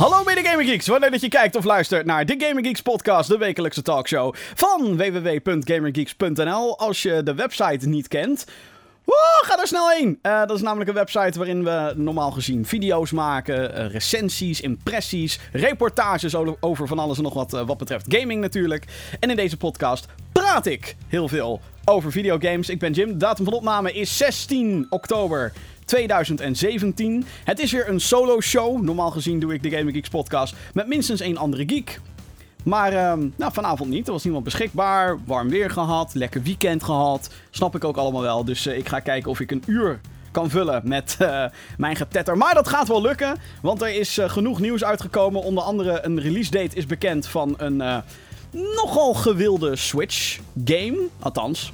Hallo 0.00 0.24
mede 0.24 0.42
Gaming 0.42 0.68
Geeks, 0.68 0.86
wanneer 0.86 1.10
dat 1.10 1.20
je 1.20 1.28
kijkt 1.28 1.56
of 1.56 1.64
luistert 1.64 2.06
naar 2.06 2.26
de 2.26 2.34
Gaming 2.38 2.66
Geeks 2.66 2.82
podcast, 2.82 3.28
de 3.28 3.38
wekelijkse 3.38 3.82
talkshow 3.82 4.34
van 4.54 4.96
www.gamergeeks.nl. 4.96 6.78
Als 6.78 7.02
je 7.02 7.22
de 7.22 7.34
website 7.34 7.88
niet 7.88 8.08
kent, 8.08 8.46
ga 9.40 9.60
er 9.60 9.66
snel 9.66 9.90
heen. 9.90 10.18
Eh, 10.22 10.38
dat 10.38 10.56
is 10.56 10.62
namelijk 10.62 10.88
een 10.88 10.96
website 10.96 11.38
waarin 11.38 11.64
we 11.64 11.92
normaal 11.96 12.30
gezien 12.30 12.66
video's 12.66 13.10
maken, 13.10 13.74
eh, 13.74 13.90
recensies, 13.90 14.60
impressies, 14.60 15.38
reportages 15.52 16.34
over 16.60 16.86
van 16.86 16.98
alles 16.98 17.16
en 17.16 17.22
nog 17.22 17.34
wat 17.34 17.54
eh, 17.54 17.66
wat 17.66 17.78
betreft 17.78 18.06
gaming 18.08 18.40
natuurlijk. 18.40 18.84
En 19.18 19.30
in 19.30 19.36
deze 19.36 19.56
podcast 19.56 20.06
praat 20.32 20.66
ik 20.66 20.96
heel 21.08 21.28
veel 21.28 21.60
over 21.84 22.12
videogames. 22.12 22.68
Ik 22.68 22.78
ben 22.78 22.92
Jim, 22.92 23.08
de 23.08 23.16
datum 23.16 23.44
van 23.44 23.54
opname 23.54 23.92
is 23.92 24.16
16 24.16 24.86
oktober 24.90 25.52
2017. 25.90 27.24
Het 27.44 27.58
is 27.58 27.72
weer 27.72 27.88
een 27.88 28.00
solo 28.00 28.40
show. 28.40 28.82
Normaal 28.82 29.10
gezien 29.10 29.40
doe 29.40 29.54
ik 29.54 29.62
de 29.62 29.70
Gaming 29.70 29.92
Geeks 29.92 30.08
podcast 30.08 30.54
met 30.72 30.86
minstens 30.86 31.20
één 31.20 31.36
andere 31.36 31.64
geek. 31.66 32.00
Maar 32.64 32.92
ehm, 32.92 33.28
nou, 33.36 33.52
vanavond 33.52 33.90
niet. 33.90 34.06
Er 34.06 34.12
was 34.12 34.22
niemand 34.22 34.44
beschikbaar. 34.44 35.18
Warm 35.26 35.48
weer 35.48 35.70
gehad. 35.70 36.14
Lekker 36.14 36.42
weekend 36.42 36.82
gehad. 36.82 37.30
Snap 37.50 37.74
ik 37.74 37.84
ook 37.84 37.96
allemaal 37.96 38.22
wel. 38.22 38.44
Dus 38.44 38.66
eh, 38.66 38.76
ik 38.76 38.88
ga 38.88 39.00
kijken 39.00 39.30
of 39.30 39.40
ik 39.40 39.50
een 39.50 39.62
uur 39.66 40.00
kan 40.30 40.50
vullen 40.50 40.80
met 40.84 41.16
eh, 41.18 41.44
mijn 41.76 41.96
getetter. 41.96 42.36
Maar 42.36 42.54
dat 42.54 42.68
gaat 42.68 42.88
wel 42.88 43.02
lukken. 43.02 43.36
Want 43.62 43.82
er 43.82 43.94
is 43.94 44.18
eh, 44.18 44.30
genoeg 44.30 44.60
nieuws 44.60 44.84
uitgekomen. 44.84 45.42
Onder 45.42 45.64
andere 45.64 46.04
een 46.04 46.20
release 46.20 46.50
date 46.50 46.76
is 46.76 46.86
bekend 46.86 47.26
van 47.26 47.54
een 47.56 48.02
nogal 48.52 49.14
gewilde 49.14 49.76
Switch 49.76 50.38
game. 50.64 51.06
Althans, 51.18 51.72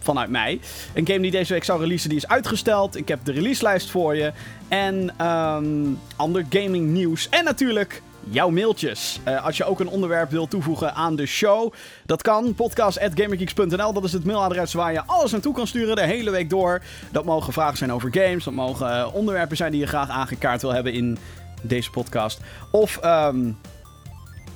vanuit 0.00 0.30
mij. 0.30 0.60
Een 0.94 1.06
game 1.06 1.20
die 1.20 1.30
deze 1.30 1.52
week 1.52 1.64
zou 1.64 1.80
releasen, 1.80 2.08
die 2.08 2.18
is 2.18 2.28
uitgesteld. 2.28 2.96
Ik 2.96 3.08
heb 3.08 3.24
de 3.24 3.32
releaselijst 3.32 3.90
voor 3.90 4.16
je. 4.16 4.32
En 4.68 5.14
ehm, 5.16 5.66
ander 6.16 6.46
gaming 6.50 6.88
nieuws. 6.88 7.28
En 7.28 7.44
natuurlijk 7.44 8.02
jouw 8.28 8.50
mailtjes. 8.50 9.20
Eh, 9.24 9.44
als 9.44 9.56
je 9.56 9.64
ook 9.64 9.80
een 9.80 9.88
onderwerp 9.88 10.30
wilt 10.30 10.50
toevoegen 10.50 10.94
aan 10.94 11.16
de 11.16 11.26
show, 11.26 11.72
dat 12.06 12.22
kan. 12.22 12.54
Podcast.gamergeeks.nl, 12.54 13.92
dat 13.92 14.04
is 14.04 14.12
het 14.12 14.24
mailadres 14.24 14.72
waar 14.72 14.92
je 14.92 15.02
alles 15.06 15.30
naartoe 15.30 15.54
kan 15.54 15.66
sturen 15.66 15.96
de 15.96 16.06
hele 16.06 16.30
week 16.30 16.50
door. 16.50 16.82
Dat 17.12 17.24
mogen 17.24 17.52
vragen 17.52 17.76
zijn 17.76 17.92
over 17.92 18.08
games. 18.12 18.44
Dat 18.44 18.54
mogen 18.54 18.98
eh, 18.98 19.14
onderwerpen 19.14 19.56
zijn 19.56 19.70
die 19.70 19.80
je 19.80 19.86
graag 19.86 20.08
aangekaart 20.08 20.62
wil 20.62 20.74
hebben 20.74 20.92
in 20.92 21.18
deze 21.62 21.90
podcast. 21.90 22.40
Of... 22.70 22.96
ehm, 22.96 23.52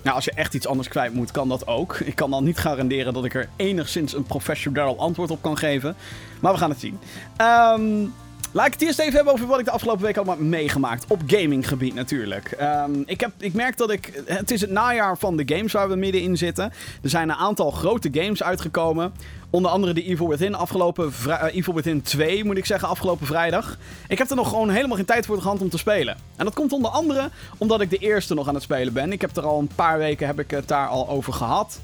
nou, 0.04 0.16
als 0.16 0.24
je 0.24 0.32
echt 0.32 0.54
iets 0.54 0.66
anders 0.66 0.88
kwijt 0.88 1.14
moet, 1.14 1.30
kan 1.30 1.48
dat 1.48 1.66
ook. 1.66 1.98
Ik 1.98 2.14
kan 2.14 2.30
dan 2.30 2.44
niet 2.44 2.58
garanderen 2.58 3.14
dat 3.14 3.24
ik 3.24 3.34
er 3.34 3.48
enigszins 3.56 4.14
een 4.14 4.24
professioneel 4.24 4.98
antwoord 4.98 5.30
op 5.30 5.42
kan 5.42 5.58
geven. 5.58 5.96
Maar 6.40 6.52
we 6.52 6.58
gaan 6.58 6.70
het 6.70 6.80
zien. 6.80 6.98
Ehm, 7.36 8.06
laat 8.52 8.66
ik 8.66 8.72
het 8.72 8.82
eerst 8.82 8.98
even 8.98 9.14
hebben 9.14 9.32
over 9.32 9.46
wat 9.46 9.58
ik 9.58 9.64
de 9.64 9.70
afgelopen 9.70 10.02
week 10.02 10.16
allemaal 10.16 10.36
meegemaakt. 10.36 11.04
Op 11.08 11.20
gaminggebied 11.26 11.94
natuurlijk. 11.94 12.50
Ehm, 12.50 12.92
ik, 13.06 13.20
heb, 13.20 13.30
ik 13.38 13.52
merk 13.52 13.76
dat 13.76 13.90
ik... 13.90 14.22
Het 14.24 14.50
is 14.50 14.60
het 14.60 14.70
najaar 14.70 15.18
van 15.18 15.36
de 15.36 15.54
games 15.54 15.72
waar 15.72 15.88
we 15.88 15.96
middenin 15.96 16.36
zitten. 16.36 16.72
Er 17.02 17.08
zijn 17.08 17.28
een 17.28 17.36
aantal 17.36 17.70
grote 17.70 18.08
games 18.12 18.42
uitgekomen. 18.42 19.12
Onder 19.54 19.70
andere 19.70 19.92
de 19.92 20.02
Evil 20.02 20.28
Within 20.28 20.54
afgelopen... 20.54 21.12
eh, 21.28 21.54
Evil 21.54 21.74
Within 21.74 22.02
2 22.02 22.44
moet 22.44 22.56
ik 22.56 22.66
zeggen, 22.66 22.88
afgelopen 22.88 23.26
vrijdag. 23.26 23.76
Ik 24.08 24.18
heb 24.18 24.30
er 24.30 24.36
nog 24.36 24.48
gewoon 24.48 24.70
helemaal 24.70 24.96
geen 24.96 25.04
tijd 25.06 25.26
voor 25.26 25.40
gehad 25.40 25.60
om 25.60 25.68
te 25.68 25.78
spelen. 25.78 26.16
En 26.36 26.44
dat 26.44 26.54
komt 26.54 26.72
onder 26.72 26.90
andere 26.90 27.30
omdat 27.58 27.80
ik 27.80 27.90
de 27.90 27.96
eerste 27.96 28.34
nog 28.34 28.48
aan 28.48 28.54
het 28.54 28.62
spelen 28.62 28.92
ben. 28.92 29.12
Ik 29.12 29.20
heb 29.20 29.36
er 29.36 29.46
al 29.46 29.58
een 29.58 29.70
paar 29.74 29.98
weken 29.98 30.26
heb 30.26 30.38
ik 30.38 30.50
het 30.50 30.68
daar 30.68 30.88
al 30.88 31.08
over 31.08 31.32
gehad. 31.32 31.80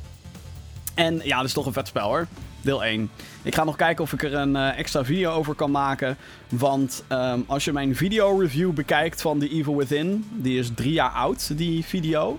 En 0.95 1.21
ja, 1.25 1.37
dat 1.37 1.47
is 1.47 1.53
toch 1.53 1.67
een 1.67 1.73
vet 1.73 1.87
spel 1.87 2.09
hoor. 2.09 2.27
Deel 2.61 2.85
1. 2.85 3.11
Ik 3.43 3.55
ga 3.55 3.65
nog 3.65 3.77
kijken 3.77 4.05
of 4.05 4.13
ik 4.13 4.23
er 4.23 4.35
een 4.35 4.57
eh, 4.57 4.79
extra 4.79 5.05
video 5.05 5.33
over 5.33 5.55
kan 5.55 5.71
maken. 5.71 6.17
Want 6.49 7.05
ehm, 7.09 7.41
als 7.47 7.65
je 7.65 7.73
mijn 7.73 7.97
video 7.97 8.39
review 8.39 8.73
bekijkt 8.73 9.21
van 9.21 9.39
The 9.39 9.49
Evil 9.49 9.77
Within, 9.77 10.25
die 10.33 10.59
is 10.59 10.71
drie 10.75 10.93
jaar 10.93 11.11
oud, 11.11 11.57
die 11.57 11.85
video. 11.85 12.39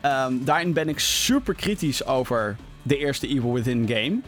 Ehm, 0.00 0.32
daarin 0.40 0.72
ben 0.72 0.88
ik 0.88 0.98
super 0.98 1.54
kritisch 1.54 2.06
over 2.06 2.56
de 2.82 2.98
eerste 2.98 3.28
Evil 3.28 3.52
Within 3.52 3.88
game. 3.88 4.20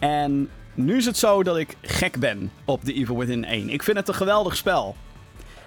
En 0.00 0.50
nu 0.74 0.96
is 0.96 1.06
het 1.06 1.16
zo 1.16 1.42
dat 1.42 1.56
ik 1.56 1.76
gek 1.82 2.18
ben 2.18 2.52
op 2.64 2.84
The 2.84 2.92
Evil 2.92 3.18
Within 3.18 3.44
1. 3.44 3.68
Ik 3.68 3.82
vind 3.82 3.96
het 3.96 4.08
een 4.08 4.14
geweldig 4.14 4.56
spel. 4.56 4.96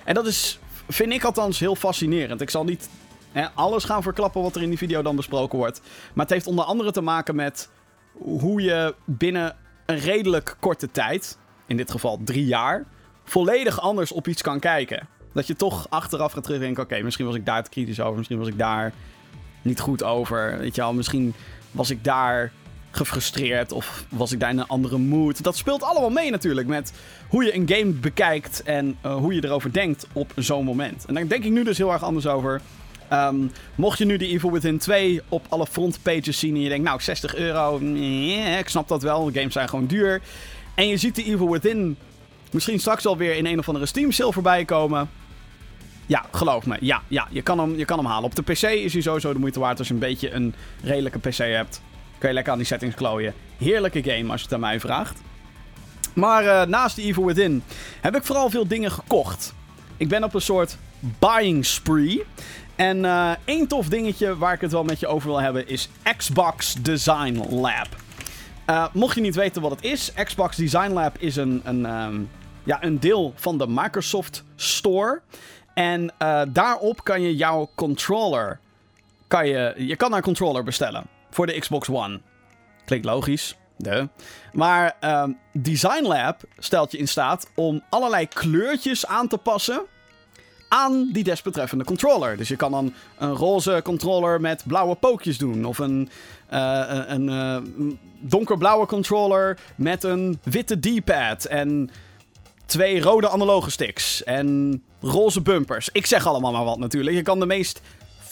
En 0.03 0.13
dat 0.13 0.27
is, 0.27 0.59
vind 0.89 1.13
ik 1.13 1.23
althans, 1.23 1.59
heel 1.59 1.75
fascinerend. 1.75 2.41
Ik 2.41 2.49
zal 2.49 2.63
niet 2.63 2.89
hè, 3.31 3.49
alles 3.53 3.83
gaan 3.83 4.03
verklappen 4.03 4.41
wat 4.41 4.55
er 4.55 4.61
in 4.61 4.69
die 4.69 4.77
video 4.77 5.01
dan 5.01 5.15
besproken 5.15 5.57
wordt. 5.57 5.81
Maar 6.13 6.25
het 6.25 6.33
heeft 6.33 6.47
onder 6.47 6.65
andere 6.65 6.91
te 6.91 7.01
maken 7.01 7.35
met 7.35 7.69
hoe 8.11 8.61
je 8.61 8.95
binnen 9.05 9.55
een 9.85 9.99
redelijk 9.99 10.55
korte 10.59 10.91
tijd, 10.91 11.37
in 11.65 11.77
dit 11.77 11.91
geval 11.91 12.19
drie 12.23 12.45
jaar, 12.45 12.85
volledig 13.23 13.79
anders 13.79 14.11
op 14.11 14.27
iets 14.27 14.41
kan 14.41 14.59
kijken. 14.59 15.07
Dat 15.33 15.47
je 15.47 15.55
toch 15.55 15.89
achteraf 15.89 16.31
gaat 16.31 16.43
terugdenken, 16.43 16.83
oké, 16.83 17.01
misschien 17.01 17.25
was 17.25 17.35
ik 17.35 17.45
daar 17.45 17.63
te 17.63 17.69
kritisch 17.69 17.99
over, 17.99 18.17
misschien 18.17 18.37
was 18.37 18.47
ik 18.47 18.57
daar 18.57 18.93
niet 19.61 19.79
goed 19.79 20.03
over. 20.03 20.57
Weet 20.57 20.75
je 20.75 20.81
wel, 20.81 20.93
misschien 20.93 21.33
was 21.71 21.89
ik 21.89 22.03
daar 22.03 22.51
gefrustreerd 22.95 23.71
of 23.71 24.05
was 24.09 24.31
ik 24.31 24.39
daar 24.39 24.49
in 24.49 24.57
een 24.57 24.67
andere 24.67 24.97
mood. 24.97 25.43
Dat 25.43 25.57
speelt 25.57 25.83
allemaal 25.83 26.09
mee 26.09 26.31
natuurlijk 26.31 26.67
met 26.67 26.93
hoe 27.27 27.43
je 27.43 27.55
een 27.55 27.69
game 27.69 27.91
bekijkt 27.91 28.63
en 28.63 28.97
eh, 29.01 29.15
hoe 29.15 29.33
je 29.33 29.45
erover 29.45 29.73
denkt 29.73 30.07
op 30.13 30.31
zo'n 30.35 30.65
moment. 30.65 31.05
En 31.05 31.13
daar 31.13 31.27
denk 31.27 31.43
ik 31.43 31.51
nu 31.51 31.63
dus 31.63 31.77
heel 31.77 31.91
erg 31.91 32.03
anders 32.03 32.27
over. 32.27 32.61
Ehm, 33.09 33.35
mocht 33.75 33.97
je 33.97 34.05
nu 34.05 34.17
de 34.17 34.27
Evil 34.27 34.51
Within 34.51 34.77
2 34.77 35.21
op 35.29 35.45
alle 35.49 35.67
frontpages 35.67 36.39
zien 36.39 36.55
en 36.55 36.61
je 36.61 36.69
denkt, 36.69 36.85
nou 36.85 37.01
60 37.01 37.35
euro, 37.35 37.79
ik 38.59 38.69
snap 38.69 38.87
dat 38.87 39.01
wel, 39.01 39.31
games 39.33 39.53
zijn 39.53 39.69
gewoon 39.69 39.85
duur. 39.85 40.21
En 40.75 40.87
je 40.87 40.97
ziet 40.97 41.15
de 41.15 41.23
Evil 41.23 41.51
Within 41.51 41.97
misschien 42.51 42.79
straks 42.79 43.05
alweer 43.05 43.35
in 43.35 43.45
een 43.45 43.59
of 43.59 43.67
andere 43.67 43.85
Steam 43.85 44.11
sale 44.11 44.33
voorbij 44.33 44.65
komen. 44.65 45.09
Ja, 46.05 46.25
geloof 46.31 46.65
me. 46.65 46.77
Ja, 46.79 47.01
ja 47.07 47.27
je, 47.29 47.41
kan 47.41 47.59
hem, 47.59 47.77
je 47.77 47.85
kan 47.85 47.97
hem 47.97 48.07
halen. 48.07 48.23
Op 48.23 48.35
de 48.35 48.41
PC 48.41 48.61
is 48.61 48.93
hij 48.93 49.01
sowieso 49.01 49.33
de 49.33 49.39
moeite 49.39 49.59
waard 49.59 49.79
als 49.79 49.87
je 49.87 49.93
een 49.93 49.99
beetje 49.99 50.31
een 50.31 50.53
redelijke 50.83 51.19
PC 51.19 51.37
hebt. 51.37 51.81
Kan 52.23 52.31
je 52.31 52.37
lekker 52.37 52.53
aan 52.53 52.63
die 52.63 52.71
settings 52.71 52.95
klooien. 52.95 53.33
Heerlijke 53.57 54.03
game 54.03 54.31
als 54.31 54.39
je 54.39 54.45
het 54.45 54.53
aan 54.53 54.59
mij 54.59 54.79
vraagt. 54.79 55.21
Maar 56.13 56.45
eh, 56.45 56.67
naast 56.67 56.95
de 56.95 57.01
Evil 57.01 57.25
Within 57.25 57.63
heb 58.01 58.15
ik 58.15 58.23
vooral 58.23 58.49
veel 58.49 58.67
dingen 58.67 58.91
gekocht. 58.91 59.53
Ik 59.97 60.07
ben 60.07 60.23
op 60.23 60.33
een 60.33 60.41
soort 60.41 60.77
buying 60.99 61.65
spree. 61.65 62.23
En 62.75 63.05
eh, 63.05 63.31
één 63.45 63.67
tof 63.67 63.89
dingetje 63.89 64.37
waar 64.37 64.53
ik 64.53 64.61
het 64.61 64.71
wel 64.71 64.83
met 64.83 64.99
je 64.99 65.07
over 65.07 65.27
wil 65.29 65.41
hebben 65.41 65.67
is 65.67 65.89
Xbox 66.17 66.73
Design 66.73 67.45
Lab. 67.49 67.87
Eh, 68.65 68.85
mocht 68.93 69.15
je 69.15 69.21
niet 69.21 69.35
weten 69.35 69.61
wat 69.61 69.71
het 69.71 69.83
is, 69.83 70.11
Xbox 70.23 70.55
Design 70.55 70.91
Lab 70.91 71.17
is 71.17 71.35
een, 71.35 71.61
een, 71.63 71.85
ehm, 71.85 72.21
ja, 72.63 72.83
een 72.83 72.99
deel 72.99 73.33
van 73.35 73.57
de 73.57 73.67
Microsoft 73.67 74.43
Store. 74.55 75.21
En 75.73 76.13
daarop 76.49 77.03
kan 77.03 77.21
je 77.21 77.35
jouw 77.35 77.69
controller. 77.75 78.59
Kan 79.27 79.47
je, 79.47 79.73
je 79.77 79.95
kan 79.95 80.13
een 80.13 80.21
controller 80.21 80.63
bestellen 80.63 81.12
voor 81.33 81.45
de 81.45 81.59
Xbox 81.59 81.89
One. 81.89 82.21
Klinkt 82.85 83.05
logisch. 83.05 83.57
De. 83.77 84.09
Maar 84.53 84.95
ehm, 84.99 85.31
Design 85.51 86.05
Lab 86.05 86.41
stelt 86.57 86.91
je 86.91 86.97
in 86.97 87.07
staat 87.07 87.49
om 87.55 87.81
allerlei 87.89 88.27
kleurtjes 88.27 89.05
aan 89.05 89.27
te 89.27 89.37
passen 89.37 89.85
aan 90.73 91.09
die 91.11 91.23
desbetreffende 91.23 91.83
controller. 91.83 92.37
Dus 92.37 92.47
je 92.47 92.55
kan 92.55 92.71
dan 92.71 92.93
een 93.17 93.33
roze 93.33 93.79
controller 93.83 94.41
met 94.41 94.63
blauwe 94.67 94.95
pookjes 94.95 95.37
doen. 95.37 95.65
Of 95.65 95.77
een, 95.77 96.09
eh, 96.47 97.01
een, 97.07 97.29
eh, 97.29 97.57
donkerblauwe 98.19 98.85
controller 98.85 99.59
met 99.75 100.03
een 100.03 100.39
witte 100.43 100.79
D-pad. 100.79 101.45
En 101.45 101.89
twee 102.65 103.01
rode 103.01 103.29
analoge 103.29 103.71
sticks. 103.71 104.23
En 104.23 104.81
roze 105.01 105.41
bumpers. 105.41 105.89
Ik 105.91 106.05
zeg 106.05 106.27
allemaal 106.27 106.51
maar 106.51 106.63
wat 106.63 106.79
natuurlijk. 106.79 107.15
Je 107.15 107.21
kan 107.21 107.39
de 107.39 107.45
meest 107.45 107.81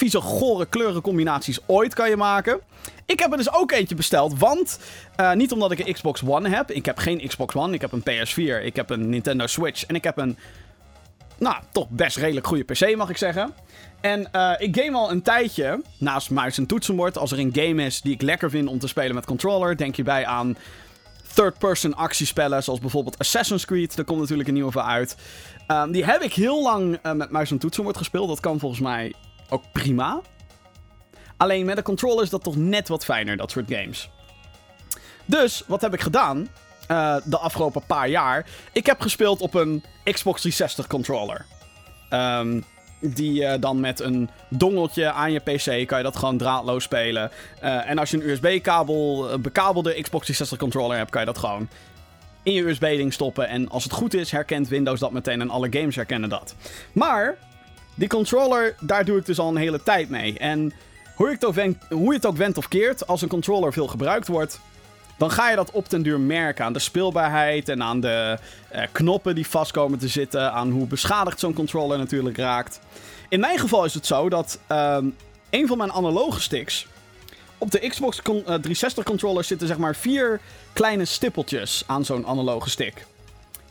vieze, 0.02 0.22
gore 0.22 0.66
kleurencombinaties 0.66 1.60
ooit 1.66 1.94
kan 1.94 2.10
je 2.10 2.18
maken. 2.18 2.60
Ik 3.06 3.20
heb 3.20 3.32
er 3.32 3.38
dus 3.38 3.54
ook 3.54 3.72
eentje 3.72 3.96
besteld, 3.96 4.40
want 4.40 4.80
eh, 5.16 5.34
niet 5.34 5.52
omdat 5.52 5.72
ik 5.72 5.80
een 5.80 5.94
Xbox 5.94 6.24
One 6.26 6.50
heb. 6.50 6.72
Ik 6.72 6.86
heb 6.86 6.98
geen 6.98 7.28
Xbox 7.28 7.56
One, 7.56 7.74
ik 7.74 7.82
heb 7.82 7.92
een 7.92 8.04
PS4, 8.04 8.64
ik 8.64 8.76
heb 8.76 8.90
een 8.90 9.10
Nintendo 9.10 9.48
Switch 9.48 9.86
en 9.86 9.96
ik 9.96 10.04
heb 10.04 10.18
een, 10.18 10.38
nou, 11.38 11.56
toch 11.72 11.90
best 11.90 12.18
redelijk 12.18 12.48
goede 12.48 12.64
PC 12.64 12.96
mag 12.96 13.10
ik 13.10 13.18
zeggen. 13.18 13.54
En 14.02 14.32
eh, 14.32 14.52
ik 14.58 14.78
game 14.78 14.98
al 14.98 15.12
een 15.12 15.22
tijdje, 15.22 15.82
naast 15.98 16.30
muis 16.30 16.58
en 16.58 16.66
toetsenbord. 16.66 17.18
Als 17.18 17.32
er 17.32 17.40
een 17.40 17.54
game 17.54 17.86
is 17.86 18.02
die 18.02 18.14
ik 18.14 18.22
lekker 18.22 18.50
vind 18.50 18.68
om 18.68 18.80
te 18.80 18.88
spelen 18.88 19.16
met 19.16 19.26
controller, 19.26 19.78
denk 19.78 19.96
je 19.96 20.04
bij 20.04 20.26
aan 20.26 20.58
third-person 21.34 21.96
actiespellen, 21.96 22.64
zoals 22.64 22.80
bijvoorbeeld 22.80 23.20
Assassin's 23.20 23.66
Creed. 23.66 23.96
Daar 23.96 24.06
komt 24.06 24.20
natuurlijk 24.20 24.48
een 24.48 24.54
nieuwe 24.54 24.72
van 24.72 24.84
uit. 24.84 25.16
Ehm, 25.68 25.92
die 25.92 26.06
heb 26.06 26.22
ik 26.22 26.34
heel 26.34 26.62
lang 26.64 27.00
eh, 27.02 27.12
met 27.12 27.30
muis 27.30 27.52
en 27.52 27.58
toetsenbord 27.58 27.98
gespeeld. 27.98 28.28
Dat 28.28 28.40
kan 28.40 28.60
volgens 28.60 28.82
mij 28.82 29.14
ook 29.52 29.64
prima. 29.72 30.22
Alleen 31.38 31.66
met 31.66 31.78
een 31.78 31.84
controller 31.84 32.24
is 32.24 32.30
dat 32.30 32.44
toch 32.44 32.56
net 32.56 32.88
wat 32.88 33.06
fijner, 33.06 33.38
dat 33.38 33.52
soort 33.52 33.66
games. 33.70 34.10
Dus, 35.26 35.64
wat 35.68 35.82
heb 35.82 35.94
ik 35.94 36.02
gedaan 36.02 36.48
eh, 36.88 37.16
de 37.24 37.38
afgelopen 37.38 37.86
paar 37.86 38.10
jaar? 38.10 38.46
Ik 38.72 38.86
heb 38.86 39.02
gespeeld 39.02 39.42
op 39.42 39.54
een 39.54 39.84
Xbox 40.04 40.42
360 40.42 40.88
controller. 40.88 41.46
Ehm, 42.10 42.62
die 43.00 43.46
eh, 43.46 43.62
dan 43.62 43.80
met 43.80 44.00
een 44.00 44.30
dongeltje 44.50 45.12
aan 45.12 45.32
je 45.32 45.40
PC 45.40 45.88
kan 45.88 45.98
je 45.98 46.04
dat 46.04 46.16
gewoon 46.16 46.38
draadloos 46.38 46.84
spelen. 46.84 47.32
Eh, 47.60 47.90
en 47.90 47.98
als 47.98 48.10
je 48.10 48.18
een 48.18 48.30
USB-kabel, 48.30 49.30
bekabelde 49.40 49.90
Xbox 49.90 50.26
360 50.26 50.58
controller 50.58 50.98
hebt, 50.98 51.10
kan 51.10 51.20
je 51.20 51.28
dat 51.28 51.38
gewoon 51.38 51.70
in 52.44 52.54
je 52.54 52.68
USB-ding 52.70 53.14
stoppen. 53.14 53.48
En 53.48 53.70
als 53.70 53.84
het 53.84 53.94
goed 53.94 54.14
is, 54.14 54.32
herkent 54.32 54.68
Windows 54.68 55.00
dat 55.00 55.12
meteen 55.12 55.42
en 55.42 55.50
alle 55.50 55.68
games 55.70 55.96
herkennen 55.96 56.30
dat. 56.30 56.56
Maar 56.92 57.38
die 57.96 58.08
controller, 58.08 58.76
daar 58.80 59.06
doe 59.06 59.18
ik 59.18 59.26
dus 59.26 59.40
al 59.40 59.50
een 59.50 59.56
hele 59.56 59.84
tijd 59.84 60.10
mee. 60.10 60.38
En 60.38 60.74
hoe 61.16 61.28
je, 61.28 61.34
het 61.34 61.46
ook 61.46 61.54
went, 61.54 61.78
hoe 61.90 62.08
je 62.08 62.14
het 62.14 62.26
ook 62.26 62.38
wendt 62.38 62.58
of 62.58 62.68
keert, 62.68 63.08
als 63.08 63.22
een 63.22 63.28
controller 63.28 63.74
veel 63.74 63.88
gebruikt 63.88 64.28
wordt, 64.28 64.60
dan 65.18 65.32
ga 65.32 65.50
je 65.50 65.56
dat 65.56 65.72
op 65.72 65.90
den 65.90 66.02
duur 66.02 66.20
merken 66.20 66.66
aan 66.66 66.74
de 66.74 66.80
speelbaarheid 66.80 67.70
en 67.70 67.84
aan 67.84 68.00
de 68.00 68.38
eh, 68.70 68.88
knoppen 68.92 69.36
die 69.36 69.48
vast 69.48 69.72
komen 69.72 70.00
te 70.00 70.08
zitten, 70.08 70.52
aan 70.54 70.72
hoe 70.72 70.88
beschadigd 70.88 71.40
zo'n 71.40 71.54
controller 71.54 71.98
natuurlijk 71.98 72.38
raakt. 72.38 72.80
In 73.30 73.40
mijn 73.40 73.60
geval 73.60 73.86
is 73.86 73.94
het 73.94 74.06
zo 74.06 74.30
dat 74.30 74.60
ehm, 74.68 75.06
een 75.50 75.68
van 75.68 75.78
mijn 75.78 75.92
analoge 75.92 76.42
sticks, 76.42 76.88
op 77.58 77.72
de 77.72 77.88
Xbox 77.88 78.20
360 78.24 79.04
controller 79.04 79.44
zitten 79.44 79.68
zeg 79.68 79.78
maar 79.78 79.96
vier 79.96 80.40
kleine 80.74 81.06
stippeltjes 81.06 81.84
aan 81.88 82.06
zo'n 82.06 82.28
analoge 82.28 82.70
stick. 82.70 83.06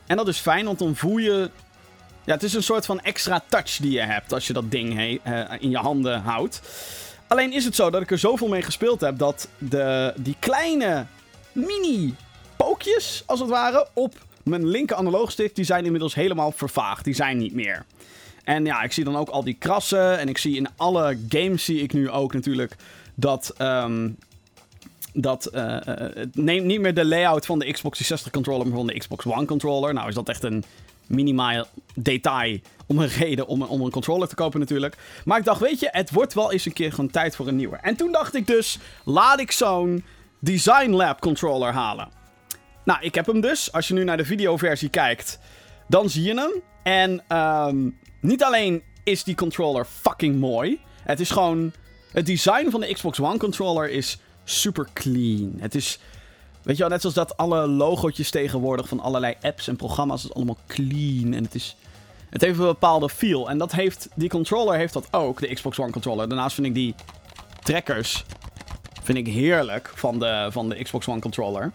En 0.07 0.17
dat 0.17 0.29
is 0.29 0.39
fijn, 0.39 0.65
want 0.65 0.79
dan 0.79 0.97
voel 0.97 1.17
je. 1.17 1.51
Ja, 2.25 2.33
het 2.33 2.43
is 2.43 2.55
een 2.55 2.63
soort 2.63 2.87
van 2.87 3.01
extra 3.01 3.43
touch 3.49 3.77
die 3.77 3.91
je 3.91 4.01
hebt 4.01 4.33
als 4.33 4.47
je 4.47 4.53
dat 4.53 4.71
ding 4.71 5.01
uh, 5.01 5.45
in 5.59 5.71
je 5.71 5.77
handen 5.77 6.21
houdt. 6.21 6.61
Alleen 7.27 7.53
is 7.53 7.65
het 7.65 7.75
zo 7.75 7.91
dat 7.91 8.03
ik 8.03 8.11
er 8.11 8.19
zoveel 8.19 8.49
mee 8.49 8.63
gespeeld 8.63 9.01
heb 9.01 9.19
dat 9.19 9.49
de, 9.59 10.13
die 10.17 10.37
kleine 10.39 11.07
mini 11.53 12.15
pookjes, 12.57 13.23
als 13.27 13.41
het 13.41 13.49
ware, 13.49 13.89
op 13.93 14.15
mijn 14.43 14.67
linker 14.67 14.97
analoogstick, 14.97 15.55
die 15.55 15.65
zijn 15.65 15.85
inmiddels 15.85 16.15
helemaal 16.15 16.53
vervaagd. 16.53 17.05
Die 17.05 17.15
zijn 17.15 17.39
niet 17.39 17.55
meer. 17.55 17.85
En 18.45 18.65
ja, 18.65 18.83
ik 18.83 18.93
zie 18.93 19.05
dan 19.05 19.17
ook 19.17 19.29
al 19.29 19.45
die 19.45 19.57
krassen. 19.59 20.19
En 20.19 20.29
ik 20.29 20.39
zie 20.39 20.57
in 20.57 20.69
alle 20.77 21.19
games 21.29 21.65
zie 21.65 21.83
ik 21.83 21.93
nu 21.93 22.11
ook 22.11 22.33
natuurlijk 22.33 22.77
dat. 23.15 23.55
Um, 23.59 24.17
dat 25.13 25.51
uh, 25.55 25.77
het 26.15 26.37
neemt 26.37 26.67
niet 26.67 26.81
meer 26.81 26.95
de 26.95 27.05
layout 27.05 27.47
van 27.47 27.59
de 27.59 27.73
Xbox 27.73 27.97
360 27.97 28.33
controller, 28.33 28.67
maar 28.67 28.77
van 28.77 28.87
de 28.87 28.99
Xbox 28.99 29.27
One 29.27 29.45
controller. 29.45 29.95
Nou 29.95 30.09
is 30.09 30.15
dat 30.15 30.29
echt 30.29 30.43
een 30.43 30.65
minimaal 31.11 31.65
detail 31.95 32.59
om 32.87 32.99
een 32.99 33.09
reden 33.09 33.47
om, 33.47 33.62
om 33.62 33.81
een 33.81 33.91
controller 33.91 34.29
te 34.29 34.35
kopen 34.35 34.61
natuurlijk. 34.61 34.97
Maar 35.25 35.39
ik 35.39 35.45
dacht, 35.45 35.61
weet 35.61 35.81
je, 35.81 35.89
het 35.91 36.11
wordt 36.11 36.35
wel 36.35 36.53
eens 36.53 36.67
een 36.67 36.73
keer 36.73 36.91
gewoon 36.91 37.11
tijd 37.11 37.37
voor 37.37 37.49
een 37.49 37.57
nieuwe. 37.57 37.77
En 37.77 37.97
toen 37.97 38.12
dacht 38.12 38.35
ik 38.35 38.47
dus, 38.47 38.79
laat 39.05 39.41
ik 39.41 39.53
zo'n 39.53 40.05
Design 40.39 40.91
Lab 40.91 41.21
controller 41.21 41.73
halen. 41.73 42.09
Nou, 42.85 43.01
ik 43.03 43.15
heb 43.15 43.27
hem 43.27 43.41
dus. 43.41 43.73
Als 43.73 43.89
je 43.89 43.95
nu 43.95 44.05
naar 44.05 44.17
de 44.17 44.25
videoversie 44.25 44.89
kijkt, 44.89 45.39
dan 45.89 46.11
zie 46.11 46.23
je 46.23 46.35
hem. 46.35 46.62
En 46.83 47.39
um, 47.39 47.99
niet 48.21 48.43
alleen 48.43 48.83
is 49.05 49.25
die 49.25 49.35
controller 49.35 49.85
fucking 49.85 50.39
mooi. 50.39 50.81
Het 51.03 51.21
is 51.21 51.31
gewoon. 51.31 51.73
Het 52.12 52.27
design 52.27 52.71
van 52.71 52.81
de 52.81 52.93
Xbox 52.93 53.21
One 53.21 53.39
controller 53.39 53.91
is 53.91 54.19
super 54.45 54.89
clean. 54.93 55.55
Het 55.59 55.75
is. 55.75 55.99
Weet 56.62 56.77
je 56.77 56.83
wel, 56.83 56.91
net 56.91 57.01
zoals 57.01 57.17
dat 57.17 57.37
alle 57.37 57.67
logootjes 57.67 58.31
tegenwoordig 58.31 58.89
van 58.89 59.01
allerlei 59.01 59.35
apps 59.43 59.69
en 59.69 59.77
programma's 59.77 60.25
is 60.25 60.35
allemaal 60.35 60.59
clean. 60.67 61.33
En 61.33 61.45
het 61.45 61.55
is. 61.55 61.77
Het 62.31 62.41
heeft 62.41 62.59
een 62.59 62.65
bepaalde 62.65 63.09
feel. 63.09 63.51
En 63.51 63.59
dat 63.59 63.73
heeft. 63.73 64.09
Die 64.15 64.29
controller 64.29 64.77
heeft 64.77 64.93
dat 64.93 65.09
ook, 65.11 65.41
de 65.41 65.55
Xbox 65.55 65.79
One 65.79 65.91
controller. 65.91 66.29
Daarnaast 66.29 66.55
vind 66.55 66.67
ik 66.67 66.75
die 66.75 66.95
trekkers. 67.62 68.25
Vind 69.03 69.19
ik 69.19 69.27
heerlijk 69.27 69.93
van 69.95 70.19
de, 70.19 70.49
van 70.51 70.69
de 70.69 70.83
Xbox 70.83 71.09
One 71.09 71.21
controller. 71.21 71.73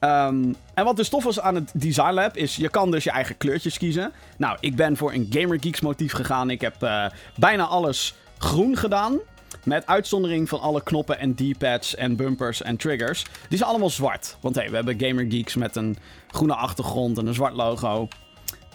Um, 0.00 0.56
en 0.74 0.84
wat 0.84 0.96
dus 0.96 1.08
tof 1.08 1.24
was 1.24 1.40
aan 1.40 1.54
het 1.54 1.70
Design 1.74 2.12
Lab 2.12 2.36
is, 2.36 2.56
je 2.56 2.68
kan 2.68 2.90
dus 2.90 3.04
je 3.04 3.10
eigen 3.10 3.36
kleurtjes 3.36 3.78
kiezen. 3.78 4.12
Nou, 4.36 4.56
ik 4.60 4.76
ben 4.76 4.96
voor 4.96 5.12
een 5.12 5.26
Gamer 5.30 5.58
Geeks 5.60 5.80
motief 5.80 6.12
gegaan. 6.12 6.50
Ik 6.50 6.60
heb 6.60 6.82
uh, 6.82 7.06
bijna 7.36 7.64
alles 7.64 8.14
groen 8.38 8.76
gedaan. 8.76 9.18
Met 9.64 9.86
uitzondering 9.86 10.48
van 10.48 10.60
alle 10.60 10.82
knoppen 10.82 11.18
en 11.18 11.34
D-pads 11.34 11.94
en 11.94 12.16
bumpers 12.16 12.62
en 12.62 12.76
triggers. 12.76 13.24
Die 13.48 13.58
zijn 13.58 13.70
allemaal 13.70 13.90
zwart. 13.90 14.36
Want 14.40 14.54
hey, 14.54 14.70
we 14.70 14.74
hebben 14.74 15.00
Gamer 15.00 15.26
Geeks 15.28 15.54
met 15.54 15.76
een 15.76 15.96
groene 16.30 16.54
achtergrond 16.54 17.18
en 17.18 17.26
een 17.26 17.34
zwart 17.34 17.54
logo. 17.54 18.08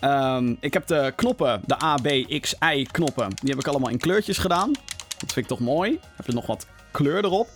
Um, 0.01 0.57
ik 0.59 0.73
heb 0.73 0.87
de 0.87 1.13
knoppen, 1.15 1.61
de 1.65 1.83
A, 1.83 1.95
B, 1.95 2.07
X, 2.41 2.55
Y 2.75 2.83
knoppen, 2.91 3.29
die 3.29 3.49
heb 3.49 3.59
ik 3.59 3.67
allemaal 3.67 3.89
in 3.89 3.97
kleurtjes 3.97 4.37
gedaan. 4.37 4.71
Dat 5.17 5.33
vind 5.33 5.35
ik 5.35 5.47
toch 5.47 5.59
mooi. 5.59 5.99
Heb 6.15 6.25
je 6.25 6.33
nog 6.33 6.45
wat 6.45 6.65
kleur 6.91 7.25
erop. 7.25 7.49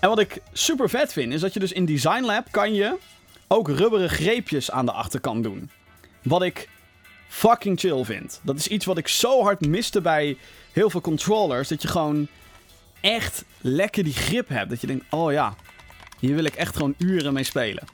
En 0.00 0.08
wat 0.08 0.18
ik 0.18 0.42
super 0.52 0.90
vet 0.90 1.12
vind, 1.12 1.32
is 1.32 1.40
dat 1.40 1.52
je 1.52 1.60
dus 1.60 1.72
in 1.72 1.84
Design 1.84 2.24
Lab 2.24 2.46
kan 2.50 2.74
je 2.74 2.98
ook 3.48 3.68
rubberen 3.68 4.10
greepjes 4.10 4.70
aan 4.70 4.86
de 4.86 4.92
achterkant 4.92 5.42
doen. 5.42 5.70
Wat 6.22 6.42
ik 6.42 6.68
fucking 7.28 7.80
chill 7.80 8.04
vind. 8.04 8.40
Dat 8.42 8.56
is 8.56 8.66
iets 8.66 8.84
wat 8.84 8.98
ik 8.98 9.08
zo 9.08 9.42
hard 9.42 9.66
miste 9.66 10.00
bij 10.00 10.36
heel 10.72 10.90
veel 10.90 11.00
controllers. 11.00 11.68
Dat 11.68 11.82
je 11.82 11.88
gewoon 11.88 12.28
echt 13.04 13.44
lekker 13.60 14.04
die 14.04 14.12
grip 14.12 14.48
hebt. 14.48 14.70
Dat 14.70 14.80
je 14.80 14.86
denkt, 14.86 15.04
oh 15.10 15.32
ja, 15.32 15.54
hier 16.18 16.34
wil 16.34 16.44
ik 16.44 16.54
echt 16.54 16.76
gewoon 16.76 16.94
uren 16.98 17.32
mee 17.32 17.44
spelen. 17.44 17.84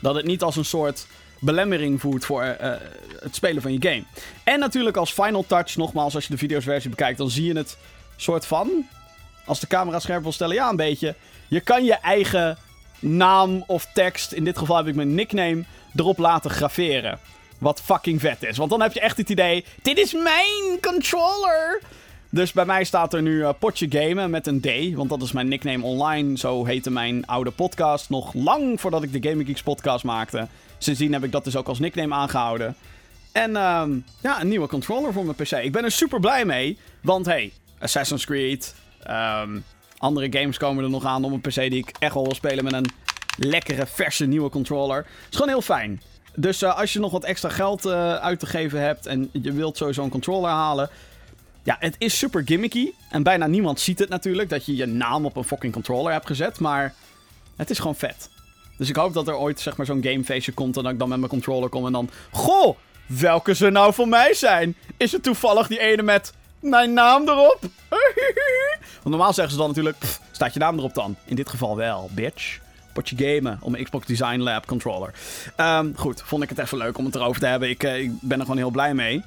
Dat 0.00 0.14
het 0.14 0.26
niet 0.26 0.42
als 0.42 0.56
een 0.56 0.64
soort 0.64 1.06
belemmering 1.40 2.00
voert 2.00 2.24
voor 2.24 2.42
uh, 2.42 2.72
het 3.20 3.34
spelen 3.34 3.62
van 3.62 3.72
je 3.72 3.88
game. 3.88 4.04
En 4.44 4.58
natuurlijk 4.58 4.96
als 4.96 5.12
final 5.12 5.46
touch, 5.46 5.76
nogmaals, 5.76 6.14
als 6.14 6.24
je 6.24 6.30
de 6.30 6.38
videoversie 6.38 6.90
bekijkt, 6.90 7.18
dan 7.18 7.30
zie 7.30 7.44
je 7.44 7.56
het 7.56 7.76
soort 8.16 8.46
van 8.46 8.86
als 9.44 9.60
de 9.60 9.66
camera 9.66 9.98
scherp 9.98 10.22
wil 10.22 10.32
stellen, 10.32 10.54
ja, 10.54 10.68
een 10.68 10.76
beetje. 10.76 11.14
Je 11.48 11.60
kan 11.60 11.84
je 11.84 11.94
eigen 11.94 12.58
naam 12.98 13.64
of 13.66 13.86
tekst, 13.94 14.32
in 14.32 14.44
dit 14.44 14.58
geval 14.58 14.76
heb 14.76 14.86
ik 14.86 14.94
mijn 14.94 15.14
nickname, 15.14 15.64
erop 15.94 16.18
laten 16.18 16.50
graveren. 16.50 17.18
Wat 17.58 17.80
fucking 17.80 18.20
vet 18.20 18.42
is. 18.42 18.56
Want 18.56 18.70
dan 18.70 18.80
heb 18.80 18.92
je 18.92 19.00
echt 19.00 19.16
het 19.16 19.28
idee: 19.28 19.64
dit 19.82 19.98
is 19.98 20.12
mijn 20.12 20.80
controller. 20.80 21.80
Dus 22.34 22.52
bij 22.52 22.64
mij 22.64 22.84
staat 22.84 23.14
er 23.14 23.22
nu 23.22 23.34
uh, 23.34 23.50
Potje 23.58 23.86
Gamen 23.88 24.30
met 24.30 24.46
een 24.46 24.60
D. 24.60 24.94
Want 24.94 25.08
dat 25.08 25.22
is 25.22 25.32
mijn 25.32 25.48
nickname 25.48 25.84
online. 25.84 26.38
Zo 26.38 26.64
heette 26.64 26.90
mijn 26.90 27.26
oude 27.26 27.50
podcast. 27.50 28.10
Nog 28.10 28.34
lang 28.34 28.80
voordat 28.80 29.02
ik 29.02 29.12
de 29.12 29.28
Gaming 29.28 29.46
Geeks 29.48 29.62
podcast 29.62 30.04
maakte. 30.04 30.48
Sindsdien 30.78 31.12
heb 31.12 31.24
ik 31.24 31.32
dat 31.32 31.44
dus 31.44 31.56
ook 31.56 31.68
als 31.68 31.78
nickname 31.78 32.14
aangehouden. 32.14 32.76
En 33.32 33.50
uh, 33.50 33.82
ja, 34.20 34.40
een 34.40 34.48
nieuwe 34.48 34.68
controller 34.68 35.12
voor 35.12 35.24
mijn 35.24 35.36
PC. 35.36 35.50
Ik 35.50 35.72
ben 35.72 35.84
er 35.84 35.90
super 35.90 36.20
blij 36.20 36.44
mee. 36.44 36.78
Want 37.02 37.26
hey, 37.26 37.52
Assassin's 37.78 38.24
Creed, 38.24 38.74
Um, 39.10 39.64
andere 39.98 40.38
games 40.38 40.58
komen 40.58 40.84
er 40.84 40.90
nog 40.90 41.04
aan 41.04 41.24
op 41.24 41.32
een 41.32 41.40
PC 41.40 41.54
die 41.54 41.86
ik 41.86 41.94
echt 41.98 42.14
wel 42.14 42.24
wil 42.24 42.34
spelen 42.34 42.64
met 42.64 42.72
een 42.72 42.90
lekkere, 43.36 43.86
verse 43.86 44.26
nieuwe 44.26 44.50
controller. 44.50 44.96
Het 44.96 45.06
is 45.30 45.36
gewoon 45.36 45.48
heel 45.48 45.62
fijn. 45.62 46.02
Dus 46.34 46.62
uh, 46.62 46.78
als 46.78 46.92
je 46.92 46.98
nog 46.98 47.12
wat 47.12 47.24
extra 47.24 47.48
geld 47.48 47.86
uh, 47.86 48.14
uit 48.14 48.38
te 48.38 48.46
geven 48.46 48.80
hebt 48.80 49.06
en 49.06 49.28
je 49.32 49.52
wilt 49.52 49.76
sowieso 49.76 50.02
een 50.02 50.10
controller 50.10 50.50
halen. 50.50 50.90
Ja, 51.64 51.76
het 51.78 51.94
is 51.98 52.18
super 52.18 52.42
gimmicky. 52.44 52.90
En 53.10 53.22
bijna 53.22 53.46
niemand 53.46 53.80
ziet 53.80 53.98
het 53.98 54.08
natuurlijk, 54.08 54.48
dat 54.48 54.66
je 54.66 54.76
je 54.76 54.86
naam 54.86 55.24
op 55.24 55.36
een 55.36 55.44
fucking 55.44 55.72
controller 55.72 56.12
hebt 56.12 56.26
gezet. 56.26 56.60
Maar 56.60 56.94
het 57.56 57.70
is 57.70 57.78
gewoon 57.78 57.96
vet. 57.96 58.28
Dus 58.76 58.88
ik 58.88 58.96
hoop 58.96 59.12
dat 59.12 59.28
er 59.28 59.36
ooit 59.36 59.60
zeg 59.60 59.76
maar 59.76 59.86
zo'n 59.86 60.02
gamefeestje 60.02 60.52
komt 60.52 60.76
en 60.76 60.82
dat 60.82 60.92
ik 60.92 60.98
dan 60.98 61.08
met 61.08 61.18
mijn 61.18 61.30
controller 61.30 61.68
kom 61.68 61.86
en 61.86 61.92
dan... 61.92 62.10
Goh, 62.30 62.76
welke 63.06 63.54
ze 63.54 63.70
nou 63.70 63.94
voor 63.94 64.08
mij 64.08 64.34
zijn? 64.34 64.76
Is 64.96 65.12
het 65.12 65.22
toevallig 65.22 65.66
die 65.66 65.80
ene 65.80 66.02
met 66.02 66.32
mijn 66.60 66.92
naam 66.92 67.28
erop? 67.28 67.58
Want 69.02 69.16
normaal 69.16 69.32
zeggen 69.32 69.52
ze 69.52 69.58
dan 69.58 69.68
natuurlijk, 69.68 69.96
staat 70.30 70.52
je 70.52 70.58
naam 70.58 70.78
erop 70.78 70.94
dan? 70.94 71.16
In 71.24 71.36
dit 71.36 71.48
geval 71.48 71.76
wel, 71.76 72.10
bitch. 72.12 72.58
Potje 72.92 73.16
gamen 73.16 73.58
om 73.60 73.74
een 73.74 73.84
Xbox 73.84 74.06
Design 74.06 74.38
Lab 74.38 74.66
controller. 74.66 75.14
Um, 75.56 75.92
goed, 75.96 76.22
vond 76.24 76.42
ik 76.42 76.48
het 76.48 76.58
even 76.58 76.78
leuk 76.78 76.98
om 76.98 77.04
het 77.04 77.14
erover 77.14 77.40
te 77.40 77.46
hebben. 77.46 77.68
Ik, 77.68 77.84
uh, 77.84 77.98
ik 77.98 78.10
ben 78.20 78.38
er 78.38 78.44
gewoon 78.44 78.60
heel 78.60 78.70
blij 78.70 78.94
mee. 78.94 79.24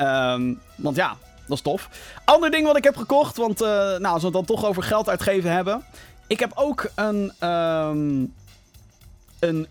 Um, 0.00 0.60
want 0.76 0.96
ja, 0.96 1.16
dat 1.50 1.58
is 1.58 1.64
tof. 1.64 1.88
Ander 2.24 2.50
ding 2.50 2.66
wat 2.66 2.76
ik 2.76 2.84
heb 2.84 2.96
gekocht, 2.96 3.36
want 3.36 3.62
uh, 3.62 3.68
nou, 3.68 4.06
als 4.06 4.20
we 4.20 4.26
het 4.26 4.36
dan 4.36 4.44
toch 4.44 4.64
over 4.64 4.82
geld 4.82 5.08
uitgeven 5.08 5.52
hebben. 5.52 5.84
Ik 6.26 6.40
heb 6.40 6.52
ook 6.54 6.90
een, 6.94 7.48
um, 7.48 8.34
een, 9.38 9.66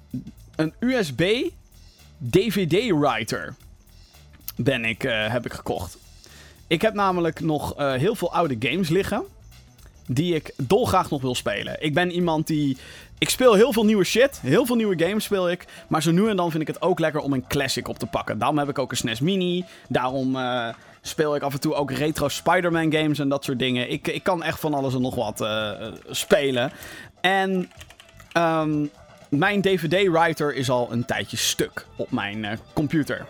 een 0.55 0.73
USB 0.79 1.49
DVD 2.17 2.91
writer. 2.91 3.55
Ben 4.55 4.85
ik, 4.85 5.03
uh, 5.03 5.31
heb 5.31 5.45
ik 5.45 5.53
gekocht. 5.53 5.97
Ik 6.67 6.81
heb 6.81 6.93
namelijk 6.93 7.39
nog 7.39 7.79
uh, 7.79 7.93
heel 7.93 8.15
veel 8.15 8.33
oude 8.33 8.55
games 8.59 8.89
liggen 8.89 9.23
die 10.07 10.35
ik 10.35 10.53
dolgraag 10.57 11.09
nog 11.09 11.21
wil 11.21 11.35
spelen. 11.35 11.83
Ik 11.83 11.93
ben 11.93 12.11
iemand 12.11 12.47
die. 12.47 12.77
Ik 13.17 13.29
speel 13.29 13.53
heel 13.53 13.73
veel 13.73 13.85
nieuwe 13.85 14.03
shit. 14.03 14.39
Heel 14.41 14.65
veel 14.65 14.75
nieuwe 14.75 15.05
games 15.05 15.23
speel 15.23 15.49
ik. 15.49 15.65
Maar 15.87 16.01
zo 16.01 16.11
nu 16.11 16.29
en 16.29 16.35
dan 16.35 16.51
vind 16.51 16.61
ik 16.61 16.67
het 16.67 16.81
ook 16.81 16.99
lekker 16.99 17.21
om 17.21 17.33
een 17.33 17.47
classic 17.47 17.87
op 17.87 17.99
te 17.99 18.05
pakken. 18.05 18.37
Daarom 18.37 18.57
heb 18.57 18.69
ik 18.69 18.79
ook 18.79 18.91
een 18.91 18.97
SNES 18.97 19.19
Mini. 19.19 19.65
Daarom 19.87 20.35
speel 21.01 21.35
ik 21.35 21.41
af 21.41 21.53
en 21.53 21.59
toe 21.59 21.73
ook 21.73 21.91
retro 21.91 22.27
Spider-Man 22.27 22.91
games 22.93 23.19
en 23.19 23.29
dat 23.29 23.43
soort 23.43 23.59
dingen. 23.59 23.91
Ik, 23.91 24.07
ik 24.07 24.23
kan 24.23 24.43
echt 24.43 24.59
van 24.59 24.73
alles 24.73 24.93
en 24.93 25.01
nog 25.01 25.15
wat 25.15 25.41
uh, 25.41 25.71
spelen. 26.09 26.71
En. 27.21 27.71
Um, 28.37 28.89
mijn 29.29 29.61
DVD-writer 29.61 30.55
is 30.55 30.69
al 30.69 30.91
een 30.91 31.05
tijdje 31.05 31.37
stuk 31.37 31.85
op 31.95 32.11
mijn 32.11 32.43
uh, 32.43 32.51
computer. 32.73 33.25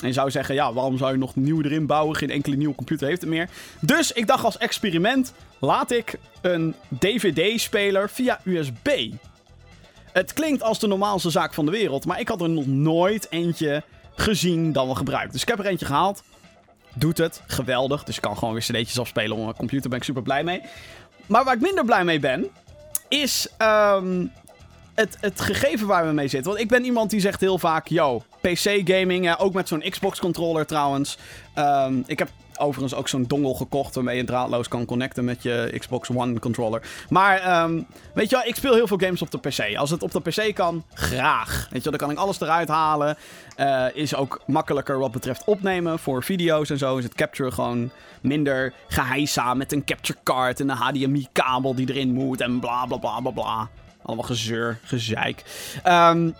En 0.00 0.06
je 0.06 0.12
zou 0.12 0.30
zeggen, 0.30 0.54
ja, 0.54 0.72
waarom 0.72 0.98
zou 0.98 1.12
je 1.12 1.18
nog 1.18 1.36
nieuw 1.36 1.62
erin 1.62 1.86
bouwen? 1.86 2.16
Geen 2.16 2.30
enkele 2.30 2.56
nieuwe 2.56 2.74
computer 2.74 3.06
heeft 3.06 3.20
het 3.20 3.30
meer. 3.30 3.48
Dus 3.80 4.12
ik 4.12 4.26
dacht 4.26 4.44
als 4.44 4.58
experiment, 4.58 5.32
laat 5.58 5.90
ik 5.90 6.18
een 6.40 6.74
DVD-speler 6.88 8.10
via 8.10 8.40
USB. 8.44 9.12
Het 10.12 10.32
klinkt 10.32 10.62
als 10.62 10.78
de 10.78 10.86
normaalste 10.86 11.30
zaak 11.30 11.54
van 11.54 11.64
de 11.64 11.70
wereld, 11.70 12.06
maar 12.06 12.20
ik 12.20 12.28
had 12.28 12.40
er 12.40 12.50
nog 12.50 12.66
nooit 12.66 13.26
eentje 13.30 13.82
gezien 14.14 14.72
dan 14.72 14.86
wel 14.86 14.94
gebruikt. 14.94 15.32
Dus 15.32 15.42
ik 15.42 15.48
heb 15.48 15.58
er 15.58 15.66
eentje 15.66 15.86
gehaald. 15.86 16.22
Doet 16.94 17.18
het, 17.18 17.42
geweldig. 17.46 18.04
Dus 18.04 18.16
ik 18.16 18.22
kan 18.22 18.38
gewoon 18.38 18.54
weer 18.54 18.62
cd'tjes 18.62 18.98
afspelen 18.98 19.36
op 19.36 19.42
mijn 19.42 19.56
computer, 19.56 19.90
ben 19.90 19.98
ik 19.98 20.04
super 20.04 20.22
blij 20.22 20.44
mee. 20.44 20.62
Maar 21.26 21.44
waar 21.44 21.54
ik 21.54 21.60
minder 21.60 21.84
blij 21.84 22.04
mee 22.04 22.20
ben, 22.20 22.48
is... 23.08 23.48
Um, 23.58 24.32
het, 25.00 25.16
het 25.20 25.40
gegeven 25.40 25.86
waar 25.86 26.06
we 26.06 26.12
mee 26.12 26.28
zitten. 26.28 26.50
Want 26.50 26.62
ik 26.62 26.68
ben 26.68 26.84
iemand 26.84 27.10
die 27.10 27.20
zegt 27.20 27.40
heel 27.40 27.58
vaak: 27.58 27.88
yo, 27.88 28.22
PC-gaming, 28.40 29.36
ook 29.36 29.52
met 29.52 29.68
zo'n 29.68 29.84
Xbox-controller 29.90 30.66
trouwens. 30.66 31.18
Ehm, 31.54 32.02
ik 32.06 32.18
heb 32.18 32.30
overigens 32.60 32.94
ook 32.94 33.08
zo'n 33.08 33.24
dongle 33.28 33.54
gekocht 33.54 33.94
waarmee 33.94 34.16
je 34.16 34.24
draadloos 34.24 34.68
kan 34.68 34.84
connecten 34.84 35.24
met 35.24 35.42
je 35.42 35.74
Xbox 35.78 36.10
One 36.10 36.38
controller. 36.38 36.82
Maar 37.08 37.38
ehm, 37.38 37.82
weet 38.14 38.30
je 38.30 38.36
wel, 38.36 38.46
ik 38.46 38.54
speel 38.54 38.74
heel 38.74 38.86
veel 38.86 38.98
games 38.98 39.22
op 39.22 39.30
de 39.30 39.38
PC. 39.38 39.76
Als 39.76 39.90
het 39.90 40.02
op 40.02 40.10
de 40.10 40.20
PC 40.20 40.54
kan, 40.54 40.84
graag. 40.94 41.66
Weet 41.70 41.82
je 41.82 41.90
wel, 41.90 41.98
dan 41.98 42.08
kan 42.08 42.10
ik 42.10 42.22
alles 42.22 42.40
eruit 42.40 42.68
halen. 42.68 43.16
Uh, 43.56 43.86
is 43.92 44.14
ook 44.14 44.40
makkelijker 44.46 44.98
wat 44.98 45.10
betreft 45.10 45.44
opnemen 45.44 45.98
voor 45.98 46.22
video's 46.22 46.70
en 46.70 46.78
zo. 46.78 46.96
Is 46.96 47.04
het 47.04 47.14
capture 47.14 47.50
gewoon 47.50 47.90
minder 48.20 48.72
geheisa 48.88 49.54
met 49.54 49.72
een 49.72 49.84
capture 49.84 50.18
card 50.22 50.60
en 50.60 50.68
een 50.68 50.76
HDMI-kabel 50.76 51.74
die 51.74 51.88
erin 51.88 52.12
moet 52.12 52.40
en 52.40 52.60
bla 52.60 52.86
bla 52.86 52.96
bla 52.96 53.20
bla 53.20 53.30
bla. 53.30 53.68
Allemaal 54.02 54.24
gezeur, 54.24 54.78
gezeik. 54.82 55.44
Um, 55.86 56.34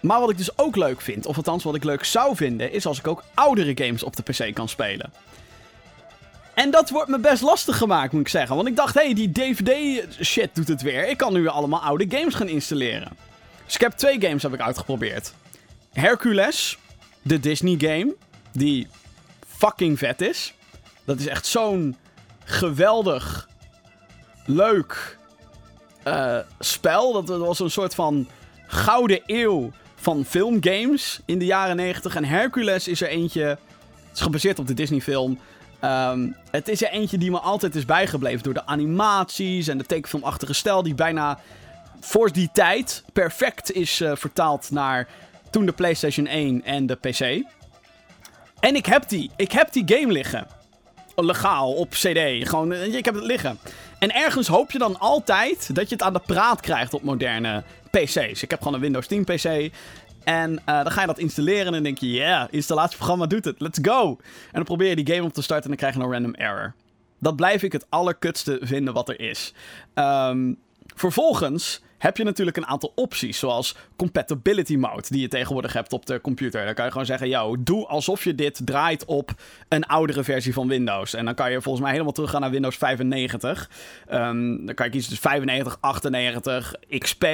maar 0.00 0.20
wat 0.20 0.30
ik 0.30 0.36
dus 0.36 0.58
ook 0.58 0.76
leuk 0.76 1.00
vind, 1.00 1.26
of 1.26 1.36
althans 1.36 1.64
wat 1.64 1.74
ik 1.74 1.84
leuk 1.84 2.04
zou 2.04 2.36
vinden, 2.36 2.72
is 2.72 2.86
als 2.86 2.98
ik 2.98 3.06
ook 3.06 3.24
oudere 3.34 3.84
games 3.84 4.02
op 4.02 4.16
de 4.16 4.22
PC 4.22 4.54
kan 4.54 4.68
spelen. 4.68 5.12
En 6.54 6.70
dat 6.70 6.90
wordt 6.90 7.08
me 7.08 7.18
best 7.18 7.42
lastig 7.42 7.76
gemaakt, 7.76 8.12
moet 8.12 8.20
ik 8.20 8.28
zeggen. 8.28 8.56
Want 8.56 8.68
ik 8.68 8.76
dacht, 8.76 8.94
hé, 8.94 9.04
hey, 9.04 9.14
die 9.14 9.32
DVD-shit 9.32 10.54
doet 10.54 10.68
het 10.68 10.82
weer. 10.82 11.08
Ik 11.08 11.16
kan 11.16 11.32
nu 11.32 11.46
allemaal 11.46 11.80
oude 11.80 12.06
games 12.08 12.34
gaan 12.34 12.48
installeren. 12.48 13.16
Dus 13.64 13.74
ik 13.74 13.80
heb 13.80 13.92
twee 13.92 14.20
games 14.20 14.42
heb 14.42 14.54
ik 14.54 14.60
uitgeprobeerd. 14.60 15.32
Hercules, 15.92 16.78
de 17.22 17.40
Disney-game, 17.40 18.14
die 18.52 18.86
fucking 19.46 19.98
vet 19.98 20.20
is. 20.20 20.54
Dat 21.04 21.18
is 21.18 21.26
echt 21.26 21.46
zo'n 21.46 21.96
geweldig, 22.44 23.48
leuk 24.44 25.18
uh, 26.04 26.38
spel. 26.58 27.12
Dat 27.12 27.38
was 27.38 27.60
een 27.60 27.70
soort 27.70 27.94
van 27.94 28.28
gouden 28.66 29.22
eeuw 29.26 29.70
van 30.00 30.24
filmgames 30.24 31.20
in 31.24 31.38
de 31.38 31.44
jaren 31.44 31.76
90. 31.76 32.14
En 32.14 32.24
Hercules 32.24 32.88
is 32.88 33.00
er 33.00 33.08
eentje. 33.08 33.42
Het 33.42 33.58
is 34.14 34.20
gebaseerd 34.20 34.58
op 34.58 34.66
de 34.66 34.74
Disney-film. 34.74 35.38
Um, 35.84 36.36
het 36.50 36.68
is 36.68 36.82
er 36.82 36.90
eentje 36.90 37.18
die 37.18 37.30
me 37.30 37.38
altijd 37.38 37.74
is 37.74 37.84
bijgebleven 37.84 38.42
door 38.42 38.54
de 38.54 38.66
animaties 38.66 39.68
en 39.68 39.78
de 39.78 39.84
tekenfilmachtige 39.84 40.52
stijl, 40.52 40.82
die 40.82 40.94
bijna 40.94 41.38
voor 42.00 42.32
die 42.32 42.50
tijd 42.52 43.04
perfect 43.12 43.72
is 43.72 44.00
uh, 44.00 44.12
vertaald 44.14 44.70
naar 44.70 45.08
toen 45.50 45.66
de 45.66 45.72
PlayStation 45.72 46.26
1 46.26 46.64
en 46.64 46.86
de 46.86 46.94
PC. 46.94 47.46
En 48.60 48.74
ik 48.74 48.86
heb 48.86 49.08
die. 49.08 49.30
Ik 49.36 49.52
heb 49.52 49.72
die 49.72 49.82
game 49.86 50.12
liggen. 50.12 50.46
Legaal 51.16 51.72
op 51.72 51.90
CD. 51.90 52.48
Gewoon, 52.48 52.72
eh, 52.72 52.94
ik 52.94 53.04
heb 53.04 53.14
het 53.14 53.24
liggen. 53.24 53.58
En 53.98 54.14
ergens 54.14 54.46
hoop 54.46 54.70
je 54.70 54.78
dan 54.78 54.98
altijd 54.98 55.74
dat 55.74 55.88
je 55.88 55.94
het 55.94 56.04
aan 56.04 56.12
de 56.12 56.22
praat 56.26 56.60
krijgt 56.60 56.94
op 56.94 57.02
moderne 57.02 57.62
PC's. 57.90 58.42
Ik 58.42 58.50
heb 58.50 58.58
gewoon 58.58 58.74
een 58.74 58.80
Windows 58.80 59.06
10 59.06 59.24
PC. 59.24 59.70
En 60.24 60.52
uh, 60.52 60.82
dan 60.82 60.90
ga 60.90 61.00
je 61.00 61.06
dat 61.06 61.18
installeren 61.18 61.66
en 61.66 61.72
dan 61.72 61.82
denk 61.82 61.98
je, 61.98 62.10
yeah, 62.10 62.48
installatieprogramma 62.50 63.26
doet 63.26 63.44
het, 63.44 63.60
let's 63.60 63.78
go. 63.82 64.10
En 64.20 64.52
dan 64.52 64.64
probeer 64.64 64.88
je 64.88 65.04
die 65.04 65.14
game 65.14 65.26
op 65.26 65.32
te 65.32 65.42
starten 65.42 65.70
en 65.70 65.76
dan 65.76 65.78
krijg 65.78 65.94
je 65.94 66.00
een 66.00 66.12
random 66.12 66.34
error. 66.34 66.74
Dat 67.18 67.36
blijf 67.36 67.62
ik 67.62 67.72
het 67.72 67.86
allerkutste 67.88 68.58
vinden 68.62 68.94
wat 68.94 69.08
er 69.08 69.20
is. 69.20 69.54
Um, 69.94 70.58
vervolgens 70.94 71.80
heb 71.98 72.16
je 72.16 72.24
natuurlijk 72.24 72.56
een 72.56 72.66
aantal 72.66 72.92
opties, 72.94 73.38
zoals 73.38 73.76
compatibility 73.96 74.76
mode, 74.76 75.04
die 75.08 75.20
je 75.20 75.28
tegenwoordig 75.28 75.72
hebt 75.72 75.92
op 75.92 76.06
de 76.06 76.20
computer. 76.20 76.64
Dan 76.64 76.74
kan 76.74 76.84
je 76.84 76.90
gewoon 76.90 77.06
zeggen, 77.06 77.28
yo, 77.28 77.56
doe 77.58 77.86
alsof 77.86 78.24
je 78.24 78.34
dit 78.34 78.60
draait 78.64 79.04
op 79.04 79.30
een 79.68 79.86
oudere 79.86 80.24
versie 80.24 80.52
van 80.52 80.68
Windows. 80.68 81.14
En 81.14 81.24
dan 81.24 81.34
kan 81.34 81.50
je 81.50 81.62
volgens 81.62 81.82
mij 81.82 81.92
helemaal 81.92 82.12
teruggaan 82.12 82.40
naar 82.40 82.50
Windows 82.50 82.76
95. 82.76 83.70
Um, 84.12 84.66
dan 84.66 84.74
kan 84.74 84.86
je 84.86 84.92
kiezen 84.92 85.10
dus 85.10 85.20
95, 85.20 85.76
98, 85.80 86.74
XP, 86.98 87.26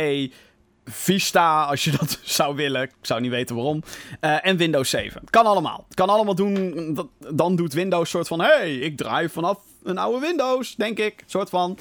Vista, 0.85 1.65
als 1.65 1.85
je 1.85 1.91
dat 1.99 2.19
zou 2.23 2.57
willen. 2.57 2.83
Ik 2.83 2.93
zou 3.01 3.21
niet 3.21 3.31
weten 3.31 3.57
waarom. 3.57 3.83
Uh, 4.21 4.47
en 4.47 4.57
Windows 4.57 4.91
7. 4.91 5.23
Kan 5.31 5.47
allemaal. 5.47 5.87
Kan 5.95 6.09
allemaal 6.09 6.35
doen. 6.35 6.99
Dan 7.19 7.57
doet 7.57 7.73
Windows 7.73 8.11
soort 8.11 8.29
van... 8.29 8.41
hey, 8.41 8.75
ik 8.75 8.97
draai 8.97 9.29
vanaf 9.29 9.59
een 9.83 9.99
oude 9.99 10.27
Windows, 10.27 10.75
denk 10.75 10.99
ik. 10.99 11.23
Soort 11.27 11.51
van... 11.51 11.79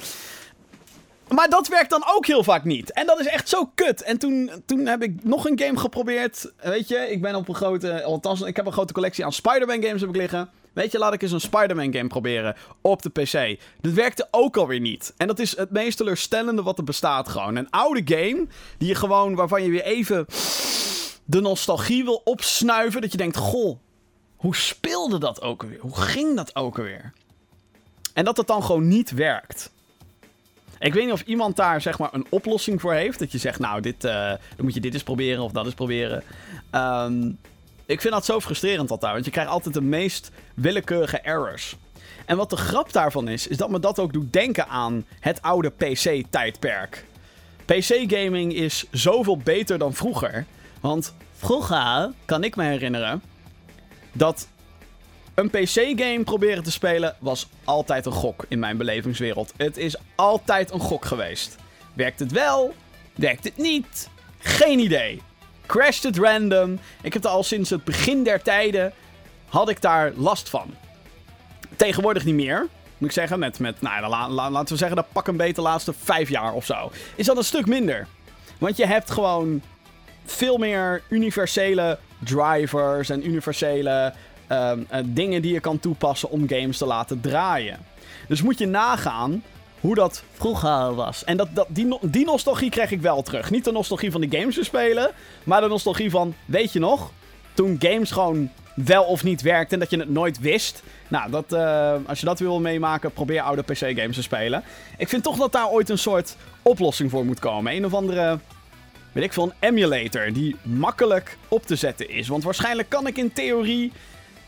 Maar 1.28 1.48
dat 1.48 1.68
werkt 1.68 1.90
dan 1.90 2.04
ook 2.14 2.26
heel 2.26 2.44
vaak 2.44 2.64
niet. 2.64 2.92
En 2.92 3.06
dat 3.06 3.20
is 3.20 3.26
echt 3.26 3.48
zo 3.48 3.70
kut. 3.74 4.02
En 4.02 4.18
toen, 4.18 4.50
toen 4.66 4.86
heb 4.86 5.02
ik 5.02 5.24
nog 5.24 5.48
een 5.48 5.58
game 5.58 5.78
geprobeerd. 5.78 6.52
Weet 6.62 6.88
je, 6.88 6.96
ik 6.96 7.22
ben 7.22 7.34
op 7.34 7.48
een 7.48 7.54
grote... 7.54 8.02
Althans, 8.02 8.40
ik 8.40 8.56
heb 8.56 8.66
een 8.66 8.72
grote 8.72 8.92
collectie 8.92 9.24
aan 9.24 9.32
Spider-Man 9.32 9.82
games 9.82 10.00
heb 10.00 10.10
ik 10.10 10.16
liggen. 10.16 10.50
Weet 10.72 10.92
je, 10.92 10.98
laat 10.98 11.12
ik 11.12 11.22
eens 11.22 11.32
een 11.32 11.40
Spider-Man 11.40 11.92
game 11.94 12.08
proberen 12.08 12.56
op 12.80 13.02
de 13.02 13.10
PC. 13.10 13.60
Dat 13.80 13.92
werkte 13.92 14.28
ook 14.30 14.56
alweer 14.56 14.80
niet. 14.80 15.14
En 15.16 15.26
dat 15.26 15.38
is 15.38 15.56
het 15.56 15.70
meest 15.70 15.96
teleurstellende 15.96 16.62
wat 16.62 16.78
er 16.78 16.84
bestaat 16.84 17.28
gewoon. 17.28 17.56
Een 17.56 17.70
oude 17.70 18.02
game 18.04 18.46
die 18.78 18.88
je 18.88 18.94
gewoon, 18.94 19.34
waarvan 19.34 19.62
je 19.62 19.70
weer 19.70 19.84
even 19.84 20.26
de 21.24 21.40
nostalgie 21.40 22.04
wil 22.04 22.20
opsnuiven. 22.24 23.00
Dat 23.00 23.12
je 23.12 23.18
denkt, 23.18 23.36
goh, 23.36 23.78
hoe 24.36 24.56
speelde 24.56 25.18
dat 25.18 25.42
ook 25.42 25.62
alweer? 25.62 25.80
Hoe 25.80 25.96
ging 25.96 26.36
dat 26.36 26.56
ook 26.56 26.78
alweer? 26.78 27.12
En 28.12 28.24
dat 28.24 28.36
het 28.36 28.46
dan 28.46 28.64
gewoon 28.64 28.88
niet 28.88 29.10
werkt. 29.10 29.72
Ik 30.78 30.94
weet 30.94 31.04
niet 31.04 31.12
of 31.12 31.22
iemand 31.22 31.56
daar 31.56 31.80
zeg 31.80 31.98
maar 31.98 32.08
een 32.12 32.26
oplossing 32.28 32.80
voor 32.80 32.92
heeft. 32.92 33.18
Dat 33.18 33.32
je 33.32 33.38
zegt, 33.38 33.58
nou, 33.58 33.80
dit, 33.80 34.04
uh, 34.04 34.12
dan 34.30 34.38
moet 34.64 34.74
je 34.74 34.80
dit 34.80 34.94
eens 34.94 35.02
proberen 35.02 35.42
of 35.42 35.52
dat 35.52 35.64
eens 35.64 35.74
proberen. 35.74 36.22
Um, 36.72 37.38
ik 37.86 38.00
vind 38.00 38.14
dat 38.14 38.24
zo 38.24 38.40
frustrerend 38.40 38.90
altijd, 38.90 39.12
want 39.12 39.24
je 39.24 39.30
krijgt 39.30 39.50
altijd 39.50 39.74
de 39.74 39.82
meest 39.82 40.30
willekeurige 40.54 41.20
errors. 41.20 41.76
En 42.26 42.36
wat 42.36 42.50
de 42.50 42.56
grap 42.56 42.92
daarvan 42.92 43.28
is, 43.28 43.46
is 43.46 43.56
dat 43.56 43.70
me 43.70 43.78
dat 43.78 43.98
ook 43.98 44.12
doet 44.12 44.32
denken 44.32 44.68
aan 44.68 45.06
het 45.20 45.42
oude 45.42 45.70
PC-tijdperk. 45.70 47.04
PC-gaming 47.64 48.54
is 48.54 48.84
zoveel 48.90 49.36
beter 49.36 49.78
dan 49.78 49.94
vroeger. 49.94 50.46
Want 50.80 51.14
vroeger 51.32 52.10
kan 52.24 52.44
ik 52.44 52.56
me 52.56 52.64
herinneren 52.64 53.22
dat 54.12 54.48
een 55.34 55.50
PC-game 55.50 56.22
proberen 56.24 56.62
te 56.62 56.70
spelen 56.70 57.16
was 57.18 57.48
altijd 57.64 58.06
een 58.06 58.12
gok 58.12 58.44
in 58.48 58.58
mijn 58.58 58.76
belevingswereld. 58.76 59.52
Het 59.56 59.76
is 59.76 59.96
altijd 60.14 60.70
een 60.70 60.80
gok 60.80 61.04
geweest. 61.04 61.56
Werkt 61.92 62.18
het 62.18 62.32
wel? 62.32 62.74
Werkt 63.14 63.44
het 63.44 63.56
niet? 63.56 64.08
Geen 64.38 64.78
idee. 64.78 65.22
Crashed 65.66 66.02
het 66.02 66.18
random. 66.18 66.78
Ik 67.02 67.12
heb 67.12 67.24
er 67.24 67.30
al 67.30 67.42
sinds 67.42 67.70
het 67.70 67.84
begin 67.84 68.24
der 68.24 68.42
tijden 68.42 68.92
had 69.48 69.68
ik 69.68 69.80
daar 69.80 70.12
last 70.16 70.48
van. 70.48 70.74
Tegenwoordig 71.76 72.24
niet 72.24 72.34
meer. 72.34 72.66
Moet 72.98 73.08
ik 73.08 73.14
zeggen, 73.14 73.38
met, 73.38 73.58
met 73.58 73.80
nou, 73.80 74.30
laten 74.30 74.72
we 74.72 74.76
zeggen, 74.76 74.96
dat 74.96 75.12
pak 75.12 75.26
een 75.26 75.36
beter 75.36 75.54
de 75.54 75.60
laatste 75.60 75.92
vijf 75.98 76.28
jaar 76.28 76.52
of 76.52 76.64
zo. 76.64 76.90
Is 77.14 77.26
dat 77.26 77.36
een 77.36 77.44
stuk 77.44 77.66
minder. 77.66 78.06
Want 78.58 78.76
je 78.76 78.86
hebt 78.86 79.10
gewoon 79.10 79.62
veel 80.24 80.58
meer 80.58 81.02
universele 81.08 81.98
drivers 82.18 83.08
en 83.08 83.26
universele 83.26 84.14
uh, 84.50 84.72
dingen 85.04 85.42
die 85.42 85.52
je 85.52 85.60
kan 85.60 85.80
toepassen 85.80 86.30
om 86.30 86.48
games 86.48 86.78
te 86.78 86.86
laten 86.86 87.20
draaien. 87.20 87.78
Dus 88.28 88.42
moet 88.42 88.58
je 88.58 88.66
nagaan 88.66 89.42
hoe 89.80 89.94
dat 89.94 90.22
vroeger 90.32 90.94
was. 90.94 91.24
En 91.24 91.36
dat, 91.36 91.48
dat, 91.52 91.66
die, 92.02 92.24
nostalgie 92.24 92.70
krijg 92.70 92.90
ik 92.90 93.00
wel 93.00 93.22
terug. 93.22 93.50
Niet 93.50 93.64
de 93.64 93.72
nostalgie 93.72 94.10
van 94.10 94.20
de 94.20 94.38
games 94.38 94.54
te 94.54 94.64
spelen, 94.64 95.10
maar 95.44 95.60
de 95.60 95.68
nostalgie 95.68 96.10
van, 96.10 96.34
weet 96.44 96.72
je 96.72 96.78
nog, 96.78 97.10
toen 97.54 97.76
games 97.78 98.10
gewoon 98.10 98.50
wel 98.74 99.04
of 99.04 99.24
niet 99.24 99.42
werkten 99.42 99.72
en 99.72 99.78
dat 99.78 99.90
je 99.90 99.98
het 99.98 100.10
nooit 100.10 100.40
wist. 100.40 100.82
Nou, 101.08 101.30
dat, 101.30 101.52
uh, 101.52 101.94
als 102.06 102.20
je 102.20 102.26
dat 102.26 102.38
wil 102.38 102.60
meemaken, 102.60 103.12
probeer 103.12 103.40
oude 103.40 103.62
PC-games 103.62 104.16
te 104.16 104.22
spelen. 104.22 104.62
Ik 104.98 105.08
vind 105.08 105.22
toch 105.22 105.36
dat 105.36 105.52
daar 105.52 105.68
ooit 105.68 105.88
een 105.88 105.98
soort 105.98 106.36
oplossing 106.62 107.10
voor 107.10 107.24
moet 107.24 107.38
komen. 107.38 107.72
Een 107.72 107.84
of 107.84 107.94
andere, 107.94 108.38
weet 109.12 109.24
ik 109.24 109.32
veel, 109.32 109.52
emulator 109.58 110.32
die 110.32 110.56
makkelijk 110.62 111.38
op 111.48 111.66
te 111.66 111.76
zetten 111.76 112.10
is. 112.10 112.28
Want 112.28 112.44
waarschijnlijk 112.44 112.88
kan 112.88 113.06
ik 113.06 113.16
in 113.16 113.32
theorie, 113.32 113.92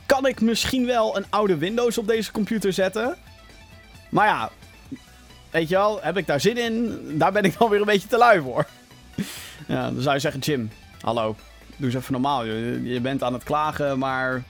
kan 0.06 0.26
ik 0.26 0.40
misschien 0.40 0.86
wel 0.86 1.16
een 1.16 1.26
oude 1.30 1.56
Windows 1.56 1.98
op 1.98 2.06
deze 2.06 2.32
computer 2.32 2.72
zetten. 2.72 3.16
Maar 4.08 4.26
ja, 4.26 4.50
Weet 5.56 5.68
je 5.68 5.75
wel, 5.75 5.98
heb 6.02 6.16
ik 6.16 6.26
daar 6.26 6.40
zin 6.40 6.56
in? 6.56 7.00
Daar 7.18 7.32
ben 7.32 7.44
ik 7.44 7.58
dan 7.58 7.70
weer 7.70 7.80
een 7.80 7.86
beetje 7.86 8.08
te 8.08 8.16
lui 8.16 8.40
voor. 8.40 8.66
ja, 9.75 9.90
dan 9.90 10.02
zou 10.02 10.14
je 10.14 10.20
zeggen, 10.20 10.40
Jim, 10.40 10.70
hallo, 11.00 11.36
doe 11.76 11.86
eens 11.86 11.94
even 11.94 12.12
normaal. 12.12 12.44
Je, 12.44 12.80
je 12.82 13.00
bent 13.00 13.22
aan 13.22 13.32
het 13.32 13.44
klagen, 13.44 13.98
maar... 13.98 14.42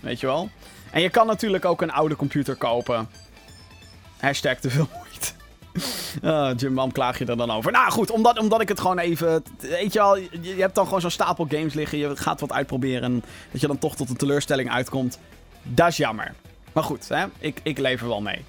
Weet 0.00 0.20
je 0.20 0.26
wel? 0.26 0.50
En 0.90 1.00
je 1.00 1.10
kan 1.10 1.26
natuurlijk 1.26 1.64
ook 1.64 1.82
een 1.82 1.92
oude 1.92 2.16
computer 2.16 2.54
kopen. 2.54 3.08
Hashtag 4.18 4.58
te 4.58 4.70
veel. 4.70 4.88
Uh, 6.22 6.50
Jim, 6.56 6.74
waarom 6.74 6.92
klaag 6.92 7.18
je 7.18 7.24
er 7.24 7.36
dan 7.36 7.50
over? 7.50 7.72
Nou 7.72 7.90
goed, 7.90 8.10
omdat, 8.10 8.38
omdat 8.38 8.60
ik 8.60 8.68
het 8.68 8.80
gewoon 8.80 8.98
even... 8.98 9.44
Weet 9.58 9.92
je 9.92 9.98
wel, 9.98 10.16
je, 10.16 10.54
hebt 10.58 10.74
dan 10.74 10.84
gewoon 10.84 11.00
zo'n 11.00 11.10
stapel 11.10 11.46
games 11.48 11.74
liggen. 11.74 11.98
Je 11.98 12.16
gaat 12.16 12.40
wat 12.40 12.52
uitproberen. 12.52 13.02
En 13.02 13.24
dat 13.50 13.60
je 13.60 13.66
dan 13.66 13.78
toch 13.78 13.96
tot 13.96 14.10
een 14.10 14.16
teleurstelling 14.16 14.70
uitkomt. 14.70 15.18
Dat 15.62 15.88
is 15.88 15.96
jammer. 15.96 16.34
Maar 16.72 16.84
goed, 16.84 17.08
hè, 17.08 17.24
ik, 17.38 17.60
ik 17.62 17.78
leef 17.78 18.00
er 18.00 18.08
wel 18.08 18.20
mee. 18.20 18.44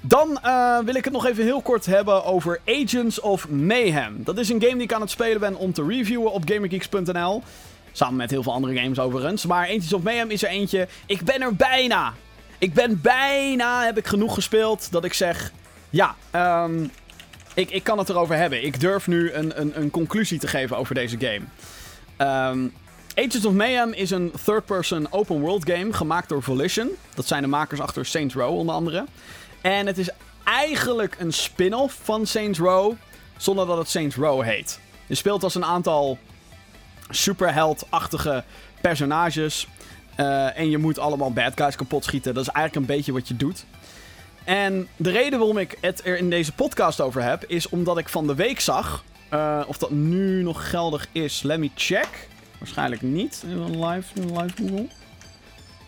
Dan 0.00 0.38
uh, 0.44 0.78
wil 0.78 0.94
ik 0.94 1.04
het 1.04 1.12
nog 1.12 1.26
even 1.26 1.44
heel 1.44 1.62
kort 1.62 1.86
hebben 1.86 2.24
over 2.24 2.60
Agents 2.66 3.20
of 3.20 3.48
Mayhem. 3.48 4.24
Dat 4.24 4.38
is 4.38 4.48
een 4.48 4.60
game 4.60 4.74
die 4.74 4.82
ik 4.82 4.92
aan 4.92 5.00
het 5.00 5.10
spelen 5.10 5.40
ben 5.40 5.56
om 5.56 5.72
te 5.72 5.84
reviewen 5.88 6.32
op 6.32 6.42
GamerGeeks.nl. 6.44 7.42
Samen 7.92 8.16
met 8.16 8.30
heel 8.30 8.42
veel 8.42 8.52
andere 8.52 8.74
games 8.74 8.98
overigens. 8.98 9.46
Maar 9.46 9.64
Agents 9.64 9.92
of 9.92 10.02
Mayhem 10.02 10.30
is 10.30 10.42
er 10.42 10.48
eentje. 10.48 10.88
Ik 11.06 11.22
ben 11.22 11.40
er 11.40 11.56
bijna. 11.56 12.12
Ik 12.64 12.74
ben 12.74 13.00
bijna, 13.00 13.84
heb 13.84 13.98
ik 13.98 14.06
genoeg 14.06 14.34
gespeeld 14.34 14.92
dat 14.92 15.04
ik 15.04 15.12
zeg... 15.12 15.52
Ja, 15.90 16.14
um, 16.64 16.90
ik, 17.54 17.70
ik 17.70 17.84
kan 17.84 17.98
het 17.98 18.08
erover 18.08 18.36
hebben. 18.36 18.64
Ik 18.64 18.80
durf 18.80 19.06
nu 19.06 19.32
een, 19.32 19.60
een, 19.60 19.80
een 19.80 19.90
conclusie 19.90 20.38
te 20.38 20.46
geven 20.46 20.76
over 20.76 20.94
deze 20.94 21.16
game. 21.18 21.40
Um, 22.50 22.72
Agents 23.14 23.44
of 23.44 23.52
Mayhem 23.52 23.92
is 23.92 24.10
een 24.10 24.32
third-person 24.44 25.12
open 25.12 25.40
world 25.40 25.70
game 25.70 25.92
gemaakt 25.92 26.28
door 26.28 26.42
Volition. 26.42 26.90
Dat 27.14 27.26
zijn 27.26 27.42
de 27.42 27.48
makers 27.48 27.80
achter 27.80 28.06
Saints 28.06 28.34
Row 28.34 28.56
onder 28.58 28.74
andere. 28.74 29.04
En 29.60 29.86
het 29.86 29.98
is 29.98 30.08
eigenlijk 30.44 31.16
een 31.18 31.32
spin-off 31.32 31.98
van 32.02 32.26
Saints 32.26 32.58
Row, 32.58 32.92
zonder 33.36 33.66
dat 33.66 33.78
het 33.78 33.88
Saints 33.88 34.16
Row 34.16 34.42
heet. 34.42 34.80
Je 35.06 35.14
speelt 35.14 35.42
als 35.42 35.54
een 35.54 35.64
aantal 35.64 36.18
superheldachtige 37.10 38.44
personages. 38.80 39.68
Uh, 40.20 40.58
en 40.58 40.70
je 40.70 40.78
moet 40.78 40.98
allemaal 40.98 41.32
bad 41.32 41.52
guys 41.54 41.76
kapot 41.76 42.04
schieten. 42.04 42.34
Dat 42.34 42.42
is 42.42 42.52
eigenlijk 42.52 42.88
een 42.88 42.96
beetje 42.96 43.12
wat 43.12 43.28
je 43.28 43.36
doet. 43.36 43.64
En 44.44 44.88
de 44.96 45.10
reden 45.10 45.38
waarom 45.38 45.58
ik 45.58 45.78
het 45.80 46.04
er 46.04 46.18
in 46.18 46.30
deze 46.30 46.52
podcast 46.52 47.00
over 47.00 47.22
heb, 47.22 47.44
is 47.44 47.68
omdat 47.68 47.98
ik 47.98 48.08
van 48.08 48.26
de 48.26 48.34
week 48.34 48.60
zag. 48.60 49.04
Uh, 49.30 49.62
of 49.66 49.78
dat 49.78 49.90
nu 49.90 50.42
nog 50.42 50.70
geldig 50.70 51.08
is. 51.12 51.42
Let 51.42 51.58
me 51.58 51.70
check. 51.74 52.28
Waarschijnlijk 52.58 53.02
niet. 53.02 53.42
Live, 53.46 54.04
live 54.14 54.56
Google. 54.56 54.86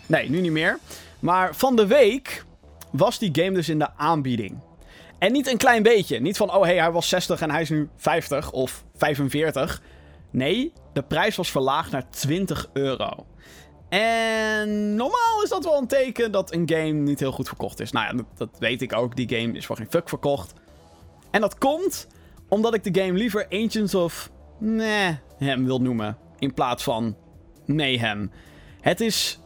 Nee, 0.06 0.30
nu 0.30 0.40
niet 0.40 0.52
meer. 0.52 0.78
Maar 1.20 1.54
van 1.54 1.76
de 1.76 1.86
week 1.86 2.44
was 2.90 3.18
die 3.18 3.30
game 3.32 3.52
dus 3.52 3.68
in 3.68 3.78
de 3.78 3.88
aanbieding. 3.96 4.58
En 5.18 5.32
niet 5.32 5.46
een 5.46 5.56
klein 5.56 5.82
beetje. 5.82 6.20
Niet 6.20 6.36
van, 6.36 6.54
oh 6.54 6.62
hey, 6.62 6.80
hij 6.80 6.90
was 6.90 7.08
60 7.08 7.40
en 7.40 7.50
hij 7.50 7.60
is 7.60 7.70
nu 7.70 7.88
50 7.96 8.52
of 8.52 8.84
45. 8.96 9.82
Nee, 10.30 10.72
de 10.92 11.02
prijs 11.02 11.36
was 11.36 11.50
verlaagd 11.50 11.90
naar 11.90 12.10
20 12.10 12.68
euro. 12.72 13.26
En 13.88 14.94
normaal 14.94 15.42
is 15.42 15.48
dat 15.48 15.64
wel 15.64 15.78
een 15.78 15.86
teken 15.86 16.32
dat 16.32 16.52
een 16.52 16.68
game 16.68 16.92
niet 16.92 17.20
heel 17.20 17.32
goed 17.32 17.48
verkocht 17.48 17.80
is. 17.80 17.92
Nou 17.92 18.16
ja, 18.16 18.24
dat, 18.36 18.48
weet 18.58 18.82
ik 18.82 18.92
ook. 18.92 19.16
Die 19.16 19.28
game 19.28 19.52
is 19.52 19.66
voor 19.66 19.76
geen 19.76 19.90
fuck 19.90 20.08
verkocht. 20.08 20.52
En 21.30 21.40
dat 21.40 21.58
komt 21.58 22.06
omdat 22.48 22.74
ik 22.74 22.94
de 22.94 23.02
game 23.02 23.18
liever 23.18 23.46
Ancients 23.50 23.94
of... 23.94 24.30
Nee, 24.58 25.18
hem 25.38 25.64
wil 25.64 25.80
noemen. 25.80 26.18
In 26.38 26.54
plaats 26.54 26.82
van 26.82 27.16
Mayhem. 27.66 28.30
Het 28.80 29.00
is 29.00 29.40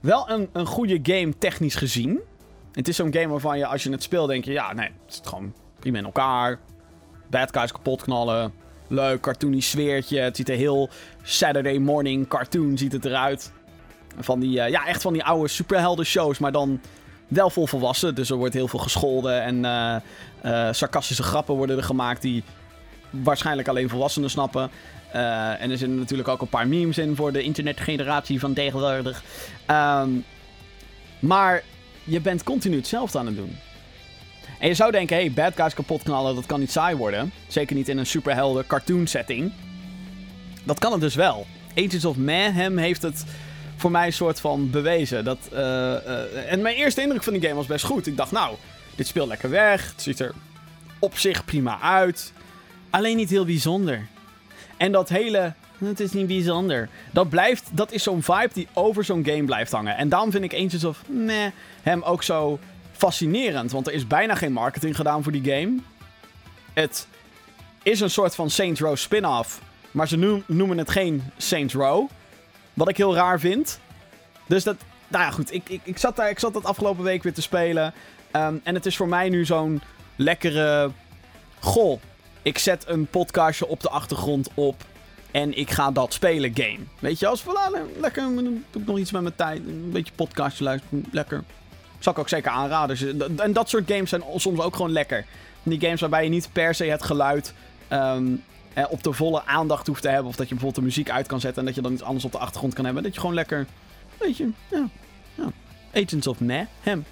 wel 0.00 0.30
een, 0.30 0.48
een 0.52 0.66
goede 0.66 0.98
game 1.02 1.38
technisch 1.38 1.74
gezien. 1.74 2.20
Het 2.72 2.88
is 2.88 2.96
zo'n 2.96 3.12
game 3.12 3.28
waarvan 3.28 3.58
je 3.58 3.66
als 3.66 3.82
je 3.82 3.90
het 3.90 4.02
speelt 4.02 4.28
denk 4.28 4.44
je... 4.44 4.52
Ja, 4.52 4.72
nee, 4.72 4.90
het 5.04 5.14
zit 5.14 5.26
gewoon 5.26 5.54
prima 5.78 5.98
in 5.98 6.04
elkaar. 6.04 6.60
Bad 7.30 7.56
guys 7.56 7.72
kapot 7.72 8.02
knallen. 8.02 8.52
Leuk, 8.88 9.20
cartoony 9.20 9.60
sfeertje. 9.60 10.18
Het 10.18 10.36
ziet 10.36 10.48
er 10.48 10.56
heel 10.56 10.88
Saturday 11.22 11.78
morning 11.78 12.28
cartoon 12.28 12.78
ziet 12.78 12.92
het 12.92 13.04
eruit. 13.04 13.52
Van 14.18 14.40
die, 14.40 14.58
uh, 14.58 14.68
ja, 14.68 14.86
echt 14.86 15.02
van 15.02 15.12
die 15.12 15.24
oude 15.24 15.48
superhelden 15.48 16.06
shows, 16.06 16.38
maar 16.38 16.52
dan 16.52 16.80
wel 17.28 17.50
vol 17.50 17.66
volwassen. 17.66 18.14
Dus 18.14 18.30
er 18.30 18.36
wordt 18.36 18.54
heel 18.54 18.68
veel 18.68 18.78
gescholden 18.78 19.42
en 19.42 19.64
uh, 20.44 20.72
sarcastische 20.72 21.22
grappen 21.22 21.54
worden 21.54 21.76
er 21.76 21.82
gemaakt 21.82 22.22
die 22.22 22.42
waarschijnlijk 23.10 23.68
alleen 23.68 23.88
volwassenen 23.88 24.30
snappen. 24.30 24.70
en 25.12 25.70
er 25.70 25.78
zitten 25.78 25.98
natuurlijk 25.98 26.28
ook 26.28 26.40
een 26.40 26.48
paar 26.48 26.68
memes 26.68 26.98
in 26.98 27.16
voor 27.16 27.32
de 27.32 27.42
internetgeneratie 27.42 28.40
van 28.40 28.52
tegenwoordig. 28.54 29.22
Um, 29.70 30.24
maar 31.18 31.62
je 32.04 32.20
bent 32.20 32.42
continu 32.42 32.76
hetzelfde 32.76 33.18
aan 33.18 33.26
het 33.26 33.36
doen. 33.36 33.56
En 34.58 34.68
je 34.68 34.74
zou 34.74 34.90
denken, 34.90 35.16
hey, 35.16 35.32
bad 35.32 35.52
guys 35.56 35.74
kapot 35.74 36.02
knallen, 36.02 36.34
dat 36.34 36.46
kan 36.46 36.60
niet 36.60 36.70
saai 36.70 36.96
worden. 36.96 37.32
Zeker 37.46 37.76
niet 37.76 37.88
in 37.88 37.98
een 37.98 38.06
superhelden 38.06 38.66
cartoon 38.66 39.06
setting. 39.06 39.52
Dat 40.64 40.78
kan 40.78 40.92
het 40.92 41.00
dus 41.00 41.14
wel. 41.14 41.46
Agents 41.74 42.04
of 42.04 42.16
Mayhem 42.16 42.78
heeft 42.78 43.02
het 43.02 43.24
voor 43.76 43.90
mij 43.90 44.06
een 44.06 44.12
soort 44.12 44.40
van 44.40 44.70
bewezen. 44.70 45.24
Dat, 45.24 45.38
uh, 45.52 45.58
uh, 45.58 46.52
en 46.52 46.62
mijn 46.62 46.76
eerste 46.76 47.02
indruk 47.02 47.22
van 47.22 47.32
die 47.32 47.42
game 47.42 47.54
was 47.54 47.66
best 47.66 47.84
goed. 47.84 48.06
Ik 48.06 48.16
dacht, 48.16 48.32
nou, 48.32 48.56
dit 48.94 49.06
speelt 49.06 49.28
lekker 49.28 49.50
weg. 49.50 49.90
Het 49.90 50.02
ziet 50.02 50.20
er 50.20 50.34
op 50.98 51.18
zich 51.18 51.44
prima 51.44 51.80
uit. 51.80 52.32
Alleen 52.90 53.16
niet 53.16 53.30
heel 53.30 53.44
bijzonder. 53.44 54.06
En 54.76 54.92
dat 54.92 55.08
hele, 55.08 55.52
het 55.78 56.00
is 56.00 56.12
niet 56.12 56.26
bijzonder. 56.26 56.88
Dat 57.10 57.28
blijft, 57.28 57.64
dat 57.72 57.92
is 57.92 58.02
zo'n 58.02 58.22
vibe 58.22 58.50
die 58.52 58.68
over 58.72 59.04
zo'n 59.04 59.24
game 59.24 59.44
blijft 59.44 59.72
hangen. 59.72 59.96
En 59.96 60.08
daarom 60.08 60.30
vind 60.30 60.44
ik 60.44 60.54
Agents 60.54 60.84
of 60.84 61.02
meh, 61.08 61.50
hem 61.82 62.02
ook 62.02 62.22
zo 62.22 62.58
fascinerend. 62.92 63.72
Want 63.72 63.86
er 63.86 63.92
is 63.92 64.06
bijna 64.06 64.34
geen 64.34 64.52
marketing 64.52 64.96
gedaan 64.96 65.22
voor 65.22 65.32
die 65.32 65.52
game. 65.52 65.78
Het 66.72 67.06
is 67.82 68.00
een 68.00 68.10
soort 68.10 68.34
van 68.34 68.50
Saints 68.50 68.80
Row 68.80 68.96
spin-off. 68.96 69.60
Maar 69.90 70.08
ze 70.08 70.42
noemen 70.46 70.78
het 70.78 70.90
geen 70.90 71.22
Saints 71.36 71.74
Row. 71.74 72.08
Wat 72.74 72.88
ik 72.88 72.96
heel 72.96 73.14
raar 73.14 73.40
vind. 73.40 73.80
Dus 74.46 74.64
dat, 74.64 74.76
nou 75.08 75.24
ja, 75.24 75.30
goed. 75.30 75.52
Ik, 75.52 75.68
ik, 75.68 75.80
ik, 75.84 75.98
zat, 75.98 76.16
daar, 76.16 76.30
ik 76.30 76.38
zat 76.38 76.52
dat 76.52 76.64
afgelopen 76.64 77.04
week 77.04 77.22
weer 77.22 77.34
te 77.34 77.42
spelen. 77.42 77.94
Um, 78.32 78.60
en 78.64 78.74
het 78.74 78.86
is 78.86 78.96
voor 78.96 79.08
mij 79.08 79.28
nu 79.28 79.44
zo'n 79.44 79.82
lekkere. 80.16 80.90
Goh, 81.60 82.00
ik 82.42 82.58
zet 82.58 82.84
een 82.88 83.06
podcastje 83.06 83.66
op 83.66 83.80
de 83.80 83.88
achtergrond 83.88 84.48
op. 84.54 84.84
En 85.30 85.58
ik 85.58 85.70
ga 85.70 85.90
dat 85.90 86.12
spelen 86.12 86.50
game. 86.54 86.78
Weet 86.98 87.18
je, 87.18 87.26
als 87.26 87.42
voilà, 87.42 88.00
lekker. 88.00 88.34
Doe 88.34 88.60
ik 88.72 88.86
nog 88.86 88.98
iets 88.98 89.10
met 89.10 89.22
mijn 89.22 89.34
tijd. 89.34 89.58
Een 89.58 89.90
beetje 89.92 90.12
podcastje 90.14 90.64
luisteren. 90.64 91.04
Lekker. 91.10 91.44
Zal 91.98 92.12
ik 92.12 92.18
ook 92.18 92.28
zeker 92.28 92.50
aanraden. 92.50 92.96
Dus, 92.96 93.28
en 93.36 93.52
dat 93.52 93.68
soort 93.68 93.90
games 93.90 94.10
zijn 94.10 94.22
soms 94.36 94.60
ook 94.60 94.76
gewoon 94.76 94.92
lekker. 94.92 95.24
Die 95.62 95.80
games 95.80 96.00
waarbij 96.00 96.24
je 96.24 96.30
niet 96.30 96.48
per 96.52 96.74
se 96.74 96.84
het 96.84 97.02
geluid. 97.02 97.54
Um, 97.92 98.44
eh, 98.74 98.84
op 98.88 99.02
de 99.02 99.12
volle 99.12 99.44
aandacht 99.44 99.86
hoeft 99.86 100.02
te 100.02 100.08
hebben. 100.08 100.26
Of 100.26 100.36
dat 100.36 100.48
je 100.48 100.54
bijvoorbeeld 100.54 100.84
de 100.84 100.90
muziek 100.90 101.10
uit 101.10 101.26
kan 101.26 101.40
zetten 101.40 101.60
en 101.60 101.66
dat 101.66 101.74
je 101.74 101.82
dan 101.82 101.92
iets 101.92 102.02
anders 102.02 102.24
op 102.24 102.32
de 102.32 102.38
achtergrond 102.38 102.74
kan 102.74 102.84
hebben. 102.84 103.02
Dat 103.02 103.14
je 103.14 103.20
gewoon 103.20 103.34
lekker, 103.34 103.66
weet 104.18 104.36
je, 104.36 104.50
ja, 104.68 104.88
ja. 105.34 105.44
Agents 106.02 106.26
of 106.26 106.40
Mayhem. 106.40 107.04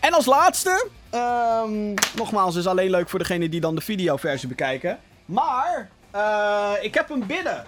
En 0.00 0.12
als 0.12 0.26
laatste, 0.26 0.88
um, 1.14 1.94
nogmaals, 2.16 2.56
is 2.56 2.66
alleen 2.66 2.90
leuk 2.90 3.08
voor 3.08 3.18
degene 3.18 3.48
die 3.48 3.60
dan 3.60 3.74
de 3.74 3.80
videoversie 3.80 4.48
bekijken. 4.48 4.98
Maar, 5.24 5.90
uh, 6.14 6.72
ik 6.80 6.94
heb 6.94 7.08
hem 7.08 7.26
binnen. 7.26 7.64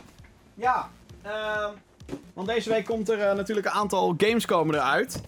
Ja, 0.55 0.91
uh, 1.27 1.67
want 2.35 2.49
deze 2.49 2.71
week 2.71 2.85
komt 2.85 3.09
er 3.09 3.19
uh, 3.19 3.33
natuurlijk 3.33 3.67
een 3.67 3.73
aantal 3.73 4.15
games 4.17 4.45
komen 4.45 4.75
eruit. 4.75 5.21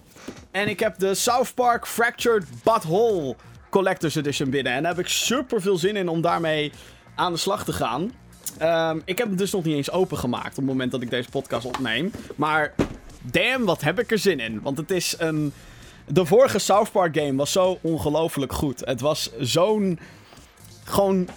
En 0.51 0.67
ik 0.67 0.79
heb 0.79 0.99
de 0.99 1.13
South 1.13 1.53
Park 1.53 1.87
Fractured 1.87 2.45
Butthole 2.63 3.35
Collector's 3.69 4.15
Edition 4.15 4.49
binnen. 4.49 4.73
En 4.73 4.83
daar 4.83 4.95
heb 4.95 5.05
ik 5.05 5.11
super 5.11 5.61
veel 5.61 5.77
zin 5.77 5.95
in 5.95 6.09
om 6.09 6.21
daarmee 6.21 6.71
aan 7.19 7.31
de 7.31 7.37
slag 7.37 7.63
te 7.63 7.73
gaan. 7.73 8.11
Um, 8.61 9.01
ik 9.05 9.17
heb 9.17 9.27
hem 9.27 9.37
dus 9.37 9.51
nog 9.51 9.63
niet 9.63 9.75
eens 9.75 9.91
opengemaakt 9.91 10.49
op 10.49 10.55
het 10.55 10.65
moment 10.65 10.91
dat 10.91 11.01
ik 11.01 11.09
deze 11.09 11.29
podcast 11.29 11.65
opneem. 11.65 12.11
Maar 12.35 12.73
damn, 13.21 13.65
wat 13.65 13.81
heb 13.81 13.99
ik 13.99 14.11
er 14.11 14.17
zin 14.17 14.39
in. 14.39 14.61
Want 14.61 14.77
het 14.77 14.91
is 14.91 15.15
een... 15.17 15.53
De 16.07 16.25
vorige 16.25 16.59
South 16.59 16.91
Park 16.91 17.17
game 17.17 17.35
was 17.35 17.51
zo 17.51 17.77
ongelooflijk 17.81 18.53
goed. 18.53 18.81
Het 18.85 19.01
was 19.01 19.31
zo'n... 19.39 19.99
Gewoon... 20.83 21.27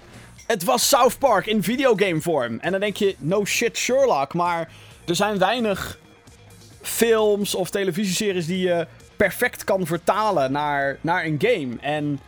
Het 0.46 0.64
was 0.64 0.88
South 0.88 1.18
Park 1.18 1.46
in 1.46 1.62
videogame 1.62 2.20
vorm. 2.20 2.58
En 2.58 2.70
dan 2.70 2.80
denk 2.80 2.96
je, 2.96 3.16
no 3.18 3.44
shit 3.44 3.76
Sherlock. 3.76 4.34
Maar 4.34 4.72
er 5.06 5.14
zijn 5.14 5.38
weinig 5.38 5.98
films 6.80 7.54
of 7.54 7.70
televisieseries 7.70 8.46
die 8.46 8.66
je 8.66 8.86
perfect 9.16 9.64
kan 9.64 9.86
vertalen 9.86 10.52
naar, 10.52 10.98
naar 11.00 11.24
een 11.24 11.38
game. 11.38 11.76
En 11.80 12.20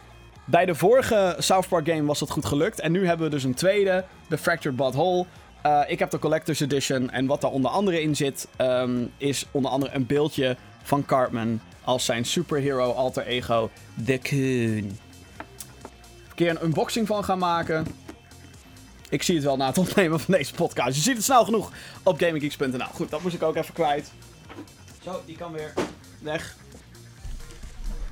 bij 0.44 0.66
de 0.66 0.74
vorige 0.74 1.36
South 1.38 1.68
Park 1.68 1.88
game 1.88 2.04
was 2.04 2.18
dat 2.18 2.30
goed 2.30 2.44
gelukt. 2.44 2.80
En 2.80 2.92
nu 2.92 3.06
hebben 3.06 3.26
we 3.26 3.32
dus 3.32 3.44
een 3.44 3.54
tweede, 3.54 4.04
de 4.28 4.38
Fractured 4.38 4.76
Butthole. 4.76 5.26
Uh, 5.66 5.80
ik 5.86 5.98
heb 5.98 6.10
de 6.10 6.18
Collector's 6.18 6.60
Edition. 6.60 7.10
En 7.10 7.26
wat 7.26 7.40
daar 7.40 7.50
onder 7.50 7.70
andere 7.70 8.02
in 8.02 8.16
zit, 8.16 8.48
um, 8.58 9.12
is 9.16 9.46
onder 9.50 9.70
andere 9.70 9.94
een 9.94 10.06
beeldje 10.06 10.56
van 10.82 11.04
Cartman 11.04 11.60
als 11.84 12.04
zijn 12.04 12.24
superhero 12.24 12.92
alter 12.92 13.26
ego, 13.26 13.70
The 14.04 14.18
Coon. 14.22 14.98
Een 16.28 16.34
keer 16.34 16.50
een 16.50 16.64
unboxing 16.64 17.06
van 17.06 17.24
gaan 17.24 17.38
maken. 17.38 17.86
Ik 19.08 19.22
zie 19.22 19.34
het 19.34 19.44
wel 19.44 19.56
na 19.56 19.66
het 19.66 19.78
opnemen 19.88 20.20
van 20.20 20.34
deze 20.34 20.54
podcast. 20.54 20.96
Je 20.96 21.02
ziet 21.02 21.16
het 21.16 21.24
snel 21.24 21.44
genoeg 21.44 21.72
op 22.02 22.18
GamingGeeks.nl. 22.18 22.86
Goed, 22.92 23.10
dat 23.10 23.22
moest 23.22 23.34
ik 23.34 23.42
ook 23.42 23.56
even 23.56 23.74
kwijt. 23.74 24.12
Zo, 25.04 25.22
die 25.26 25.36
kan 25.36 25.52
weer 25.52 25.72
weg. 26.22 26.56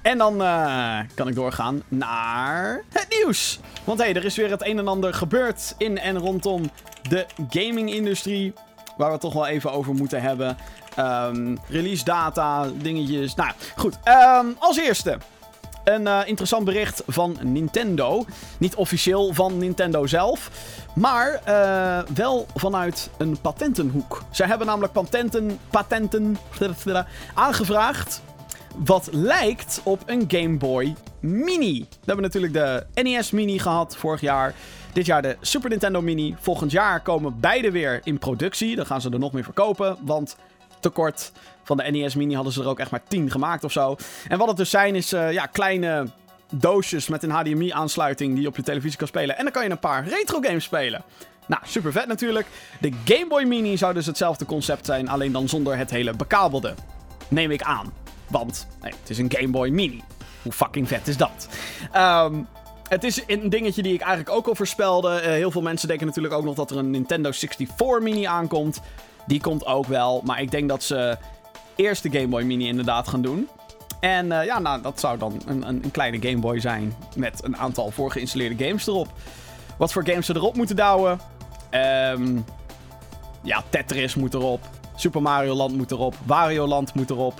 En 0.02 0.18
dan 0.18 0.42
uh, 0.42 0.98
kan 1.14 1.28
ik 1.28 1.34
doorgaan 1.34 1.82
naar 1.88 2.84
het 2.88 3.06
nieuws. 3.08 3.60
Want 3.84 3.98
hé, 3.98 4.04
hey, 4.04 4.14
er 4.14 4.24
is 4.24 4.36
weer 4.36 4.50
het 4.50 4.66
een 4.66 4.78
en 4.78 4.88
ander 4.88 5.14
gebeurd 5.14 5.74
in 5.78 5.98
en 5.98 6.18
rondom 6.18 6.70
de 7.08 7.26
gaming-industrie. 7.48 8.52
Waar 8.96 9.06
we 9.06 9.12
het 9.12 9.22
toch 9.22 9.32
wel 9.32 9.46
even 9.46 9.72
over 9.72 9.94
moeten 9.94 10.22
hebben. 10.22 10.56
Um, 10.98 11.58
release 11.68 12.04
data, 12.04 12.66
dingetjes. 12.82 13.34
Nou 13.34 13.52
goed, 13.76 13.98
um, 14.38 14.56
als 14.58 14.76
eerste. 14.78 15.18
Een 15.84 16.02
uh, 16.02 16.20
interessant 16.24 16.64
bericht 16.64 17.02
van 17.06 17.36
Nintendo. 17.40 18.24
Niet 18.58 18.74
officieel 18.74 19.32
van 19.32 19.58
Nintendo 19.58 20.06
zelf. 20.06 20.50
Maar 20.94 21.40
uh, 21.48 22.14
wel 22.14 22.46
vanuit 22.54 23.10
een 23.18 23.40
patentenhoek. 23.40 24.22
Zij 24.30 24.46
hebben 24.46 24.66
namelijk 24.66 24.92
patenten, 24.92 25.58
patenten 25.70 26.38
aangevraagd 27.34 28.22
wat 28.76 29.08
lijkt 29.12 29.80
op 29.84 30.02
een 30.06 30.24
Game 30.28 30.56
Boy 30.56 30.94
Mini. 31.20 31.78
We 31.78 31.96
hebben 32.04 32.24
natuurlijk 32.24 32.52
de 32.52 33.02
NES 33.02 33.30
Mini 33.30 33.58
gehad 33.58 33.96
vorig 33.96 34.20
jaar. 34.20 34.54
Dit 34.92 35.06
jaar 35.06 35.22
de 35.22 35.36
Super 35.40 35.70
Nintendo 35.70 36.02
Mini. 36.02 36.34
Volgend 36.38 36.70
jaar 36.70 37.00
komen 37.00 37.40
beide 37.40 37.70
weer 37.70 38.00
in 38.04 38.18
productie. 38.18 38.76
Dan 38.76 38.86
gaan 38.86 39.00
ze 39.00 39.10
er 39.10 39.18
nog 39.18 39.32
meer 39.32 39.44
verkopen, 39.44 39.96
want 40.02 40.36
tekort 40.80 41.32
van 41.62 41.76
de 41.76 41.82
NES 41.82 42.14
Mini 42.14 42.34
hadden 42.34 42.52
ze 42.52 42.60
er 42.60 42.68
ook 42.68 42.78
echt 42.78 42.90
maar 42.90 43.02
10 43.08 43.30
gemaakt 43.30 43.64
of 43.64 43.72
zo. 43.72 43.96
En 44.28 44.38
wat 44.38 44.48
het 44.48 44.56
dus 44.56 44.70
zijn 44.70 44.94
is 44.94 45.12
uh, 45.12 45.32
ja, 45.32 45.46
kleine 45.46 46.06
doosjes 46.50 47.08
met 47.08 47.22
een 47.22 47.30
HDMI-aansluiting 47.30 48.32
die 48.32 48.42
je 48.42 48.48
op 48.48 48.56
je 48.56 48.62
televisie 48.62 48.98
kan 48.98 49.06
spelen. 49.06 49.36
En 49.36 49.42
dan 49.42 49.52
kan 49.52 49.64
je 49.64 49.70
een 49.70 49.78
paar 49.78 50.08
retro 50.08 50.40
games 50.40 50.64
spelen. 50.64 51.02
Nou, 51.46 51.62
super 51.66 51.92
vet 51.92 52.06
natuurlijk. 52.06 52.46
De 52.80 52.92
Game 53.04 53.26
Boy 53.28 53.44
Mini 53.44 53.76
zou 53.76 53.94
dus 53.94 54.06
hetzelfde 54.06 54.44
concept 54.44 54.86
zijn, 54.86 55.08
alleen 55.08 55.32
dan 55.32 55.48
zonder 55.48 55.76
het 55.76 55.90
hele 55.90 56.14
bekabelde. 56.14 56.74
Neem 57.28 57.50
ik 57.50 57.62
aan. 57.62 58.01
Want 58.32 58.66
nee, 58.80 58.92
het 59.00 59.10
is 59.10 59.18
een 59.18 59.32
Game 59.32 59.48
Boy 59.48 59.68
Mini. 59.68 60.02
Hoe 60.42 60.52
fucking 60.52 60.88
vet 60.88 61.08
is 61.08 61.16
dat? 61.16 61.48
Um, 61.96 62.48
het 62.88 63.04
is 63.04 63.22
een 63.26 63.48
dingetje 63.48 63.82
die 63.82 63.94
ik 63.94 64.00
eigenlijk 64.00 64.36
ook 64.36 64.46
al 64.46 64.54
voorspelde. 64.54 65.20
Uh, 65.20 65.26
heel 65.26 65.50
veel 65.50 65.62
mensen 65.62 65.88
denken 65.88 66.06
natuurlijk 66.06 66.34
ook 66.34 66.44
nog 66.44 66.54
dat 66.54 66.70
er 66.70 66.76
een 66.76 66.90
Nintendo 66.90 67.30
64 67.30 68.00
Mini 68.00 68.24
aankomt. 68.24 68.80
Die 69.26 69.40
komt 69.40 69.66
ook 69.66 69.86
wel, 69.86 70.22
maar 70.24 70.40
ik 70.40 70.50
denk 70.50 70.68
dat 70.68 70.82
ze 70.82 71.16
eerst 71.76 72.02
de 72.02 72.10
Game 72.10 72.26
Boy 72.26 72.42
Mini 72.42 72.66
inderdaad 72.66 73.08
gaan 73.08 73.22
doen. 73.22 73.48
En 74.00 74.26
uh, 74.26 74.44
ja, 74.44 74.58
nou, 74.58 74.82
dat 74.82 75.00
zou 75.00 75.18
dan 75.18 75.42
een, 75.46 75.68
een, 75.68 75.90
kleine 75.90 76.28
Game 76.28 76.38
Boy 76.38 76.60
zijn 76.60 76.94
met 77.16 77.44
een 77.44 77.56
aantal 77.56 77.90
voorgeïnstalleerde 77.90 78.64
games 78.64 78.86
erop. 78.86 79.08
Wat 79.78 79.92
voor 79.92 80.06
games 80.06 80.26
ze 80.26 80.36
erop 80.36 80.56
moeten 80.56 80.76
douwen? 80.76 81.20
Um, 81.70 82.44
ja, 83.42 83.62
Tetris 83.68 84.14
moet 84.14 84.34
erop. 84.34 84.60
Super 84.94 85.22
Mario 85.22 85.54
Land 85.54 85.76
moet 85.76 85.90
erop. 85.90 86.14
Wario 86.26 86.66
Land 86.66 86.94
moet 86.94 87.10
erop. 87.10 87.34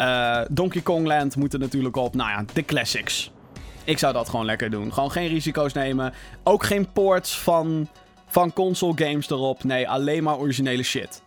Uh, 0.00 0.40
Donkey 0.50 0.80
Kong 0.80 1.06
Land 1.06 1.36
moet 1.36 1.52
er 1.52 1.58
natuurlijk 1.58 1.96
op. 1.96 2.14
Nou 2.14 2.30
ja, 2.30 2.44
de 2.52 2.64
classics. 2.64 3.30
Ik 3.84 3.98
zou 3.98 4.12
dat 4.12 4.28
gewoon 4.28 4.44
lekker 4.44 4.70
doen. 4.70 4.92
Gewoon 4.92 5.10
geen 5.10 5.28
risico's 5.28 5.72
nemen. 5.72 6.12
Ook 6.42 6.64
geen 6.64 6.92
ports 6.92 7.38
van, 7.38 7.88
van 8.26 8.52
console 8.52 8.92
games 8.96 9.30
erop. 9.30 9.64
Nee, 9.64 9.88
alleen 9.88 10.22
maar 10.22 10.38
originele 10.38 10.82
shit. 10.82 11.22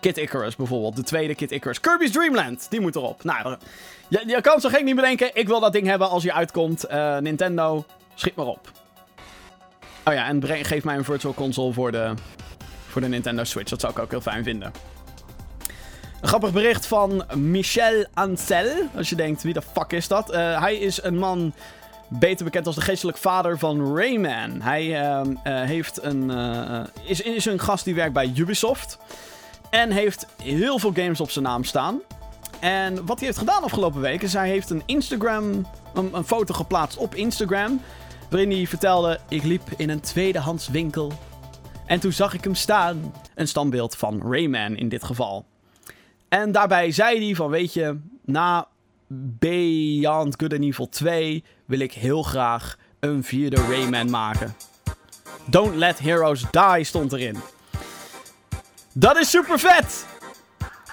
Kid 0.00 0.16
Icarus 0.16 0.56
bijvoorbeeld. 0.56 0.96
De 0.96 1.02
tweede 1.02 1.34
Kid 1.34 1.50
Icarus. 1.50 1.80
Kirby's 1.80 2.12
Dream 2.12 2.34
Land. 2.34 2.66
Die 2.70 2.80
moet 2.80 2.96
erop. 2.96 3.24
Nou, 3.24 3.56
je, 4.08 4.22
je 4.26 4.40
kan 4.40 4.60
zo 4.60 4.68
gek 4.68 4.84
niet 4.84 4.96
bedenken. 4.96 5.30
Ik 5.32 5.46
wil 5.46 5.60
dat 5.60 5.72
ding 5.72 5.86
hebben 5.86 6.08
als 6.08 6.22
hij 6.22 6.32
uitkomt. 6.32 6.90
Uh, 6.90 7.18
Nintendo, 7.18 7.84
schiet 8.14 8.34
maar 8.34 8.46
op. 8.46 8.70
Oh 10.04 10.14
ja, 10.14 10.26
en 10.26 10.40
breng, 10.40 10.66
geef 10.66 10.84
mij 10.84 10.96
een 10.96 11.04
virtual 11.04 11.34
console 11.34 11.72
voor 11.72 11.92
de, 11.92 12.14
voor 12.88 13.00
de 13.00 13.08
Nintendo 13.08 13.44
Switch. 13.44 13.70
Dat 13.70 13.80
zou 13.80 13.92
ik 13.92 13.98
ook 13.98 14.10
heel 14.10 14.20
fijn 14.20 14.44
vinden. 14.44 14.72
Een 16.20 16.28
grappig 16.28 16.52
bericht 16.52 16.86
van 16.86 17.24
Michel 17.34 18.06
Ancel. 18.14 18.66
Als 18.96 19.08
je 19.08 19.16
denkt, 19.16 19.42
wie 19.42 19.52
de 19.52 19.62
fuck 19.72 19.92
is 19.92 20.08
dat? 20.08 20.34
Uh, 20.34 20.60
hij 20.60 20.76
is 20.76 21.02
een 21.02 21.18
man 21.18 21.52
beter 22.08 22.44
bekend 22.44 22.66
als 22.66 22.74
de 22.74 22.80
geestelijk 22.80 23.18
vader 23.18 23.58
van 23.58 23.96
Rayman. 23.96 24.60
Hij 24.60 24.84
uh, 24.84 25.20
uh, 25.24 25.62
heeft 25.62 26.02
een, 26.02 26.30
uh, 26.30 26.80
is, 27.04 27.20
is 27.20 27.44
een 27.44 27.60
gast 27.60 27.84
die 27.84 27.94
werkt 27.94 28.12
bij 28.12 28.32
Ubisoft. 28.36 28.98
En 29.70 29.90
heeft 29.90 30.26
heel 30.42 30.78
veel 30.78 30.92
games 30.94 31.20
op 31.20 31.30
zijn 31.30 31.44
naam 31.44 31.64
staan. 31.64 32.00
En 32.60 33.06
wat 33.06 33.18
hij 33.18 33.26
heeft 33.26 33.38
gedaan 33.38 33.62
afgelopen 33.62 34.00
week 34.00 34.22
is 34.22 34.32
hij 34.32 34.48
heeft 34.48 34.70
een 34.70 34.82
Instagram, 34.86 35.66
een, 35.94 36.10
een 36.12 36.24
foto 36.24 36.54
geplaatst 36.54 36.98
op 36.98 37.14
Instagram. 37.14 37.80
Waarin 38.30 38.50
hij 38.50 38.66
vertelde, 38.66 39.18
ik 39.28 39.42
liep 39.42 39.62
in 39.76 39.90
een 39.90 40.00
tweedehands 40.00 40.68
winkel. 40.68 41.12
En 41.86 42.00
toen 42.00 42.12
zag 42.12 42.34
ik 42.34 42.44
hem 42.44 42.54
staan. 42.54 43.12
Een 43.34 43.48
standbeeld 43.48 43.96
van 43.96 44.22
Rayman 44.22 44.76
in 44.76 44.88
dit 44.88 45.04
geval. 45.04 45.44
En 46.36 46.52
daarbij 46.52 46.90
zei 46.90 47.24
hij 47.24 47.34
van, 47.34 47.50
weet 47.50 47.72
je, 47.72 47.98
na 48.24 48.68
Beyond 49.08 50.34
Good 50.38 50.52
and 50.52 50.62
Evil 50.62 50.88
2 50.88 51.44
wil 51.64 51.78
ik 51.78 51.92
heel 51.92 52.22
graag 52.22 52.76
een 53.00 53.24
vierde 53.24 53.56
Rayman 53.56 54.10
maken. 54.10 54.54
Don't 55.44 55.74
Let 55.74 55.98
Heroes 55.98 56.44
Die 56.50 56.84
stond 56.84 57.12
erin. 57.12 57.36
Dat 58.92 59.16
is 59.16 59.30
super 59.30 59.58
vet! 59.58 60.06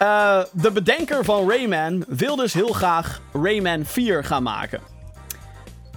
Uh, 0.01 0.43
de 0.51 0.71
bedenker 0.71 1.25
van 1.25 1.49
Rayman 1.49 2.05
wil 2.07 2.35
dus 2.35 2.53
heel 2.53 2.73
graag 2.73 3.21
Rayman 3.33 3.85
4 3.85 4.23
gaan 4.23 4.43
maken. 4.43 4.92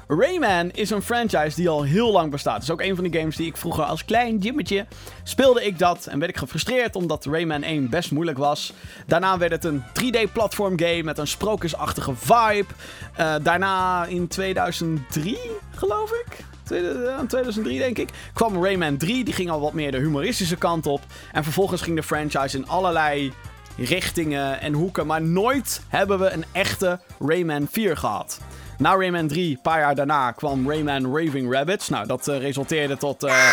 Rayman 0.08 0.70
is 0.70 0.90
een 0.90 1.02
franchise 1.02 1.56
die 1.56 1.68
al 1.68 1.82
heel 1.82 2.12
lang 2.12 2.30
bestaat. 2.30 2.54
Het 2.54 2.62
is 2.62 2.70
ook 2.70 2.80
een 2.80 2.94
van 2.94 3.04
die 3.04 3.20
games 3.20 3.36
die 3.36 3.46
ik 3.46 3.56
vroeger 3.56 3.84
als 3.84 4.04
klein 4.04 4.38
Jimmetje 4.38 4.86
speelde 5.22 5.64
ik 5.64 5.78
dat 5.78 6.06
en 6.06 6.18
werd 6.18 6.30
ik 6.30 6.36
gefrustreerd 6.36 6.96
omdat 6.96 7.24
Rayman 7.24 7.62
1 7.62 7.88
best 7.90 8.10
moeilijk 8.10 8.38
was. 8.38 8.72
Daarna 9.06 9.38
werd 9.38 9.52
het 9.52 9.64
een 9.64 9.82
3D 9.82 10.32
platform 10.32 10.78
game 10.78 11.02
met 11.02 11.18
een 11.18 11.26
sprookjesachtige 11.26 12.14
vibe. 12.14 12.66
Uh, 13.20 13.34
daarna 13.42 14.04
in 14.04 14.28
2003, 14.28 15.38
geloof 15.70 16.10
ik. 16.10 16.44
2003 17.28 17.78
denk 17.78 17.98
ik, 17.98 18.10
kwam 18.32 18.64
Rayman 18.64 18.96
3. 18.96 19.24
Die 19.24 19.34
ging 19.34 19.50
al 19.50 19.60
wat 19.60 19.72
meer 19.72 19.90
de 19.90 19.98
humoristische 19.98 20.56
kant 20.56 20.86
op. 20.86 21.00
En 21.32 21.44
vervolgens 21.44 21.82
ging 21.82 21.96
de 21.96 22.02
franchise 22.02 22.56
in 22.56 22.68
allerlei 22.68 23.32
richtingen 23.76 24.60
en 24.60 24.72
hoeken. 24.72 25.06
Maar 25.06 25.22
nooit 25.22 25.82
hebben 25.88 26.18
we 26.18 26.30
een 26.30 26.44
echte 26.52 27.00
Rayman 27.18 27.68
4 27.70 27.96
gehad. 27.96 28.40
Na 28.78 28.96
Rayman 28.96 29.28
3, 29.28 29.50
een 29.50 29.60
paar 29.62 29.80
jaar 29.80 29.94
daarna, 29.94 30.32
kwam 30.32 30.70
Rayman 30.70 31.16
Raving 31.16 31.52
Rabbits. 31.52 31.88
Nou, 31.88 32.06
dat 32.06 32.28
uh, 32.28 32.38
resulteerde 32.38 32.96
tot 32.96 33.24
uh, 33.24 33.50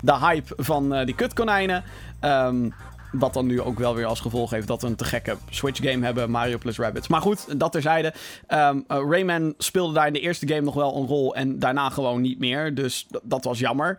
de 0.00 0.18
hype 0.18 0.54
van 0.56 0.94
uh, 0.94 1.04
die 1.04 1.14
kutkonijnen. 1.14 1.84
Um, 2.20 2.74
wat 3.12 3.34
dan 3.34 3.46
nu 3.46 3.60
ook 3.60 3.78
wel 3.78 3.94
weer 3.94 4.06
als 4.06 4.20
gevolg 4.20 4.50
heeft 4.50 4.66
dat 4.66 4.82
we 4.82 4.88
een 4.88 4.96
te 4.96 5.04
gekke 5.04 5.36
Switch 5.50 5.82
game 5.82 6.04
hebben, 6.04 6.30
Mario 6.30 6.58
plus 6.58 6.78
Rabbits. 6.78 7.08
Maar 7.08 7.20
goed, 7.20 7.58
dat 7.60 7.72
terzijde. 7.72 8.14
Um, 8.48 8.84
Rayman 8.86 9.54
speelde 9.58 9.94
daar 9.94 10.06
in 10.06 10.12
de 10.12 10.20
eerste 10.20 10.48
game 10.48 10.60
nog 10.60 10.74
wel 10.74 10.96
een 10.96 11.06
rol 11.06 11.34
en 11.34 11.58
daarna 11.58 11.88
gewoon 11.88 12.20
niet 12.20 12.38
meer. 12.38 12.74
Dus 12.74 13.06
dat 13.22 13.44
was 13.44 13.58
jammer. 13.58 13.98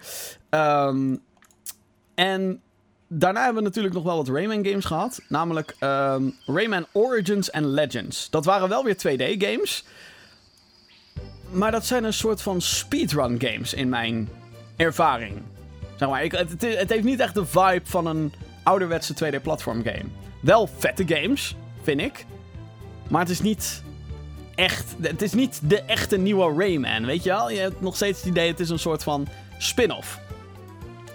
Um, 0.50 1.22
en 2.16 2.62
daarna 3.14 3.44
hebben 3.44 3.62
we 3.62 3.68
natuurlijk 3.68 3.94
nog 3.94 4.04
wel 4.04 4.16
wat 4.16 4.28
Rayman 4.28 4.66
games 4.66 4.86
gehad. 4.86 5.22
Namelijk 5.28 5.76
um, 5.80 6.36
Rayman 6.46 6.86
Origins 6.92 7.50
en 7.50 7.66
Legends. 7.66 8.30
Dat 8.30 8.46
waren 8.46 8.70
wel 8.70 8.84
weer 8.84 8.96
2D 8.96 9.38
games. 9.38 9.84
Maar 11.50 11.72
dat 11.72 11.86
zijn 11.86 12.04
een 12.04 12.14
soort 12.14 12.42
van 12.42 12.62
speedrun 12.62 13.42
games 13.42 13.74
in 13.74 13.90
mijn 13.90 14.30
ervaring. 14.76 15.42
Zeg 15.96 16.10
maar, 16.10 16.24
ik, 16.24 16.32
het, 16.32 16.62
het, 16.62 16.90
heeft 16.90 17.04
niet 17.04 17.20
echt 17.20 17.36
de 17.36 17.46
vibe 17.46 17.82
van 17.84 18.06
een 18.06 18.34
ouderwetse 18.64 19.14
2D 19.14 19.42
platform 19.42 19.84
game. 19.84 20.06
Wel 20.42 20.70
vette 20.78 21.04
games, 21.08 21.56
vind 21.82 22.02
ik. 22.02 22.26
Maar 23.08 23.22
het 23.22 23.30
is 23.30 23.42
niet 23.42 23.84
echt... 24.56 24.96
Het 25.02 25.22
is 25.22 25.34
niet 25.34 25.60
de 25.70 25.82
echte 25.82 26.18
nieuwe 26.18 26.54
Rayman, 26.58 27.06
weet 27.06 27.24
je 27.24 27.30
wel? 27.30 27.50
Je 27.50 27.60
hebt 27.60 27.82
nog 27.82 27.96
steeds 27.96 28.20
het 28.20 28.30
idee, 28.30 28.48
het 28.48 28.60
is 28.60 28.70
een 28.70 28.80
soort 28.80 29.04
van 29.04 29.28
spin-off. 29.58 30.20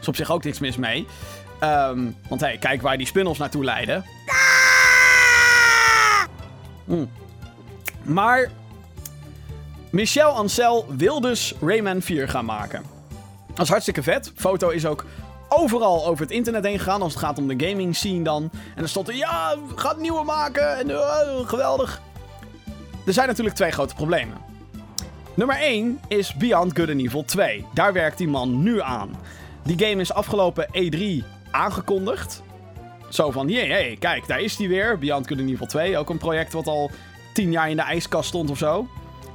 Is 0.00 0.08
op 0.08 0.16
zich 0.16 0.30
ook 0.30 0.44
niks 0.44 0.58
mis 0.58 0.76
mee. 0.76 1.06
Um, 1.62 2.16
want 2.28 2.40
hey, 2.40 2.58
kijk 2.58 2.82
waar 2.82 2.96
die 2.96 3.06
spin-offs 3.06 3.38
naartoe 3.38 3.64
leiden. 3.64 4.04
Mm. 6.84 7.10
Maar 8.02 8.50
Michel 9.90 10.30
Ancel 10.30 10.86
wil 10.88 11.20
dus 11.20 11.54
Rayman 11.60 12.02
4 12.02 12.28
gaan 12.28 12.44
maken. 12.44 12.82
Dat 13.54 13.64
is 13.64 13.68
hartstikke 13.68 14.02
vet. 14.02 14.32
Foto 14.34 14.68
is 14.68 14.86
ook 14.86 15.04
overal 15.48 16.06
over 16.06 16.22
het 16.22 16.32
internet 16.32 16.64
heen 16.64 16.78
gegaan 16.78 17.02
als 17.02 17.12
het 17.12 17.22
gaat 17.22 17.38
om 17.38 17.48
de 17.48 17.66
gaming 17.66 17.96
scene 17.96 18.22
dan. 18.22 18.50
En 18.74 18.82
er 18.82 18.88
stond 18.88 19.08
er, 19.08 19.14
ja, 19.14 19.54
gaat 19.74 19.98
nieuwe 19.98 20.24
maken 20.24 20.78
en 20.78 20.90
uh, 20.90 21.00
geweldig. 21.46 22.00
Er 23.06 23.12
zijn 23.12 23.28
natuurlijk 23.28 23.56
twee 23.56 23.70
grote 23.70 23.94
problemen. 23.94 24.36
Nummer 25.34 25.56
1 25.56 26.00
is 26.08 26.34
Beyond 26.34 26.76
Good 26.78 26.88
and 26.90 27.00
Evil 27.00 27.24
2. 27.24 27.66
Daar 27.74 27.92
werkt 27.92 28.18
die 28.18 28.28
man 28.28 28.62
nu 28.62 28.80
aan. 28.80 29.16
Die 29.62 29.86
game 29.86 30.00
is 30.00 30.12
afgelopen 30.12 30.66
E3 30.66 31.24
aangekondigd. 31.56 32.42
Zo 33.08 33.30
van, 33.30 33.48
jee, 33.48 33.96
kijk, 33.98 34.26
daar 34.26 34.40
is 34.40 34.56
die 34.56 34.68
weer. 34.68 34.98
Beyond 34.98 35.28
Good 35.28 35.38
and 35.38 35.50
Evil 35.50 35.66
2. 35.66 35.98
Ook 35.98 36.10
een 36.10 36.18
project 36.18 36.52
wat 36.52 36.66
al 36.66 36.90
tien 37.32 37.50
jaar 37.50 37.70
in 37.70 37.76
de 37.76 37.82
ijskast 37.82 38.28
stond 38.28 38.50
of 38.50 38.58
zo. 38.58 38.88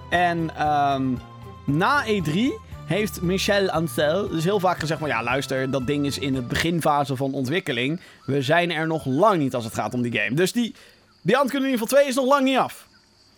En 0.09 0.67
um, 0.67 1.19
na 1.65 2.05
E3 2.05 2.39
heeft 2.85 3.21
Michel 3.21 3.69
Ancel 3.69 4.29
dus 4.29 4.43
heel 4.43 4.59
vaak 4.59 4.79
gezegd 4.79 4.99
van... 4.99 5.09
Ja, 5.09 5.23
luister, 5.23 5.71
dat 5.71 5.87
ding 5.87 6.05
is 6.05 6.17
in 6.17 6.35
het 6.35 6.47
beginfase 6.47 7.15
van 7.15 7.33
ontwikkeling. 7.33 7.99
We 8.25 8.41
zijn 8.41 8.71
er 8.71 8.87
nog 8.87 9.05
lang 9.05 9.37
niet 9.37 9.55
als 9.55 9.63
het 9.63 9.73
gaat 9.73 9.93
om 9.93 10.01
die 10.01 10.19
game. 10.19 10.35
Dus 10.35 10.51
die 10.51 10.75
Beyond 11.21 11.51
Good 11.51 11.61
and 11.61 11.71
Evil 11.71 11.85
2 11.85 12.07
is 12.07 12.15
nog 12.15 12.25
lang 12.25 12.43
niet 12.43 12.57
af. 12.57 12.87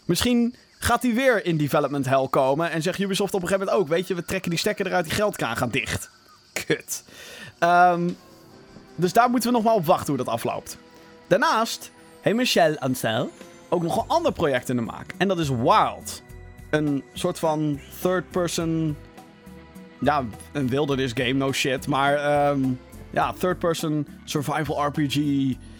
Misschien 0.05 0.55
gaat 0.79 1.03
hij 1.03 1.13
weer 1.13 1.45
in 1.45 1.57
development 1.57 2.05
hell 2.05 2.27
komen... 2.29 2.71
en 2.71 2.81
zegt 2.81 2.99
Ubisoft 2.99 3.33
op 3.33 3.41
een 3.41 3.47
gegeven 3.47 3.67
moment 3.67 3.85
ook... 3.85 3.95
Weet 3.95 4.07
je, 4.07 4.15
we 4.15 4.25
trekken 4.25 4.49
die 4.49 4.59
stekker 4.59 4.87
eruit, 4.87 5.05
die 5.05 5.13
geldkraan 5.13 5.57
gaat 5.57 5.73
dicht. 5.73 6.09
Kut. 6.65 7.03
Um, 7.59 8.17
dus 8.95 9.13
daar 9.13 9.29
moeten 9.29 9.49
we 9.49 9.55
nog 9.55 9.65
maar 9.65 9.73
op 9.73 9.85
wachten 9.85 10.07
hoe 10.07 10.23
dat 10.23 10.33
afloopt. 10.33 10.77
Daarnaast 11.27 11.91
heeft 12.21 12.35
Michel 12.35 12.77
Ancel 12.77 13.29
ook 13.69 13.83
nog 13.83 13.97
een 13.97 14.07
ander 14.07 14.31
project 14.31 14.69
in 14.69 14.75
de 14.75 14.81
maak. 14.81 15.13
En 15.17 15.27
dat 15.27 15.39
is 15.39 15.49
Wild. 15.49 16.23
Een 16.69 17.03
soort 17.13 17.39
van 17.39 17.79
third-person... 18.01 18.97
Ja, 19.99 20.25
een 20.51 20.67
wildernis 20.67 21.11
game, 21.13 21.33
no 21.33 21.51
shit. 21.51 21.87
Maar 21.87 22.47
um, 22.49 22.79
ja, 23.11 23.33
third-person 23.33 24.07
survival 24.23 24.85
RPG 24.85 25.15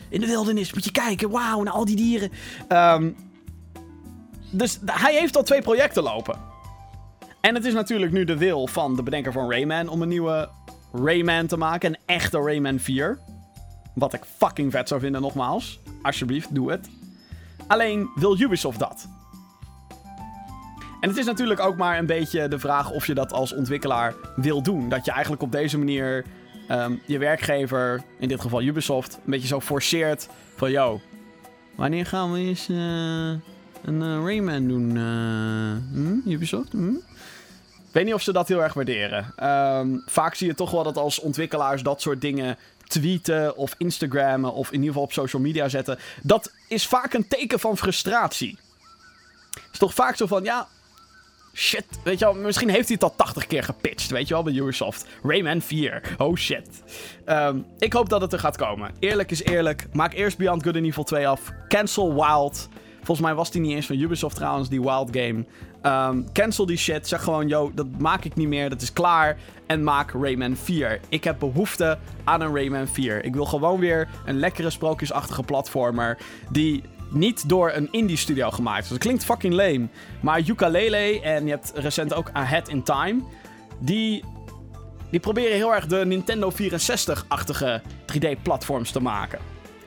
in 0.10 0.20
de 0.20 0.26
wildernis. 0.26 0.74
Moet 0.74 0.84
je 0.84 0.92
kijken, 0.92 1.30
wauw, 1.30 1.64
naar 1.64 1.74
al 1.74 1.86
die 1.86 1.96
dieren. 1.96 2.32
Um, 2.70 3.16
dus 4.52 4.80
hij 4.86 5.16
heeft 5.16 5.36
al 5.36 5.44
twee 5.44 5.62
projecten 5.62 6.04
lopen. 6.04 6.40
En 7.42 7.56
het 7.56 7.66
is 7.66 7.74
natuurlijk 7.74 8.12
nu 8.12 8.24
de 8.24 8.38
wil 8.38 8.68
van 8.68 8.96
de 8.96 9.04
bedenker 9.04 9.32
van 9.32 9.52
Rayman 9.52 9.88
om 9.88 10.02
een 10.02 10.08
nieuwe 10.08 10.50
Rayman 10.94 11.48
te 11.48 11.58
maken. 11.58 11.90
Een 11.90 12.00
echte 12.06 12.38
Rayman 12.38 12.80
4. 12.80 13.20
Wat 13.96 14.14
ik 14.14 14.24
fucking 14.38 14.72
vet 14.72 14.88
zou 14.88 15.02
vinden, 15.02 15.22
nogmaals. 15.22 15.80
Alsjeblieft, 16.02 16.56
doe 16.56 16.72
het. 16.72 16.90
Alleen 17.68 18.10
wil 18.16 18.40
Ubisoft 18.40 18.80
dat. 18.80 19.08
En 21.00 21.10
het 21.10 21.18
is 21.18 21.26
natuurlijk 21.26 21.60
ook 21.60 21.78
maar 21.78 21.98
een 21.98 22.06
beetje 22.06 22.48
de 22.48 22.60
vraag 22.60 22.92
of 22.92 23.08
je 23.08 23.14
dat 23.14 23.34
als 23.34 23.54
ontwikkelaar 23.54 24.14
wil 24.36 24.62
doen. 24.62 24.90
Dat 24.90 25.06
je 25.06 25.12
eigenlijk 25.12 25.42
op 25.42 25.52
deze 25.52 25.78
manier 25.78 26.26
ehm, 26.68 26.96
je 27.06 27.18
werkgever, 27.18 28.02
in 28.20 28.28
dit 28.28 28.42
geval 28.42 28.62
Ubisoft, 28.62 29.16
een 29.16 29.32
beetje 29.32 29.48
zo 29.48 29.60
forceert 29.60 30.30
van... 30.56 30.72
Yo, 30.72 31.02
wanneer 31.76 32.06
gaan 32.06 32.32
we 32.32 32.40
eens 32.40 32.70
uh, 32.70 32.78
een 33.84 34.02
uh, 34.02 34.26
Rayman 34.26 34.68
doen, 34.68 34.96
uh? 34.96 36.34
Ubisoft? 36.34 36.72
Hm? 36.72 36.96
Ik 37.94 38.00
weet 38.00 38.08
niet 38.08 38.18
of 38.18 38.22
ze 38.22 38.34
dat 38.34 38.48
heel 38.48 38.64
erg 38.64 38.74
waarderen. 38.74 39.34
Um, 39.44 40.04
vaak 40.06 40.36
zie 40.36 40.48
je 40.48 40.54
toch 40.54 40.72
wel 40.72 40.84
dat 40.84 40.98
als 40.98 41.20
ontwikkelaars 41.20 41.82
dat 41.82 42.02
soort 42.02 42.22
dingen 42.22 42.58
tweeten 42.88 43.56
of 43.58 43.76
Instagrammen 43.78 44.54
of 44.54 44.68
in 44.68 44.74
ieder 44.74 44.88
geval 44.88 45.04
op 45.04 45.12
social 45.12 45.42
media 45.42 45.70
zetten. 45.70 46.00
Dat 46.22 46.52
is 46.68 46.88
vaak 46.88 47.14
een 47.14 47.28
teken 47.28 47.60
van 47.60 47.78
frustratie. 47.78 48.58
Is 49.72 49.78
toch 49.78 49.94
vaak 49.94 50.16
zo 50.16 50.26
van, 50.26 50.44
ja, 50.44 50.68
shit, 51.54 51.86
weet 52.04 52.20
je 52.20 52.26
wel, 52.26 52.34
misschien 52.34 52.70
heeft 52.70 52.88
hij 52.88 52.98
het 53.00 53.04
al 53.04 53.16
80 53.16 53.48
keer 53.48 53.64
gepitcht, 53.64 54.10
weet 54.10 54.28
je 54.28 54.34
wel, 54.34 54.44
bij 54.44 54.54
Ubisoft. 54.54 55.06
Rayman 55.24 55.62
4, 55.62 56.16
oh 56.18 56.36
shit. 56.36 56.84
Um, 57.26 57.66
ik 57.78 57.94
hoop 57.94 58.10
dat 58.10 58.22
het 58.22 58.34
er 58.34 58.40
gaat 58.40 58.58
komen. 58.58 58.92
Eerlijk 59.00 59.32
is 59.32 59.44
eerlijk, 59.44 59.86
maak 59.92 60.14
eerst 60.14 60.38
Beyond 60.38 60.64
Good 60.64 60.76
and 60.76 60.86
Evil 60.86 61.04
2 61.04 61.28
af. 61.28 61.52
Cancel 61.68 62.14
Wild. 62.14 62.70
Volgens 62.98 63.28
mij 63.28 63.36
was 63.36 63.52
die 63.52 63.62
niet 63.62 63.76
eens 63.76 63.86
van 63.86 64.00
Ubisoft 64.00 64.36
trouwens, 64.36 64.70
die 64.70 64.82
Wild 64.82 65.10
game. 65.12 65.46
Um, 65.86 66.32
cancel 66.32 66.66
die 66.66 66.78
shit. 66.78 67.08
Zeg 67.08 67.24
gewoon, 67.24 67.48
yo, 67.48 67.72
dat 67.76 67.88
maak 67.98 68.26
ik 68.26 68.36
niet 68.36 68.48
meer. 68.48 68.70
Dat 68.70 68.82
is 68.82 68.94
klaar. 68.94 69.38
En 69.66 69.84
maak 69.84 70.12
Rayman 70.12 70.56
4. 70.56 71.00
Ik 71.10 71.24
heb 71.24 71.40
behoefte 71.40 71.98
aan 72.24 72.42
een 72.42 72.56
Rayman 72.56 72.88
4. 72.88 73.26
Ik 73.26 73.34
wil 73.34 73.46
gewoon 73.46 73.80
weer 73.80 74.08
een 74.26 74.40
lekkere 74.40 74.70
sprookjesachtige 74.70 75.44
platformer. 75.44 76.18
Die 76.50 76.84
niet 77.10 77.50
door 77.50 77.72
een 77.72 77.88
indie 77.92 78.18
studio 78.18 78.52
gemaakt 78.52 78.84
is. 78.84 78.90
Dat 78.90 78.98
klinkt 78.98 79.26
fucking 79.26 79.54
lame. 79.54 79.88
Maar 80.22 80.40
Yooka-Laylee 80.40 81.22
en 81.22 81.46
je 81.46 81.52
hebt 81.52 81.72
recent 81.76 82.14
ook 82.14 82.30
Ahead 82.34 82.70
in 82.70 82.84
Time. 82.84 83.22
Die, 83.80 84.24
die 85.10 85.20
proberen 85.20 85.56
heel 85.56 85.74
erg 85.74 85.88
de 85.88 86.06
Nintendo 86.06 86.52
64-achtige 86.52 87.82
3D-platforms 88.14 88.92
te 88.92 89.02
maken. 89.02 89.40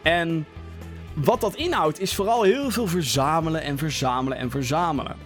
En 0.03 0.47
wat 1.15 1.41
dat 1.41 1.55
inhoudt 1.55 2.01
is 2.01 2.15
vooral 2.15 2.43
heel 2.43 2.71
veel 2.71 2.87
verzamelen 2.87 3.63
en 3.63 3.79
verzamelen 3.79 4.39
en 4.39 4.51
verzamelen. 4.51 5.17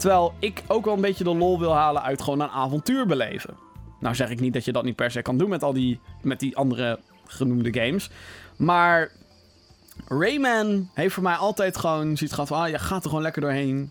Terwijl 0.00 0.34
ik 0.38 0.62
ook 0.66 0.84
wel 0.84 0.94
een 0.94 1.00
beetje 1.00 1.24
de 1.24 1.34
lol 1.34 1.58
wil 1.58 1.74
halen 1.74 2.02
uit 2.02 2.22
gewoon 2.22 2.40
een 2.40 2.48
avontuur 2.48 3.06
beleven. 3.06 3.56
Nou 3.98 4.14
zeg 4.14 4.30
ik 4.30 4.40
niet 4.40 4.52
dat 4.52 4.64
je 4.64 4.72
dat 4.72 4.84
niet 4.84 4.96
per 4.96 5.10
se 5.10 5.22
kan 5.22 5.38
doen 5.38 5.48
met 5.48 5.62
al 5.62 5.72
die, 5.72 6.00
met 6.22 6.40
die 6.40 6.56
andere 6.56 6.98
genoemde 7.26 7.72
games. 7.72 8.10
Maar 8.56 9.10
Rayman 10.08 10.88
heeft 10.94 11.14
voor 11.14 11.22
mij 11.22 11.34
altijd 11.34 11.76
gewoon 11.76 12.16
ziet 12.16 12.32
gehad 12.32 12.48
van... 12.48 12.62
Ah, 12.62 12.68
je 12.68 12.78
gaat 12.78 13.02
er 13.02 13.08
gewoon 13.08 13.24
lekker 13.24 13.42
doorheen. 13.42 13.90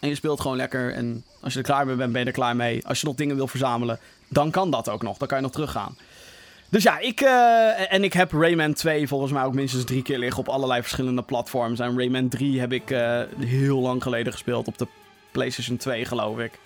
En 0.00 0.08
je 0.08 0.14
speelt 0.14 0.40
gewoon 0.40 0.56
lekker. 0.56 0.92
En 0.92 1.24
als 1.40 1.52
je 1.52 1.58
er 1.58 1.64
klaar 1.64 1.86
mee 1.86 1.96
bent, 1.96 2.12
ben 2.12 2.20
je 2.20 2.26
er 2.26 2.32
klaar 2.32 2.56
mee. 2.56 2.86
Als 2.86 3.00
je 3.00 3.06
nog 3.06 3.16
dingen 3.16 3.36
wil 3.36 3.48
verzamelen, 3.48 3.98
dan 4.28 4.50
kan 4.50 4.70
dat 4.70 4.88
ook 4.88 5.02
nog. 5.02 5.18
Dan 5.18 5.28
kan 5.28 5.36
je 5.36 5.42
nog 5.42 5.52
teruggaan. 5.52 5.96
Dus 6.68 6.82
ja, 6.82 6.98
ik, 6.98 7.20
uh, 7.20 7.92
en 7.92 8.04
ik 8.04 8.12
heb 8.12 8.32
Rayman 8.32 8.72
2 8.72 9.08
volgens 9.08 9.32
mij 9.32 9.44
ook 9.44 9.54
minstens 9.54 9.84
drie 9.84 10.02
keer 10.02 10.18
liggen 10.18 10.40
op 10.40 10.48
allerlei 10.48 10.80
verschillende 10.80 11.22
platforms. 11.22 11.78
En 11.78 11.98
Rayman 11.98 12.28
3 12.28 12.60
heb 12.60 12.72
ik 12.72 12.90
uh, 12.90 13.20
heel 13.38 13.80
lang 13.80 14.02
geleden 14.02 14.32
gespeeld 14.32 14.66
op 14.66 14.78
de 14.78 14.86
PlayStation 15.36 15.76
2, 15.76 16.04
geloof 16.04 16.38
ik. 16.38 16.58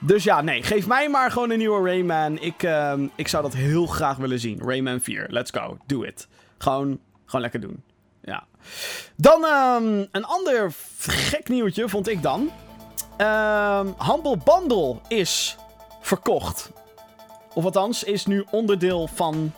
Dus 0.00 0.24
ja, 0.24 0.40
nee, 0.40 0.62
geef 0.62 0.86
mij 0.86 1.08
maar 1.08 1.30
gewoon 1.30 1.50
een 1.50 1.58
nieuwe 1.58 1.88
Rayman. 1.90 2.38
Ik, 2.38 2.62
uh, 2.62 2.92
ik 3.16 3.28
zou 3.28 3.42
dat 3.42 3.54
heel 3.54 3.86
graag 3.86 4.16
willen 4.16 4.38
zien. 4.38 4.60
Rayman 4.64 5.00
4, 5.00 5.26
let's 5.28 5.50
go, 5.50 5.78
do 5.86 6.02
it. 6.02 6.28
Gewoon, 6.58 6.98
gewoon 7.24 7.40
lekker 7.40 7.60
doen. 7.60 7.82
Ja. 8.24 8.44
Dan 9.16 9.44
um, 9.44 10.08
een 10.12 10.24
ander 10.24 10.72
gek 11.06 11.48
nieuwtje 11.48 11.88
vond 11.88 12.08
ik 12.08 12.22
dan. 12.22 12.40
Um, 13.18 13.94
Humble 13.98 14.38
Bundle 14.44 14.96
is 15.08 15.56
verkocht. 16.00 16.70
Of 17.54 17.64
althans, 17.64 18.04
is 18.04 18.26
nu 18.26 18.44
onderdeel 18.50 19.06
van 19.14 19.52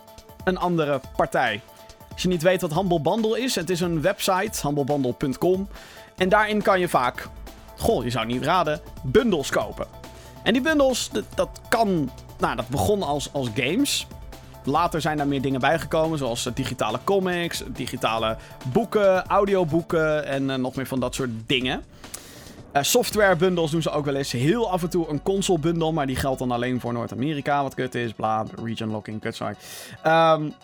een 0.44 0.59
andere 0.59 1.01
partij. 1.16 1.61
Als 2.12 2.23
je 2.23 2.29
niet 2.29 2.42
weet 2.42 2.61
wat 2.61 2.75
Humble 2.75 3.01
Bundle 3.01 3.40
is, 3.40 3.55
het 3.55 3.70
is 3.70 3.81
een 3.81 4.01
website, 4.01 4.66
humblebundle.com. 4.66 5.68
En 6.16 6.29
daarin 6.29 6.62
kan 6.62 6.81
je 6.81 6.88
vaak, 6.88 7.29
goh, 7.77 8.05
je 8.05 8.11
zou 8.11 8.27
niet 8.27 8.43
raden, 8.43 8.81
bundels 9.03 9.51
kopen. 9.51 9.87
En 10.43 10.53
die 10.53 10.63
bundels, 10.63 11.11
dat, 11.35 11.61
kan, 11.69 12.11
nou, 12.39 12.57
dat 12.57 12.69
begon 12.69 13.03
als, 13.03 13.33
als 13.33 13.49
games. 13.55 14.07
Later 14.65 15.01
zijn 15.01 15.17
daar 15.17 15.27
meer 15.27 15.43
dingen 15.43 15.61
bijgekomen, 15.61 16.19
zoals 16.19 16.49
digitale 16.55 16.99
comics, 17.05 17.63
digitale 17.69 18.37
boeken, 18.73 19.27
audioboeken 19.27 20.27
en 20.27 20.43
uh, 20.43 20.55
nog 20.55 20.75
meer 20.75 20.87
van 20.87 21.01
dat 21.01 21.15
soort 21.15 21.31
dingen. 21.47 21.85
Uh, 22.73 22.83
software 22.83 23.37
bundles 23.37 23.71
doen 23.71 23.83
ze 23.83 23.91
ook 23.91 24.05
wel 24.05 24.15
eens. 24.15 24.33
Heel 24.33 24.71
af 24.71 24.83
en 24.83 24.91
toe 24.91 25.09
een 25.09 25.23
console 25.23 25.59
bundle, 25.59 25.93
maar 25.93 26.07
die 26.07 26.17
geldt 26.17 26.39
dan 26.39 26.51
alleen 26.51 26.81
voor 26.81 26.93
Noord-Amerika, 26.93 27.63
wat 27.63 27.75
kut 27.75 27.95
is. 27.95 28.13
Bla, 28.13 28.45
region 28.63 28.91
locking, 28.91 29.21
kutzak. 29.21 29.57
Um, 30.07 30.55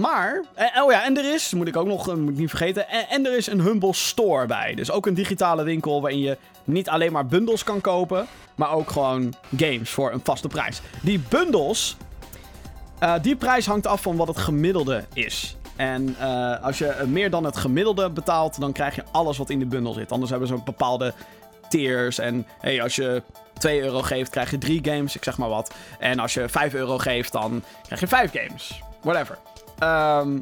maar, 0.00 0.44
eh, 0.54 0.82
oh 0.82 0.92
ja, 0.92 1.04
en 1.04 1.16
er 1.16 1.34
is, 1.34 1.54
moet 1.54 1.68
ik 1.68 1.76
ook 1.76 1.86
nog 1.86 2.16
moet 2.16 2.30
ik 2.30 2.36
niet 2.36 2.48
vergeten, 2.48 2.88
en, 2.88 3.08
en, 3.08 3.26
er 3.26 3.36
is 3.36 3.46
een 3.46 3.60
Humble 3.60 3.94
Store 3.94 4.46
bij. 4.46 4.74
Dus 4.74 4.90
ook 4.90 5.06
een 5.06 5.14
digitale 5.14 5.62
winkel 5.62 6.00
waarin 6.00 6.20
je 6.20 6.36
niet 6.64 6.88
alleen 6.88 7.12
maar 7.12 7.26
bundles 7.26 7.64
kan 7.64 7.80
kopen, 7.80 8.26
maar 8.54 8.72
ook 8.72 8.90
gewoon 8.90 9.34
games 9.56 9.90
voor 9.90 10.12
een 10.12 10.20
vaste 10.24 10.48
prijs. 10.48 10.80
Die 11.02 11.20
bundles, 11.28 11.96
uh, 13.02 13.14
die 13.22 13.36
prijs 13.36 13.66
hangt 13.66 13.86
af 13.86 14.02
van 14.02 14.16
wat 14.16 14.28
het 14.28 14.38
gemiddelde 14.38 15.04
is. 15.12 15.56
En 15.76 16.16
als 16.62 16.78
je 16.78 17.04
meer 17.06 17.30
dan 17.30 17.44
het 17.44 17.56
gemiddelde 17.56 18.10
betaalt, 18.10 18.60
dan 18.60 18.72
krijg 18.72 18.94
je 18.94 19.04
alles 19.12 19.38
wat 19.38 19.50
in 19.50 19.58
de 19.58 19.66
bundel 19.66 19.92
zit. 19.92 20.12
Anders 20.12 20.30
hebben 20.30 20.48
ze 20.48 20.56
bepaalde 20.64 21.14
tiers. 21.68 22.18
En 22.18 22.46
hey, 22.60 22.82
als 22.82 22.96
je 22.96 23.22
2 23.58 23.82
euro 23.82 24.02
geeft, 24.02 24.30
krijg 24.30 24.50
je 24.50 24.58
3 24.58 24.80
games, 24.84 25.16
ik 25.16 25.24
zeg 25.24 25.38
maar 25.38 25.48
wat. 25.48 25.74
En 25.98 26.18
als 26.18 26.34
je 26.34 26.48
5 26.48 26.74
euro 26.74 26.98
geeft, 26.98 27.32
dan 27.32 27.62
krijg 27.82 28.00
je 28.00 28.06
5 28.06 28.30
games. 28.32 28.82
Whatever. 29.02 29.38
Um, 29.82 30.40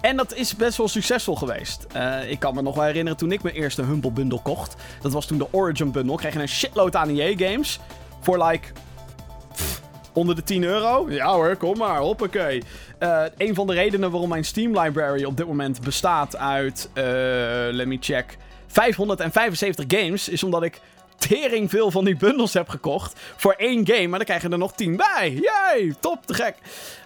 en 0.00 0.16
dat 0.16 0.34
is 0.34 0.56
best 0.56 0.76
wel 0.76 0.88
succesvol 0.88 1.34
geweest. 1.34 1.86
Uh, 1.96 2.30
ik 2.30 2.38
kan 2.38 2.54
me 2.54 2.62
nog 2.62 2.74
wel 2.74 2.84
herinneren 2.84 3.18
toen 3.18 3.32
ik 3.32 3.42
mijn 3.42 3.54
eerste 3.54 3.82
Humble 3.82 4.10
Bundle 4.10 4.40
kocht. 4.42 4.76
Dat 5.00 5.12
was 5.12 5.26
toen 5.26 5.38
de 5.38 5.46
Origin 5.50 5.90
Bundle. 5.90 6.16
Kreeg 6.16 6.34
een 6.34 6.48
shitload 6.48 6.96
aan 6.96 7.08
EA 7.08 7.36
games. 7.36 7.80
Voor 8.20 8.44
like... 8.44 8.68
Onder 10.12 10.34
de 10.34 10.42
10 10.42 10.64
euro? 10.64 11.10
Ja 11.10 11.32
hoor, 11.32 11.56
kom 11.56 11.78
maar, 11.78 11.98
hoppakee. 11.98 12.62
Uh, 13.00 13.22
een 13.36 13.54
van 13.54 13.66
de 13.66 13.72
redenen 13.72 14.10
waarom 14.10 14.28
mijn 14.28 14.44
Steam 14.44 14.78
library 14.78 15.24
op 15.24 15.36
dit 15.36 15.46
moment 15.46 15.80
bestaat 15.80 16.36
uit... 16.36 16.90
Uh, 16.94 17.04
let 17.70 17.86
me 17.86 17.96
check... 18.00 18.36
575 18.66 19.84
games 19.88 20.28
is 20.28 20.42
omdat 20.42 20.62
ik 20.62 20.80
tering 21.16 21.70
veel 21.70 21.90
van 21.90 22.04
die 22.04 22.16
bundles 22.16 22.52
heb 22.52 22.68
gekocht 22.68 23.20
voor 23.36 23.52
één 23.52 23.86
game. 23.86 24.06
Maar 24.08 24.18
dan 24.18 24.26
krijg 24.26 24.42
je 24.42 24.48
er 24.48 24.58
nog 24.58 24.72
10 24.72 24.96
bij. 24.96 25.32
Yay, 25.40 25.94
top, 26.00 26.26
te 26.26 26.34
gek. 26.34 26.56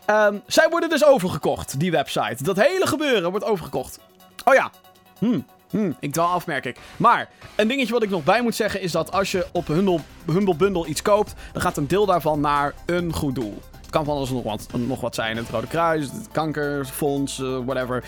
Um, 0.06 0.42
zij 0.46 0.68
worden 0.70 0.88
dus 0.88 1.04
overgekocht, 1.04 1.80
die 1.80 1.90
website. 1.90 2.44
Dat 2.44 2.56
hele 2.56 2.86
gebeuren 2.86 3.30
wordt 3.30 3.44
overgekocht. 3.44 3.98
Oh 4.44 4.54
ja. 4.54 4.70
Hm. 5.18 5.40
Hm, 5.70 5.92
ik 6.00 6.12
dwaal 6.12 6.32
af, 6.32 6.46
merk 6.46 6.64
ik. 6.64 6.78
Maar, 6.96 7.28
een 7.56 7.68
dingetje 7.68 7.92
wat 7.92 8.02
ik 8.02 8.10
nog 8.10 8.24
bij 8.24 8.42
moet 8.42 8.54
zeggen 8.54 8.80
is 8.80 8.92
dat 8.92 9.12
als 9.12 9.30
je 9.30 9.46
op 9.52 9.66
Humble, 9.66 9.98
Humble 10.26 10.54
Bundle 10.54 10.86
iets 10.86 11.02
koopt, 11.02 11.34
dan 11.52 11.62
gaat 11.62 11.76
een 11.76 11.86
deel 11.86 12.06
daarvan 12.06 12.40
naar 12.40 12.74
een 12.86 13.12
goed 13.12 13.34
doel. 13.34 13.58
Het 13.80 13.90
kan 13.90 14.04
van 14.04 14.16
alles 14.16 14.30
nog 14.30 14.42
wat, 14.42 14.66
nog 14.72 15.00
wat 15.00 15.14
zijn. 15.14 15.36
Het 15.36 15.48
Rode 15.48 15.66
Kruis, 15.66 16.04
het 16.04 16.28
Kankerfonds, 16.32 17.38
uh, 17.38 17.58
whatever. 17.64 18.04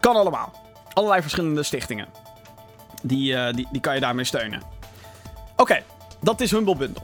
Kan 0.00 0.16
allemaal. 0.16 0.52
Allerlei 0.92 1.22
verschillende 1.22 1.62
stichtingen. 1.62 2.08
Die, 3.02 3.32
uh, 3.32 3.52
die, 3.52 3.68
die 3.72 3.80
kan 3.80 3.94
je 3.94 4.00
daarmee 4.00 4.24
steunen. 4.24 4.62
Oké, 5.56 5.82
dat 6.20 6.40
is 6.40 6.50
Humble 6.50 6.76
Bundle. 6.76 7.02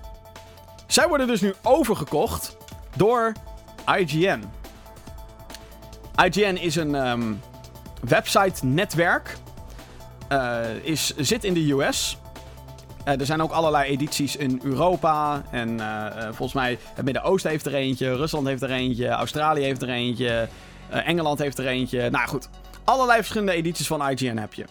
Zij 0.87 1.09
worden 1.09 1.27
dus 1.27 1.41
nu 1.41 1.55
overgekocht 1.63 2.57
door 2.97 3.33
IGN. 3.97 4.45
IGN 6.25 6.55
is 6.55 6.77
een 6.77 6.95
um, 6.95 7.41
website-netwerk. 8.01 9.37
Uh, 10.33 10.61
is, 10.83 11.17
zit 11.17 11.45
in 11.45 11.55
de 11.55 11.73
US. 11.73 12.19
Uh, 13.05 13.21
er 13.21 13.27
zijn 13.27 13.43
ook 13.43 13.51
allerlei 13.51 13.91
edities 13.91 14.37
in 14.37 14.61
Europa. 14.63 15.43
En 15.51 15.69
uh, 15.69 16.07
volgens 16.25 16.53
mij 16.53 16.79
het 16.95 17.05
Midden-Oosten 17.05 17.51
heeft 17.51 17.67
er 17.67 17.75
eentje. 17.75 18.17
Rusland 18.17 18.47
heeft 18.47 18.63
er 18.63 18.71
eentje. 18.71 19.09
Australië 19.09 19.63
heeft 19.63 19.83
er 19.83 19.89
eentje. 19.89 20.49
Engeland 20.89 21.39
heeft 21.39 21.59
er 21.59 21.67
eentje. 21.67 22.11
Nou 22.11 22.29
goed, 22.29 22.49
allerlei 22.85 23.19
verschillende 23.19 23.53
edities 23.53 23.87
van 23.87 24.09
IGN 24.09 24.37
heb 24.37 24.55
je. 24.55 24.65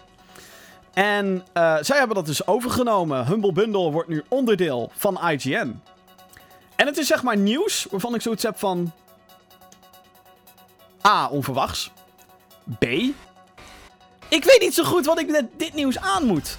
En 0.94 1.46
zij 1.82 1.98
hebben 1.98 2.16
dat 2.16 2.26
dus 2.26 2.48
overgenomen. 2.48 3.26
Humble 3.26 3.52
Bundle 3.52 3.92
wordt 3.92 4.10
nu 4.10 4.24
onderdeel 4.28 4.92
van 4.96 5.30
IGN. 5.30 5.82
En 6.76 6.86
het 6.86 6.98
is 6.98 7.08
zeg 7.08 7.24
maar 7.24 7.38
nieuws 7.38 7.88
waarvan 7.92 8.16
ik 8.16 8.22
zoiets 8.22 8.44
heb 8.44 8.60
van... 8.60 8.92
A. 11.08 11.28
Onverwachts. 11.28 11.92
B. 12.80 12.84
Ik 14.28 14.44
weet 14.44 14.60
niet 14.60 14.74
zo 14.74 14.84
goed 14.84 15.06
wat 15.06 15.20
ik 15.20 15.30
met 15.30 15.46
dit 15.58 15.74
nieuws 15.74 16.00
aan 16.00 16.26
moet. 16.26 16.58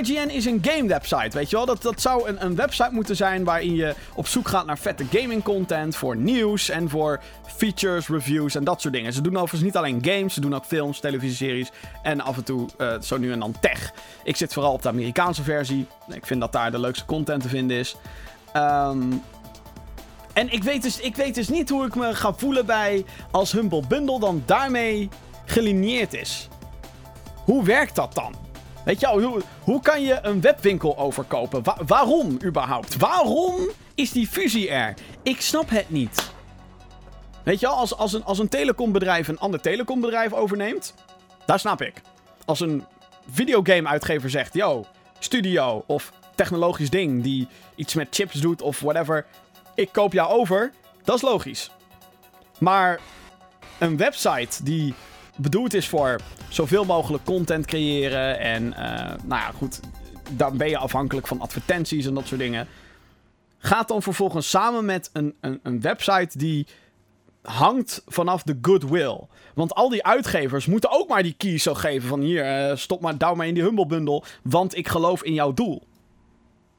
IGN 0.00 0.28
is 0.28 0.44
een 0.44 0.58
game 0.62 0.88
website, 0.88 1.36
weet 1.36 1.50
je 1.50 1.56
wel? 1.56 1.66
Dat, 1.66 1.82
dat 1.82 2.00
zou 2.00 2.28
een, 2.28 2.44
een 2.44 2.54
website 2.54 2.90
moeten 2.92 3.16
zijn 3.16 3.44
waarin 3.44 3.74
je 3.74 3.94
op 4.14 4.26
zoek 4.26 4.48
gaat 4.48 4.66
naar 4.66 4.78
vette 4.78 5.04
gaming 5.12 5.42
content, 5.42 5.96
voor 5.96 6.16
nieuws 6.16 6.68
en 6.68 6.88
voor 6.88 7.20
features, 7.56 8.08
reviews 8.08 8.54
en 8.54 8.64
dat 8.64 8.80
soort 8.80 8.94
dingen. 8.94 9.12
Ze 9.12 9.20
doen 9.20 9.34
overigens 9.36 9.62
niet 9.62 9.76
alleen 9.76 10.04
games, 10.04 10.34
ze 10.34 10.40
doen 10.40 10.54
ook 10.54 10.64
films, 10.64 11.00
televisieseries 11.00 11.70
en 12.02 12.20
af 12.20 12.36
en 12.36 12.44
toe 12.44 12.68
uh, 12.78 13.00
zo 13.00 13.18
nu 13.18 13.32
en 13.32 13.38
dan 13.38 13.54
tech. 13.60 13.92
Ik 14.24 14.36
zit 14.36 14.52
vooral 14.52 14.72
op 14.72 14.82
de 14.82 14.88
Amerikaanse 14.88 15.42
versie. 15.42 15.86
Ik 16.08 16.26
vind 16.26 16.40
dat 16.40 16.52
daar 16.52 16.70
de 16.70 16.80
leukste 16.80 17.04
content 17.04 17.42
te 17.42 17.48
vinden 17.48 17.76
is. 17.76 17.96
Um, 18.56 19.22
en 20.32 20.52
ik 20.52 20.62
weet, 20.62 20.82
dus, 20.82 21.00
ik 21.00 21.16
weet 21.16 21.34
dus 21.34 21.48
niet 21.48 21.68
hoe 21.68 21.86
ik 21.86 21.94
me 21.94 22.14
ga 22.14 22.32
voelen 22.32 22.66
bij 22.66 23.04
als 23.30 23.52
Humble 23.52 23.86
Bundle 23.88 24.20
dan 24.20 24.42
daarmee 24.46 25.08
gelineerd 25.44 26.14
is. 26.14 26.48
Hoe 27.44 27.64
werkt 27.64 27.94
dat 27.94 28.14
dan? 28.14 28.34
Weet 28.84 29.00
je, 29.00 29.06
hoe, 29.06 29.42
hoe 29.60 29.80
kan 29.82 30.02
je 30.02 30.18
een 30.22 30.40
webwinkel 30.40 30.98
overkopen? 30.98 31.62
waarom 31.86 32.38
überhaupt? 32.44 32.96
Waarom 32.96 33.68
is 33.94 34.12
die 34.12 34.26
fusie 34.26 34.70
er? 34.70 34.94
Ik 35.22 35.40
snap 35.40 35.70
het 35.70 35.90
niet. 35.90 36.32
Weet 37.42 37.60
je 37.60 37.66
als, 37.66 37.96
als, 37.96 38.12
een, 38.12 38.24
als 38.24 38.38
een 38.38 38.48
telecombedrijf 38.48 39.28
een 39.28 39.38
ander 39.38 39.60
telecombedrijf 39.60 40.32
overneemt, 40.32 40.94
daar 41.46 41.58
snap 41.58 41.82
ik. 41.82 42.00
Als 42.44 42.60
een 42.60 42.84
videogame-uitgever 43.30 44.30
zegt, 44.30 44.54
yo, 44.54 44.84
studio 45.18 45.84
of 45.86 46.12
technologisch 46.34 46.90
ding 46.90 47.22
die 47.22 47.48
iets 47.74 47.94
met 47.94 48.08
chips 48.10 48.40
doet 48.40 48.62
of 48.62 48.80
whatever, 48.80 49.26
ik 49.74 49.88
koop 49.92 50.12
jou 50.12 50.30
over, 50.32 50.72
dat 51.04 51.16
is 51.16 51.22
logisch. 51.22 51.70
Maar 52.58 53.00
een 53.78 53.96
website 53.96 54.64
die 54.64 54.94
bedoeld 55.36 55.74
is 55.74 55.88
voor 55.88 56.20
zoveel 56.48 56.84
mogelijk 56.84 57.24
content 57.24 57.66
creëren 57.66 58.38
en, 58.38 58.62
uh, 58.62 58.76
nou 59.06 59.40
ja, 59.40 59.50
goed, 59.56 59.80
dan 60.30 60.56
ben 60.56 60.68
je 60.68 60.76
afhankelijk 60.76 61.26
van 61.26 61.40
advertenties 61.40 62.06
en 62.06 62.14
dat 62.14 62.26
soort 62.26 62.40
dingen. 62.40 62.66
Gaat 63.58 63.88
dan 63.88 64.02
vervolgens 64.02 64.50
samen 64.50 64.84
met 64.84 65.10
een, 65.12 65.34
een, 65.40 65.60
een 65.62 65.80
website 65.80 66.38
die 66.38 66.66
hangt 67.42 68.02
vanaf 68.06 68.42
de 68.42 68.58
goodwill. 68.62 69.20
Want 69.54 69.74
al 69.74 69.88
die 69.88 70.04
uitgevers 70.04 70.66
moeten 70.66 70.90
ook 70.90 71.08
maar 71.08 71.22
die 71.22 71.34
keys 71.36 71.62
zo 71.62 71.74
geven 71.74 72.08
van 72.08 72.20
hier, 72.20 72.70
uh, 72.70 72.76
stop 72.76 73.00
maar, 73.00 73.18
douw 73.18 73.34
maar 73.34 73.46
in 73.46 73.54
die 73.54 73.62
Humble 73.62 73.86
Bundle, 73.86 74.22
want 74.42 74.76
ik 74.76 74.88
geloof 74.88 75.22
in 75.22 75.34
jouw 75.34 75.52
doel. 75.52 75.82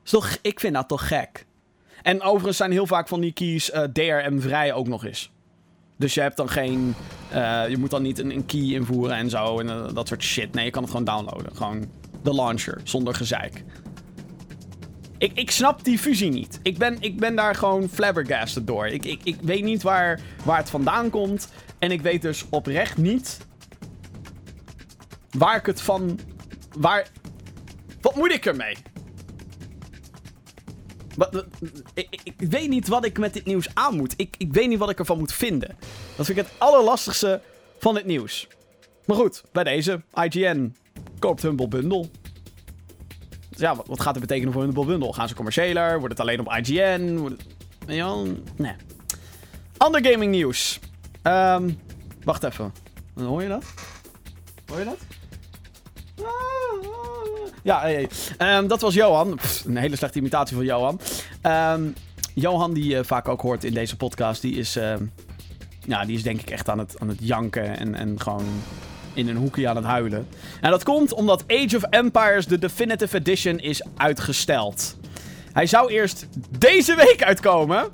Is 0.03 0.09
toch, 0.09 0.37
ik 0.41 0.59
vind 0.59 0.73
dat 0.73 0.87
toch 0.87 1.07
gek. 1.07 1.45
En 2.01 2.21
overigens 2.21 2.57
zijn 2.57 2.71
heel 2.71 2.87
vaak 2.87 3.07
van 3.07 3.21
die 3.21 3.33
keys 3.33 3.73
uh, 3.73 3.83
DRM-vrij 3.83 4.73
ook 4.73 4.87
nog 4.87 5.05
eens. 5.05 5.31
Dus 6.03 6.13
je 6.13 6.21
hebt 6.21 6.37
dan 6.37 6.49
geen. 6.49 6.95
Uh, 7.33 7.63
je 7.69 7.77
moet 7.77 7.89
dan 7.89 8.01
niet 8.01 8.19
een, 8.19 8.31
een, 8.31 8.45
key 8.45 8.59
invoeren 8.61 9.15
en 9.15 9.29
zo. 9.29 9.59
En 9.59 9.67
uh, 9.67 9.93
dat 9.93 10.07
soort 10.07 10.23
shit. 10.23 10.53
Nee, 10.53 10.65
je 10.65 10.71
kan 10.71 10.81
het 10.81 10.91
gewoon 10.91 11.05
downloaden. 11.05 11.55
Gewoon 11.55 11.85
de 12.23 12.33
launcher, 12.33 12.81
zonder 12.83 13.15
gezeik. 13.15 13.63
Ik, 15.17 15.31
ik 15.33 15.51
snap 15.51 15.83
die 15.83 15.99
fusie 15.99 16.29
niet. 16.29 16.59
Ik 16.63 16.77
ben, 16.77 16.97
ik 16.99 17.19
ben 17.19 17.35
daar 17.35 17.55
gewoon 17.55 17.89
flabbergasted 17.89 18.67
door. 18.67 18.87
Ik, 18.87 19.05
ik, 19.05 19.19
ik 19.23 19.37
weet 19.41 19.63
niet 19.63 19.83
waar, 19.83 20.19
waar 20.43 20.57
het 20.57 20.69
vandaan 20.69 21.09
komt. 21.09 21.51
En 21.79 21.91
ik 21.91 22.01
weet 22.01 22.21
dus 22.21 22.45
oprecht 22.49 22.97
niet. 22.97 23.37
Waar 25.31 25.55
ik 25.55 25.65
het 25.65 25.81
van. 25.81 26.19
Waar. 26.77 27.07
Wat 28.01 28.15
moet 28.15 28.33
ik 28.33 28.45
ermee? 28.45 28.75
Ik, 31.93 32.19
ik, 32.23 32.33
weet 32.37 32.69
niet 32.69 32.87
wat 32.87 33.05
ik 33.05 33.19
met 33.19 33.33
dit 33.33 33.45
nieuws 33.45 33.67
aan 33.73 33.95
moet. 33.95 34.13
Ik, 34.17 34.35
ik 34.37 34.53
weet 34.53 34.67
niet 34.67 34.79
wat 34.79 34.89
ik 34.89 34.99
ervan 34.99 35.17
moet 35.17 35.33
vinden. 35.33 35.77
Dat 36.15 36.25
vind 36.25 36.37
ik 36.37 36.45
het 36.45 36.53
allerlastigste 36.57 37.41
van 37.79 37.95
het 37.95 38.05
nieuws. 38.05 38.47
Maar 39.05 39.17
goed, 39.17 39.43
bij 39.51 39.63
deze. 39.63 40.01
IGN 40.13 40.75
koopt 41.19 41.41
Humble 41.41 41.67
Bundle. 41.67 42.09
Dus 43.49 43.59
ja, 43.59 43.75
wat, 43.75 44.01
gaat 44.01 44.15
het 44.15 44.25
betekenen 44.25 44.53
voor 44.53 44.63
Humble 44.63 44.85
Bundle? 44.85 45.13
Gaan 45.13 45.27
ze 45.27 45.35
commerciëler? 45.35 45.99
Wordt 45.99 46.17
het 46.17 46.19
alleen 46.19 46.39
op 46.39 46.53
IGN? 46.53 47.17
Wordt 47.17 47.43
nee. 48.55 48.73
Ander 49.77 50.05
gaming 50.05 50.31
nieuws. 50.31 50.79
Um, 51.23 51.79
wacht 52.23 52.43
even. 52.43 52.73
Hoor 53.13 53.41
je 53.41 53.47
dat? 53.47 53.63
Hoor 54.65 54.79
je 54.79 54.85
dat? 54.85 54.97
Ja, 57.63 57.89
um, 58.57 58.67
dat 58.67 58.81
was 58.81 58.93
Johan. 58.93 59.39
een 59.65 59.77
hele 59.77 59.95
slechte 59.95 60.19
imitatie 60.19 60.55
van 60.55 60.65
Johan. 60.65 60.99
Um, 61.43 61.93
Johan, 62.33 62.73
die 62.73 62.87
je 62.87 62.97
uh, 62.97 63.03
vaak 63.03 63.27
ook 63.27 63.41
hoort 63.41 63.63
in 63.63 63.73
deze 63.73 63.95
podcast, 63.95 64.41
die 64.41 64.55
is, 64.55 64.77
uh, 64.77 64.93
ja, 65.85 66.05
die 66.05 66.15
is 66.15 66.23
denk 66.23 66.41
ik 66.41 66.49
echt 66.49 66.69
aan 66.69 66.79
het, 66.79 66.95
aan 66.99 67.07
het 67.07 67.17
janken 67.21 67.77
en, 67.77 67.95
en 67.95 68.21
gewoon 68.21 68.45
in 69.13 69.27
een 69.27 69.35
hoekje 69.35 69.67
aan 69.67 69.75
het 69.75 69.85
huilen. 69.85 70.27
En 70.61 70.71
dat 70.71 70.83
komt 70.83 71.13
omdat 71.13 71.43
Age 71.47 71.75
of 71.75 71.83
Empires, 71.83 72.45
de 72.45 72.59
Definitive 72.59 73.17
Edition, 73.17 73.59
is 73.59 73.85
uitgesteld. 73.97 74.97
Hij 75.53 75.65
zou 75.65 75.91
eerst 75.91 76.27
deze 76.57 76.95
week 76.95 77.23
uitkomen. 77.23 77.89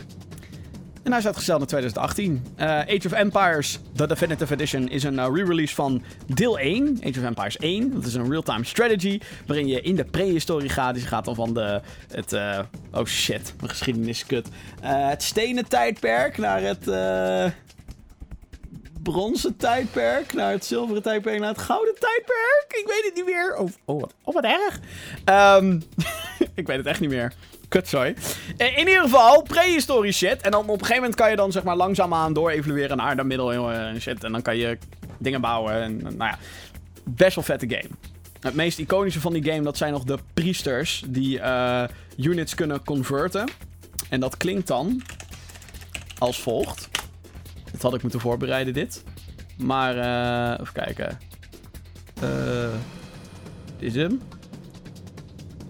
En 1.03 1.11
hij 1.11 1.19
is 1.19 1.25
uitgesteld 1.25 1.59
naar 1.59 1.67
2018. 1.67 2.45
Uh, 2.59 2.65
Age 2.65 3.05
of 3.05 3.11
Empires, 3.11 3.79
The 3.95 4.07
Definitive 4.07 4.53
Edition, 4.53 4.89
is 4.89 5.03
een 5.03 5.13
uh, 5.13 5.27
re-release 5.33 5.75
van 5.75 6.03
deel 6.25 6.59
1. 6.59 6.97
Age 7.03 7.19
of 7.19 7.25
Empires 7.25 7.57
1. 7.57 7.93
Dat 7.93 8.05
is 8.05 8.13
een 8.13 8.29
real-time 8.29 8.63
strategy. 8.63 9.19
Waarin 9.47 9.67
je 9.67 9.81
in 9.81 9.95
de 9.95 10.03
prehistorie 10.03 10.69
gaat. 10.69 10.93
Dus 10.93 11.03
je 11.03 11.09
gaat 11.09 11.25
dan 11.25 11.35
van 11.35 11.53
de, 11.53 11.81
het... 12.11 12.33
Uh, 12.33 12.59
oh 12.93 13.05
shit, 13.05 13.53
mijn 13.57 13.69
geschiedenis 13.69 14.09
is 14.09 14.25
kut. 14.25 14.47
het 14.81 15.23
stenen 15.23 15.67
tijdperk 15.67 16.37
naar 16.37 16.61
het... 16.61 16.83
bronzen 19.03 19.57
tijdperk. 19.57 20.33
Naar 20.33 20.51
het 20.51 20.65
zilveren 20.65 21.01
tijdperk. 21.01 21.39
Naar 21.39 21.49
het 21.49 21.61
gouden 21.61 21.95
tijdperk. 21.99 22.65
Ik 22.67 22.85
weet 22.87 23.03
het 23.05 23.15
niet 23.15 23.25
meer. 23.25 23.55
Oh, 23.57 23.69
oh, 23.85 24.01
wat, 24.01 24.13
oh 24.23 24.33
wat 24.33 24.43
erg. 24.43 24.79
Um, 25.57 25.83
ik 26.53 26.67
weet 26.67 26.77
het 26.77 26.85
echt 26.85 26.99
niet 26.99 27.09
meer. 27.09 27.33
Kutzooi. 27.69 28.15
Eh, 28.57 28.77
in 28.77 28.87
ieder 28.87 29.01
geval, 29.01 29.41
prehistorie 29.41 30.11
shit. 30.11 30.41
En 30.41 30.51
dan 30.51 30.61
op 30.61 30.67
een 30.69 30.79
gegeven 30.79 30.95
moment 30.95 31.15
kan 31.15 31.29
je 31.29 31.35
dan 31.35 31.51
zeg 31.51 31.63
maar 31.63 31.75
langzaamaan 31.75 32.33
door 32.33 32.49
evolueren 32.49 32.97
naar 32.97 33.15
de 33.15 33.51
en 33.71 34.01
shit. 34.01 34.23
En 34.23 34.31
dan 34.31 34.41
kan 34.41 34.57
je 34.57 34.77
dingen 35.17 35.41
bouwen. 35.41 35.73
En 35.73 35.97
nou 35.97 36.17
ja, 36.17 36.37
best 37.03 37.35
wel 37.35 37.43
vette 37.43 37.69
game. 37.69 37.89
Het 38.39 38.53
meest 38.53 38.79
iconische 38.79 39.19
van 39.19 39.33
die 39.33 39.43
game, 39.43 39.61
dat 39.61 39.77
zijn 39.77 39.91
nog 39.91 40.03
de 40.03 40.17
priesters 40.33 41.03
die 41.07 41.37
uh, 41.37 41.83
units 42.17 42.55
kunnen 42.55 42.83
converten. 42.83 43.47
En 44.09 44.19
dat 44.19 44.37
klinkt 44.37 44.67
dan 44.67 45.01
als 46.17 46.41
volgt. 46.41 46.89
Dit 47.71 47.81
had 47.81 47.93
ik 47.93 48.01
moeten 48.01 48.19
voorbereiden, 48.19 48.73
dit. 48.73 49.03
Maar, 49.57 49.95
uh, 49.95 50.59
even 50.59 50.73
kijken. 50.73 51.17
Uh, 52.23 52.73
is 53.77 53.95
hem? 53.95 54.21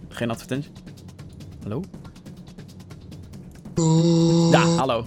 Geen 0.10 0.30
advertentie. 0.30 0.72
Hallo? 1.62 1.84
Ja, 4.52 4.65
hallo. 4.65 5.06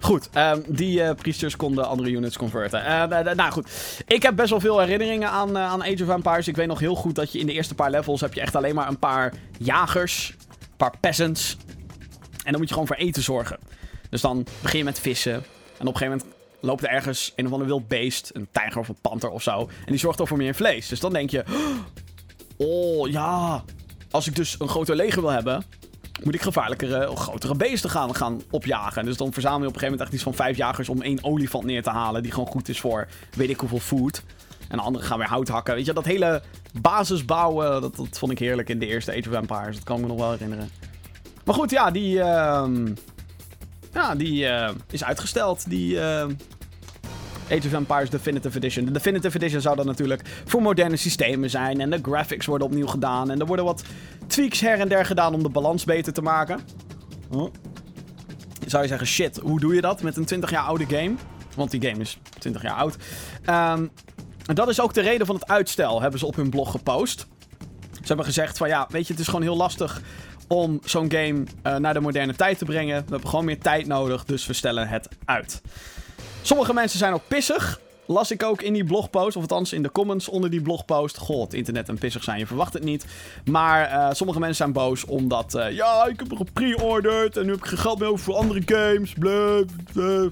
Goed, 0.00 0.28
um, 0.36 0.64
die 0.68 1.00
uh, 1.00 1.10
priesters 1.14 1.56
konden 1.56 1.88
andere 1.88 2.10
units 2.10 2.36
converten. 2.36 2.80
Uh, 2.80 3.34
nou 3.34 3.52
goed, 3.52 3.68
ik 4.06 4.22
heb 4.22 4.36
best 4.36 4.50
wel 4.50 4.60
veel 4.60 4.78
herinneringen 4.78 5.30
aan, 5.30 5.50
uh, 5.50 5.64
aan 5.64 5.82
Age 5.82 6.02
of 6.02 6.08
Empires. 6.08 6.48
Ik 6.48 6.56
weet 6.56 6.66
nog 6.66 6.78
heel 6.78 6.94
goed 6.94 7.14
dat 7.14 7.32
je 7.32 7.38
in 7.38 7.46
de 7.46 7.52
eerste 7.52 7.74
paar 7.74 7.90
levels 7.90 8.20
heb 8.20 8.34
je 8.34 8.40
echt 8.40 8.56
alleen 8.56 8.74
maar 8.74 8.88
een 8.88 8.98
paar 8.98 9.32
jagers, 9.58 10.34
een 10.48 10.76
paar 10.76 10.94
peasants. 11.00 11.56
En 12.44 12.50
dan 12.50 12.58
moet 12.58 12.68
je 12.68 12.74
gewoon 12.74 12.88
voor 12.88 12.96
eten 12.96 13.22
zorgen. 13.22 13.58
Dus 14.10 14.20
dan 14.20 14.46
begin 14.62 14.78
je 14.78 14.84
met 14.84 15.00
vissen. 15.00 15.34
En 15.34 15.86
op 15.86 15.94
een 15.94 15.96
gegeven 15.96 16.08
moment 16.08 16.34
loopt 16.64 16.82
er 16.82 16.88
ergens 16.88 17.32
een 17.36 17.46
of 17.46 17.52
ander 17.52 17.66
wild 17.66 17.88
beest, 17.88 18.30
een 18.32 18.48
tijger 18.52 18.80
of 18.80 18.88
een 18.88 19.00
panter 19.00 19.30
of 19.30 19.42
zo. 19.42 19.58
En 19.58 19.86
die 19.86 19.98
zorgt 19.98 20.20
al 20.20 20.26
voor 20.26 20.36
meer 20.36 20.54
vlees. 20.54 20.88
Dus 20.88 21.00
dan 21.00 21.12
denk 21.12 21.30
je, 21.30 21.44
oh 22.56 23.08
ja, 23.08 23.64
als 24.10 24.26
ik 24.26 24.36
dus 24.36 24.56
een 24.58 24.68
groter 24.68 24.96
leger 24.96 25.20
wil 25.20 25.30
hebben, 25.30 25.64
moet 26.22 26.34
ik 26.34 26.42
gevaarlijkere 26.42 27.16
grotere 27.16 27.54
beesten 27.54 27.90
gaan, 27.90 28.14
gaan 28.14 28.42
opjagen. 28.50 29.04
Dus 29.04 29.16
dan 29.16 29.32
verzamel 29.32 29.60
je 29.60 29.66
op 29.66 29.74
een 29.74 29.80
gegeven 29.80 29.98
moment 29.98 30.02
echt 30.02 30.12
iets 30.12 30.36
van 30.36 30.46
vijf 30.46 30.56
jagers 30.56 30.88
om 30.88 31.02
één 31.02 31.24
olifant 31.24 31.64
neer 31.64 31.82
te 31.82 31.90
halen. 31.90 32.22
Die 32.22 32.32
gewoon 32.32 32.48
goed 32.48 32.68
is 32.68 32.80
voor 32.80 33.08
weet 33.36 33.50
ik 33.50 33.60
hoeveel 33.60 33.78
food. 33.78 34.22
En 34.68 34.76
de 34.76 34.82
anderen 34.82 35.06
gaan 35.06 35.18
weer 35.18 35.28
hout 35.28 35.48
hakken. 35.48 35.74
Weet 35.74 35.86
je, 35.86 35.92
dat 35.92 36.04
hele 36.04 36.42
basisbouwen, 36.80 37.80
dat, 37.80 37.96
dat 37.96 38.18
vond 38.18 38.32
ik 38.32 38.38
heerlijk 38.38 38.68
in 38.68 38.78
de 38.78 38.86
eerste 38.86 39.10
Age 39.10 39.28
of 39.28 39.34
Empires. 39.34 39.74
Dat 39.74 39.84
kan 39.84 39.96
ik 39.96 40.02
me 40.02 40.08
nog 40.08 40.18
wel 40.18 40.30
herinneren. 40.30 40.70
Maar 41.44 41.54
goed, 41.54 41.70
ja, 41.70 41.90
die, 41.90 42.16
uh, 42.16 42.66
ja, 43.94 44.14
die 44.14 44.44
uh, 44.44 44.68
is 44.90 45.04
uitgesteld. 45.04 45.70
Die 45.70 45.94
uh, 45.94 46.26
Age 47.50 47.66
of 47.66 47.72
Empires 47.72 48.10
Definitive 48.10 48.56
Edition. 48.56 48.84
De 48.84 48.90
Definitive 48.90 49.36
Edition 49.36 49.60
zou 49.60 49.76
dan 49.76 49.86
natuurlijk 49.86 50.22
voor 50.44 50.62
moderne 50.62 50.96
systemen 50.96 51.50
zijn. 51.50 51.80
En 51.80 51.90
de 51.90 51.98
graphics 52.02 52.46
worden 52.46 52.66
opnieuw 52.66 52.86
gedaan. 52.86 53.30
En 53.30 53.40
er 53.40 53.46
worden 53.46 53.64
wat 53.64 53.82
tweaks 54.26 54.60
her 54.60 54.78
en 54.78 54.88
der 54.88 55.04
gedaan 55.04 55.34
om 55.34 55.42
de 55.42 55.48
balans 55.48 55.84
beter 55.84 56.12
te 56.12 56.22
maken. 56.22 56.60
Oh. 57.30 57.52
Zou 58.66 58.82
je 58.82 58.88
zeggen, 58.88 59.06
shit, 59.06 59.36
hoe 59.36 59.60
doe 59.60 59.74
je 59.74 59.80
dat 59.80 60.02
met 60.02 60.16
een 60.16 60.24
20 60.24 60.50
jaar 60.50 60.62
oude 60.62 60.86
game? 60.86 61.14
Want 61.56 61.70
die 61.70 61.82
game 61.88 62.00
is 62.00 62.18
20 62.38 62.62
jaar 62.62 62.74
oud. 62.74 62.96
Um, 63.46 63.90
en 64.46 64.54
dat 64.54 64.68
is 64.68 64.80
ook 64.80 64.94
de 64.94 65.00
reden 65.00 65.26
van 65.26 65.34
het 65.34 65.48
uitstel, 65.48 66.00
hebben 66.00 66.18
ze 66.18 66.26
op 66.26 66.36
hun 66.36 66.50
blog 66.50 66.70
gepost. 66.70 67.26
Ze 67.92 68.06
hebben 68.06 68.24
gezegd 68.24 68.56
van 68.56 68.68
ja, 68.68 68.86
weet 68.90 69.06
je, 69.06 69.12
het 69.12 69.22
is 69.22 69.28
gewoon 69.28 69.42
heel 69.42 69.56
lastig 69.56 70.02
om 70.48 70.80
zo'n 70.84 71.10
game 71.10 71.44
uh, 71.66 71.76
naar 71.76 71.94
de 71.94 72.00
moderne 72.00 72.34
tijd 72.34 72.58
te 72.58 72.64
brengen. 72.64 73.04
We 73.04 73.10
hebben 73.10 73.28
gewoon 73.28 73.44
meer 73.44 73.58
tijd 73.58 73.86
nodig, 73.86 74.24
dus 74.24 74.46
we 74.46 74.52
stellen 74.52 74.88
het 74.88 75.08
uit. 75.24 75.62
Sommige 76.42 76.74
mensen 76.74 76.98
zijn 76.98 77.12
ook 77.12 77.28
pissig. 77.28 77.80
las 78.06 78.30
ik 78.30 78.42
ook 78.42 78.62
in 78.62 78.72
die 78.72 78.84
blogpost, 78.84 79.36
of 79.36 79.42
althans 79.42 79.72
in 79.72 79.82
de 79.82 79.92
comments 79.92 80.28
onder 80.28 80.50
die 80.50 80.62
blogpost. 80.62 81.18
Goh, 81.18 81.42
het 81.42 81.54
internet 81.54 81.88
en 81.88 81.98
pissig 81.98 82.24
zijn, 82.24 82.38
je 82.38 82.46
verwacht 82.46 82.72
het 82.72 82.84
niet. 82.84 83.06
Maar 83.44 83.90
uh, 83.90 84.08
sommige 84.12 84.38
mensen 84.38 84.56
zijn 84.56 84.72
boos 84.72 85.04
omdat, 85.04 85.54
uh, 85.54 85.70
ja, 85.70 86.06
ik 86.06 86.18
heb 86.18 86.30
er 86.30 86.36
gepre-orderd 86.36 87.36
en 87.36 87.44
nu 87.44 87.50
heb 87.50 87.60
ik 87.60 87.66
geen 87.66 87.78
geld 87.78 87.98
meer 87.98 88.08
over 88.08 88.24
voor 88.24 88.34
andere 88.34 88.62
games. 88.64 89.12
Bleh, 89.12 89.60
bleh. 89.92 90.30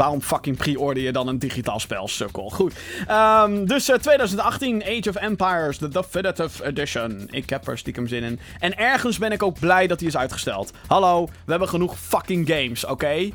Waarom 0.00 0.22
fucking 0.22 0.56
pre-order 0.56 1.02
je 1.02 1.12
dan 1.12 1.28
een 1.28 1.38
digitaal 1.38 1.80
spel, 1.80 2.08
sukkel? 2.08 2.50
Goed. 2.50 2.74
Um, 3.10 3.66
dus 3.66 3.88
uh, 3.88 3.96
2018, 3.96 4.82
Age 4.82 5.08
of 5.08 5.14
Empires, 5.16 5.78
de 5.78 5.88
Definitive 5.88 6.64
Edition. 6.64 7.28
Ik 7.30 7.50
heb 7.50 7.68
er 7.68 7.78
stiekem 7.78 8.08
zin 8.08 8.22
in. 8.22 8.40
En 8.58 8.78
ergens 8.78 9.18
ben 9.18 9.32
ik 9.32 9.42
ook 9.42 9.58
blij 9.58 9.86
dat 9.86 9.98
die 9.98 10.08
is 10.08 10.16
uitgesteld. 10.16 10.72
Hallo, 10.86 11.24
we 11.24 11.50
hebben 11.50 11.68
genoeg 11.68 11.98
fucking 11.98 12.48
games, 12.48 12.84
oké? 12.84 13.10
Ik 13.10 13.34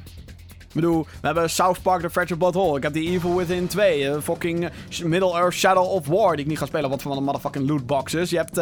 bedoel, 0.73 1.03
we 1.21 1.25
hebben 1.27 1.49
South 1.49 1.81
Park 1.81 2.01
The 2.01 2.09
Fractured 2.09 2.39
Blood 2.39 2.53
Hole. 2.53 2.77
Ik 2.77 2.83
heb 2.83 2.93
die 2.93 3.09
Evil 3.09 3.35
Within 3.35 3.67
2. 3.67 4.01
Uh, 4.01 4.15
fucking 4.21 4.69
Middle-earth 5.03 5.53
Shadow 5.53 5.91
of 5.91 6.07
War. 6.07 6.31
Die 6.31 6.43
ik 6.43 6.49
niet 6.49 6.59
ga 6.59 6.65
spelen, 6.65 6.89
wat 6.89 7.01
van 7.01 7.15
de 7.15 7.21
motherfucking 7.21 7.69
lootboxes. 7.69 8.29
Je 8.29 8.37
hebt 8.37 8.57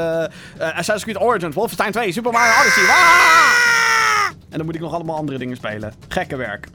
Assassin's 0.59 1.03
Creed 1.03 1.19
Origins, 1.19 1.55
Wolfenstein 1.55 1.91
2, 1.91 2.11
Super 2.11 2.31
Mario 2.31 2.59
Odyssey. 2.59 2.83
En 4.49 4.57
dan 4.57 4.65
moet 4.65 4.75
ik 4.75 4.81
nog 4.81 4.93
allemaal 4.93 5.15
andere 5.15 5.37
dingen 5.37 5.55
spelen. 5.55 5.93
Gekke 6.07 6.35
werk. 6.35 6.67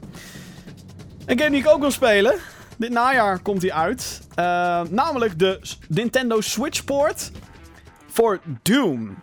Een 1.29 1.37
game 1.37 1.51
die 1.51 1.59
ik 1.59 1.67
ook 1.67 1.79
wil 1.79 1.91
spelen. 1.91 2.35
Dit 2.77 2.89
najaar 2.89 3.39
komt 3.39 3.61
die 3.61 3.73
uit. 3.73 4.21
Uh, 4.39 4.81
namelijk 4.89 5.39
de 5.39 5.59
Nintendo 5.87 6.41
Switch 6.41 6.83
port 6.83 7.31
voor 8.07 8.39
Doom. 8.61 9.17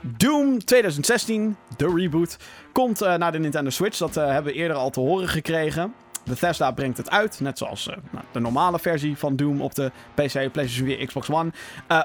Doom 0.00 0.64
2016, 0.64 1.56
de 1.76 1.92
reboot, 1.96 2.36
komt 2.72 3.02
uh, 3.02 3.14
naar 3.14 3.32
de 3.32 3.38
Nintendo 3.38 3.70
Switch. 3.70 3.98
Dat 3.98 4.16
uh, 4.16 4.26
hebben 4.26 4.52
we 4.52 4.58
eerder 4.58 4.76
al 4.76 4.90
te 4.90 5.00
horen 5.00 5.28
gekregen. 5.28 5.94
Bethesda 6.24 6.70
brengt 6.70 6.96
het 6.96 7.10
uit, 7.10 7.40
net 7.40 7.58
zoals 7.58 7.86
nou, 7.86 8.24
de 8.32 8.40
normale 8.40 8.78
versie 8.78 9.16
van 9.16 9.36
Doom 9.36 9.60
op 9.60 9.74
de 9.74 9.90
PC, 10.14 10.52
PlayStation 10.52 10.86
4, 10.86 11.06
Xbox 11.06 11.30
One. 11.30 11.52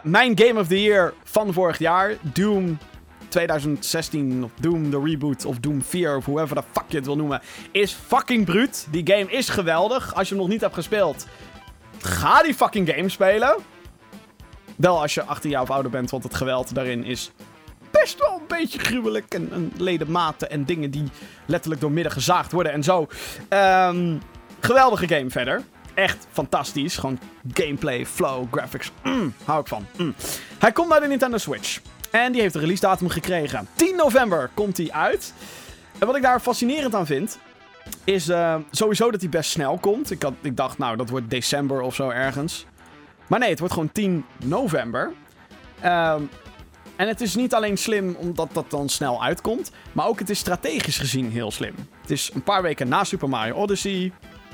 mijn 0.04 0.40
Game 0.40 0.60
of 0.60 0.68
the 0.68 0.82
Year 0.82 1.14
van 1.24 1.54
vorig 1.54 1.78
jaar, 1.78 2.14
Doom 2.22 2.78
2016 3.28 4.44
of 4.44 4.52
Doom 4.60 4.90
de 4.90 5.02
reboot 5.04 5.46
of 5.46 5.60
Doom 5.60 5.82
4 5.82 6.16
of 6.16 6.26
whoever 6.26 6.56
the 6.56 6.64
fuck 6.72 6.86
je 6.88 6.96
het 6.96 7.06
wil 7.06 7.16
noemen, 7.16 7.42
is 7.72 7.98
fucking 8.08 8.46
bruut. 8.46 8.88
Die 8.92 9.08
game 9.08 9.32
is 9.32 9.50
geweldig. 9.50 10.16
Als 10.16 10.30
je 10.30 10.34
hem 10.34 10.44
nog 10.44 10.52
niet 10.52 10.62
hebt 10.62 10.74
gespeeld, 10.74 11.28
ga 12.02 12.44
die 12.44 12.54
fucking 12.54 12.90
game 12.90 13.10
spelen. 13.10 13.56
Wel 14.76 15.02
als 15.02 15.14
je 15.14 15.24
18 15.24 15.50
jaar 15.50 15.62
of 15.62 15.70
ouder 15.70 15.92
bent, 15.92 16.12
want 16.12 16.24
het 16.24 16.36
geweld 16.36 16.76
daarin 16.76 17.04
is 17.04 17.32
best 17.92 18.20
wel 18.20 18.34
een 18.40 18.48
beetje 18.48 18.80
gruwelijk. 18.80 19.34
En, 19.34 19.52
en 19.52 19.72
ledematen 19.78 20.50
en 20.50 20.66
dingen 20.66 20.92
die 20.92 21.04
letterlijk 21.46 21.82
door 21.82 21.92
midden 21.92 22.12
gezaagd 22.12 22.52
worden 22.52 22.72
en 22.72 22.84
zo. 22.84 23.08
Um, 23.50 24.22
geweldige 24.60 25.08
game 25.08 25.30
verder. 25.30 25.64
Echt 25.94 26.28
fantastisch. 26.32 26.98
Gewoon 26.98 27.20
gameplay, 27.54 28.06
flow, 28.06 28.46
graphics. 28.52 28.92
Mm, 29.04 29.34
hou 29.44 29.60
ik 29.60 29.68
van. 29.68 29.86
Mm. 29.98 30.16
Hij 30.60 30.72
komt 30.72 30.90
naar 30.90 31.00
de 31.00 31.08
Nintendo 31.08 31.38
Switch. 31.38 31.80
En 32.12 32.32
die 32.32 32.42
heeft 32.42 32.56
een 32.56 32.62
release 32.62 32.82
datum 32.82 33.10
gekregen. 33.10 33.68
10 33.74 33.96
november 33.96 34.50
komt 34.54 34.78
hij 34.78 34.92
uit. 34.92 35.34
En 36.00 36.08
wat 36.08 36.16
ik 36.16 36.22
daar 36.22 36.40
fascinerend 36.40 36.96
aan 36.96 37.06
vind, 37.06 37.40
is 38.04 38.30
uh, 38.30 38.56
sowieso 38.72 39.12
dat 39.12 39.22
hij 39.22 39.30
best 39.30 39.50
snel 39.50 39.78
komt. 39.78 40.12
Ik, 40.12 40.22
had, 40.22 40.34
ik 40.42 40.58
dacht, 40.58 40.78
nou, 40.78 40.98
dat 40.98 41.10
wordt 41.10 41.30
december 41.30 41.82
of 41.82 41.96
zo 41.96 42.10
ergens. 42.10 42.66
Maar 43.28 43.40
nee, 43.40 43.50
het 43.50 43.60
wordt 43.60 43.74
gewoon 43.74 43.92
10 43.92 44.26
november. 44.44 45.12
Um, 45.86 46.30
en 46.96 47.08
het 47.08 47.22
is 47.22 47.36
niet 47.36 47.54
alleen 47.54 47.78
slim 47.78 48.16
omdat 48.20 48.50
dat 48.54 48.70
dan 48.70 48.90
snel 48.90 49.24
uitkomt, 49.24 49.72
maar 49.92 50.08
ook 50.08 50.20
het 50.20 50.30
is 50.30 50.40
strategisch 50.40 50.98
gezien 50.98 51.32
heel 51.32 51.52
slim. 51.52 51.76
Het 52.02 52.12
is 52.12 52.32
een 52.34 52.44
paar 52.44 52.62
weken 52.62 52.88
na 52.88 53.04
Super 53.04 53.30
Mario 53.30 53.54
Odyssey. 53.54 54.12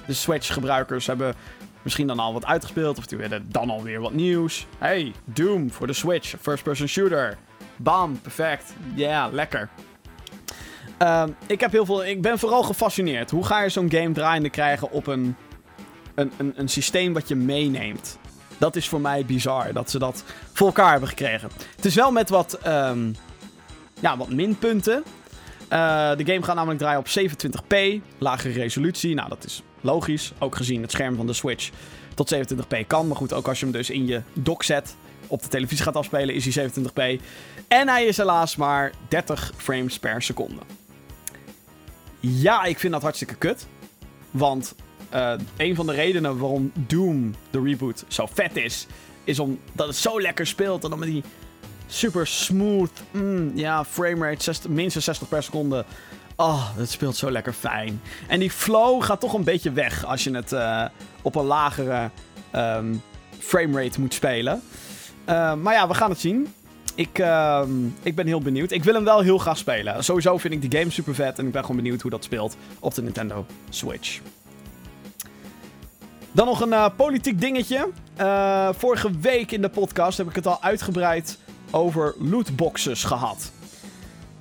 De 0.08 0.14
Switch-gebruikers 0.14 1.08
hebben 1.08 1.36
misschien 1.84 2.08
dan 2.08 2.20
al 2.20 2.34
wat 2.34 2.46
uitgespeeld, 2.46 2.98
of 2.98 3.10
willen 3.10 3.46
dan 3.52 3.70
alweer 3.70 4.00
wat 4.00 4.14
nieuws. 4.14 4.68
Hey, 4.78 5.14
Doom 5.26 5.72
voor 5.72 5.88
de 5.88 5.94
Switch, 5.94 6.36
first-person 6.42 6.88
shooter. 6.88 7.38
Bam, 7.76 8.22
perfect. 8.22 8.74
Ja, 8.96 9.30
lekker. 9.32 9.70
Uh, 11.02 11.24
ik, 11.48 11.60
heb 11.60 11.72
heel 11.72 11.86
veel, 11.86 12.06
ik 12.06 12.22
ben 12.22 12.40
vooral 12.40 12.64
gefascineerd. 12.64 13.32
Hoe 13.32 13.46
ga 13.46 13.62
je 13.62 13.70
zo'n 13.70 13.92
game 13.92 14.12
draaiende 14.12 14.50
krijgen 14.50 14.92
op 14.92 15.08
een, 15.08 15.36
een, 16.16 16.32
een, 16.56 16.68
systeem 16.68 17.14
wat 17.14 17.28
je 17.28 17.36
meeneemt? 17.36 18.18
Dat 18.58 18.76
is 18.76 18.90
voor 18.90 19.02
mij 19.02 19.26
bizar, 19.26 19.74
dat 19.74 19.90
ze 19.90 20.00
dat 20.00 20.24
voor 20.54 20.68
elkaar 20.68 20.92
hebben 20.92 21.10
gekregen. 21.10 21.50
Het 21.76 21.86
is 21.86 21.96
wel 21.96 22.12
met 22.12 22.30
wat, 22.30 22.60
um, 22.68 23.16
ja, 24.00 24.18
wat 24.18 24.30
minpunten. 24.30 25.04
Uh, 25.74 26.16
de 26.16 26.26
game 26.26 26.44
gaat 26.44 26.56
namelijk 26.56 26.80
draaien 26.80 27.00
op 27.00 27.08
27p, 27.08 28.02
lagere 28.18 28.54
resolutie. 28.54 29.14
Nou, 29.14 29.30
dat 29.30 29.44
is 29.46 29.62
logisch, 29.82 30.34
ook 30.40 30.56
gezien 30.56 30.82
het 30.82 30.92
scherm 30.92 31.16
van 31.16 31.28
de 31.28 31.34
Switch 31.34 31.70
tot 32.14 32.36
27p 32.36 32.88
kan. 32.88 33.08
Maar 33.08 33.16
goed, 33.16 33.34
ook 33.34 33.48
als 33.48 33.60
je 33.60 33.66
hem 33.66 33.74
dus 33.74 33.90
in 33.90 34.08
je 34.08 34.22
dock 34.34 34.64
zet, 34.64 34.96
op 35.28 35.42
de 35.42 35.48
televisie 35.48 35.84
gaat 35.84 35.96
afspelen, 35.96 36.36
is 36.36 36.56
hij 36.56 36.70
27p. 36.70 37.22
En 37.68 37.88
hij 37.88 38.06
is 38.06 38.18
helaas 38.18 38.56
maar 38.56 38.92
30 39.08 39.52
frames 39.58 40.00
per 40.00 40.22
seconde. 40.22 40.62
Ja, 42.20 42.64
ik 42.64 42.80
vind 42.80 42.94
dat 42.94 43.02
hartstikke 43.02 43.36
kut. 43.36 43.68
Want 44.32 44.76
uh, 45.14 45.34
een 45.58 45.76
van 45.76 45.86
de 45.86 45.94
redenen 45.94 46.38
waarom 46.38 46.72
Doom, 46.74 47.36
de 47.50 47.62
reboot, 47.62 48.04
zo 48.08 48.28
vet 48.34 48.56
is, 48.56 48.88
is 49.24 49.40
omdat 49.40 49.88
het 49.88 49.96
zo 49.96 50.22
lekker 50.22 50.48
speelt. 50.48 50.84
En 50.84 51.00
met 51.00 51.10
die 51.10 51.24
super 51.94 52.28
smooth, 52.28 52.92
mm, 53.12 53.52
ja, 53.56 53.86
framerate, 53.86 54.44
60, 54.44 54.72
minstens 54.72 55.06
60 55.06 55.30
per 55.30 55.44
seconde. 55.44 55.86
Oh, 56.36 56.78
het 56.78 56.92
speelt 56.92 57.16
zo 57.16 57.32
lekker 57.32 57.54
fijn. 57.54 58.02
En 58.28 58.40
die 58.40 58.52
flow 58.52 59.04
gaat 59.04 59.20
toch 59.20 59.34
een 59.34 59.44
beetje 59.44 59.72
weg 59.72 60.06
als 60.06 60.24
je 60.24 60.36
het 60.36 60.52
uh, 60.52 60.86
op 61.22 61.36
een 61.36 61.46
lagere 61.46 62.10
um, 62.56 63.02
framerate 63.40 64.00
moet 64.00 64.14
spelen. 64.14 64.62
Uh, 65.30 65.54
maar 65.54 65.74
ja, 65.74 65.88
we 65.88 65.94
gaan 65.94 66.10
het 66.10 66.20
zien. 66.20 66.54
Ik, 66.96 67.20
uh, 67.20 67.62
ik 68.02 68.16
ben 68.16 68.28
heel 68.28 68.42
benieuwd. 68.42 68.72
Ik 68.72 68.84
wil 68.84 68.94
hem 68.94 69.04
wel 69.04 69.20
heel 69.20 69.38
graag 69.38 69.58
spelen. 69.58 70.04
Sowieso 70.04 70.38
vind 70.38 70.54
ik 70.54 70.72
die 70.72 70.80
game 70.80 70.92
super 70.92 71.16
vet. 71.16 71.40
En 71.40 71.46
ik 71.46 71.52
ben 71.52 71.62
gewoon 71.62 71.76
benieuwd 71.76 72.02
hoe 72.02 72.12
dat 72.12 72.24
speelt 72.24 72.56
op 72.80 72.94
de 72.94 73.02
Nintendo 73.02 73.46
Switch. 73.70 74.20
Dan 76.32 76.46
nog 76.46 76.62
een 76.62 76.70
uh, 76.70 76.86
politiek 76.96 77.42
dingetje. 77.42 77.90
Vorige 78.78 79.20
week 79.20 79.52
in 79.52 79.62
de 79.62 79.70
podcast 79.70 80.18
heb 80.18 80.30
ik 80.30 80.36
het 80.36 80.48
al 80.48 80.62
uitgebreid 80.62 81.38
over 81.74 82.16
lootboxes 82.20 83.04
gehad. 83.04 83.52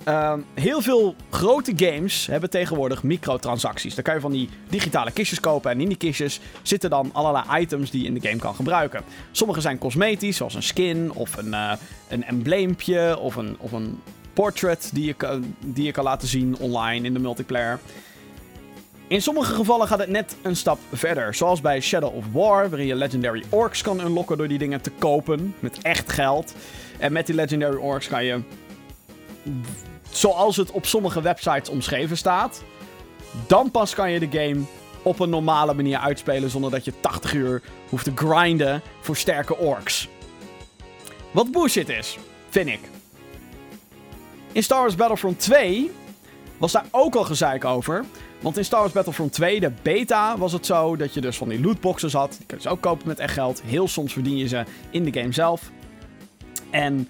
Uh, 0.07 0.33
heel 0.53 0.81
veel 0.81 1.15
grote 1.29 1.73
games 1.75 2.25
hebben 2.27 2.49
tegenwoordig 2.49 3.03
microtransacties. 3.03 3.95
Dan 3.95 4.03
kan 4.03 4.13
je 4.13 4.19
van 4.19 4.31
die 4.31 4.49
digitale 4.69 5.11
kistjes 5.11 5.39
kopen 5.39 5.71
en 5.71 5.81
in 5.81 5.87
die 5.87 5.97
kistjes 5.97 6.39
zitten 6.61 6.89
dan 6.89 7.09
allerlei 7.13 7.61
items 7.61 7.91
die 7.91 8.01
je 8.01 8.07
in 8.07 8.13
de 8.13 8.27
game 8.27 8.39
kan 8.39 8.55
gebruiken. 8.55 9.03
Sommige 9.31 9.61
zijn 9.61 9.77
cosmetisch, 9.77 10.37
zoals 10.37 10.53
een 10.53 10.63
skin 10.63 11.11
of 11.13 11.37
een, 11.37 11.47
uh, 11.47 11.71
een 12.07 12.23
embleempje 12.23 13.17
of 13.19 13.35
een, 13.35 13.55
of 13.59 13.71
een 13.71 14.01
portrait 14.33 14.89
die 14.93 15.05
je, 15.05 15.13
kan, 15.13 15.55
die 15.59 15.85
je 15.85 15.91
kan 15.91 16.03
laten 16.03 16.27
zien 16.27 16.57
online 16.57 17.05
in 17.05 17.13
de 17.13 17.19
multiplayer. 17.19 17.79
In 19.07 19.21
sommige 19.21 19.53
gevallen 19.53 19.87
gaat 19.87 19.99
het 19.99 20.09
net 20.09 20.35
een 20.41 20.55
stap 20.55 20.79
verder. 20.91 21.35
Zoals 21.35 21.61
bij 21.61 21.81
Shadow 21.81 22.15
of 22.15 22.25
War, 22.31 22.69
waarin 22.69 22.87
je 22.87 22.95
Legendary 22.95 23.43
Orcs 23.49 23.81
kan 23.81 23.99
unlocken 23.99 24.37
door 24.37 24.47
die 24.47 24.57
dingen 24.57 24.81
te 24.81 24.91
kopen. 24.99 25.55
Met 25.59 25.81
echt 25.81 26.11
geld. 26.11 26.53
En 27.03 27.11
met 27.11 27.25
die 27.25 27.35
Legendary 27.35 27.75
Orcs 27.75 28.07
kan 28.07 28.25
je. 28.25 28.41
Zoals 30.11 30.57
het 30.57 30.71
op 30.71 30.85
sommige 30.85 31.21
websites 31.21 31.69
omschreven 31.69 32.17
staat. 32.17 32.63
Dan 33.47 33.71
pas 33.71 33.93
kan 33.93 34.11
je 34.11 34.19
de 34.19 34.39
game 34.39 34.61
op 35.01 35.19
een 35.19 35.29
normale 35.29 35.73
manier 35.73 35.97
uitspelen. 35.97 36.49
Zonder 36.49 36.71
dat 36.71 36.85
je 36.85 36.93
80 36.99 37.33
uur 37.33 37.61
hoeft 37.89 38.03
te 38.03 38.11
grinden 38.15 38.81
voor 39.01 39.17
sterke 39.17 39.57
orks. 39.57 40.09
Wat 41.31 41.51
bullshit 41.51 41.89
is, 41.89 42.17
vind 42.49 42.67
ik. 42.67 42.79
In 44.51 44.63
Star 44.63 44.79
Wars 44.79 44.95
Battlefront 44.95 45.39
2 45.39 45.91
was 46.57 46.71
daar 46.71 46.85
ook 46.91 47.15
al 47.15 47.23
gezeik 47.23 47.65
over. 47.65 48.05
Want 48.39 48.57
in 48.57 48.65
Star 48.65 48.79
Wars 48.79 48.93
Battlefront 48.93 49.33
2, 49.33 49.59
de 49.59 49.71
beta, 49.81 50.37
was 50.37 50.51
het 50.51 50.65
zo 50.65 50.95
dat 50.95 51.13
je 51.13 51.21
dus 51.21 51.37
van 51.37 51.49
die 51.49 51.61
lootboxes 51.61 52.13
had. 52.13 52.29
Die 52.29 52.45
kun 52.45 52.57
je 52.57 52.63
dus 52.63 52.71
ook 52.71 52.81
kopen 52.81 53.07
met 53.07 53.19
echt 53.19 53.33
geld. 53.33 53.61
Heel 53.65 53.87
soms 53.87 54.13
verdien 54.13 54.37
je 54.37 54.47
ze 54.47 54.63
in 54.89 55.03
de 55.03 55.19
game 55.19 55.31
zelf. 55.31 55.71
En 56.69 57.09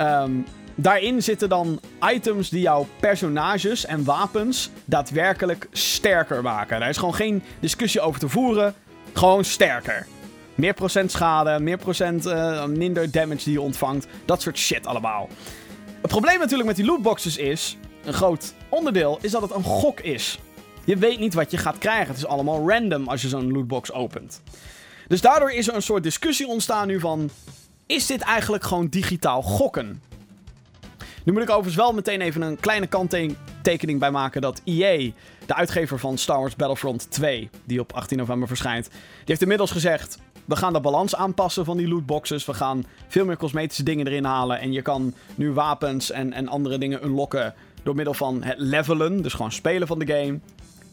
um, 0.00 0.46
daarin 0.74 1.22
zitten 1.22 1.48
dan 1.48 1.80
items 2.12 2.48
die 2.48 2.60
jouw 2.60 2.86
personages 3.00 3.86
en 3.86 4.04
wapens 4.04 4.70
daadwerkelijk 4.84 5.68
sterker 5.72 6.42
maken. 6.42 6.80
Daar 6.80 6.88
is 6.88 6.96
gewoon 6.96 7.14
geen 7.14 7.42
discussie 7.60 8.00
over 8.00 8.20
te 8.20 8.28
voeren. 8.28 8.74
Gewoon 9.12 9.44
sterker. 9.44 10.06
Meer 10.54 10.74
procent 10.74 11.10
schade, 11.10 11.60
meer 11.60 11.78
procent 11.78 12.26
uh, 12.26 12.64
minder 12.64 13.10
damage 13.10 13.44
die 13.44 13.52
je 13.52 13.60
ontvangt. 13.60 14.06
Dat 14.24 14.42
soort 14.42 14.58
shit 14.58 14.86
allemaal. 14.86 15.28
Het 16.00 16.10
probleem 16.10 16.38
natuurlijk 16.38 16.68
met 16.68 16.76
die 16.76 16.84
lootboxes 16.84 17.36
is, 17.36 17.76
een 18.04 18.12
groot 18.12 18.54
onderdeel, 18.68 19.18
is 19.20 19.30
dat 19.30 19.42
het 19.42 19.50
een 19.50 19.62
gok 19.62 20.00
is. 20.00 20.38
Je 20.84 20.96
weet 20.96 21.18
niet 21.18 21.34
wat 21.34 21.50
je 21.50 21.56
gaat 21.56 21.78
krijgen. 21.78 22.06
Het 22.06 22.16
is 22.16 22.26
allemaal 22.26 22.70
random 22.70 23.08
als 23.08 23.22
je 23.22 23.28
zo'n 23.28 23.52
lootbox 23.52 23.92
opent. 23.92 24.42
Dus 25.08 25.20
daardoor 25.20 25.52
is 25.52 25.68
er 25.68 25.74
een 25.74 25.82
soort 25.82 26.02
discussie 26.02 26.46
ontstaan 26.46 26.86
nu 26.86 27.00
van... 27.00 27.30
Is 27.86 28.06
dit 28.06 28.20
eigenlijk 28.20 28.64
gewoon 28.64 28.86
digitaal 28.86 29.42
gokken? 29.42 30.02
Nu 31.24 31.32
moet 31.32 31.42
ik 31.42 31.50
overigens 31.50 31.76
wel 31.76 31.92
meteen 31.92 32.20
even 32.20 32.42
een 32.42 32.60
kleine 32.60 32.86
kanttekening 32.86 33.98
bij 33.98 34.10
maken 34.10 34.40
dat 34.40 34.60
EA, 34.64 35.10
de 35.46 35.54
uitgever 35.54 35.98
van 35.98 36.18
Star 36.18 36.38
Wars 36.38 36.56
Battlefront 36.56 37.10
2, 37.10 37.50
die 37.64 37.80
op 37.80 37.92
18 37.92 38.18
november 38.18 38.48
verschijnt, 38.48 38.88
die 38.90 39.00
heeft 39.24 39.42
inmiddels 39.42 39.70
gezegd: 39.70 40.18
we 40.44 40.56
gaan 40.56 40.72
de 40.72 40.80
balans 40.80 41.14
aanpassen 41.14 41.64
van 41.64 41.76
die 41.76 41.88
lootboxes. 41.88 42.44
We 42.44 42.54
gaan 42.54 42.84
veel 43.08 43.24
meer 43.24 43.36
cosmetische 43.36 43.82
dingen 43.82 44.06
erin 44.06 44.24
halen. 44.24 44.60
En 44.60 44.72
je 44.72 44.82
kan 44.82 45.14
nu 45.34 45.52
wapens 45.52 46.10
en, 46.10 46.32
en 46.32 46.48
andere 46.48 46.78
dingen 46.78 47.04
unlocken 47.04 47.54
door 47.82 47.94
middel 47.94 48.14
van 48.14 48.42
het 48.42 48.58
levelen. 48.58 49.22
Dus 49.22 49.32
gewoon 49.32 49.52
spelen 49.52 49.86
van 49.86 49.98
de 49.98 50.06
game. 50.06 50.38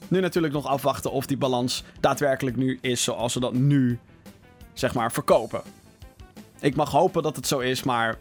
Nu 0.07 0.19
natuurlijk 0.19 0.53
nog 0.53 0.65
afwachten 0.65 1.11
of 1.11 1.25
die 1.25 1.37
balans 1.37 1.83
daadwerkelijk 1.99 2.55
nu 2.55 2.77
is 2.81 3.03
zoals 3.03 3.33
ze 3.33 3.39
dat 3.39 3.53
nu, 3.53 3.99
zeg 4.73 4.93
maar, 4.93 5.11
verkopen. 5.11 5.61
Ik 6.61 6.75
mag 6.75 6.91
hopen 6.91 7.23
dat 7.23 7.35
het 7.35 7.47
zo 7.47 7.59
is, 7.59 7.83
maar. 7.83 8.17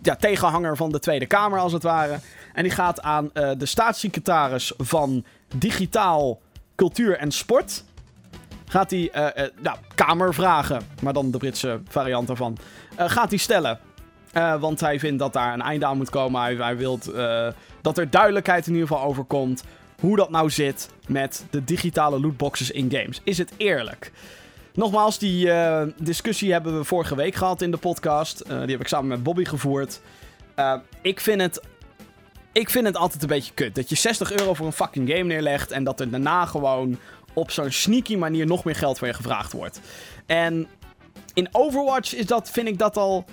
ja, 0.03 0.17
tegenhanger 0.17 0.77
van 0.77 0.93
de 0.93 0.99
Tweede 0.99 1.27
Kamer, 1.27 1.59
als 1.59 1.73
het 1.73 1.83
ware. 1.83 2.19
En 2.55 2.63
die 2.63 2.73
gaat 2.73 3.03
aan 3.03 3.31
uh, 3.35 3.51
de 3.59 3.67
staatssecretaris 3.67 4.73
van 4.77 5.25
Digitaal, 5.55 6.41
Cultuur 6.77 7.19
en 7.19 7.31
Sport 7.31 7.85
gaat 8.69 8.91
hij 8.91 9.11
uh, 9.17 9.45
uh, 9.45 9.51
nou, 9.61 9.77
kamervragen, 9.95 10.83
maar 11.03 11.13
dan 11.13 11.31
de 11.31 11.39
Britse 11.39 11.81
variant 11.89 12.27
daarvan, 12.27 12.59
gaat 12.97 13.29
hij 13.29 13.39
stellen. 13.39 13.79
Want 14.61 14.81
hij 14.81 14.99
vindt 14.99 15.19
dat 15.19 15.33
daar 15.33 15.55
een 15.55 15.63
einde 15.63 15.87
aan 15.87 15.97
moet 15.97 16.11
komen. 16.11 16.41
Hij, 16.41 16.55
hij 16.55 16.77
wil 16.77 16.99
dat 17.81 17.99
er 17.99 18.11
duidelijkheid 18.11 18.67
in 18.67 18.73
ieder 18.73 18.89
geval 18.89 19.05
over 19.05 19.25
komt 19.25 19.65
hoe 20.01 20.17
dat 20.17 20.31
nou 20.31 20.51
zit 20.51 20.91
met 21.07 21.47
de 21.51 21.65
digitale 21.65 22.21
lootboxes 22.21 22.71
in 22.71 22.91
games. 22.91 23.21
Is 23.25 23.39
het 23.39 23.53
eerlijk? 23.57 24.13
Nogmaals, 24.75 25.19
die 25.19 25.51
discussie 25.97 26.53
hebben 26.53 26.77
we 26.79 26.85
vorige 26.85 27.15
week 27.15 27.35
gehad 27.35 27.63
in 27.63 27.71
de 27.71 27.77
podcast. 27.77 28.45
die 28.47 28.57
heb 28.57 28.81
ik 28.81 28.89
samen 28.89 29.09
met 29.09 29.23
Bobby 29.23 29.45
gevoerd. 29.45 30.01
ik 31.03 31.21
vind 31.21 31.41
het 31.41 31.61
ik 32.59 32.71
vind 32.71 32.87
het 32.87 32.97
altijd 32.97 33.23
een 33.23 33.29
beetje 33.29 33.55
kut. 33.55 33.75
Dat 33.75 33.89
je 33.89 33.95
60 33.95 34.33
euro 34.33 34.55
voor 34.55 34.67
een 34.67 34.73
fucking 34.73 35.09
game 35.09 35.23
neerlegt. 35.23 35.71
En 35.71 35.85
dat 35.85 36.01
er 36.01 36.11
daarna 36.11 36.45
gewoon 36.45 36.99
op 37.33 37.51
zo'n 37.51 37.71
sneaky 37.71 38.17
manier 38.17 38.47
nog 38.47 38.65
meer 38.65 38.75
geld 38.75 38.99
van 38.99 39.09
je 39.09 39.15
gevraagd 39.15 39.53
wordt. 39.53 39.81
En 40.27 40.69
in 41.35 41.49
Overwatch 41.53 42.15
is 42.15 42.27
dat, 42.27 42.51
vind 42.51 42.69
ik 42.69 42.79
dat 42.79 42.97
al 42.97 43.25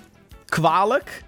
kwalijk. 0.46 1.24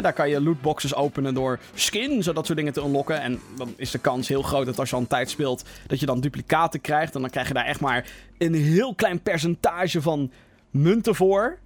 Daar 0.00 0.12
kan 0.12 0.28
je 0.28 0.40
lootboxes 0.40 0.94
openen 0.94 1.34
door 1.34 1.58
skin, 1.74 2.22
zodat 2.22 2.46
soort 2.46 2.58
dingen 2.58 2.72
te 2.72 2.82
unlocken. 2.82 3.20
En 3.20 3.40
dan 3.56 3.74
is 3.76 3.90
de 3.90 3.98
kans 3.98 4.28
heel 4.28 4.42
groot 4.42 4.66
dat 4.66 4.78
als 4.78 4.88
je 4.90 4.94
al 4.94 5.02
een 5.02 5.08
tijd 5.08 5.30
speelt, 5.30 5.64
dat 5.86 6.00
je 6.00 6.06
dan 6.06 6.20
duplicaten 6.20 6.80
krijgt. 6.80 7.14
En 7.14 7.20
dan 7.20 7.30
krijg 7.30 7.48
je 7.48 7.54
daar 7.54 7.64
echt 7.64 7.80
maar 7.80 8.06
een 8.38 8.54
heel 8.54 8.94
klein 8.94 9.22
percentage 9.22 10.02
van 10.02 10.30
munten 10.70 11.14
voor. 11.14 11.58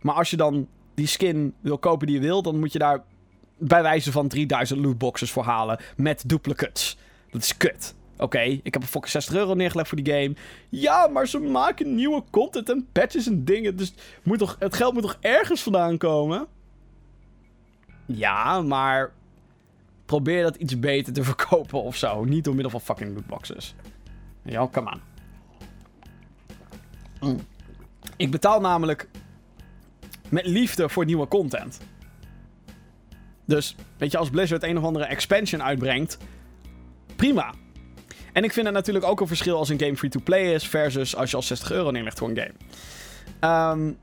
Maar 0.00 0.14
als 0.14 0.30
je 0.30 0.36
dan 0.36 0.68
die 0.94 1.06
skin 1.06 1.54
wil 1.60 1.78
kopen 1.78 2.06
die 2.06 2.16
je 2.16 2.22
wil, 2.22 2.42
dan 2.42 2.58
moet 2.58 2.72
je 2.72 2.78
daar 2.78 3.02
bij 3.58 3.82
wijze 3.82 4.12
van 4.12 4.28
3000 4.28 4.80
lootboxes 4.80 5.30
voor 5.30 5.44
halen 5.44 5.80
met 5.96 6.22
duplicates. 6.26 6.98
Dat 7.30 7.42
is 7.42 7.56
kut. 7.56 7.94
Oké, 8.20 8.40
ik 8.40 8.74
heb 8.74 8.82
een 8.82 8.88
fucking 8.88 9.12
60 9.12 9.34
euro 9.34 9.54
neergelegd 9.54 9.88
voor 9.88 10.02
die 10.02 10.14
game. 10.14 10.34
Ja, 10.68 11.06
maar 11.06 11.28
ze 11.28 11.38
maken 11.38 11.94
nieuwe 11.94 12.22
content 12.30 12.70
en 12.70 12.88
patches 12.92 13.26
en 13.26 13.44
dingen. 13.44 13.76
Dus 13.76 13.94
moet 14.22 14.38
toch, 14.38 14.56
het 14.58 14.74
geld 14.74 14.92
moet 14.92 15.02
toch 15.02 15.16
ergens 15.20 15.62
vandaan 15.62 15.98
komen? 15.98 16.46
Ja, 18.06 18.62
maar 18.62 19.12
probeer 20.06 20.42
dat 20.42 20.56
iets 20.56 20.78
beter 20.78 21.12
te 21.12 21.24
verkopen 21.32 21.82
of 21.82 21.96
zo. 21.96 22.24
Niet 22.24 22.44
door 22.44 22.54
middel 22.54 22.70
van 22.70 22.80
fucking 22.80 23.14
lootboxes. 23.14 23.74
Ja, 24.42 24.68
come 24.68 24.90
on. 24.90 25.00
Mm. 27.28 27.40
Ik 28.16 28.30
betaal 28.30 28.60
namelijk 28.60 29.08
met 30.28 30.46
liefde 30.46 30.88
voor 30.88 31.04
nieuwe 31.04 31.28
content. 31.28 31.80
Dus, 33.44 33.76
weet 33.96 34.10
je, 34.10 34.18
als 34.18 34.30
Blizzard 34.30 34.62
een 34.62 34.78
of 34.78 34.84
andere 34.84 35.04
expansion 35.04 35.62
uitbrengt, 35.62 36.18
prima. 37.16 37.54
En 38.32 38.44
ik 38.44 38.52
vind 38.52 38.66
het 38.66 38.74
natuurlijk 38.74 39.04
ook 39.04 39.20
een 39.20 39.26
verschil 39.26 39.56
als 39.56 39.68
een 39.68 39.80
game 39.80 39.96
free-to-play 39.96 40.54
is 40.54 40.68
versus 40.68 41.16
als 41.16 41.30
je 41.30 41.36
al 41.36 41.42
60 41.42 41.72
euro 41.72 41.90
neerlegt 41.90 42.18
voor 42.18 42.28
een 42.28 42.38
game. 42.38 43.72
Um, 43.72 43.98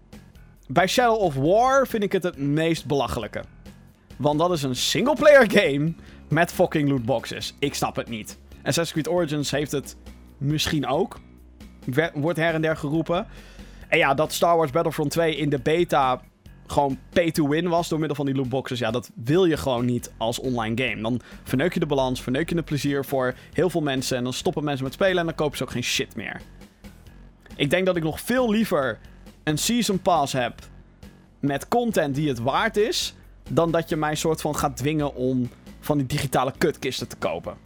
bij 0.67 0.88
Shadow 0.88 1.21
of 1.21 1.36
War 1.36 1.88
vind 1.88 2.03
ik 2.03 2.11
het 2.11 2.23
het 2.23 2.38
meest 2.38 2.86
belachelijke. 2.86 3.43
Want 4.17 4.39
dat 4.39 4.51
is 4.51 4.63
een 4.63 4.75
single-player 4.75 5.51
game 5.51 5.93
met 6.30 6.51
fucking 6.51 6.89
lootboxes. 6.89 7.55
Ik 7.59 7.73
snap 7.73 7.95
het 7.95 8.09
niet. 8.09 8.38
Assassin's 8.63 8.91
Creed 8.91 9.07
Origins 9.07 9.51
heeft 9.51 9.71
het 9.71 9.95
misschien 10.38 10.88
ook. 10.88 11.19
Wordt 12.13 12.39
her 12.39 12.53
en 12.53 12.61
der 12.61 12.78
geroepen. 12.78 13.28
En 13.88 13.97
ja, 13.97 14.13
dat 14.13 14.34
Star 14.34 14.57
Wars 14.57 14.71
Battlefront 14.71 15.11
2 15.11 15.36
in 15.36 15.49
de 15.49 15.59
beta 15.59 16.21
gewoon 16.68 16.99
pay 17.09 17.32
to 17.32 17.47
win 17.47 17.68
was 17.68 17.89
door 17.89 17.99
middel 17.99 18.15
van 18.15 18.26
die 18.26 18.36
lootboxes. 18.36 18.80
Ja, 18.80 18.91
dat 18.91 19.11
wil 19.15 19.45
je 19.45 19.57
gewoon 19.57 19.86
niet 19.86 20.11
als 20.18 20.39
online 20.39 20.84
game. 20.84 21.01
Dan 21.01 21.22
verneuk 21.43 21.74
je 21.74 21.80
de 21.80 21.86
balans, 21.86 22.22
verneuk 22.22 22.49
je 22.49 22.55
het 22.55 22.65
plezier 22.65 23.05
voor 23.05 23.36
heel 23.53 23.70
veel 23.70 23.82
mensen. 23.82 24.18
En 24.18 24.24
dan 24.24 24.34
stoppen 24.34 24.63
mensen 24.63 24.84
met 24.84 24.93
spelen 24.93 25.18
en 25.18 25.26
dan 25.26 25.36
kopen 25.36 25.57
ze 25.57 25.63
ook 25.63 25.72
geen 25.72 25.84
shit 25.84 26.15
meer. 26.15 26.41
Ik 27.55 27.70
denk 27.70 27.86
dat 27.86 27.95
ik 27.95 28.03
nog 28.03 28.22
veel 28.22 28.49
liever 28.49 28.99
een 29.43 29.57
season 29.57 30.01
pass 30.01 30.34
heb 30.34 30.53
met 31.39 31.68
content 31.68 32.15
die 32.15 32.28
het 32.28 32.39
waard 32.39 32.78
is. 32.78 33.15
Dan 33.49 33.72
dat 33.72 33.89
je 33.89 33.95
mij 33.95 34.15
soort 34.15 34.41
van 34.41 34.55
gaat 34.55 34.78
dwingen 34.78 35.15
om 35.15 35.49
van 35.80 35.97
die 35.97 36.07
digitale 36.07 36.53
kutkisten 36.57 37.07
te 37.07 37.15
kopen. 37.15 37.57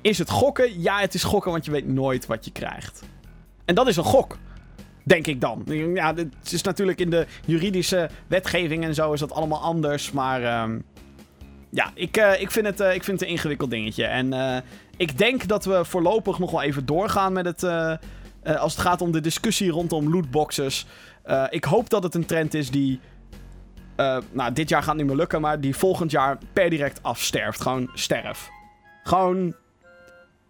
Is 0.00 0.18
het 0.18 0.30
gokken? 0.30 0.80
Ja, 0.80 1.00
het 1.00 1.14
is 1.14 1.24
gokken, 1.24 1.50
want 1.50 1.64
je 1.64 1.70
weet 1.70 1.88
nooit 1.88 2.26
wat 2.26 2.44
je 2.44 2.50
krijgt. 2.52 3.02
En 3.64 3.74
dat 3.74 3.88
is 3.88 3.96
een 3.96 4.04
gok. 4.04 4.36
Denk 5.08 5.26
ik 5.26 5.40
dan. 5.40 5.62
Ja, 5.94 6.14
het 6.14 6.52
is 6.52 6.62
natuurlijk 6.62 7.00
in 7.00 7.10
de 7.10 7.26
juridische 7.46 8.10
wetgeving 8.26 8.84
en 8.84 8.94
zo 8.94 9.12
is 9.12 9.20
dat 9.20 9.32
allemaal 9.32 9.60
anders. 9.60 10.10
Maar 10.10 10.62
um, 10.62 10.84
ja, 11.70 11.90
ik, 11.94 12.16
uh, 12.16 12.40
ik, 12.40 12.50
vind 12.50 12.66
het, 12.66 12.80
uh, 12.80 12.94
ik 12.94 13.04
vind 13.04 13.20
het 13.20 13.28
een 13.28 13.34
ingewikkeld 13.34 13.70
dingetje. 13.70 14.04
En 14.04 14.32
uh, 14.32 14.56
ik 14.96 15.18
denk 15.18 15.46
dat 15.46 15.64
we 15.64 15.84
voorlopig 15.84 16.38
nog 16.38 16.50
wel 16.50 16.62
even 16.62 16.86
doorgaan 16.86 17.32
met 17.32 17.44
het. 17.44 17.64
als 18.58 18.72
het 18.72 18.80
gaat 18.82 19.00
om 19.00 19.12
de 19.12 19.20
discussie 19.20 19.70
rondom 19.70 20.12
lootboxes. 20.12 20.86
ik 21.50 21.64
hoop 21.64 21.90
dat 21.90 22.02
het 22.02 22.14
een 22.14 22.26
trend 22.26 22.54
is 22.54 22.70
die. 22.70 23.00
nou, 24.32 24.52
dit 24.52 24.68
jaar 24.68 24.82
gaat 24.82 24.96
niet 24.96 25.06
meer 25.06 25.16
lukken, 25.16 25.40
maar 25.40 25.60
die 25.60 25.76
volgend 25.76 26.10
jaar 26.10 26.38
per 26.52 26.70
direct 26.70 27.02
afsterft. 27.02 27.60
Gewoon 27.60 27.90
sterf. 27.94 28.48
Gewoon. 29.02 29.54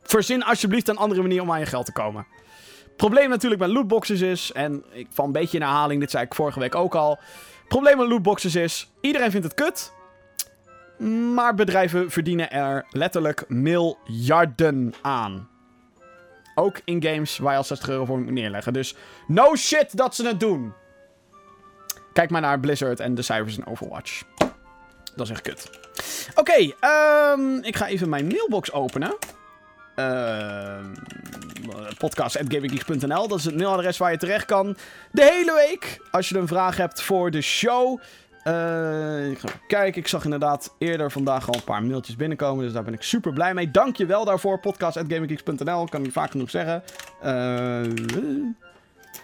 Verzin 0.03 0.45
alsjeblieft 0.45 0.89
een 0.89 0.97
andere 0.97 1.23
manier 1.23 1.43
om 1.43 1.53
aan 1.53 1.61
je 1.61 1.67
geld 1.67 1.87
te 1.87 1.93
komen 1.93 2.27
probleem 2.99 3.29
natuurlijk 3.29 3.61
met 3.61 3.71
lootboxes 3.71 4.21
is, 4.21 4.53
en 4.53 4.85
ik 4.93 5.07
val 5.11 5.25
een 5.25 5.33
beetje 5.33 5.59
in 5.59 5.63
herhaling, 5.63 6.01
dit 6.01 6.11
zei 6.11 6.25
ik 6.25 6.35
vorige 6.35 6.61
week 6.61 6.75
ook 6.75 6.95
al. 6.95 7.19
probleem 7.69 7.97
met 7.97 8.09
lootboxes 8.09 8.55
is, 8.55 8.91
iedereen 9.01 9.31
vindt 9.31 9.47
het 9.47 9.55
kut. 9.55 9.93
Maar 11.35 11.55
bedrijven 11.55 12.11
verdienen 12.11 12.51
er 12.51 12.87
letterlijk 12.91 13.45
miljarden 13.49 14.95
aan. 15.03 15.49
Ook 16.55 16.81
in 16.85 17.03
games 17.03 17.39
waar 17.39 17.53
je 17.53 17.59
al 17.59 17.65
60 17.65 17.89
euro 17.89 18.05
voor 18.05 18.19
moet 18.19 18.33
neerleggen. 18.33 18.73
Dus 18.73 18.95
no 19.27 19.57
shit 19.57 19.97
dat 19.97 20.15
ze 20.15 20.27
het 20.27 20.41
doen. 20.41 20.73
Kijk 22.13 22.31
maar 22.31 22.41
naar 22.41 22.61
Blizzard 22.61 23.01
en 23.01 23.15
de 23.15 23.23
cijfers 23.23 23.57
in 23.57 23.67
Overwatch. 23.67 24.23
Dat 25.15 25.27
is 25.27 25.31
echt 25.31 25.43
kut. 25.43 25.71
Oké, 26.35 26.73
um, 27.37 27.65
ik 27.65 27.77
ga 27.77 27.87
even 27.87 28.09
mijn 28.09 28.27
mailbox 28.27 28.73
openen. 28.73 29.17
Ehm... 29.99 30.95
Uh, 31.69 31.89
podcast.gaminggeeks.nl. 31.99 33.29
Dat 33.29 33.39
is 33.39 33.45
het 33.45 33.57
mailadres 33.57 33.99
waar 33.99 34.11
je 34.11 34.17
terecht 34.17 34.45
kan. 34.45 34.77
De 35.13 35.25
hele 35.25 35.67
week. 35.67 36.01
Als 36.11 36.29
je 36.29 36.39
een 36.39 36.47
vraag 36.47 36.77
hebt 36.77 37.03
voor 37.03 37.31
de 37.31 37.41
show. 37.41 38.01
Uh, 38.45 39.31
ik 39.31 39.39
ga 39.39 39.49
kijken. 39.67 40.01
Ik 40.01 40.09
zag 40.09 40.25
inderdaad 40.25 40.75
eerder 40.79 41.11
vandaag 41.11 41.49
al 41.49 41.55
een 41.55 41.65
paar 41.65 41.83
mailtjes 41.83 42.17
binnenkomen. 42.17 42.65
Dus 42.65 42.73
daar 42.73 42.85
ben 42.85 42.93
ik 42.93 43.03
super 43.03 43.33
blij 43.33 43.55
mee. 43.55 43.71
Dank 43.71 43.97
je 43.97 44.07
wel 44.07 44.25
daarvoor. 44.25 44.59
Podcast.gaminggeeks.nl. 44.61 45.85
Kan 45.85 46.05
ik 46.05 46.13
vaak 46.13 46.31
genoeg 46.31 46.51
zeggen. 46.51 46.83
Uh, 47.25 47.93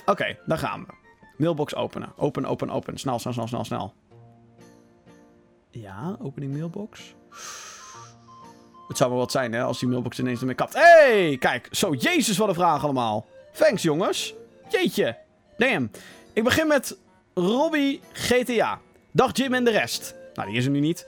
Oké, 0.01 0.11
okay, 0.11 0.39
daar 0.47 0.59
gaan 0.59 0.85
we. 0.87 0.93
Mailbox 1.37 1.75
openen. 1.75 2.13
Open, 2.17 2.45
open, 2.47 2.71
open. 2.71 2.99
Snel, 2.99 3.19
snel, 3.19 3.33
snel, 3.33 3.49
snel, 3.49 3.65
snel. 3.65 3.95
Ja, 5.71 6.17
opening 6.21 6.53
mailbox. 6.53 7.15
Het 8.89 8.97
zou 8.97 9.11
wel 9.11 9.19
wat 9.19 9.31
zijn, 9.31 9.53
hè, 9.53 9.63
als 9.63 9.79
die 9.79 9.89
mailbox 9.89 10.19
ineens 10.19 10.41
ermee 10.41 10.55
kapt. 10.55 10.75
hey, 10.75 11.37
kijk. 11.39 11.69
Zo, 11.71 11.93
jezus, 11.93 12.37
wat 12.37 12.49
een 12.49 12.55
vraag 12.55 12.85
allemaal. 12.85 13.27
Thanks, 13.53 13.83
jongens. 13.83 14.35
Jeetje. 14.69 15.17
Damn. 15.57 15.91
Ik 16.33 16.45
begin 16.45 16.67
met 16.67 16.97
Robbie 17.35 18.01
GTA. 18.13 18.81
Dag 19.11 19.37
Jim 19.37 19.55
en 19.55 19.65
de 19.65 19.71
rest. 19.71 20.15
Nou, 20.35 20.49
die 20.49 20.59
is 20.59 20.65
er 20.65 20.71
nu 20.71 20.81
niet. 20.81 21.07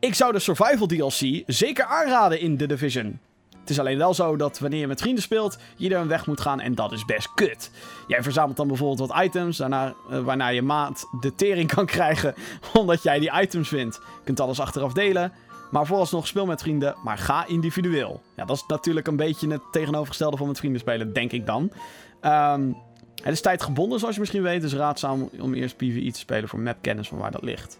Ik 0.00 0.14
zou 0.14 0.32
de 0.32 0.38
Survival 0.38 0.86
DLC 0.86 1.42
zeker 1.46 1.84
aanraden 1.84 2.40
in 2.40 2.56
The 2.56 2.66
Division. 2.66 3.20
Het 3.66 3.74
is 3.74 3.80
alleen 3.80 3.98
wel 3.98 4.14
zo 4.14 4.36
dat 4.36 4.58
wanneer 4.58 4.80
je 4.80 4.86
met 4.86 5.00
vrienden 5.00 5.22
speelt, 5.22 5.58
je 5.76 5.94
er 5.94 6.00
een 6.00 6.08
weg 6.08 6.26
moet 6.26 6.40
gaan 6.40 6.60
en 6.60 6.74
dat 6.74 6.92
is 6.92 7.04
best 7.04 7.34
kut. 7.34 7.70
Jij 8.06 8.22
verzamelt 8.22 8.56
dan 8.56 8.66
bijvoorbeeld 8.68 9.08
wat 9.08 9.22
items, 9.22 9.56
daarna, 9.56 9.94
uh, 10.10 10.20
waarna 10.20 10.48
je 10.48 10.62
maat 10.62 11.08
de 11.20 11.34
tering 11.34 11.74
kan 11.74 11.86
krijgen 11.96 12.34
omdat 12.72 13.02
jij 13.02 13.18
die 13.18 13.40
items 13.40 13.68
vindt. 13.68 13.94
Je 13.94 14.24
kunt 14.24 14.40
alles 14.40 14.60
achteraf 14.60 14.92
delen, 14.92 15.32
maar 15.70 15.86
vooralsnog 15.86 16.26
speel 16.26 16.46
met 16.46 16.62
vrienden, 16.62 16.96
maar 17.04 17.18
ga 17.18 17.46
individueel. 17.46 18.22
Ja, 18.36 18.44
dat 18.44 18.56
is 18.56 18.64
natuurlijk 18.68 19.06
een 19.06 19.16
beetje 19.16 19.48
het 19.48 19.62
tegenovergestelde 19.70 20.36
van 20.36 20.46
met 20.46 20.58
vrienden 20.58 20.80
spelen, 20.80 21.12
denk 21.12 21.32
ik 21.32 21.46
dan. 21.46 21.72
Um, 22.22 22.76
het 23.22 23.32
is 23.34 23.40
tijdgebonden, 23.40 23.98
zoals 23.98 24.14
je 24.14 24.20
misschien 24.20 24.42
weet, 24.42 24.60
dus 24.60 24.74
raadzaam 24.74 25.30
om 25.40 25.54
eerst 25.54 25.76
PvE 25.76 26.10
te 26.10 26.18
spelen 26.18 26.48
voor 26.48 26.58
mapkennis 26.60 27.08
van 27.08 27.18
waar 27.18 27.30
dat 27.30 27.42
ligt. 27.42 27.78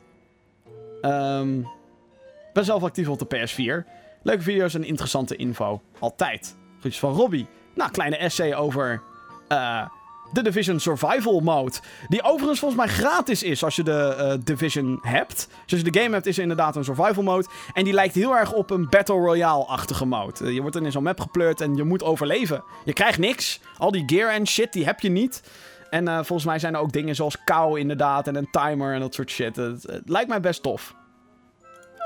Ik 1.00 2.62
ben 2.62 2.64
zelf 2.64 2.82
actief 2.82 3.08
op 3.08 3.18
de 3.18 3.36
PS4. 3.36 3.88
Leuke 4.22 4.42
video's 4.42 4.74
en 4.74 4.84
interessante 4.84 5.36
info. 5.36 5.80
Altijd. 5.98 6.56
Groetjes 6.78 7.00
van 7.00 7.12
Robbie. 7.12 7.46
Nou, 7.74 7.90
kleine 7.90 8.16
essay 8.16 8.54
over 8.54 9.02
uh, 9.48 9.88
de 10.32 10.42
Division 10.42 10.80
Survival 10.80 11.40
Mode. 11.40 11.72
Die 12.08 12.22
overigens 12.22 12.58
volgens 12.58 12.80
mij 12.80 12.90
gratis 12.90 13.42
is 13.42 13.64
als 13.64 13.76
je 13.76 13.82
de 13.82 14.16
uh, 14.18 14.44
Division 14.44 14.98
hebt. 15.02 15.48
Dus 15.64 15.72
als 15.72 15.80
je 15.80 15.90
de 15.90 16.00
game 16.00 16.14
hebt, 16.14 16.26
is 16.26 16.36
er 16.36 16.42
inderdaad 16.42 16.76
een 16.76 16.84
survival 16.84 17.22
mode. 17.22 17.46
En 17.72 17.84
die 17.84 17.92
lijkt 17.92 18.14
heel 18.14 18.36
erg 18.36 18.52
op 18.52 18.70
een 18.70 18.88
Battle 18.88 19.14
Royale-achtige 19.14 20.04
mode. 20.04 20.54
Je 20.54 20.60
wordt 20.60 20.76
in 20.76 20.92
zo'n 20.92 21.02
map 21.02 21.20
gepleurd 21.20 21.60
en 21.60 21.74
je 21.74 21.84
moet 21.84 22.02
overleven. 22.02 22.64
Je 22.84 22.92
krijgt 22.92 23.18
niks. 23.18 23.60
Al 23.78 23.90
die 23.90 24.02
gear 24.06 24.32
en 24.32 24.46
shit, 24.46 24.72
die 24.72 24.84
heb 24.84 25.00
je 25.00 25.08
niet. 25.08 25.42
En 25.90 26.08
uh, 26.08 26.14
volgens 26.14 26.44
mij 26.44 26.58
zijn 26.58 26.74
er 26.74 26.80
ook 26.80 26.92
dingen 26.92 27.14
zoals 27.14 27.44
kou 27.44 27.80
inderdaad 27.80 28.26
en 28.26 28.36
een 28.36 28.50
timer 28.50 28.94
en 28.94 29.00
dat 29.00 29.14
soort 29.14 29.30
shit. 29.30 29.56
Het 29.56 30.02
lijkt 30.04 30.28
mij 30.28 30.40
best 30.40 30.62
tof. 30.62 30.95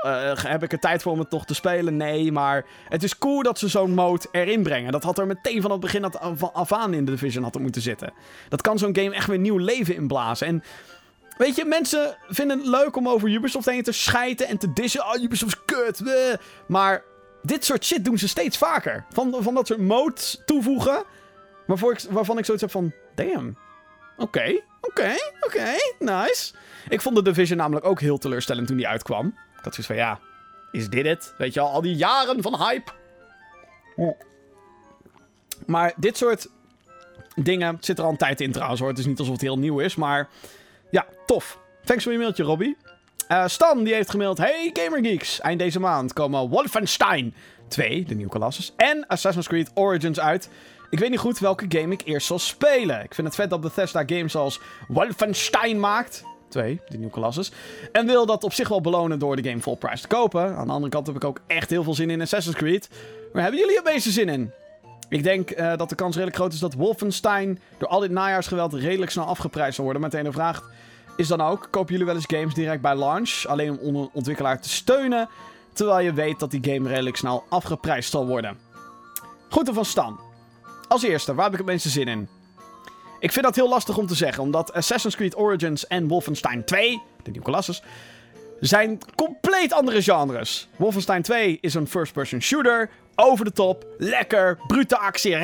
Uh, 0.05 0.31
heb 0.35 0.63
ik 0.63 0.71
er 0.71 0.79
tijd 0.79 1.01
voor 1.01 1.11
om 1.11 1.19
het 1.19 1.31
nog 1.31 1.45
te 1.45 1.53
spelen? 1.53 1.97
Nee, 1.97 2.31
maar 2.31 2.65
het 2.89 3.03
is 3.03 3.17
cool 3.17 3.43
dat 3.43 3.59
ze 3.59 3.67
zo'n 3.67 3.93
mode 3.93 4.25
erin 4.31 4.63
brengen. 4.63 4.91
Dat 4.91 5.03
had 5.03 5.19
er 5.19 5.27
meteen 5.27 5.61
van 5.61 5.71
het 5.71 5.79
begin 5.79 6.05
af 6.53 6.73
aan 6.73 6.93
in 6.93 7.05
de 7.05 7.11
Division 7.11 7.43
had 7.43 7.59
moeten 7.59 7.81
zitten. 7.81 8.13
Dat 8.49 8.61
kan 8.61 8.77
zo'n 8.77 8.95
game 8.95 9.15
echt 9.15 9.27
weer 9.27 9.39
nieuw 9.39 9.57
leven 9.57 9.95
inblazen. 9.95 10.47
En 10.47 10.63
weet 11.37 11.55
je, 11.55 11.65
mensen 11.65 12.17
vinden 12.27 12.57
het 12.57 12.67
leuk 12.67 12.95
om 12.95 13.09
over 13.09 13.29
Ubisoft 13.29 13.65
heen 13.65 13.83
te 13.83 13.91
schijten 13.91 14.47
en 14.47 14.57
te 14.57 14.73
dissen. 14.73 15.05
Oh, 15.05 15.23
Ubisoft 15.23 15.55
is 15.55 15.61
kut. 15.65 15.99
Bleh. 16.03 16.37
Maar 16.67 17.03
dit 17.41 17.65
soort 17.65 17.85
shit 17.85 18.05
doen 18.05 18.17
ze 18.17 18.27
steeds 18.27 18.57
vaker. 18.57 19.05
Van, 19.09 19.35
van 19.39 19.53
dat 19.53 19.67
soort 19.67 19.79
modes 19.79 20.41
toevoegen. 20.45 21.03
Waarvoor 21.67 21.91
ik, 21.91 21.99
waarvan 22.09 22.37
ik 22.37 22.45
zoiets 22.45 22.63
heb 22.63 22.71
van, 22.71 22.93
damn. 23.15 23.57
Oké, 24.17 24.61
oké, 24.81 25.15
oké, 25.39 25.73
nice. 25.99 26.53
Ik 26.89 27.01
vond 27.01 27.15
de 27.15 27.21
Division 27.21 27.57
namelijk 27.57 27.85
ook 27.85 27.99
heel 27.99 28.17
teleurstellend 28.17 28.67
toen 28.67 28.77
die 28.77 28.87
uitkwam. 28.87 29.35
Ik 29.61 29.67
had 29.67 29.75
zoiets 29.75 29.93
van, 29.93 29.95
ja, 29.95 30.19
is 30.71 30.89
dit 30.89 31.05
het? 31.05 31.33
Weet 31.37 31.53
je 31.53 31.59
al, 31.59 31.71
al 31.71 31.81
die 31.81 31.95
jaren 31.95 32.41
van 32.41 32.55
hype. 32.57 32.91
Maar 35.65 35.93
dit 35.95 36.17
soort 36.17 36.47
dingen 37.35 37.77
zit 37.79 37.97
er 37.97 38.03
al 38.03 38.09
een 38.09 38.17
tijd 38.17 38.41
in 38.41 38.51
trouwens 38.51 38.79
hoor. 38.79 38.89
Het 38.89 38.99
is 38.99 39.05
niet 39.05 39.19
alsof 39.19 39.33
het 39.33 39.43
heel 39.43 39.59
nieuw 39.59 39.79
is, 39.79 39.95
maar 39.95 40.29
ja, 40.91 41.05
tof. 41.25 41.59
Thanks 41.83 42.03
voor 42.03 42.11
je 42.11 42.17
mailtje, 42.17 42.43
Robbie. 42.43 42.77
Uh, 43.31 43.47
Stan, 43.47 43.83
die 43.83 43.93
heeft 43.93 44.09
gemaild... 44.09 44.37
Hey 44.37 44.69
Gamergeeks, 44.73 45.39
eind 45.39 45.59
deze 45.59 45.79
maand 45.79 46.13
komen 46.13 46.49
Wolfenstein 46.49 47.35
2, 47.67 48.05
de 48.05 48.15
nieuwe 48.15 48.31
Colossus, 48.31 48.73
en 48.77 49.07
Assassin's 49.07 49.47
Creed 49.47 49.71
Origins 49.73 50.19
uit. 50.19 50.49
Ik 50.89 50.99
weet 50.99 51.09
niet 51.09 51.19
goed 51.19 51.39
welke 51.39 51.65
game 51.69 51.93
ik 51.93 52.01
eerst 52.05 52.27
zal 52.27 52.39
spelen. 52.39 53.03
Ik 53.03 53.13
vind 53.13 53.27
het 53.27 53.35
vet 53.35 53.49
dat 53.49 53.61
Bethesda 53.61 54.03
games 54.05 54.35
als 54.35 54.59
Wolfenstein 54.87 55.79
maakt. 55.79 56.23
2, 56.51 56.81
die 56.87 56.97
nieuwe 56.97 57.13
Colossus. 57.13 57.51
En 57.91 58.05
wil 58.05 58.25
dat 58.25 58.43
op 58.43 58.53
zich 58.53 58.67
wel 58.67 58.81
belonen 58.81 59.19
door 59.19 59.35
de 59.35 59.49
game 59.49 59.61
full 59.61 59.75
price 59.75 60.01
te 60.01 60.07
kopen. 60.07 60.55
Aan 60.55 60.67
de 60.67 60.73
andere 60.73 60.91
kant 60.91 61.07
heb 61.07 61.15
ik 61.15 61.23
ook 61.23 61.41
echt 61.47 61.69
heel 61.69 61.83
veel 61.83 61.93
zin 61.93 62.09
in 62.09 62.21
Assassin's 62.21 62.57
Creed. 62.57 62.89
Maar 63.33 63.41
hebben 63.41 63.59
jullie 63.59 63.77
er 63.77 63.83
meeste 63.83 64.11
zin 64.11 64.29
in? 64.29 64.51
Ik 65.09 65.23
denk 65.23 65.51
uh, 65.51 65.75
dat 65.77 65.89
de 65.89 65.95
kans 65.95 66.13
redelijk 66.13 66.37
groot 66.37 66.53
is 66.53 66.59
dat 66.59 66.73
Wolfenstein 66.73 67.59
door 67.77 67.87
al 67.87 67.99
dit 67.99 68.11
najaarsgeweld 68.11 68.73
redelijk 68.73 69.11
snel 69.11 69.25
afgeprijsd 69.25 69.75
zal 69.75 69.83
worden. 69.83 70.01
Meteen 70.01 70.23
de 70.23 70.31
vraag 70.31 70.69
is 71.15 71.27
dan 71.27 71.41
ook, 71.41 71.67
kopen 71.71 71.91
jullie 71.91 72.05
wel 72.05 72.15
eens 72.15 72.25
games 72.27 72.53
direct 72.53 72.81
bij 72.81 72.95
launch? 72.95 73.43
Alleen 73.47 73.79
om 73.79 73.95
een 73.95 74.09
ontwikkelaar 74.13 74.61
te 74.61 74.69
steunen, 74.69 75.29
terwijl 75.73 76.05
je 76.05 76.13
weet 76.13 76.39
dat 76.39 76.51
die 76.51 76.73
game 76.73 76.89
redelijk 76.89 77.15
snel 77.15 77.43
afgeprijsd 77.49 78.11
zal 78.11 78.27
worden. 78.27 78.57
Groeten 79.49 79.73
van 79.73 79.85
Stan. 79.85 80.19
Als 80.87 81.03
eerste, 81.03 81.33
waar 81.33 81.43
heb 81.43 81.53
ik 81.53 81.59
het 81.59 81.67
meeste 81.67 81.89
zin 81.89 82.07
in? 82.07 82.27
Ik 83.21 83.31
vind 83.31 83.45
dat 83.45 83.55
heel 83.55 83.69
lastig 83.69 83.97
om 83.97 84.07
te 84.07 84.15
zeggen, 84.15 84.43
omdat 84.43 84.73
Assassin's 84.73 85.15
Creed 85.15 85.35
Origins 85.35 85.87
en 85.87 86.07
Wolfenstein 86.07 86.65
2, 86.65 87.01
de 87.23 87.31
nieuwe 87.31 87.45
Colossus, 87.45 87.83
zijn 88.59 88.99
compleet 89.15 89.73
andere 89.73 90.01
genres. 90.01 90.67
Wolfenstein 90.75 91.21
2 91.21 91.57
is 91.61 91.73
een 91.73 91.87
first-person 91.87 92.41
shooter, 92.41 92.89
over 93.15 93.45
de 93.45 93.51
top, 93.51 93.85
lekker, 93.97 94.57
brute 94.67 94.97
actie, 94.97 95.37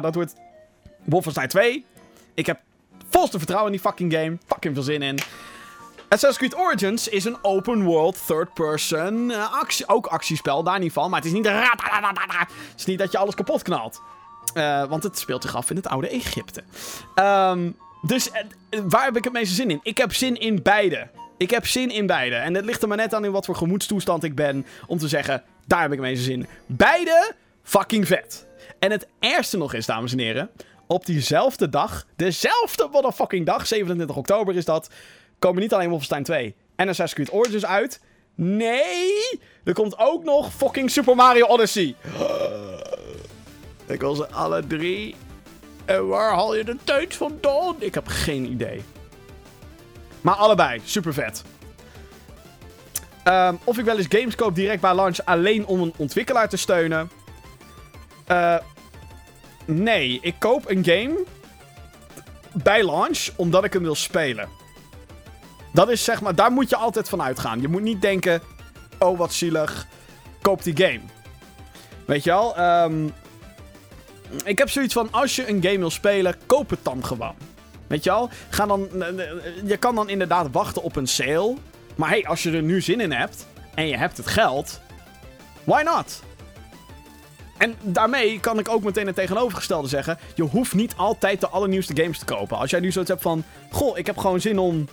dat 0.00 0.14
wordt 0.14 0.34
Wolfenstein 1.04 1.48
2. 1.48 1.84
Ik 2.34 2.46
heb 2.46 2.60
volste 3.08 3.38
vertrouwen 3.38 3.72
in 3.72 3.78
die 3.78 3.86
fucking 3.86 4.12
game, 4.12 4.38
fucking 4.46 4.74
veel 4.74 4.82
zin 4.82 5.02
in. 5.02 5.18
Assassin's 6.08 6.36
Creed 6.36 6.56
Origins 6.56 7.08
is 7.08 7.24
een 7.24 7.38
open 7.42 7.84
world 7.84 8.26
third 8.26 8.54
person 8.54 9.30
uh, 9.30 9.52
actie, 9.52 9.88
ook 9.88 10.06
actiespel, 10.06 10.62
daar 10.62 10.78
niet 10.78 10.92
van, 10.92 11.10
maar 11.10 11.20
het 11.20 11.28
is 11.28 11.34
niet 12.86 12.98
dat 12.98 13.12
je 13.12 13.18
alles 13.18 13.34
kapot 13.34 13.62
knalt. 13.62 14.00
Uh, 14.54 14.84
want 14.84 15.02
het 15.02 15.18
speelt 15.18 15.42
zich 15.42 15.56
af 15.56 15.70
in 15.70 15.76
het 15.76 15.88
oude 15.88 16.08
Egypte. 16.08 16.62
Um, 17.14 17.76
dus 18.02 18.28
uh, 18.28 18.80
waar 18.88 19.04
heb 19.04 19.16
ik 19.16 19.24
het 19.24 19.32
meeste 19.32 19.54
zin 19.54 19.70
in? 19.70 19.80
Ik 19.82 19.98
heb 19.98 20.12
zin 20.12 20.40
in 20.40 20.62
beide. 20.62 21.08
Ik 21.36 21.50
heb 21.50 21.66
zin 21.66 21.90
in 21.90 22.06
beide. 22.06 22.34
En 22.34 22.54
het 22.54 22.64
ligt 22.64 22.82
er 22.82 22.88
maar 22.88 22.96
net 22.96 23.14
aan 23.14 23.24
in 23.24 23.32
wat 23.32 23.44
voor 23.44 23.56
gemoedstoestand 23.56 24.24
ik 24.24 24.34
ben. 24.34 24.66
Om 24.86 24.98
te 24.98 25.08
zeggen, 25.08 25.42
daar 25.66 25.82
heb 25.82 25.92
ik 25.92 25.98
het 25.98 26.06
meeste 26.06 26.24
zin 26.24 26.40
in. 26.40 26.46
Beide 26.66 27.32
fucking 27.62 28.06
vet. 28.06 28.46
En 28.78 28.90
het 28.90 29.06
ergste 29.18 29.56
nog 29.56 29.74
is, 29.74 29.86
dames 29.86 30.12
en 30.12 30.18
heren. 30.18 30.50
Op 30.86 31.06
diezelfde 31.06 31.68
dag, 31.68 32.06
dezelfde 32.16 32.88
motherfucking 32.92 33.46
dag, 33.46 33.66
27 33.66 34.16
oktober 34.16 34.56
is 34.56 34.64
dat. 34.64 34.90
Komen 35.38 35.62
niet 35.62 35.74
alleen 35.74 35.88
Wolfenstein 35.88 36.24
2 36.24 36.54
en 36.76 36.88
Assassin's 36.88 37.28
Creed 37.28 37.40
Origins 37.40 37.66
uit. 37.66 38.00
Nee! 38.34 39.40
Er 39.64 39.72
komt 39.72 39.98
ook 39.98 40.24
nog 40.24 40.52
fucking 40.52 40.90
Super 40.90 41.16
Mario 41.16 41.46
Odyssey. 41.46 41.94
Ik 43.86 44.00
wil 44.00 44.14
ze 44.14 44.30
alle 44.30 44.66
drie. 44.66 45.14
En 45.84 46.06
waar 46.06 46.34
haal 46.34 46.56
je 46.56 46.64
de 46.64 46.76
tijd 46.84 47.16
vandaan? 47.16 47.74
Ik 47.78 47.94
heb 47.94 48.06
geen 48.06 48.44
idee. 48.50 48.84
Maar 50.20 50.34
allebei, 50.34 50.80
super 50.84 51.14
vet. 51.14 51.42
Um, 53.24 53.58
of 53.64 53.78
ik 53.78 53.84
wel 53.84 53.98
eens 53.98 54.06
games 54.08 54.34
koop 54.34 54.54
direct 54.54 54.80
bij 54.80 54.94
launch 54.94 55.18
alleen 55.24 55.66
om 55.66 55.80
een 55.80 55.94
ontwikkelaar 55.96 56.48
te 56.48 56.56
steunen. 56.56 57.10
Uh, 58.30 58.56
nee, 59.64 60.18
ik 60.22 60.34
koop 60.38 60.70
een 60.70 60.84
game 60.84 61.24
bij 62.52 62.84
launch 62.84 63.28
omdat 63.36 63.64
ik 63.64 63.72
hem 63.72 63.82
wil 63.82 63.94
spelen. 63.94 64.48
Dat 65.72 65.88
is 65.88 66.04
zeg 66.04 66.20
maar, 66.20 66.34
daar 66.34 66.52
moet 66.52 66.70
je 66.70 66.76
altijd 66.76 67.08
van 67.08 67.22
uitgaan. 67.22 67.60
Je 67.60 67.68
moet 67.68 67.82
niet 67.82 68.02
denken, 68.02 68.42
oh 68.98 69.18
wat 69.18 69.32
zielig, 69.32 69.86
koop 70.42 70.62
die 70.62 70.76
game. 70.76 71.00
Weet 72.04 72.24
je 72.24 72.30
wel? 72.30 72.58
Um, 72.82 73.12
ik 74.44 74.58
heb 74.58 74.70
zoiets 74.70 74.94
van, 74.94 75.08
als 75.10 75.36
je 75.36 75.48
een 75.48 75.62
game 75.62 75.78
wil 75.78 75.90
spelen, 75.90 76.34
koop 76.46 76.70
het 76.70 76.78
dan 76.82 77.04
gewoon. 77.04 77.34
Weet 77.86 78.04
je 78.04 78.10
wel? 78.10 78.30
Ga 78.48 78.66
dan, 78.66 78.88
je 79.64 79.76
kan 79.78 79.94
dan 79.94 80.08
inderdaad 80.08 80.48
wachten 80.52 80.82
op 80.82 80.96
een 80.96 81.06
sale. 81.06 81.54
Maar 81.94 82.08
hey, 82.08 82.26
als 82.26 82.42
je 82.42 82.52
er 82.52 82.62
nu 82.62 82.80
zin 82.80 83.00
in 83.00 83.12
hebt 83.12 83.46
en 83.74 83.88
je 83.88 83.96
hebt 83.96 84.16
het 84.16 84.26
geld, 84.26 84.80
why 85.64 85.82
not? 85.82 86.22
En 87.58 87.74
daarmee 87.82 88.40
kan 88.40 88.58
ik 88.58 88.68
ook 88.68 88.82
meteen 88.82 89.06
het 89.06 89.14
tegenovergestelde 89.14 89.88
zeggen. 89.88 90.18
Je 90.34 90.42
hoeft 90.42 90.74
niet 90.74 90.94
altijd 90.96 91.40
de 91.40 91.48
allernieuwste 91.48 92.02
games 92.02 92.18
te 92.18 92.24
kopen. 92.24 92.58
Als 92.58 92.70
jij 92.70 92.80
nu 92.80 92.92
zoiets 92.92 93.10
hebt 93.10 93.22
van, 93.22 93.44
goh, 93.70 93.98
ik 93.98 94.06
heb 94.06 94.16
gewoon 94.16 94.40
zin 94.40 94.58
om 94.58 94.88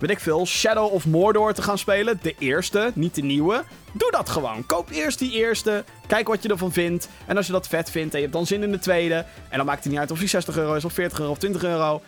weet 0.00 0.10
ik 0.10 0.20
veel, 0.20 0.46
Shadow 0.46 0.92
of 0.92 1.06
Mordor 1.06 1.52
te 1.52 1.62
gaan 1.62 1.78
spelen. 1.78 2.18
De 2.22 2.34
eerste, 2.38 2.90
niet 2.94 3.14
de 3.14 3.22
nieuwe. 3.22 3.64
Doe 3.92 4.10
dat 4.10 4.28
gewoon. 4.28 4.66
Koop 4.66 4.90
eerst 4.90 5.18
die 5.18 5.32
eerste. 5.32 5.84
Kijk 6.06 6.28
wat 6.28 6.42
je 6.42 6.48
ervan 6.48 6.72
vindt. 6.72 7.08
En 7.26 7.36
als 7.36 7.46
je 7.46 7.52
dat 7.52 7.68
vet 7.68 7.90
vindt 7.90 8.12
en 8.12 8.18
je 8.18 8.24
hebt 8.24 8.36
dan 8.36 8.46
zin 8.46 8.62
in 8.62 8.70
de 8.70 8.78
tweede. 8.78 9.24
En 9.48 9.56
dan 9.56 9.66
maakt 9.66 9.82
het 9.82 9.92
niet 9.92 10.00
uit 10.00 10.10
of 10.10 10.18
die 10.18 10.28
60 10.28 10.56
euro 10.56 10.74
is, 10.74 10.84
of 10.84 10.92
40 10.92 11.18
euro 11.18 11.30
of 11.30 11.38
20 11.38 11.64
euro. 11.64 12.02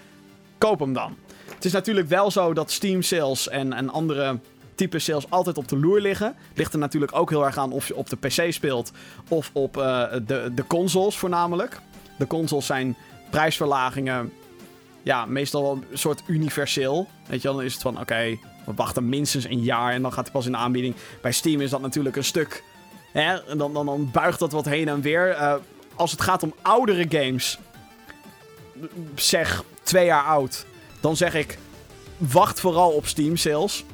Koop 0.59 0.81
hem 0.81 0.93
dan. 0.93 1.17
Het 1.55 1.65
is 1.65 1.73
natuurlijk 1.73 2.09
wel 2.09 2.31
zo 2.31 2.53
dat 2.53 2.71
Steam 2.71 3.03
sales 3.03 3.49
en, 3.49 3.73
en 3.73 3.91
andere 3.91 4.39
type 4.75 4.99
sales 4.99 5.31
altijd 5.31 5.59
op 5.59 5.69
de 5.69 5.79
loer 5.79 6.01
liggen. 6.01 6.35
Ligt 6.55 6.73
er 6.73 6.79
natuurlijk 6.79 7.17
ook 7.17 7.31
heel 7.31 7.45
erg 7.45 7.59
aan 7.59 7.73
of 7.73 7.89
je 7.89 7.97
op 7.97 8.09
de 8.09 8.17
PC 8.17 8.53
speelt 8.53 8.93
of 9.29 9.51
op 9.53 9.77
uh, 9.77 10.05
de, 10.27 10.51
de 10.55 10.67
consoles 10.67 11.17
voornamelijk. 11.17 11.81
De 12.19 12.27
consoles 12.27 12.67
zijn 12.67 12.97
prijsverlagingen 13.31 14.33
ja, 15.03 15.27
meestal 15.27 15.63
wel 15.63 15.73
een 15.91 15.99
soort 15.99 16.23
universeel. 16.27 17.09
Weet 17.27 17.43
je 17.43 17.49
dan 17.49 17.63
is 17.63 17.73
het 17.73 17.83
van, 17.83 18.01
oké, 18.01 18.39
we 18.67 18.73
wachten 18.75 19.09
minstens 19.09 19.45
een 19.45 19.63
jaar 19.63 19.93
en 19.93 20.03
dan 20.03 20.13
gaat 20.13 20.25
hij 20.25 20.33
pas 20.33 20.47
in 20.47 20.53
de 20.53 20.59
aanbieding. 20.59 20.95
Bij 21.21 21.33
Steam 21.33 21.61
is 21.61 21.71
dat 21.71 21.81
natuurlijk 21.81 22.17
een 22.17 22.25
stuk, 22.25 22.65
hè, 23.13 23.57
dan, 23.57 23.73
dan, 23.73 23.87
dan 23.87 24.11
buigt 24.13 24.39
dat 24.39 24.53
wat 24.53 24.65
heen 24.65 24.89
en 24.89 25.01
weer. 25.01 25.31
Uh, 25.31 25.55
als 25.95 26.11
het 26.11 26.21
gaat 26.21 26.43
om 26.43 26.55
oudere 26.63 27.07
games, 27.09 27.59
zeg 29.15 29.65
twee 29.83 30.05
jaar 30.05 30.25
oud, 30.25 30.67
dan 31.01 31.17
zeg 31.17 31.35
ik, 31.35 31.59
wacht 32.17 32.61
vooral 32.61 32.91
op 32.91 33.07
Steam 33.07 33.37
sales. 33.37 33.85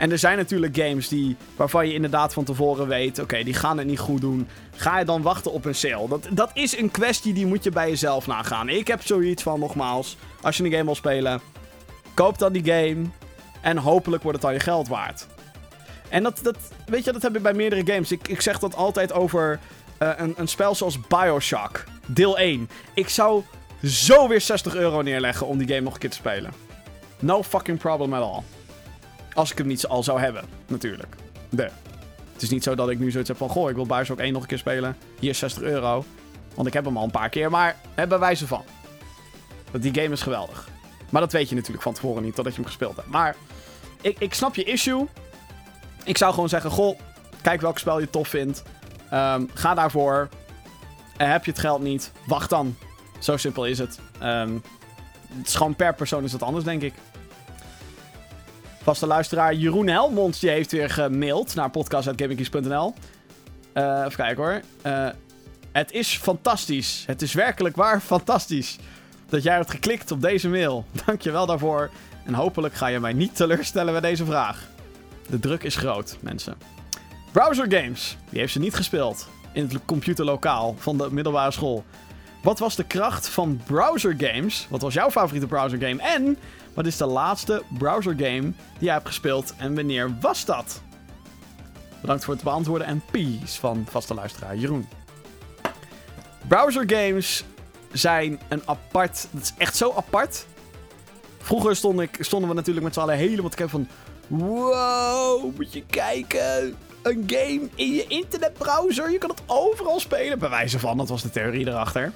En 0.00 0.10
er 0.10 0.18
zijn 0.18 0.36
natuurlijk 0.36 0.76
games 0.76 1.08
die, 1.08 1.36
waarvan 1.56 1.86
je 1.86 1.94
inderdaad 1.94 2.32
van 2.32 2.44
tevoren 2.44 2.88
weet: 2.88 3.18
oké, 3.18 3.42
die 3.42 3.54
gaan 3.54 3.78
het 3.78 3.86
niet 3.86 3.98
goed 3.98 4.20
doen. 4.20 4.48
Ga 4.76 4.98
je 4.98 5.04
dan 5.04 5.22
wachten 5.22 5.52
op 5.52 5.64
een 5.64 5.74
sale? 5.74 6.08
Dat, 6.08 6.26
dat 6.30 6.50
is 6.54 6.78
een 6.78 6.90
kwestie 6.90 7.32
die 7.32 7.46
moet 7.46 7.64
je 7.64 7.70
bij 7.70 7.88
jezelf 7.88 8.26
nagaan. 8.26 8.68
Ik 8.68 8.86
heb 8.86 9.02
zoiets 9.02 9.42
van, 9.42 9.60
nogmaals, 9.60 10.16
als 10.40 10.56
je 10.56 10.64
een 10.64 10.70
game 10.70 10.84
wil 10.84 10.94
spelen, 10.94 11.40
koop 12.14 12.38
dan 12.38 12.52
die 12.52 12.64
game. 12.64 13.02
En 13.60 13.76
hopelijk 13.76 14.22
wordt 14.22 14.38
het 14.38 14.46
dan 14.46 14.56
je 14.56 14.62
geld 14.64 14.88
waard. 14.88 15.26
En 16.08 16.22
dat, 16.22 16.40
dat 16.42 16.56
weet 16.86 17.04
je, 17.04 17.12
dat 17.12 17.22
heb 17.22 17.36
ik 17.36 17.42
bij 17.42 17.54
meerdere 17.54 17.92
games. 17.92 18.12
Ik, 18.12 18.28
ik 18.28 18.40
zeg 18.40 18.58
dat 18.58 18.74
altijd 18.74 19.12
over 19.12 19.60
uh, 20.02 20.10
een, 20.16 20.34
een 20.36 20.48
spel 20.48 20.74
zoals 20.74 20.98
Bioshock, 21.06 21.84
deel 22.06 22.38
1. 22.38 22.68
Ik 22.94 23.08
zou 23.08 23.42
zo 23.84 24.28
weer 24.28 24.40
60 24.40 24.74
euro 24.74 25.02
neerleggen 25.02 25.46
om 25.46 25.58
die 25.58 25.68
game 25.68 25.80
nog 25.80 25.92
een 25.92 26.00
keer 26.00 26.10
te 26.10 26.16
spelen. 26.16 26.52
No 27.18 27.42
fucking 27.42 27.78
problem 27.78 28.14
at 28.14 28.22
all. 28.22 28.42
Als 29.40 29.50
ik 29.50 29.58
hem 29.58 29.66
niet 29.66 29.86
al 29.86 30.02
zou 30.02 30.20
hebben, 30.20 30.44
natuurlijk. 30.66 31.16
De. 31.48 31.70
Het 32.32 32.42
is 32.42 32.50
niet 32.50 32.62
zo 32.62 32.74
dat 32.74 32.90
ik 32.90 32.98
nu 32.98 33.10
zoiets 33.10 33.28
heb 33.28 33.38
van... 33.38 33.48
Goh, 33.48 33.70
ik 33.70 33.74
wil 33.74 33.86
Bioshock 33.86 34.18
1 34.18 34.32
nog 34.32 34.42
een 34.42 34.48
keer 34.48 34.58
spelen. 34.58 34.96
Hier 35.18 35.34
60 35.34 35.62
euro. 35.62 36.04
Want 36.54 36.66
ik 36.66 36.72
heb 36.72 36.84
hem 36.84 36.96
al 36.96 37.04
een 37.04 37.10
paar 37.10 37.28
keer. 37.28 37.50
Maar 37.50 37.76
bij 37.94 38.18
wijze 38.18 38.46
van. 38.46 38.64
Die 39.72 39.94
game 39.94 40.12
is 40.12 40.22
geweldig. 40.22 40.68
Maar 41.10 41.20
dat 41.20 41.32
weet 41.32 41.48
je 41.48 41.54
natuurlijk 41.54 41.82
van 41.82 41.92
tevoren 41.92 42.22
niet. 42.22 42.34
Totdat 42.34 42.52
je 42.54 42.60
hem 42.60 42.68
gespeeld 42.68 42.96
hebt. 42.96 43.08
Maar 43.08 43.36
ik, 44.00 44.18
ik 44.18 44.34
snap 44.34 44.54
je 44.54 44.64
issue. 44.64 45.06
Ik 46.04 46.16
zou 46.16 46.34
gewoon 46.34 46.48
zeggen... 46.48 46.70
Goh, 46.70 46.98
kijk 47.42 47.60
welk 47.60 47.78
spel 47.78 48.00
je 48.00 48.10
tof 48.10 48.28
vindt. 48.28 48.62
Um, 49.12 49.50
ga 49.54 49.74
daarvoor. 49.74 50.28
Heb 51.16 51.44
je 51.44 51.50
het 51.50 51.60
geld 51.60 51.82
niet, 51.82 52.12
wacht 52.26 52.50
dan. 52.50 52.76
Zo 53.18 53.36
simpel 53.36 53.66
is 53.66 53.78
het. 53.78 54.00
Um, 54.22 54.62
het 55.36 55.46
is 55.46 55.54
gewoon 55.54 55.74
per 55.74 55.94
persoon 55.94 56.24
is 56.24 56.30
dat 56.30 56.42
anders, 56.42 56.64
denk 56.64 56.82
ik. 56.82 56.94
Vaste 58.82 59.06
luisteraar 59.06 59.54
Jeroen 59.54 59.86
Helmond 59.88 60.40
die 60.40 60.50
heeft 60.50 60.72
weer 60.72 60.90
gemaild 60.90 61.54
naar 61.54 61.70
podcast.gaminggeeks.nl. 61.70 62.94
Uh, 63.74 63.98
eh, 63.98 64.04
even 64.04 64.16
kijken 64.16 64.44
hoor. 64.44 64.60
Uh, 64.86 65.08
het 65.72 65.92
is 65.92 66.16
fantastisch. 66.16 67.04
Het 67.06 67.22
is 67.22 67.32
werkelijk 67.32 67.76
waar 67.76 68.00
fantastisch. 68.00 68.78
Dat 69.28 69.42
jij 69.42 69.54
hebt 69.54 69.70
geklikt 69.70 70.10
op 70.10 70.20
deze 70.20 70.48
mail. 70.48 70.84
Dankjewel 71.06 71.46
daarvoor. 71.46 71.90
En 72.24 72.34
hopelijk 72.34 72.74
ga 72.74 72.86
je 72.86 73.00
mij 73.00 73.12
niet 73.12 73.36
teleurstellen 73.36 73.92
bij 73.92 74.10
deze 74.10 74.24
vraag. 74.24 74.68
De 75.28 75.38
druk 75.38 75.62
is 75.62 75.76
groot, 75.76 76.16
mensen. 76.20 76.56
Browser 77.32 77.72
Games. 77.72 78.16
Die 78.30 78.40
heeft 78.40 78.52
ze 78.52 78.58
niet 78.58 78.74
gespeeld. 78.74 79.28
In 79.52 79.62
het 79.62 79.84
computerlokaal 79.84 80.74
van 80.78 80.98
de 80.98 81.08
middelbare 81.10 81.50
school. 81.50 81.84
Wat 82.42 82.58
was 82.58 82.76
de 82.76 82.84
kracht 82.84 83.28
van 83.28 83.60
browser 83.66 84.14
games? 84.18 84.66
Wat 84.70 84.80
was 84.80 84.94
jouw 84.94 85.10
favoriete 85.10 85.46
browser 85.46 85.78
game? 85.78 86.02
En 86.02 86.38
wat 86.74 86.86
is 86.86 86.96
de 86.96 87.06
laatste 87.06 87.62
browser 87.78 88.14
game 88.16 88.40
die 88.40 88.52
jij 88.78 88.92
hebt 88.92 89.06
gespeeld 89.06 89.54
en 89.56 89.74
wanneer 89.74 90.16
was 90.20 90.44
dat? 90.44 90.82
Bedankt 92.00 92.24
voor 92.24 92.34
het 92.34 92.42
beantwoorden 92.42 92.86
en 92.86 93.02
peace 93.10 93.60
van 93.60 93.86
vaste 93.90 94.14
luisteraar 94.14 94.56
Jeroen. 94.56 94.88
Browser 96.48 96.84
games 96.86 97.44
zijn 97.92 98.40
een 98.48 98.62
apart. 98.64 99.26
Dat 99.30 99.42
is 99.42 99.54
echt 99.58 99.76
zo 99.76 99.92
apart. 99.96 100.46
Vroeger 101.38 101.76
stond 101.76 102.00
ik, 102.00 102.16
stonden 102.20 102.48
we 102.48 102.54
natuurlijk 102.54 102.84
met 102.84 102.94
z'n 102.94 103.00
allen 103.00 103.16
helemaal 103.16 103.50
te 103.50 103.56
kijken 103.56 103.86
van. 103.86 103.88
Wow, 104.26 105.56
moet 105.56 105.72
je 105.72 105.84
kijken. 105.86 106.76
Een 107.02 107.24
game 107.26 107.68
in 107.74 107.92
je 107.92 108.06
internetbrowser. 108.06 109.10
Je 109.10 109.18
kan 109.18 109.30
het 109.30 109.42
overal 109.46 110.00
spelen. 110.00 110.38
Bij 110.38 110.50
wijze 110.50 110.78
van, 110.78 110.96
dat 110.96 111.08
was 111.08 111.22
de 111.22 111.30
theorie 111.30 111.66
erachter. 111.66 112.12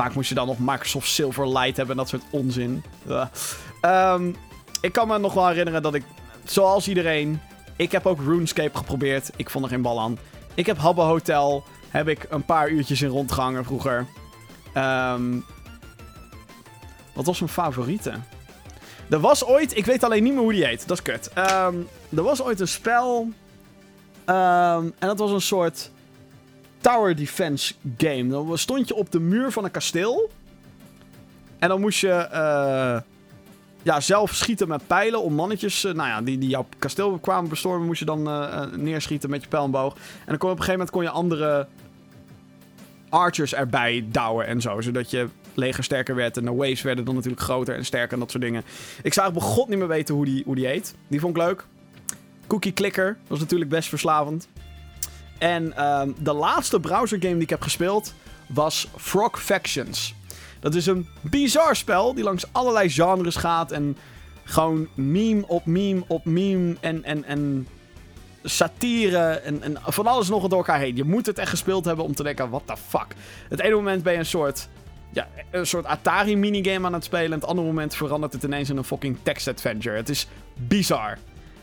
Vaak 0.00 0.14
moest 0.14 0.28
je 0.28 0.34
dan 0.34 0.46
nog 0.46 0.58
Microsoft 0.58 1.08
Silverlight 1.08 1.76
hebben 1.76 1.96
en 1.96 1.96
dat 1.96 2.08
soort 2.08 2.22
onzin. 2.30 2.82
Um, 3.82 4.36
ik 4.80 4.92
kan 4.92 5.08
me 5.08 5.18
nog 5.18 5.32
wel 5.32 5.48
herinneren 5.48 5.82
dat 5.82 5.94
ik, 5.94 6.04
zoals 6.44 6.88
iedereen, 6.88 7.40
ik 7.76 7.92
heb 7.92 8.06
ook 8.06 8.20
RuneScape 8.20 8.76
geprobeerd. 8.76 9.30
Ik 9.36 9.50
vond 9.50 9.64
er 9.64 9.70
geen 9.70 9.82
bal 9.82 10.00
aan. 10.00 10.18
Ik 10.54 10.66
heb 10.66 10.78
Habbo 10.78 11.02
Hotel, 11.02 11.64
heb 11.88 12.08
ik 12.08 12.26
een 12.30 12.44
paar 12.44 12.68
uurtjes 12.68 13.02
in 13.02 13.08
rondgehangen 13.08 13.64
vroeger. 13.64 14.06
Um, 14.76 15.44
wat 17.14 17.26
was 17.26 17.40
mijn 17.40 17.52
favoriete? 17.52 18.12
Er 19.10 19.20
was 19.20 19.44
ooit, 19.44 19.76
ik 19.76 19.86
weet 19.86 20.04
alleen 20.04 20.22
niet 20.22 20.32
meer 20.32 20.42
hoe 20.42 20.52
die 20.52 20.66
heet, 20.66 20.88
dat 20.88 20.96
is 20.98 21.02
kut. 21.02 21.30
Um, 21.38 21.88
er 22.16 22.22
was 22.22 22.42
ooit 22.42 22.60
een 22.60 22.68
spel. 22.68 23.28
en 24.24 24.94
dat 24.98 25.18
was 25.18 25.30
een 25.30 25.40
soort 25.40 25.90
tower 26.80 27.16
defense 27.16 27.74
game. 27.98 28.28
Dan 28.28 28.58
stond 28.58 28.88
je 28.88 28.94
op 28.94 29.12
de 29.12 29.20
muur 29.20 29.50
van 29.50 29.64
een 29.64 29.70
kasteel. 29.70 30.30
En 31.58 31.68
dan 31.68 31.80
moest 31.80 32.00
je 32.00 32.28
uh, 32.32 33.00
ja, 33.82 34.00
zelf 34.00 34.34
schieten 34.34 34.68
met 34.68 34.86
pijlen 34.86 35.22
om 35.22 35.34
mannetjes 35.34 35.84
uh, 35.84 35.92
nou 35.92 36.08
ja, 36.08 36.22
die, 36.22 36.38
die 36.38 36.48
jouw 36.48 36.66
kasteel 36.78 37.18
kwamen 37.18 37.50
bestormen. 37.50 37.86
Moest 37.86 37.98
je 37.98 38.04
dan 38.04 38.28
uh, 38.28 38.62
neerschieten 38.76 39.30
met 39.30 39.42
je 39.42 39.48
pijlboog. 39.48 39.94
En 39.94 40.26
dan 40.26 40.38
kon 40.38 40.50
op 40.50 40.58
een 40.58 40.64
gegeven 40.64 40.72
moment 40.72 40.90
kon 40.90 41.02
je 41.02 41.10
andere 41.10 41.66
archers 43.08 43.54
erbij 43.54 44.04
douwen 44.10 44.46
en 44.46 44.60
zo. 44.60 44.80
Zodat 44.80 45.10
je 45.10 45.28
leger 45.54 45.84
sterker 45.84 46.14
werd. 46.14 46.36
En 46.36 46.44
de 46.44 46.54
waves 46.54 46.82
werden 46.82 47.04
dan 47.04 47.14
natuurlijk 47.14 47.42
groter 47.42 47.74
en 47.74 47.84
sterker 47.84 48.12
en 48.12 48.18
dat 48.18 48.30
soort 48.30 48.42
dingen. 48.42 48.62
Ik 49.02 49.12
zou 49.12 49.26
eigenlijk 49.26 49.54
god 49.54 49.68
niet 49.68 49.78
meer 49.78 49.88
weten 49.88 50.14
hoe 50.14 50.24
die, 50.24 50.42
hoe 50.44 50.54
die 50.54 50.66
heet. 50.66 50.94
Die 51.08 51.20
vond 51.20 51.36
ik 51.36 51.42
leuk. 51.42 51.64
Cookie 52.46 52.72
Clicker 52.72 53.16
was 53.26 53.38
natuurlijk 53.38 53.70
best 53.70 53.88
verslavend. 53.88 54.48
En 55.40 55.84
um, 55.84 56.14
de 56.18 56.32
laatste 56.32 56.80
browser 56.80 57.18
game 57.20 57.34
die 57.34 57.42
ik 57.42 57.50
heb 57.50 57.62
gespeeld 57.62 58.14
was 58.46 58.88
Frog 58.96 59.42
Factions. 59.42 60.14
Dat 60.60 60.74
is 60.74 60.86
een 60.86 61.08
bizar 61.20 61.76
spel 61.76 62.14
die 62.14 62.24
langs 62.24 62.44
allerlei 62.52 62.90
genres 62.90 63.36
gaat 63.36 63.72
en 63.72 63.96
gewoon 64.44 64.88
meme 64.94 65.46
op 65.46 65.66
meme 65.66 66.04
op 66.06 66.24
meme 66.24 66.76
en, 66.80 67.04
en, 67.04 67.24
en 67.24 67.66
satire 68.42 69.28
en, 69.28 69.62
en 69.62 69.78
van 69.86 70.06
alles 70.06 70.28
nog 70.28 70.48
door 70.48 70.58
elkaar 70.58 70.78
heen. 70.78 70.96
Je 70.96 71.04
moet 71.04 71.26
het 71.26 71.38
echt 71.38 71.50
gespeeld 71.50 71.84
hebben 71.84 72.04
om 72.04 72.14
te 72.14 72.22
denken, 72.22 72.50
what 72.50 72.62
the 72.66 72.76
fuck. 72.88 73.06
Het 73.48 73.60
ene 73.60 73.74
moment 73.74 74.02
ben 74.02 74.12
je 74.12 74.18
een 74.18 74.26
soort, 74.26 74.68
ja, 75.12 75.28
een 75.50 75.66
soort 75.66 75.84
Atari 75.84 76.36
minigame 76.36 76.86
aan 76.86 76.92
het 76.92 77.04
spelen. 77.04 77.32
En 77.32 77.38
het 77.38 77.44
andere 77.44 77.66
moment 77.66 77.94
verandert 77.94 78.32
het 78.32 78.42
ineens 78.42 78.70
in 78.70 78.76
een 78.76 78.84
fucking 78.84 79.16
text 79.22 79.48
adventure. 79.48 79.96
Het 79.96 80.08
is 80.08 80.26
bizar. 80.54 81.18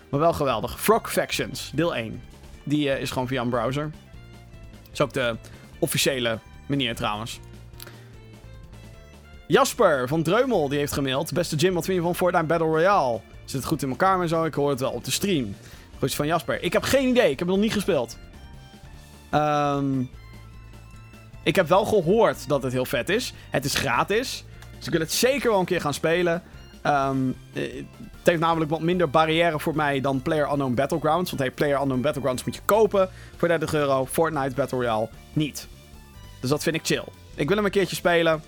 Maar 0.09 0.19
wel 0.19 0.33
geweldig. 0.33 0.81
Frog 0.81 1.11
Factions, 1.11 1.71
deel 1.73 1.95
1. 1.95 2.21
Die 2.67 2.87
uh, 2.87 3.01
is 3.01 3.11
gewoon 3.11 3.27
via 3.27 3.41
een 3.41 3.49
browser. 3.49 3.91
is 4.91 5.01
ook 5.01 5.13
de 5.13 5.35
officiële 5.79 6.39
manier 6.65 6.95
trouwens. 6.95 7.39
Jasper 9.47 10.07
van 10.07 10.23
Dreumel 10.23 10.69
die 10.69 10.77
heeft 10.77 10.93
gemaild. 10.93 11.33
Beste 11.33 11.55
Jim, 11.55 11.73
wat 11.73 11.85
vind 11.85 11.97
je 11.97 12.03
van 12.03 12.15
Fortnite 12.15 12.45
Battle 12.45 12.67
Royale? 12.67 13.19
Zit 13.45 13.59
het 13.59 13.65
goed 13.65 13.81
in 13.81 13.89
elkaar 13.89 14.21
en 14.21 14.27
zo? 14.27 14.43
Ik 14.43 14.53
hoor 14.53 14.69
het 14.69 14.79
wel 14.79 14.91
op 14.91 15.03
de 15.03 15.11
stream. 15.11 15.55
Goed 15.99 16.15
van 16.15 16.27
Jasper. 16.27 16.63
Ik 16.63 16.73
heb 16.73 16.83
geen 16.83 17.07
idee. 17.07 17.31
Ik 17.31 17.39
heb 17.39 17.47
het 17.47 17.57
nog 17.57 17.65
niet 17.65 17.73
gespeeld. 17.73 18.17
Um, 19.31 20.09
ik 21.43 21.55
heb 21.55 21.67
wel 21.67 21.85
gehoord 21.85 22.47
dat 22.47 22.63
het 22.63 22.73
heel 22.73 22.85
vet 22.85 23.09
is. 23.09 23.33
Het 23.49 23.65
is 23.65 23.73
gratis. 23.75 24.43
Dus 24.77 24.85
ik 24.85 24.91
wil 24.91 25.01
het 25.01 25.13
zeker 25.13 25.49
wel 25.49 25.59
een 25.59 25.65
keer 25.65 25.81
gaan 25.81 25.93
spelen. 25.93 26.43
Um, 26.87 27.35
het 27.51 28.23
heeft 28.23 28.39
namelijk 28.39 28.71
wat 28.71 28.81
minder 28.81 29.09
barrière 29.09 29.59
voor 29.59 29.75
mij 29.75 30.01
dan 30.01 30.21
Player 30.21 30.49
Unknown 30.49 30.73
Battlegrounds. 30.73 31.29
Want 31.31 31.41
hey, 31.41 31.51
Player 31.51 31.79
Unknown 31.79 32.01
Battlegrounds 32.01 32.43
moet 32.43 32.55
je 32.55 32.61
kopen 32.65 33.09
voor 33.37 33.47
30 33.47 33.73
euro. 33.73 34.05
Fortnite 34.05 34.55
Battle 34.55 34.77
Royale 34.77 35.09
niet. 35.33 35.67
Dus 36.41 36.49
dat 36.49 36.63
vind 36.63 36.75
ik 36.75 36.85
chill. 36.85 37.03
Ik 37.35 37.47
wil 37.47 37.55
hem 37.55 37.65
een 37.65 37.71
keertje 37.71 37.95
spelen. 37.95 38.43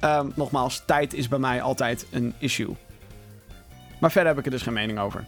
Um, 0.00 0.32
nogmaals, 0.34 0.82
tijd 0.86 1.14
is 1.14 1.28
bij 1.28 1.38
mij 1.38 1.62
altijd 1.62 2.06
een 2.10 2.34
issue. 2.38 2.76
Maar 4.00 4.12
verder 4.12 4.30
heb 4.30 4.38
ik 4.38 4.44
er 4.44 4.50
dus 4.50 4.62
geen 4.62 4.72
mening 4.72 4.98
over. 4.98 5.24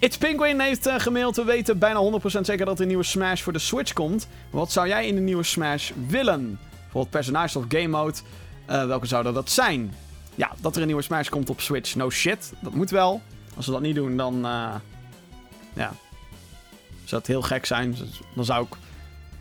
It's 0.00 0.18
Penguin 0.18 0.60
heeft 0.60 0.86
uh. 0.86 1.04
We 1.34 1.44
weten 1.44 1.78
bijna 1.78 2.20
100% 2.38 2.40
zeker 2.40 2.66
dat 2.66 2.74
er 2.74 2.80
een 2.80 2.88
nieuwe 2.88 3.02
Smash 3.02 3.42
voor 3.42 3.52
de 3.52 3.58
Switch 3.58 3.92
komt. 3.92 4.28
Wat 4.50 4.72
zou 4.72 4.88
jij 4.88 5.06
in 5.06 5.14
de 5.14 5.20
nieuwe 5.20 5.42
Smash 5.42 5.90
willen? 6.08 6.58
Bijvoorbeeld 6.80 7.10
personages 7.10 7.56
of 7.56 7.64
game 7.68 7.88
mode. 7.88 8.18
Uh, 8.70 8.86
welke 8.86 9.06
zouden 9.06 9.34
dat 9.34 9.50
zijn? 9.50 9.92
Ja, 10.36 10.50
dat 10.60 10.74
er 10.74 10.80
een 10.80 10.86
nieuwe 10.86 11.02
Smash 11.02 11.28
komt 11.28 11.50
op 11.50 11.60
Switch. 11.60 11.94
No 11.94 12.10
shit, 12.10 12.52
dat 12.60 12.74
moet 12.74 12.90
wel. 12.90 13.22
Als 13.56 13.64
ze 13.64 13.70
dat 13.70 13.80
niet 13.80 13.94
doen, 13.94 14.16
dan... 14.16 14.34
eh, 14.34 14.74
ja. 15.74 15.92
Zou 17.04 17.20
het 17.20 17.26
heel 17.26 17.42
gek 17.42 17.66
zijn. 17.66 17.90
Dus 17.90 18.20
Dan 18.34 18.44
zou 18.44 18.64
ik 18.70 18.76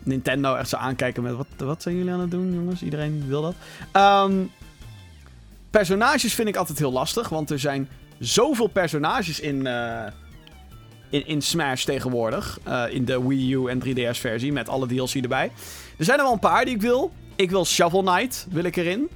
Nintendo 0.04 0.56
echt 0.56 0.70
zo 0.70 0.76
aankijken 0.78 1.24
met... 1.24 1.34
Wat, 1.36 1.48
wat 1.58 1.82
zijn 1.82 1.96
jullie 1.96 2.12
aan 2.12 2.20
het 2.20 2.32
doen, 2.32 2.54
jongens? 2.54 2.82
Iedereen 2.82 3.24
wil 3.28 3.42
dat. 3.42 3.56
Ehm, 3.92 4.34
personages 5.70 6.34
vind 6.34 6.48
ik 6.48 6.56
altijd 6.56 6.78
heel 6.78 6.92
lastig. 6.92 7.30
Want 7.30 7.50
er 7.50 7.60
zijn 7.60 7.90
zoveel 8.20 8.68
personages 8.68 9.40
in... 9.40 9.68
eh, 9.68 10.06
in, 11.10 11.28
in 11.28 11.42
Smash 11.42 11.84
tegenwoordig. 11.84 12.60
eh, 12.64 12.84
in 12.90 13.06
de 13.06 13.28
Wii 13.28 13.54
U 13.54 13.68
en 13.70 13.84
3DS 13.86 14.20
versie. 14.20 14.52
Met 14.52 14.70
alle 14.70 14.88
DLC 14.88 15.14
erbij. 15.14 15.52
Er 15.98 16.06
zijn 16.06 16.18
er 16.18 16.24
wel 16.24 16.34
een 16.34 16.40
paar 16.40 16.66
die 16.66 16.76
ik 16.76 16.82
wil. 16.82 17.12
Ik 17.36 17.50
wil 17.50 17.66
Shovel 17.66 18.04
Knight, 18.04 18.48
wil 18.50 18.64
ik 18.64 18.76
erin. 18.76 19.10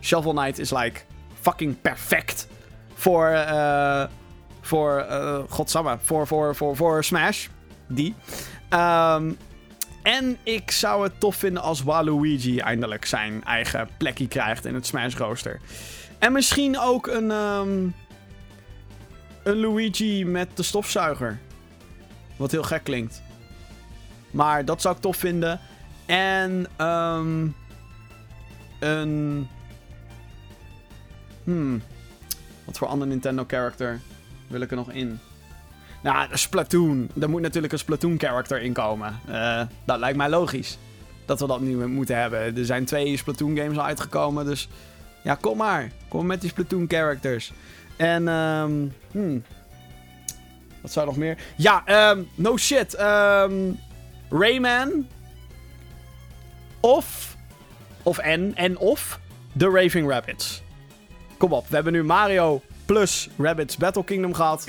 Shovel 0.00 0.32
Knight 0.32 0.58
is 0.58 0.70
like 0.70 1.00
fucking 1.44 1.80
perfect. 1.80 2.48
Voor, 2.94 3.28
eh 3.28 4.04
voor, 4.60 4.98
eh 4.98 5.38
godsamme, 5.48 5.98
voor, 6.02 6.26
voor, 6.26 6.56
voor, 6.56 6.76
voor 6.76 7.04
Smash. 7.04 7.46
Die. 7.86 8.14
Ehm, 8.68 9.32
en 10.02 10.36
ik 10.42 10.70
zou 10.70 11.02
het 11.02 11.20
tof 11.20 11.36
vinden 11.36 11.62
als 11.62 11.82
Waluigi 11.82 12.58
eindelijk 12.58 13.04
zijn 13.04 13.44
eigen 13.44 13.88
plekje 13.96 14.28
krijgt 14.28 14.64
in 14.64 14.74
het 14.74 14.86
Smash 14.86 15.14
rooster. 15.14 15.60
En 16.18 16.32
misschien 16.32 16.78
ook 16.78 17.06
een, 17.06 17.30
ehm, 17.30 17.86
een 19.42 19.60
Luigi 19.60 20.24
met 20.24 20.56
de 20.56 20.62
stofzuiger. 20.62 21.38
Wat 22.36 22.50
heel 22.50 22.62
gek 22.62 22.84
klinkt. 22.84 23.22
Maar 24.30 24.64
dat 24.64 24.80
zou 24.80 24.94
ik 24.94 25.00
tof 25.00 25.16
vinden. 25.16 25.60
En 26.06 26.66
ehm 26.76 27.48
een. 28.78 29.48
Hmm. 31.44 31.82
Wat 32.64 32.78
voor 32.78 32.88
ander 32.88 33.08
Nintendo 33.08 33.44
character 33.46 34.00
wil 34.46 34.60
ik 34.60 34.70
er 34.70 34.76
nog 34.76 34.90
in? 34.90 35.18
Nou, 36.02 36.28
Splatoon. 36.32 37.10
Er 37.20 37.30
moet 37.30 37.40
natuurlijk 37.40 37.72
een 37.72 37.78
Splatoon 37.78 38.18
character 38.18 38.60
in 38.60 38.72
komen. 38.72 39.20
Eh, 39.28 39.62
dat 39.84 39.98
lijkt 39.98 40.16
mij 40.16 40.28
logisch. 40.28 40.78
Dat 41.24 41.40
we 41.40 41.46
dat 41.46 41.60
nu 41.60 41.86
moeten 41.86 42.16
hebben. 42.16 42.56
Er 42.56 42.64
zijn 42.64 42.84
twee 42.84 43.16
Splatoon 43.16 43.56
games 43.56 43.78
al 43.78 43.84
uitgekomen. 43.84 44.44
Dus 44.44 44.68
ja, 45.22 45.34
kom 45.34 45.56
maar. 45.56 45.90
Kom 46.08 46.26
met 46.26 46.40
die 46.40 46.50
Splatoon 46.50 46.84
characters. 46.88 47.52
En, 47.96 48.26
hmm. 49.10 49.42
Wat 50.84 50.92
zou 50.92 51.06
nog 51.06 51.16
meer? 51.16 51.38
Ja, 51.56 51.82
ehm 51.84 52.22
no 52.34 52.56
shit. 52.56 52.94
ehm 52.94 53.52
Rayman. 54.30 55.06
Of. 56.80 57.36
Of 58.02 58.18
en. 58.18 58.54
En 58.54 58.78
of. 58.78 59.20
The 59.56 59.70
Raving 59.70 60.08
Rabbits. 60.08 60.63
Kom 61.36 61.52
op, 61.52 61.68
we 61.68 61.74
hebben 61.74 61.92
nu 61.92 62.04
Mario 62.04 62.62
plus 62.86 63.28
Rabbids 63.38 63.76
Battle 63.76 64.04
Kingdom 64.04 64.34
gehad. 64.34 64.64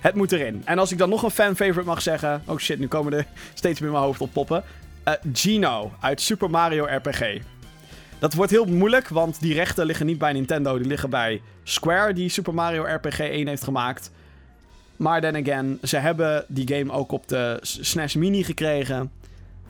Het 0.00 0.14
moet 0.14 0.32
erin. 0.32 0.62
En 0.64 0.78
als 0.78 0.92
ik 0.92 0.98
dan 0.98 1.08
nog 1.08 1.22
een 1.22 1.30
fan-favorite 1.30 1.82
mag 1.88 2.02
zeggen. 2.02 2.42
Oh 2.46 2.58
shit, 2.58 2.78
nu 2.78 2.88
komen 2.88 3.12
er 3.12 3.26
steeds 3.54 3.80
meer 3.80 3.88
in 3.88 3.94
mijn 3.94 4.06
hoofd 4.06 4.20
op 4.20 4.32
poppen. 4.32 4.64
Eh, 5.04 5.12
Gino 5.32 5.92
uit 6.00 6.20
Super 6.20 6.50
Mario 6.50 6.84
RPG. 6.84 7.38
Dat 8.18 8.34
wordt 8.34 8.50
heel 8.52 8.64
moeilijk, 8.64 9.08
want 9.08 9.40
die 9.40 9.54
rechten 9.54 9.86
liggen 9.86 10.06
niet 10.06 10.18
bij 10.18 10.32
Nintendo. 10.32 10.78
Die 10.78 10.86
liggen 10.86 11.10
bij 11.10 11.42
Square, 11.62 12.12
die 12.12 12.28
Super 12.28 12.54
Mario 12.54 12.82
RPG 12.82 13.18
1 13.18 13.48
heeft 13.48 13.64
gemaakt. 13.64 14.10
Maar 14.96 15.20
then 15.20 15.36
again, 15.36 15.78
ze 15.82 15.96
hebben 15.96 16.44
die 16.48 16.68
game 16.76 16.92
ook 16.92 17.12
op 17.12 17.28
de 17.28 17.58
S- 17.62 17.78
SNES 17.80 18.14
Mini 18.14 18.42
gekregen. 18.44 19.12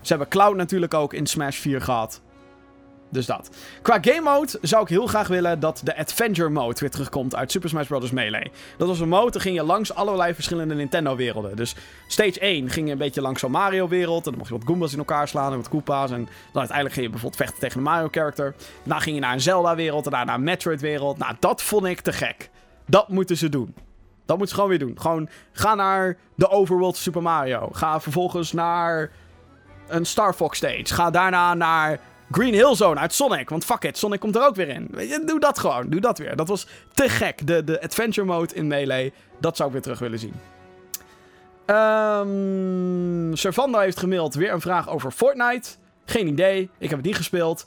Ze 0.01 0.07
hebben 0.07 0.27
Cloud 0.27 0.55
natuurlijk 0.55 0.93
ook 0.93 1.13
in 1.13 1.25
Smash 1.27 1.57
4 1.57 1.81
gehad. 1.81 2.21
Dus 3.09 3.25
dat. 3.25 3.49
Qua 3.81 3.97
game 4.01 4.21
mode 4.21 4.57
zou 4.61 4.83
ik 4.83 4.89
heel 4.89 5.07
graag 5.07 5.27
willen 5.27 5.59
dat 5.59 5.81
de 5.83 5.97
Adventure 5.97 6.49
mode 6.49 6.79
weer 6.79 6.89
terugkomt 6.89 7.35
uit 7.35 7.51
Super 7.51 7.69
Smash 7.69 7.87
Bros. 7.87 8.11
Melee. 8.11 8.51
Dat 8.77 8.87
was 8.87 8.99
een 8.99 9.09
mode, 9.09 9.31
dan 9.31 9.41
ging 9.41 9.55
je 9.55 9.63
langs 9.63 9.93
allerlei 9.93 10.33
verschillende 10.33 10.75
Nintendo-werelden. 10.75 11.55
Dus 11.55 11.75
stage 12.07 12.39
1 12.39 12.69
ging 12.69 12.85
je 12.85 12.91
een 12.91 12.97
beetje 12.97 13.21
langs 13.21 13.39
zo'n 13.39 13.51
Mario-wereld. 13.51 14.25
En 14.25 14.29
dan 14.31 14.37
mocht 14.37 14.49
je 14.49 14.57
wat 14.57 14.67
Goombas 14.67 14.91
in 14.91 14.97
elkaar 14.97 15.27
slaan 15.27 15.51
en 15.51 15.57
wat 15.57 15.69
Koopa's. 15.69 16.11
En 16.11 16.23
dan 16.23 16.59
uiteindelijk 16.59 16.93
ging 16.93 17.05
je 17.05 17.11
bijvoorbeeld 17.11 17.41
vechten 17.41 17.59
tegen 17.59 17.77
een 17.77 17.83
Mario-character. 17.83 18.55
Daarna 18.83 18.99
ging 18.99 19.15
je 19.15 19.21
naar 19.21 19.33
een 19.33 19.41
Zelda-wereld 19.41 20.03
daarna 20.03 20.23
naar 20.23 20.35
een 20.35 20.43
Metroid-wereld. 20.43 21.17
Nou, 21.17 21.35
dat 21.39 21.61
vond 21.61 21.85
ik 21.85 22.01
te 22.01 22.13
gek. 22.13 22.49
Dat 22.85 23.09
moeten 23.09 23.37
ze 23.37 23.49
doen. 23.49 23.75
Dat 24.25 24.37
moeten 24.37 24.55
ze 24.55 24.61
gewoon 24.61 24.69
weer 24.77 24.87
doen. 24.87 24.99
Gewoon 24.99 25.29
ga 25.51 25.75
naar 25.75 26.17
de 26.35 26.49
overworld 26.49 26.97
Super 26.97 27.21
Mario. 27.21 27.69
Ga 27.71 28.01
vervolgens 28.01 28.51
naar 28.51 29.11
een 29.87 30.05
Star 30.05 30.33
Fox 30.33 30.57
stage. 30.57 30.85
Ga 30.85 31.09
daarna 31.09 31.53
naar 31.53 31.99
Green 32.31 32.53
Hill 32.53 32.75
Zone 32.75 32.99
uit 32.99 33.13
Sonic. 33.13 33.49
Want 33.49 33.65
fuck 33.65 33.83
it, 33.83 33.97
Sonic 33.97 34.19
komt 34.19 34.35
er 34.35 34.45
ook 34.45 34.55
weer 34.55 34.67
in. 34.69 34.87
Doe 35.25 35.39
dat 35.39 35.59
gewoon. 35.59 35.89
Doe 35.89 35.99
dat 36.01 36.17
weer. 36.17 36.35
Dat 36.35 36.47
was 36.47 36.67
te 36.93 37.09
gek. 37.09 37.47
De, 37.47 37.63
de 37.63 37.81
adventure 37.81 38.27
mode 38.27 38.53
in 38.53 38.67
Melee. 38.67 39.13
Dat 39.39 39.55
zou 39.55 39.67
ik 39.67 39.73
weer 39.73 39.83
terug 39.83 39.99
willen 39.99 40.19
zien. 40.19 40.33
Ehm 41.65 43.33
Servando 43.35 43.79
heeft 43.79 43.99
gemaild 43.99 44.35
weer 44.35 44.51
een 44.53 44.61
vraag 44.61 44.89
over 44.89 45.11
Fortnite. 45.11 45.69
Geen 46.05 46.27
idee. 46.27 46.69
Ik 46.77 46.89
heb 46.89 46.97
het 46.97 47.07
niet 47.07 47.15
gespeeld. 47.15 47.65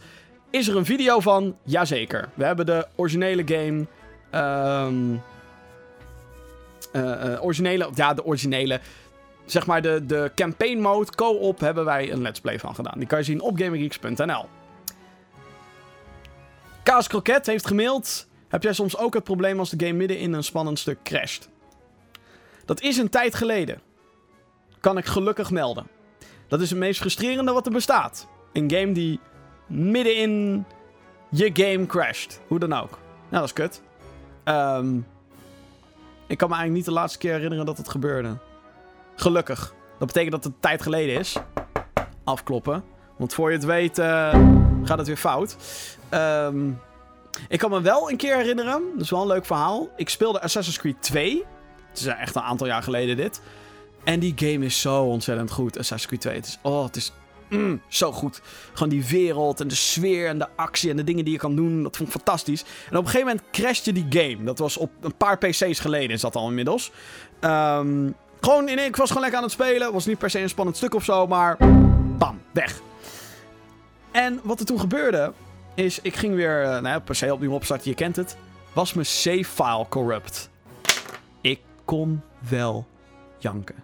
Is 0.51 0.69
er 0.69 0.77
een 0.77 0.85
video 0.85 1.21
van? 1.21 1.57
Jazeker. 1.63 2.29
We 2.35 2.45
hebben 2.45 2.67
de 2.67 2.87
originele 2.97 3.43
game. 3.47 3.87
ehm 4.31 5.17
eh, 6.93 7.33
eh, 7.33 7.45
originele, 7.45 7.89
ja, 7.95 8.15
de 8.15 8.25
originele. 8.25 8.81
Zeg 9.51 9.67
maar 9.67 9.83
de, 9.83 10.07
de 10.07 10.33
campaign 10.35 10.79
mode, 10.79 11.11
co-op, 11.11 11.61
hebben 11.61 11.85
wij 11.85 12.13
een 12.13 12.23
let's 12.23 12.41
play 12.41 12.59
van 12.59 12.75
gedaan. 12.75 12.99
Die 12.99 13.07
kan 13.07 13.19
je 13.19 13.25
zien 13.25 13.41
op 13.41 13.57
gamergeeks.nl. 13.59 14.49
Kaas 16.83 17.07
Kroket 17.07 17.47
heeft 17.47 17.67
gemaild. 17.67 18.27
Heb 18.49 18.63
jij 18.63 18.73
soms 18.73 18.97
ook 18.97 19.15
het 19.15 19.25
probleem 19.25 19.59
als 19.59 19.71
de 19.71 19.87
game 19.87 19.99
midden 19.99 20.19
in 20.19 20.33
een 20.33 20.45
spannend 20.45 20.79
stuk 20.79 21.03
crasht? 21.03 21.49
Dat 22.65 22.81
is 22.81 22.97
een 22.97 23.09
tijd 23.09 23.35
geleden. 23.35 23.81
Kan 24.81 24.99
ik 24.99 25.07
gelukkig 25.07 25.51
melden. 25.51 25.87
Dat 26.49 26.61
is 26.61 26.71
het 26.71 26.79
meest 26.79 27.01
frustrerende 27.01 27.53
wat 27.53 27.67
er 27.67 27.73
bestaat. 27.73 28.29
Een 28.53 28.71
game 28.71 28.93
die 28.93 29.21
midden 29.67 30.17
in 30.17 30.65
je 31.29 31.51
game 31.53 31.87
crasht. 31.87 32.41
Hoe 32.47 32.59
dan 32.59 32.73
ook. 32.73 32.91
Nou, 32.91 33.01
dat 33.31 33.45
is 33.45 33.53
kut. 33.53 33.83
Ehm... 34.45 34.99
Ik 36.27 36.39
kan 36.39 36.49
me 36.49 36.55
eigenlijk 36.55 36.87
niet 36.87 36.95
de 36.95 37.01
laatste 37.01 37.19
keer 37.19 37.33
herinneren 37.33 37.67
dat 37.67 37.77
het 37.77 37.89
gebeurde. 37.89 38.37
Gelukkig. 39.21 39.75
Dat 39.99 40.07
betekent 40.07 40.33
dat 40.33 40.45
het 40.45 40.53
een 40.53 40.61
tijd 40.61 40.83
geleden 40.83 41.19
is. 41.19 41.37
Afkloppen. 42.25 42.85
Want 43.19 43.35
voor 43.35 43.51
je 43.51 43.57
het 43.57 43.65
weet 43.65 43.99
eh, 43.99 44.07
gaat 44.85 44.99
het 44.99 45.07
weer 45.07 45.17
fout. 45.17 45.57
Ehm, 46.09 46.71
ik 47.49 47.59
kan 47.59 47.71
me 47.71 47.81
wel 47.81 48.11
een 48.11 48.17
keer 48.17 48.37
herinneren. 48.37 48.83
Dat 48.93 49.03
is 49.03 49.11
wel 49.11 49.21
een 49.21 49.27
leuk 49.27 49.47
verhaal. 49.47 49.89
Ik 49.97 50.09
speelde 50.09 50.41
Assassin's 50.41 50.79
Creed 50.79 51.03
2. 51.03 51.45
Het 51.89 51.99
is 51.99 52.07
echt 52.07 52.35
een 52.35 52.43
aantal 52.43 52.67
jaar 52.67 52.83
geleden 52.83 53.17
dit. 53.17 53.41
En 54.05 54.21
die 54.21 54.33
game 54.37 54.65
is 54.65 54.81
zo 54.81 55.03
ontzettend 55.03 55.51
goed. 55.51 55.79
Assassin's 55.79 56.07
Creed 56.07 56.21
2. 56.21 56.35
Het 56.35 56.47
is, 56.47 56.59
oh, 56.63 56.85
het 56.85 56.97
is 56.97 57.13
mm, 57.49 57.83
zo 57.89 58.13
goed. 58.13 58.41
Gewoon 58.73 58.89
die 58.89 59.05
wereld 59.05 59.61
en 59.61 59.69
de 59.69 59.75
sfeer 59.75 60.29
en 60.29 60.39
de 60.39 60.49
actie 60.57 60.91
en 60.91 60.97
de 60.97 61.05
dingen 61.05 61.25
die 61.25 61.33
je 61.33 61.41
kan 61.41 61.57
doen. 61.57 61.83
Dat 61.83 61.97
vond 61.97 62.09
ik 62.09 62.15
fantastisch. 62.15 62.63
En 62.63 62.97
op 62.97 63.05
een 63.05 63.11
gegeven 63.11 63.27
moment 63.27 63.45
crashte 63.51 63.93
die 63.93 64.07
game. 64.09 64.45
Dat 64.45 64.59
was 64.59 64.77
op 64.77 64.91
een 65.01 65.17
paar 65.17 65.39
PC's 65.39 65.79
geleden, 65.79 66.11
is 66.11 66.21
dat 66.21 66.37
al 66.37 66.49
inmiddels. 66.49 66.93
Ehm, 67.41 68.09
gewoon, 68.41 68.69
in, 68.69 68.79
ik 68.79 68.97
was 68.97 69.09
gewoon 69.09 69.23
lekker 69.23 69.39
aan 69.39 69.45
het 69.45 69.55
spelen. 69.55 69.93
Was 69.93 70.07
niet 70.07 70.19
per 70.19 70.31
se 70.31 70.41
een 70.41 70.49
spannend 70.49 70.77
stuk 70.77 70.95
of 70.95 71.05
zo, 71.05 71.27
maar 71.27 71.57
bam, 72.19 72.41
weg. 72.51 72.81
En 74.11 74.41
wat 74.43 74.61
er 74.61 74.67
toen 74.67 74.81
gebeurde, 74.81 75.33
is 75.75 76.01
ik 76.01 76.17
ging 76.17 76.35
weer, 76.35 76.63
eh, 76.63 76.69
nou 76.69 76.87
ja, 76.89 76.99
per 76.99 77.15
se 77.15 77.33
opnieuw 77.33 77.53
opstarten, 77.53 77.91
je 77.91 77.97
kent 77.97 78.17
het. 78.17 78.37
Was 78.73 78.93
mijn 78.93 79.07
save 79.07 79.45
file 79.45 79.87
corrupt. 79.89 80.51
Ik 81.41 81.61
kon 81.85 82.23
wel 82.49 82.87
janken. 83.39 83.75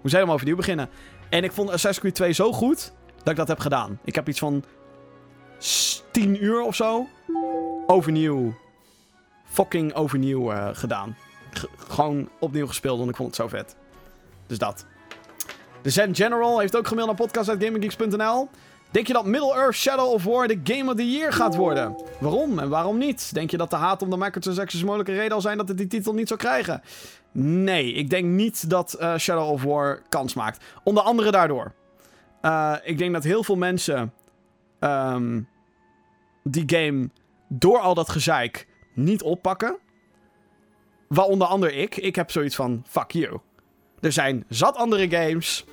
Moest 0.00 0.14
helemaal 0.14 0.34
overnieuw 0.34 0.56
beginnen. 0.56 0.88
En 1.28 1.44
ik 1.44 1.52
vond 1.52 1.68
Assassin's 1.68 1.98
Creed 1.98 2.14
2 2.14 2.32
zo 2.32 2.52
goed 2.52 2.92
dat 3.16 3.28
ik 3.28 3.36
dat 3.36 3.48
heb 3.48 3.58
gedaan. 3.58 3.98
Ik 4.04 4.14
heb 4.14 4.28
iets 4.28 4.38
van 4.38 4.64
10 6.10 6.44
uur 6.44 6.60
of 6.60 6.74
zo 6.74 7.06
overnieuw, 7.86 8.54
fucking 9.44 9.94
overnieuw 9.94 10.52
eh, 10.52 10.68
gedaan. 10.72 11.16
Gewoon 11.88 12.28
opnieuw 12.38 12.66
gespeeld, 12.66 12.98
want 12.98 13.10
ik 13.10 13.16
vond 13.16 13.28
het 13.28 13.36
zo 13.36 13.48
vet. 13.48 13.76
Dus 14.46 14.58
dat. 14.58 14.86
De 15.82 15.90
Zen 15.90 16.14
General 16.14 16.58
heeft 16.58 16.76
ook 16.76 16.86
gemaild 16.86 17.08
naar 17.08 17.28
podcast.gaminggeeks.nl. 17.28 18.48
Denk 18.90 19.06
je 19.06 19.12
dat 19.12 19.26
Middle-earth 19.26 19.74
Shadow 19.74 20.12
of 20.12 20.24
War 20.24 20.48
de 20.48 20.60
Game 20.64 20.90
of 20.90 20.96
the 20.96 21.10
Year 21.10 21.32
gaat 21.32 21.56
worden? 21.56 21.96
Waarom 22.20 22.58
en 22.58 22.68
waarom 22.68 22.98
niet? 22.98 23.34
Denk 23.34 23.50
je 23.50 23.56
dat 23.56 23.70
de 23.70 23.76
haat 23.76 24.02
om 24.02 24.10
de 24.10 24.16
microtransactions 24.16 24.84
mogelijke 24.84 25.12
reden 25.12 25.32
al 25.32 25.40
zijn 25.40 25.56
dat 25.56 25.68
het 25.68 25.76
die 25.76 25.86
titel 25.86 26.12
niet 26.12 26.28
zou 26.28 26.40
krijgen? 26.40 26.82
Nee, 27.32 27.92
ik 27.92 28.10
denk 28.10 28.24
niet 28.24 28.70
dat 28.70 28.92
eh, 28.92 29.16
Shadow 29.16 29.50
of 29.50 29.62
War 29.62 30.02
kans 30.08 30.34
maakt. 30.34 30.64
Onder 30.82 31.02
andere 31.02 31.30
daardoor. 31.30 31.72
Eh, 32.40 32.74
ik 32.82 32.98
denk 32.98 33.12
dat 33.12 33.24
heel 33.24 33.44
veel 33.44 33.56
mensen 33.56 34.12
ehm, 34.78 35.40
die 36.42 36.64
game 36.66 37.08
door 37.48 37.78
al 37.78 37.94
dat 37.94 38.08
gezeik 38.08 38.66
niet 38.94 39.22
oppakken. 39.22 39.76
Waaronder 41.14 41.74
ik. 41.74 41.96
Ik 41.96 42.16
heb 42.16 42.30
zoiets 42.30 42.54
van, 42.56 42.84
fuck 42.88 43.10
you. 43.10 43.38
Er 44.00 44.12
zijn 44.12 44.44
zat 44.48 44.76
andere 44.76 45.10
games. 45.10 45.64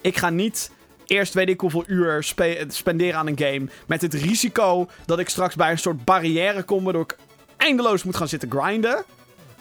Ik 0.00 0.16
ga 0.16 0.30
niet 0.30 0.70
eerst 1.06 1.34
weet 1.34 1.48
ik 1.48 1.60
hoeveel 1.60 1.84
uur 1.86 2.22
spe- 2.22 2.64
spenderen 2.68 3.14
aan 3.18 3.26
een 3.26 3.38
game. 3.38 3.68
Met 3.86 4.02
het 4.02 4.14
risico 4.14 4.88
dat 5.06 5.18
ik 5.18 5.28
straks 5.28 5.54
bij 5.54 5.70
een 5.70 5.78
soort 5.78 6.04
barrière 6.04 6.62
kom. 6.62 6.84
Waardoor 6.84 7.02
ik 7.02 7.16
eindeloos 7.56 8.04
moet 8.04 8.16
gaan 8.16 8.28
zitten 8.28 8.50
grinden. 8.50 9.04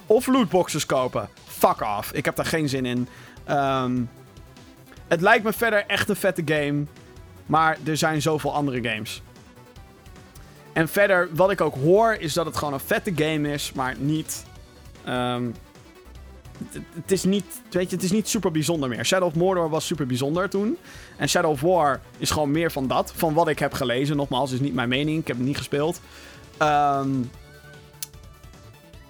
of 0.05 0.27
lootboxes 0.27 0.85
kopen. 0.85 1.29
Fuck 1.47 1.81
off. 1.81 2.11
Ik 2.11 2.25
heb 2.25 2.35
daar 2.35 2.45
geen 2.45 2.69
zin 2.69 2.85
in. 2.85 3.07
Ehm, 3.43 4.01
het 5.07 5.21
lijkt 5.21 5.43
me 5.43 5.53
verder 5.53 5.85
echt 5.87 6.09
een 6.09 6.15
vette 6.15 6.41
game. 6.45 6.83
Maar 7.45 7.77
er 7.85 7.97
zijn 7.97 8.21
zoveel 8.21 8.53
andere 8.53 8.89
games. 8.89 9.21
En 10.73 10.87
verder, 10.87 11.29
wat 11.31 11.51
ik 11.51 11.61
ook 11.61 11.75
hoor, 11.75 12.13
is 12.13 12.33
dat 12.33 12.45
het 12.45 12.57
gewoon 12.57 12.73
een 12.73 12.79
vette 12.79 13.11
game 13.15 13.53
is, 13.53 13.71
maar 13.71 13.95
niet. 13.97 14.45
Ehm, 15.05 15.49
het- 16.95 17.11
is 17.11 17.23
niet, 17.23 17.45
weet 17.69 17.89
je, 17.89 17.95
het 17.95 18.05
is 18.05 18.11
niet 18.11 18.27
super 18.29 18.51
bijzonder 18.51 18.89
meer. 18.89 19.05
Shadow 19.05 19.27
of 19.27 19.35
Mordor 19.35 19.69
was 19.69 19.85
super 19.85 20.05
bijzonder 20.05 20.49
toen. 20.49 20.77
En 21.17 21.29
Shadow 21.29 21.51
of 21.51 21.61
War 21.61 22.01
is 22.17 22.31
gewoon 22.31 22.51
meer 22.51 22.71
van 22.71 22.87
dat. 22.87 23.13
Van 23.15 23.33
wat 23.33 23.47
ik 23.47 23.59
heb 23.59 23.73
gelezen. 23.73 24.15
Nogmaals, 24.15 24.51
is 24.51 24.59
niet 24.59 24.73
mijn 24.73 24.89
mening. 24.89 25.19
Ik 25.19 25.27
heb 25.27 25.37
het 25.37 25.45
niet 25.45 25.57
gespeeld. 25.57 25.99
Ehm, 26.57 27.09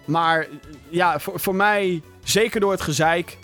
maar 0.06 0.48
ja, 0.90 1.20
voor, 1.20 1.40
voor 1.40 1.56
mij, 1.56 2.02
zeker 2.24 2.60
door 2.60 2.72
het 2.72 2.82
gezeik, 2.82 3.38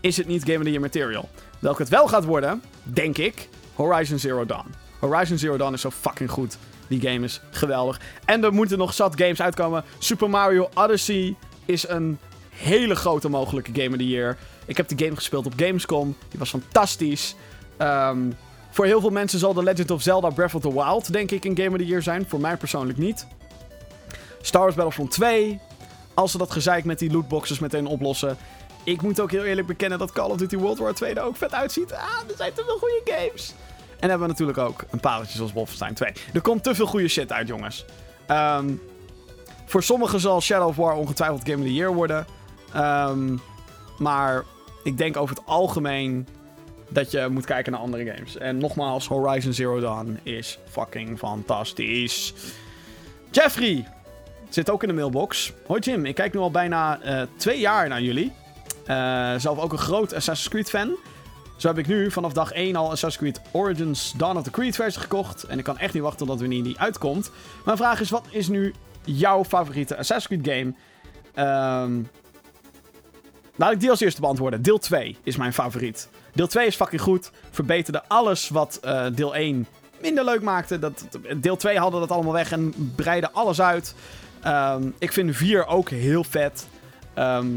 is 0.00 0.16
het 0.16 0.26
niet 0.26 0.42
Game 0.44 0.56
of 0.56 0.62
the 0.62 0.68
Year 0.70 0.80
material. 0.82 1.28
Welke 1.58 1.82
het 1.82 1.90
wel 1.90 2.06
gaat 2.08 2.24
worden, 2.24 2.62
denk 2.82 3.18
ik, 3.18 3.48
Horizon 3.74 4.18
Zero 4.18 4.46
Dawn. 4.46 4.66
Horizon 4.98 5.38
Zero 5.38 5.56
Dawn 5.56 5.72
is 5.74 5.80
zo 5.80 5.90
fucking 5.90 6.30
goed. 6.30 6.58
Die 6.88 7.00
game 7.00 7.24
is 7.24 7.40
geweldig. 7.50 8.00
En 8.24 8.44
er 8.44 8.52
moeten 8.52 8.78
nog 8.78 8.94
zat 8.94 9.20
games 9.20 9.40
uitkomen. 9.40 9.84
Super 9.98 10.30
Mario 10.30 10.68
Odyssey 10.74 11.34
is 11.64 11.88
een 11.88 12.18
hele 12.50 12.94
grote 12.94 13.28
mogelijke 13.28 13.70
Game 13.74 13.90
of 13.90 13.96
the 13.96 14.08
Year. 14.08 14.36
Ik 14.66 14.76
heb 14.76 14.88
de 14.88 15.04
game 15.04 15.16
gespeeld 15.16 15.46
op 15.46 15.52
Gamescom. 15.56 16.16
Die 16.28 16.38
was 16.38 16.50
fantastisch. 16.50 17.34
Ehm, 17.76 18.30
voor 18.70 18.84
heel 18.84 19.00
veel 19.00 19.10
mensen 19.10 19.38
zal 19.38 19.54
The 19.54 19.62
Legend 19.62 19.90
of 19.90 20.02
Zelda 20.02 20.30
Breath 20.30 20.54
of 20.54 20.62
the 20.62 20.72
Wild, 20.72 21.12
denk 21.12 21.30
ik, 21.30 21.44
een 21.44 21.56
Game 21.56 21.70
of 21.70 21.76
the 21.76 21.86
Year 21.86 22.02
zijn. 22.02 22.28
Voor 22.28 22.40
mij 22.40 22.56
persoonlijk 22.56 22.98
niet. 22.98 23.26
Star 24.40 24.62
Wars 24.62 24.74
Battlefront 24.74 25.10
2. 25.10 25.60
Als 26.14 26.30
ze 26.30 26.38
dat 26.38 26.50
gezeik 26.50 26.84
met 26.84 26.98
die 26.98 27.10
lootboxes 27.10 27.58
meteen 27.58 27.86
oplossen. 27.86 28.36
Ik 28.84 29.02
moet 29.02 29.20
ook 29.20 29.30
heel 29.30 29.44
eerlijk 29.44 29.66
bekennen 29.66 29.98
dat 29.98 30.12
Call 30.12 30.30
of 30.30 30.36
Duty 30.36 30.56
World 30.56 30.78
War 30.78 30.94
2 30.94 31.14
er 31.14 31.22
ook 31.22 31.36
vet 31.36 31.54
uitziet. 31.54 31.92
Ah, 31.92 32.00
er 32.28 32.36
zijn 32.36 32.52
te 32.52 32.62
veel 32.64 32.78
goede 32.78 33.00
games. 33.04 33.54
En 34.00 34.08
hebben 34.08 34.26
we 34.26 34.32
natuurlijk 34.32 34.58
ook 34.58 34.84
een 34.90 35.00
pareltje 35.00 35.36
zoals 35.36 35.52
Wolfenstein 35.52 35.94
2. 35.94 36.12
Er 36.32 36.40
komt 36.40 36.62
te 36.62 36.74
veel 36.74 36.86
goede 36.86 37.08
shit 37.08 37.32
uit, 37.32 37.48
jongens. 37.48 37.84
Ehm, 38.26 38.72
voor 39.64 39.82
sommigen 39.82 40.20
zal 40.20 40.40
Shadow 40.40 40.68
of 40.68 40.76
War 40.76 40.94
ongetwijfeld 40.94 41.42
Game 41.44 41.58
of 41.58 41.64
the 41.64 41.74
Year 41.74 41.94
worden. 41.94 42.26
Ehm, 42.72 43.36
maar 43.98 44.44
ik 44.82 44.98
denk 44.98 45.16
over 45.16 45.36
het 45.36 45.44
algemeen 45.46 46.26
dat 46.88 47.10
je 47.10 47.28
moet 47.30 47.44
kijken 47.44 47.72
naar 47.72 47.80
andere 47.80 48.12
games. 48.12 48.36
En 48.36 48.58
nogmaals, 48.58 49.08
Horizon 49.08 49.52
Zero 49.52 49.80
Dawn 49.80 50.18
is 50.22 50.58
fucking 50.68 51.18
fantastisch. 51.18 52.34
Jeffrey 53.30 53.88
zit 54.48 54.70
ook 54.70 54.82
in 54.82 54.88
de 54.88 54.94
mailbox. 54.94 55.52
Hoi 55.66 55.80
Jim, 55.80 56.06
ik 56.06 56.14
kijk 56.14 56.32
nu 56.32 56.40
al 56.40 56.50
bijna 56.50 57.00
eh, 57.00 57.22
twee 57.36 57.60
jaar 57.60 57.88
naar 57.88 58.02
jullie. 58.02 58.32
Eh, 58.86 59.34
zelf 59.36 59.58
ook 59.58 59.72
een 59.72 59.78
groot 59.78 60.14
Assassin's 60.14 60.48
Creed 60.48 60.70
fan. 60.70 60.96
Zo 61.56 61.68
heb 61.68 61.78
ik 61.78 61.86
nu 61.86 62.10
vanaf 62.10 62.32
dag 62.32 62.52
1 62.52 62.76
al 62.76 62.90
Assassin's 62.90 63.16
Creed 63.16 63.40
Origins 63.52 64.12
Dawn 64.16 64.36
of 64.36 64.42
the 64.42 64.50
Creed 64.50 64.74
versie 64.74 65.00
gekocht. 65.00 65.42
En 65.42 65.58
ik 65.58 65.64
kan 65.64 65.78
echt 65.78 65.94
niet 65.94 66.02
wachten 66.02 66.18
totdat 66.18 66.40
wanneer 66.40 66.62
die 66.62 66.78
uitkomt. 66.78 67.30
Mijn 67.64 67.76
vraag 67.76 68.00
is, 68.00 68.10
wat 68.10 68.26
is 68.30 68.48
nu 68.48 68.74
jouw 69.04 69.44
favoriete 69.44 69.96
Assassin's 69.96 70.42
Creed 70.42 70.56
game? 70.56 70.74
Ehm 71.34 72.02
laat 73.56 73.72
ik 73.72 73.80
die 73.80 73.90
als 73.90 74.00
eerste 74.00 74.20
beantwoorden. 74.20 74.62
Deel 74.62 74.78
2 74.78 75.16
is 75.22 75.36
mijn 75.36 75.52
favoriet. 75.52 76.08
Deel 76.32 76.46
2 76.46 76.66
is 76.66 76.76
fucking 76.76 77.00
goed. 77.00 77.30
Verbeterde 77.50 78.02
alles 78.08 78.48
wat 78.48 78.78
eh, 78.82 79.06
deel 79.14 79.34
1 79.34 79.66
minder 80.00 80.24
leuk 80.24 80.42
maakte. 80.42 80.78
Dat, 80.78 81.08
deel 81.36 81.56
2 81.56 81.78
hadden 81.78 82.00
dat 82.00 82.10
allemaal 82.10 82.32
weg 82.32 82.52
en 82.52 82.92
breidde 82.96 83.30
alles 83.30 83.60
uit. 83.60 83.94
Ehm, 84.42 84.90
ik 84.98 85.12
vind 85.12 85.36
4 85.36 85.66
ook 85.66 85.88
heel 85.88 86.24
vet. 86.24 86.66
Ehm, 87.14 87.56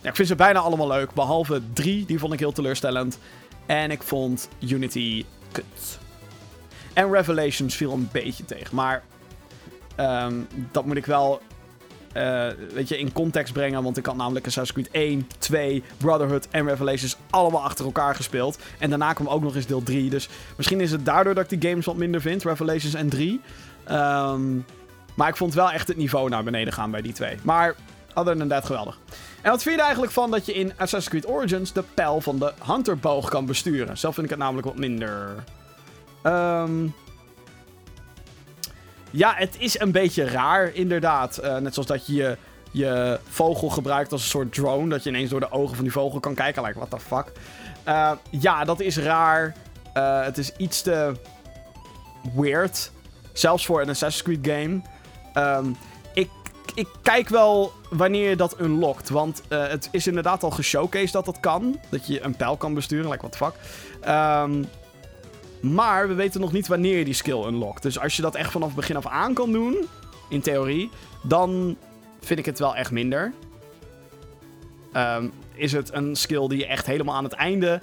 ja, 0.00 0.08
ik 0.08 0.16
vind 0.16 0.28
ze 0.28 0.34
bijna 0.34 0.58
allemaal 0.58 0.88
leuk. 0.88 1.12
Behalve 1.12 1.60
3, 1.72 2.06
die 2.06 2.18
vond 2.18 2.32
ik 2.32 2.38
heel 2.38 2.52
teleurstellend. 2.52 3.18
En 3.66 3.90
ik 3.90 4.02
vond 4.02 4.48
Unity 4.58 5.24
kut. 5.52 5.98
En 6.92 7.12
Revelations 7.12 7.74
viel 7.74 7.92
een 7.92 8.08
beetje 8.12 8.44
tegen. 8.44 8.74
Maar 8.74 9.02
ehm, 9.96 10.34
dat 10.72 10.84
moet 10.84 10.96
ik 10.96 11.06
wel 11.06 11.40
eh, 12.14 12.46
weet 12.72 12.88
je, 12.88 12.98
in 12.98 13.12
context 13.12 13.52
brengen. 13.52 13.82
Want 13.82 13.96
ik 13.96 14.06
had 14.06 14.16
namelijk 14.16 14.46
Assassin's 14.46 14.88
Creed 14.88 15.02
1, 15.02 15.28
2, 15.38 15.82
Brotherhood 15.96 16.48
en 16.50 16.66
Revelations 16.68 17.16
allemaal 17.30 17.62
achter 17.62 17.84
elkaar 17.84 18.14
gespeeld. 18.14 18.58
En 18.78 18.88
daarna 18.90 19.12
kwam 19.12 19.28
ook 19.28 19.42
nog 19.42 19.54
eens 19.54 19.66
deel 19.66 19.82
3. 19.82 20.10
Dus 20.10 20.28
misschien 20.56 20.80
is 20.80 20.90
het 20.90 21.04
daardoor 21.04 21.34
dat 21.34 21.50
ik 21.50 21.60
die 21.60 21.70
games 21.70 21.86
wat 21.86 21.96
minder 21.96 22.20
vind. 22.20 22.44
Revelations 22.44 22.94
en 22.94 23.08
3. 23.08 23.40
Ehm, 23.84 24.56
maar 25.14 25.28
ik 25.28 25.36
vond 25.36 25.54
wel 25.54 25.70
echt 25.70 25.88
het 25.88 25.96
niveau 25.96 26.28
naar 26.28 26.44
beneden 26.44 26.72
gaan 26.72 26.90
bij 26.90 27.02
die 27.02 27.12
twee. 27.12 27.36
Maar 27.42 27.74
other 28.14 28.36
than 28.48 28.64
geweldig. 28.64 28.98
En 29.42 29.50
wat 29.50 29.62
vind 29.62 29.74
je 29.74 29.80
er 29.80 29.86
eigenlijk 29.86 30.12
van 30.12 30.30
dat 30.30 30.46
je 30.46 30.52
in 30.52 30.70
Assassin's 30.70 31.08
Creed 31.08 31.26
Origins 31.26 31.72
de 31.72 31.84
pijl 31.94 32.20
van 32.20 32.38
de 32.38 32.52
Hunterboog 32.66 33.28
kan 33.28 33.46
besturen? 33.46 33.98
Zelf 33.98 34.14
vind 34.14 34.26
ik 34.26 34.32
het 34.32 34.42
namelijk 34.42 34.66
wat 34.66 34.78
minder. 34.78 35.44
Ehm 36.22 36.86
ja, 39.14 39.34
het 39.36 39.56
is 39.58 39.80
een 39.80 39.92
beetje 39.92 40.24
raar, 40.24 40.74
inderdaad. 40.74 41.38
Eh, 41.38 41.56
net 41.56 41.74
zoals 41.74 41.88
dat 41.88 42.06
je, 42.06 42.36
je 42.70 43.18
vogel 43.28 43.68
gebruikt 43.68 44.12
als 44.12 44.22
een 44.22 44.28
soort 44.28 44.52
drone. 44.52 44.88
Dat 44.88 45.02
je 45.02 45.10
ineens 45.10 45.30
door 45.30 45.40
de 45.40 45.52
ogen 45.52 45.74
van 45.74 45.84
die 45.84 45.92
vogel 45.92 46.20
kan 46.20 46.34
kijken. 46.34 46.62
Like, 46.62 46.78
what 46.78 46.90
the 46.90 46.98
fuck. 47.00 47.32
Eh, 47.84 48.12
ja, 48.30 48.64
dat 48.64 48.80
is 48.80 48.98
raar. 48.98 49.54
Eh, 49.92 50.24
het 50.24 50.38
is 50.38 50.52
iets 50.56 50.82
te 50.82 51.12
weird. 52.34 52.90
Zelfs 53.32 53.66
voor 53.66 53.80
een 53.80 53.88
Assassin's 53.88 54.40
Creed 54.40 54.56
game. 54.56 54.80
Ehm, 55.32 55.66
ik, 56.14 56.30
ik 56.74 56.88
kijk 57.02 57.28
wel 57.28 57.72
wanneer 57.90 58.28
je 58.28 58.36
dat 58.36 58.60
unlockt. 58.60 59.08
Want 59.08 59.42
het 59.48 59.88
is 59.90 60.06
inderdaad 60.06 60.42
al 60.42 60.50
geshowcased 60.50 61.12
dat 61.12 61.24
dat 61.24 61.40
kan. 61.40 61.80
Dat 61.88 62.06
je 62.06 62.22
een 62.22 62.36
pijl 62.36 62.56
kan 62.56 62.74
besturen. 62.74 63.10
Like, 63.10 63.26
what 63.26 63.32
the 63.32 63.38
fuck. 63.38 63.54
Ehm, 64.00 64.62
maar 65.72 66.08
we 66.08 66.14
weten 66.14 66.40
nog 66.40 66.52
niet 66.52 66.66
wanneer 66.66 66.98
je 66.98 67.04
die 67.04 67.14
skill 67.14 67.44
unlockt. 67.46 67.82
Dus 67.82 67.98
als 67.98 68.16
je 68.16 68.22
dat 68.22 68.34
echt 68.34 68.50
vanaf 68.50 68.66
het 68.66 68.76
begin 68.76 68.96
af 68.96 69.06
aan 69.06 69.34
kan 69.34 69.52
doen, 69.52 69.76
in 70.28 70.40
theorie, 70.40 70.90
dan 71.22 71.76
vind 72.20 72.38
ik 72.38 72.46
het 72.46 72.58
wel 72.58 72.76
echt 72.76 72.90
minder. 72.90 73.32
Ehm, 74.92 75.28
is 75.54 75.72
het 75.72 75.92
een 75.94 76.16
skill 76.16 76.48
die 76.48 76.58
je 76.58 76.66
echt 76.66 76.86
helemaal 76.86 77.14
aan 77.14 77.24
het 77.24 77.32
einde, 77.32 77.80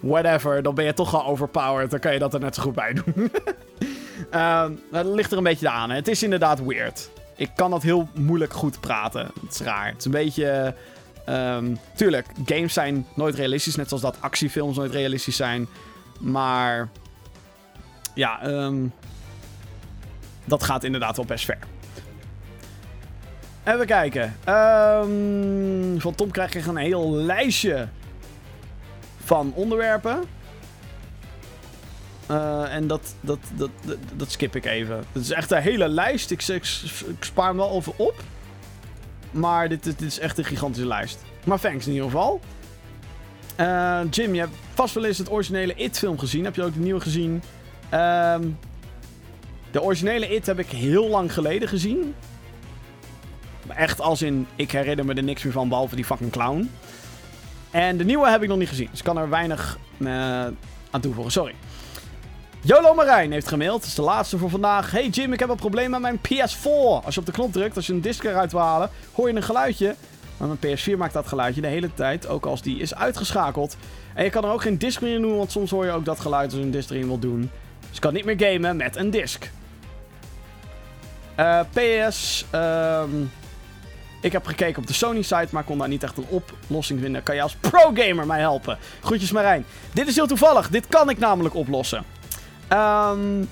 whatever, 0.00 0.62
dan 0.62 0.74
ben 0.74 0.84
je 0.84 0.94
toch 0.94 1.14
al 1.14 1.26
overpowered. 1.26 1.90
Dan 1.90 2.00
kan 2.00 2.12
je 2.12 2.18
dat 2.18 2.34
er 2.34 2.40
net 2.40 2.54
zo 2.54 2.62
goed 2.62 2.74
bij 2.74 2.92
doen. 2.92 3.14
Ehm, 4.30 4.72
dat 4.90 5.06
ligt 5.06 5.30
er 5.32 5.38
een 5.38 5.44
beetje 5.44 5.68
aan. 5.68 5.90
Het 5.90 6.08
is 6.08 6.22
inderdaad 6.22 6.64
weird. 6.64 7.10
Ik 7.36 7.50
kan 7.54 7.70
dat 7.70 7.82
heel 7.82 8.08
moeilijk 8.14 8.52
goed 8.52 8.80
praten. 8.80 9.30
Het 9.42 9.52
is 9.52 9.60
raar. 9.60 9.86
Het 9.86 9.98
is 9.98 10.04
een 10.04 10.10
beetje. 10.10 10.74
ehm, 11.24 11.74
tuurlijk, 11.94 12.26
games 12.44 12.72
zijn 12.72 13.06
nooit 13.14 13.34
realistisch. 13.34 13.76
Net 13.76 13.88
zoals 13.88 14.02
dat 14.02 14.16
actiefilms 14.20 14.76
nooit 14.76 14.92
realistisch 14.92 15.36
zijn. 15.36 15.68
Maar 16.20 16.88
ja, 18.20 18.42
ehm, 18.42 18.86
dat 20.44 20.62
gaat 20.62 20.84
inderdaad 20.84 21.16
wel 21.16 21.24
best 21.24 21.44
ver. 21.44 21.58
Even 23.64 23.86
kijken. 23.86 24.36
Ehm, 24.44 25.98
van 25.98 26.14
Tom 26.14 26.30
krijg 26.30 26.52
je 26.52 26.62
een 26.68 26.76
heel 26.76 27.12
lijstje 27.12 27.88
van 29.24 29.52
onderwerpen. 29.54 30.22
Eh, 32.26 32.74
en 32.74 32.86
dat, 32.86 33.14
dat, 33.20 33.38
dat, 33.54 33.70
dat, 34.16 34.30
skip 34.30 34.56
ik 34.56 34.64
even. 34.64 34.96
Het 35.12 35.22
is 35.22 35.30
echt 35.30 35.50
een 35.50 35.62
hele 35.62 35.88
lijst. 35.88 36.30
Ik, 36.30 36.42
ik, 36.42 36.64
ik 37.06 37.24
spaar 37.24 37.48
hem 37.48 37.56
wel 37.56 37.70
over 37.70 37.92
op. 37.96 38.22
Maar 39.30 39.68
dit, 39.68 39.84
dit 39.84 40.00
is 40.00 40.18
echt 40.18 40.38
een 40.38 40.44
gigantische 40.44 40.88
lijst. 40.88 41.18
Maar 41.44 41.60
thanks 41.60 41.86
in 41.86 41.92
ieder 41.92 42.10
geval. 42.10 42.40
Eh, 43.56 44.00
Jim, 44.10 44.34
je 44.34 44.40
hebt 44.40 44.56
vast 44.74 44.94
wel 44.94 45.04
eens 45.04 45.18
het 45.18 45.30
originele 45.30 45.74
It-film 45.74 46.18
gezien. 46.18 46.44
Heb 46.44 46.54
je 46.54 46.62
ook 46.62 46.74
de 46.74 46.80
nieuwe 46.80 47.00
gezien? 47.00 47.42
Ehm, 47.90 48.48
de 49.70 49.82
originele 49.82 50.34
It 50.34 50.46
heb 50.46 50.58
ik 50.58 50.70
heel 50.70 51.08
lang 51.08 51.32
geleden 51.32 51.68
gezien. 51.68 52.14
Echt 53.68 54.00
als 54.00 54.22
in, 54.22 54.46
ik 54.56 54.70
herinner 54.70 55.04
me 55.04 55.14
er 55.14 55.22
niks 55.22 55.42
meer 55.42 55.52
van, 55.52 55.68
behalve 55.68 55.94
die 55.94 56.04
fucking 56.04 56.30
clown. 56.30 56.70
En 57.70 57.96
de 57.96 58.04
nieuwe 58.04 58.30
heb 58.30 58.42
ik 58.42 58.48
nog 58.48 58.58
niet 58.58 58.68
gezien. 58.68 58.88
Dus 58.90 59.02
kan 59.02 59.18
er 59.18 59.28
weinig 59.28 59.78
eh, 59.98 60.08
aan 60.90 61.00
toevoegen, 61.00 61.32
sorry. 61.32 61.54
Jolo 62.62 62.94
Marijn 62.94 63.32
heeft 63.32 63.48
gemaild. 63.48 63.80
Dat 63.80 63.88
is 63.88 63.94
de 63.94 64.02
laatste 64.02 64.38
voor 64.38 64.50
vandaag. 64.50 64.90
Hey 64.90 65.08
Jim, 65.08 65.32
ik 65.32 65.40
heb 65.40 65.48
een 65.48 65.56
probleem 65.56 65.90
met 65.90 66.00
mijn 66.00 66.18
PS4. 66.18 67.04
Als 67.04 67.14
je 67.14 67.20
op 67.20 67.26
de 67.26 67.32
knop 67.32 67.52
drukt, 67.52 67.76
als 67.76 67.86
je 67.86 67.92
een 67.92 68.00
disc 68.00 68.24
eruit 68.24 68.52
wil 68.52 68.60
halen, 68.60 68.90
hoor 69.12 69.28
je 69.28 69.36
een 69.36 69.42
geluidje. 69.42 69.94
Maar 70.36 70.48
mijn 70.48 70.78
PS4 70.78 70.98
maakt 70.98 71.12
dat 71.12 71.26
geluidje 71.26 71.60
de 71.60 71.66
hele 71.66 71.94
tijd, 71.94 72.28
ook 72.28 72.46
als 72.46 72.62
die 72.62 72.78
is 72.78 72.94
uitgeschakeld. 72.94 73.76
En 74.14 74.24
je 74.24 74.30
kan 74.30 74.44
er 74.44 74.50
ook 74.50 74.62
geen 74.62 74.78
disc 74.78 75.00
meer 75.00 75.14
in 75.14 75.22
doen, 75.22 75.36
want 75.36 75.50
soms 75.50 75.70
hoor 75.70 75.84
je 75.84 75.90
ook 75.90 76.04
dat 76.04 76.20
geluid 76.20 76.50
als 76.50 76.58
je 76.58 76.64
een 76.64 76.70
disc 76.70 76.90
erin 76.90 77.06
wil 77.06 77.18
doen. 77.18 77.50
Dus 77.90 77.98
je 77.98 78.00
kan 78.00 78.12
niet 78.12 78.24
meer 78.24 78.52
gamen 78.52 78.76
met 78.76 78.96
een 78.96 79.10
disc. 79.10 79.50
Eh, 81.34 81.60
PS, 81.72 82.44
ehm, 82.50 83.10
ik 84.20 84.32
heb 84.32 84.46
gekeken 84.46 84.82
op 84.82 84.86
de 84.86 84.92
Sony-site, 84.92 85.48
maar 85.50 85.64
kon 85.64 85.78
daar 85.78 85.88
niet 85.88 86.02
echt 86.02 86.16
een 86.16 86.26
oplossing 86.28 87.00
vinden. 87.00 87.22
Kan 87.22 87.34
je 87.34 87.42
als 87.42 87.56
pro-gamer 87.60 88.26
mij 88.26 88.40
helpen? 88.40 88.78
Groetjes 89.00 89.30
Marijn. 89.30 89.64
Dit 89.92 90.08
is 90.08 90.14
heel 90.14 90.26
toevallig, 90.26 90.68
dit 90.68 90.86
kan 90.86 91.10
ik 91.10 91.18
namelijk 91.18 91.54
oplossen. 91.54 92.04
Ehm, 92.68 93.44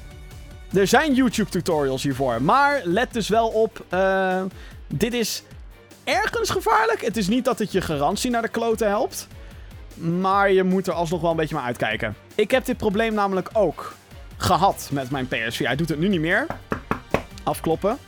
er 0.72 0.86
zijn 0.86 1.14
YouTube-tutorials 1.14 2.02
hiervoor, 2.02 2.42
maar 2.42 2.80
let 2.84 3.12
dus 3.12 3.28
wel 3.28 3.48
op, 3.48 3.84
eh, 3.88 4.42
dit 4.86 5.14
is 5.14 5.42
ergens 6.04 6.50
gevaarlijk. 6.50 7.04
Het 7.04 7.16
is 7.16 7.28
niet 7.28 7.44
dat 7.44 7.58
het 7.58 7.72
je 7.72 7.80
garantie 7.80 8.30
naar 8.30 8.42
de 8.42 8.48
kloten 8.48 8.88
helpt. 8.88 9.28
Maar 9.94 10.52
je 10.52 10.64
moet 10.64 10.86
er 10.86 10.92
alsnog 10.92 11.20
wel 11.20 11.30
een 11.30 11.36
beetje 11.36 11.54
maar 11.54 11.64
uitkijken. 11.64 12.14
Ik 12.34 12.50
heb 12.50 12.64
dit 12.64 12.76
probleem 12.76 13.14
namelijk 13.14 13.50
ook 13.52 13.94
gehad 14.38 14.88
met 14.92 15.10
mijn 15.10 15.26
PS4. 15.26 15.56
Hij 15.56 15.76
doet 15.76 15.88
het 15.88 15.98
nu 15.98 16.08
niet 16.08 16.20
meer. 16.20 16.46
Afkloppen. 17.42 17.98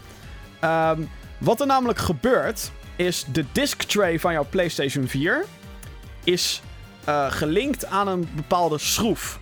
Ehm, 0.61 1.03
wat 1.39 1.61
er 1.61 1.67
namelijk 1.67 1.99
gebeurt, 1.99 2.71
is 2.97 3.25
de 3.33 3.45
disk 3.53 3.83
tray 3.83 4.19
van 4.19 4.33
jouw 4.33 4.47
PlayStation 4.51 5.09
4 5.09 5.45
is 6.25 6.63
uh, 7.09 7.31
gelinkt 7.31 7.87
aan 7.87 8.09
een 8.09 8.29
bepaalde 8.35 8.79
schroef. 8.79 9.39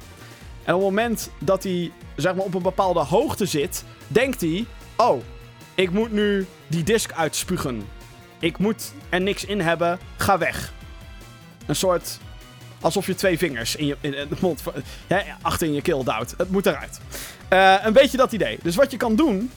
En 0.64 0.74
op 0.74 0.80
het 0.80 0.88
moment 0.88 1.30
dat 1.38 1.62
hij 1.62 1.92
zeg 2.16 2.34
maar, 2.34 2.44
op 2.44 2.54
een 2.54 2.62
bepaalde 2.62 3.00
hoogte 3.00 3.46
zit, 3.46 3.84
denkt 4.06 4.40
hij: 4.40 4.66
Oh, 4.96 5.22
ik 5.74 5.90
moet 5.90 6.12
nu 6.12 6.46
die 6.66 6.82
disk 6.82 7.12
uitspugen. 7.12 7.88
Ik 8.38 8.58
moet 8.58 8.92
er 9.08 9.20
niks 9.20 9.44
in 9.44 9.60
hebben, 9.60 9.98
ga 10.16 10.38
weg. 10.38 10.72
Een 11.66 11.76
soort. 11.76 12.18
Alsof 12.80 13.06
je 13.06 13.14
twee 13.14 13.38
vingers 13.38 13.76
in, 13.76 13.86
je, 13.86 13.96
in 14.00 14.10
de 14.10 14.36
mond. 14.40 14.62
Achter 15.42 15.66
in 15.66 15.74
je 15.74 15.82
keel 15.82 16.04
duwt. 16.04 16.34
Het 16.36 16.50
moet 16.50 16.66
eruit. 16.66 17.00
Uh, 17.52 17.74
een 17.82 17.92
beetje 17.92 18.16
dat 18.16 18.32
idee. 18.32 18.58
Dus 18.62 18.76
wat 18.76 18.90
je 18.90 18.96
kan 18.96 19.16
doen. 19.16 19.50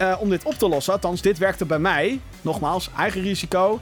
Uh, 0.00 0.16
om 0.20 0.30
dit 0.30 0.44
op 0.44 0.54
te 0.54 0.68
lossen. 0.68 0.92
Althans, 0.92 1.22
dit 1.22 1.38
werkte 1.38 1.64
bij 1.64 1.78
mij. 1.78 2.20
Nogmaals, 2.40 2.90
eigen 2.96 3.22
risico. 3.22 3.80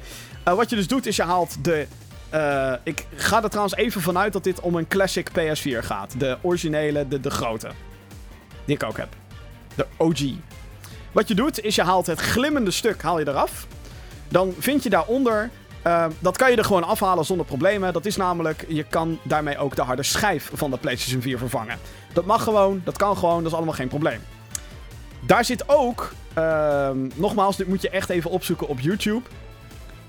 Uh, 0.48 0.54
wat 0.54 0.70
je 0.70 0.76
dus 0.76 0.88
doet, 0.88 1.06
is 1.06 1.16
je 1.16 1.22
haalt 1.22 1.64
de 1.64 1.86
ik 2.82 3.06
ga 3.14 3.42
er 3.42 3.48
trouwens 3.48 3.76
even 3.76 4.00
vanuit 4.00 4.32
dat 4.32 4.44
dit 4.44 4.60
om 4.60 4.74
een 4.74 4.88
classic 4.88 5.28
PS4 5.30 5.78
gaat. 5.78 6.20
De 6.20 6.38
originele, 6.40 7.08
de, 7.08 7.20
de 7.20 7.30
grote. 7.30 7.70
Die 8.64 8.74
ik 8.74 8.82
ook 8.82 8.96
heb. 8.96 9.08
De 9.74 9.86
OG. 9.96 10.20
Wat 11.12 11.28
je 11.28 11.34
doet, 11.34 11.60
is 11.60 11.74
je 11.74 11.82
haalt 11.82 12.06
het 12.06 12.20
glimmende 12.20 12.70
stuk 12.70 13.02
haal 13.02 13.18
je 13.18 13.28
eraf. 13.28 13.66
Dan 14.28 14.54
vind 14.58 14.82
je 14.82 14.90
daaronder... 14.90 15.50
Uh, 15.86 16.06
dat 16.18 16.36
kan 16.36 16.50
je 16.50 16.56
er 16.56 16.64
gewoon 16.64 16.84
afhalen 16.84 17.24
zonder 17.24 17.46
problemen. 17.46 17.92
Dat 17.92 18.06
is 18.06 18.16
namelijk, 18.16 18.64
je 18.68 18.84
kan 18.84 19.18
daarmee 19.22 19.58
ook 19.58 19.76
de 19.76 19.82
harde 19.82 20.02
schijf 20.02 20.50
van 20.52 20.70
de 20.70 20.78
PlayStation 20.78 21.22
4 21.22 21.38
vervangen. 21.38 21.78
Dat 22.12 22.24
mag 22.24 22.42
gewoon, 22.42 22.80
dat 22.84 22.96
kan 22.96 23.16
gewoon, 23.16 23.42
dat 23.42 23.46
is 23.46 23.56
allemaal 23.56 23.74
geen 23.74 23.88
probleem. 23.88 24.20
Daar 25.20 25.44
zit 25.44 25.68
ook, 25.68 26.12
uh, 26.38 26.90
nogmaals, 27.14 27.56
dit 27.56 27.68
moet 27.68 27.82
je 27.82 27.90
echt 27.90 28.08
even 28.08 28.30
opzoeken 28.30 28.68
op 28.68 28.80
YouTube. 28.80 29.22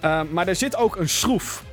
Uh, 0.06 0.22
maar 0.32 0.48
er 0.48 0.56
zit 0.56 0.76
ook 0.76 0.96
een 0.96 1.10
schroef 1.10 1.64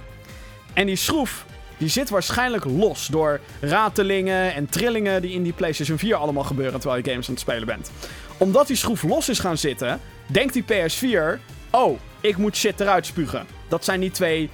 en 0.73 0.87
die 0.87 0.97
schroef, 0.97 1.45
die 1.77 1.89
zit 1.89 2.11
waarschijnlijk 2.11 2.65
los 2.65 3.07
door 3.07 3.41
ratelingen 3.61 4.55
en 4.55 4.69
trillingen 4.69 5.23
die 5.23 5.33
in 5.33 5.43
die 5.43 5.53
PlayStation 5.53 5.99
4 5.99 6.15
allemaal 6.15 6.45
gebeuren 6.45 6.81
terwijl 6.81 7.03
je 7.03 7.11
games 7.11 7.27
aan 7.27 7.33
het 7.33 7.43
spelen 7.43 7.67
bent. 7.67 7.91
Omdat 8.37 8.67
die 8.67 8.77
schroef 8.77 9.03
los 9.03 9.29
is 9.29 9.39
gaan 9.39 9.59
zitten, 9.59 10.01
denkt 10.27 10.53
die 10.53 10.65
PS4: 10.65 11.41
Oh, 11.71 11.99
ik 12.21 12.37
moet 12.37 12.57
shit 12.57 12.81
eruit 12.81 13.07
spugen. 13.07 13.56
Dat 13.69 13.85
zijn 13.85 14.01
die 14.01 14.11
twee 14.11 14.51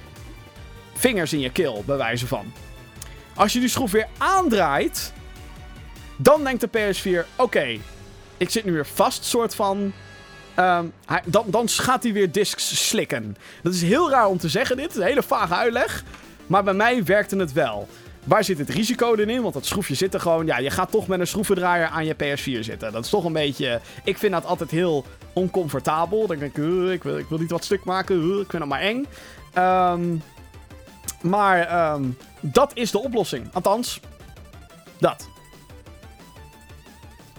vingers 0.93 1.33
in 1.33 1.39
je 1.39 1.51
keel, 1.51 1.83
bij 1.85 1.97
wijze 1.97 2.27
van. 2.27 2.53
Als 3.35 3.53
je 3.53 3.59
die 3.59 3.69
schroef 3.69 3.91
weer 3.91 4.07
aandraait, 4.17 5.13
dan 6.17 6.43
denkt 6.43 6.61
de 6.61 6.69
PS4: 6.69 7.27
Oké, 7.35 7.77
ik 8.37 8.49
zit 8.49 8.65
nu 8.65 8.71
weer 8.71 8.85
vast, 8.85 9.25
soort 9.25 9.55
van. 9.55 9.93
Um, 10.59 10.93
hij, 11.05 11.21
dan, 11.25 11.45
dan 11.47 11.69
gaat 11.69 12.03
hij 12.03 12.13
weer 12.13 12.31
discs 12.31 12.87
slikken. 12.87 13.37
Dat 13.63 13.73
is 13.73 13.81
heel 13.81 14.09
raar 14.09 14.27
om 14.27 14.37
te 14.37 14.49
zeggen 14.49 14.77
dit. 14.77 14.89
Is 14.89 14.95
een 14.95 15.01
hele 15.01 15.23
vage 15.23 15.53
uitleg. 15.53 16.03
Maar 16.47 16.63
bij 16.63 16.73
mij 16.73 17.03
werkte 17.03 17.35
het 17.35 17.53
wel. 17.53 17.87
Waar 18.23 18.43
zit 18.43 18.57
het 18.57 18.69
risico 18.69 19.13
in? 19.13 19.41
Want 19.41 19.53
dat 19.53 19.65
schroefje 19.65 19.95
zit 19.95 20.13
er 20.13 20.19
gewoon... 20.19 20.45
Ja, 20.45 20.57
je 20.57 20.69
gaat 20.69 20.91
toch 20.91 21.07
met 21.07 21.19
een 21.19 21.27
schroevendraaier 21.27 21.87
aan 21.87 22.05
je 22.05 22.15
PS4 22.15 22.59
zitten. 22.59 22.91
Dat 22.91 23.03
is 23.03 23.09
toch 23.09 23.25
een 23.25 23.33
beetje... 23.33 23.81
Ik 24.03 24.17
vind 24.17 24.33
dat 24.33 24.45
altijd 24.45 24.71
heel 24.71 25.05
oncomfortabel. 25.33 26.27
Dan 26.27 26.37
denk 26.37 26.57
ik, 26.57 26.63
uh, 26.63 26.91
ik, 26.91 27.03
wil, 27.03 27.17
ik 27.17 27.27
wil 27.27 27.37
niet 27.37 27.51
wat 27.51 27.63
stuk 27.63 27.83
maken. 27.83 28.15
Uh, 28.15 28.39
ik 28.39 28.49
vind 28.49 28.51
dat 28.51 28.67
maar 28.67 28.81
eng. 28.81 29.05
Um, 29.57 30.21
maar 31.21 31.93
um, 31.93 32.17
dat 32.39 32.71
is 32.73 32.91
de 32.91 32.99
oplossing. 32.99 33.49
Althans, 33.53 33.99
dat. 34.97 35.27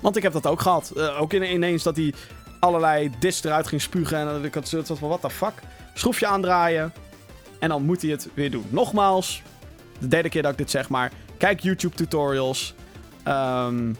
Want 0.01 0.17
ik 0.17 0.23
heb 0.23 0.33
dat 0.33 0.47
ook 0.47 0.61
gehad. 0.61 0.93
Uh, 0.97 1.21
ook 1.21 1.33
ineens 1.33 1.83
dat 1.83 1.97
hij 1.97 2.15
allerlei 2.61 3.11
discs 3.19 3.45
eruit 3.45 3.67
ging 3.67 3.81
spugen. 3.81 4.19
En 4.19 4.27
dat 4.27 4.45
ik 4.45 4.55
had 4.55 4.69
zoiets 4.69 4.91
van, 4.95 5.09
what 5.09 5.21
the 5.21 5.31
fuck? 5.31 5.53
Schroefje 5.95 6.27
aandraaien. 6.27 6.93
En 7.59 7.69
dan 7.69 7.85
moet 7.85 8.03
hij 8.03 8.11
het 8.11 8.29
weer 8.35 8.51
doen. 8.51 8.67
Nogmaals, 8.69 9.43
de 9.99 10.09
derde 10.09 10.29
keer 10.29 10.43
dat 10.43 10.51
ik 10.51 10.59
dit 10.59 10.71
zeg, 10.71 10.89
maar 10.89 11.13
kijk 11.39 11.61
YouTube 11.61 11.97
tutorials. 11.97 12.75
Um, 13.29 13.97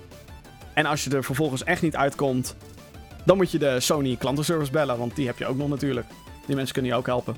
en 0.75 0.87
als 0.87 1.05
je 1.05 1.11
er 1.11 1.25
vervolgens 1.25 1.65
echt 1.65 1.83
niet 1.83 1.97
uitkomt, 1.97 2.57
dan 3.25 3.37
moet 3.37 3.51
je 3.51 3.59
de 3.59 3.81
Sony 3.81 4.17
klantenservice 4.17 4.71
bellen. 4.71 4.99
Want 4.99 5.17
die 5.17 5.27
heb 5.27 5.39
je 5.39 5.47
ook 5.47 5.57
nog 5.57 5.69
natuurlijk. 5.69 6.07
Die 6.47 6.57
mensen 6.57 6.75
kunnen 6.75 6.93
je 6.93 6.99
ook 6.99 7.07
helpen. 7.07 7.37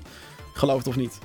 Geloof 0.53 0.79
het 0.79 0.87
of 0.87 0.97
niet. 0.97 1.19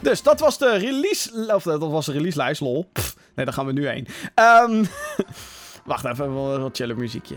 Dus 0.00 0.22
dat 0.22 0.40
was 0.40 0.58
de 0.58 0.76
release. 0.76 1.54
Of 1.54 1.62
dat 1.62 1.80
was 1.80 2.06
de 2.06 2.12
release 2.12 2.36
lijst, 2.36 2.60
lol. 2.60 2.90
Nee, 3.34 3.44
daar 3.44 3.54
gaan 3.54 3.66
we 3.66 3.72
nu 3.72 3.88
heen. 3.88 4.06
Um, 4.68 4.86
wacht 5.84 6.04
even, 6.04 6.60
wat 6.60 6.76
chiller 6.76 6.96
muziekje. 6.96 7.36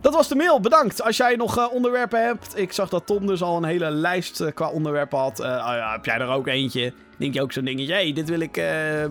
Dat 0.00 0.14
was 0.14 0.28
de 0.28 0.34
mail. 0.34 0.60
Bedankt. 0.60 1.02
Als 1.02 1.16
jij 1.16 1.36
nog 1.36 1.58
uh, 1.58 1.66
onderwerpen 1.72 2.24
hebt. 2.24 2.58
Ik 2.58 2.72
zag 2.72 2.88
dat 2.88 3.06
Tom 3.06 3.26
dus 3.26 3.42
al 3.42 3.56
een 3.56 3.64
hele 3.64 3.90
lijst 3.90 4.40
uh, 4.40 4.48
qua 4.54 4.68
onderwerpen 4.68 5.18
had. 5.18 5.40
Uh, 5.40 5.46
oh 5.46 5.52
ja, 5.52 5.92
heb 5.92 6.04
jij 6.04 6.18
er 6.18 6.28
ook 6.28 6.46
eentje? 6.46 6.92
Denk 7.18 7.34
je 7.34 7.42
ook 7.42 7.52
zo'n 7.52 7.64
dingetje? 7.64 7.92
Hey, 7.92 8.12
dit 8.12 8.28
wil 8.28 8.40
ik 8.40 8.60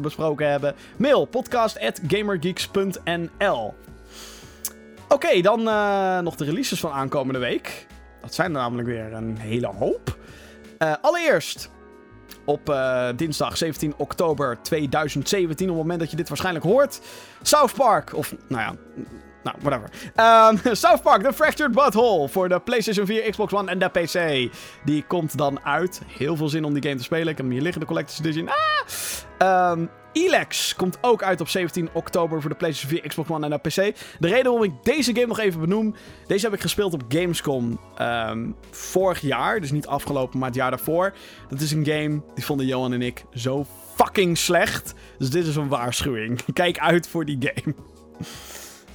besproken 0.02 0.50
hebben. 0.50 0.76
Mail 0.98 1.26
podcast.gamergeeks.nl 1.26 3.74
Oké, 5.16 5.42
dan 5.42 5.64
nog 6.24 6.36
de 6.36 6.46
releases 6.46 6.80
van 6.80 6.92
aankomende 6.92 7.40
week. 7.40 7.88
Dat 8.22 8.34
zijn 8.34 8.48
er 8.48 8.62
namelijk 8.62 8.88
weer 8.88 9.14
een 9.14 9.38
hele 9.38 9.68
hoop. 9.68 10.18
allereerst 11.02 11.70
op 12.46 12.70
uh, 12.70 13.08
dinsdag 13.16 13.58
17 13.58 13.94
oktober 13.98 14.58
2017, 14.62 15.70
op 15.70 15.74
het 15.74 15.82
moment 15.82 16.00
dat 16.00 16.12
je 16.12 16.18
dit 16.18 16.28
waarschijnlijk 16.28 16.66
hoort. 16.66 17.02
South 17.42 17.74
Park, 17.74 18.16
of 18.16 18.36
nou 18.48 18.62
ja, 18.62 18.76
nou, 19.44 19.58
whatever. 19.62 19.90
Um, 20.66 20.76
South 20.76 21.02
Park, 21.02 21.24
The 21.24 21.34
Fractured 21.34 21.72
Butthole 21.72 22.30
voor 22.30 22.50
de 22.50 22.60
PlayStation 22.60 23.06
4, 23.06 23.30
Xbox 23.30 23.54
One 23.54 23.72
en 23.72 23.80
de 23.80 23.90
PC. 23.90 24.50
Die 24.86 25.04
komt 25.08 25.38
dan 25.38 25.60
uit. 25.64 26.02
Heel 26.08 26.36
veel 26.36 26.50
zin 26.50 26.64
om 26.64 26.74
die 26.74 26.84
game 26.84 26.96
te 26.96 27.04
spelen. 27.04 27.28
Ik 27.28 27.38
heb 27.38 27.46
hem 27.46 27.52
hier 27.52 27.62
liggen, 27.62 27.82
de 27.82 27.88
Collector's 27.88 28.20
Edition. 28.20 28.50
Ah! 29.38 29.72
Um, 29.72 29.90
Elex 30.16 30.76
komt 30.76 30.98
ook 31.02 31.24
uit 31.24 31.42
op 31.42 31.48
17 31.48 31.90
oktober 31.94 32.42
voor 32.42 32.50
de 32.50 32.56
PlayStation 32.56 33.00
4, 33.00 33.10
Xbox 33.10 33.30
One 33.30 33.46
en 33.46 33.52
de 33.52 33.70
PC. 33.70 33.96
De 34.20 34.28
reden 34.28 34.44
waarom 34.44 34.64
ik 34.64 34.72
deze 34.84 35.14
game 35.14 35.28
nog 35.28 35.40
even 35.40 35.60
benoem. 35.60 35.96
Deze 36.28 36.46
heb 36.46 36.54
ik 36.54 36.62
gespeeld 36.62 36.94
op 36.94 37.04
Gamescom 37.08 37.80
um, 38.02 38.56
vorig 38.72 39.22
jaar. 39.22 39.60
Dus 39.60 39.72
niet 39.72 39.88
afgelopen, 39.88 40.40
maar 40.40 40.48
het 40.48 40.58
jaar 40.58 40.70
daarvoor. 40.70 41.14
Dat 41.50 41.62
is 41.62 41.72
een 41.72 41.86
game 41.86 42.22
die 42.36 42.46
vonden 42.46 42.66
Johan 42.66 42.94
en 42.94 43.02
ik 43.02 43.26
zo 43.34 43.66
fucking 43.96 44.38
slecht. 44.38 44.94
Dus 45.18 45.30
dit 45.30 45.48
is 45.48 45.56
een 45.56 45.68
waarschuwing. 45.68 46.42
Kijk 46.54 46.80
uit 46.80 47.08
voor 47.08 47.26
die 47.26 47.38
game. 47.40 47.76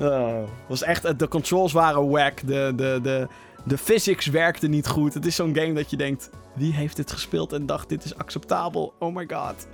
Uh, 0.01 0.49
was 0.69 0.83
echt, 0.83 1.19
de 1.19 1.29
controls 1.29 1.73
waren 1.73 2.09
wack. 2.09 2.47
De, 2.47 2.73
de, 2.77 2.99
de, 3.03 3.29
de 3.65 3.79
physics 3.79 4.27
werkte 4.27 4.69
niet 4.69 4.87
goed. 4.87 5.15
Het 5.15 5.27
is 5.27 5.37
zo'n 5.37 5.57
game 5.57 5.73
dat 5.73 5.91
je 5.91 5.97
denkt: 5.97 6.31
wie 6.55 6.73
heeft 6.73 6.97
dit 6.97 7.13
gespeeld 7.13 7.53
en 7.53 7.67
dacht: 7.67 7.89
dit 7.89 8.05
is 8.05 8.17
acceptabel? 8.17 8.95
Oh 8.99 9.15
my 9.15 9.29
god. 9.29 9.67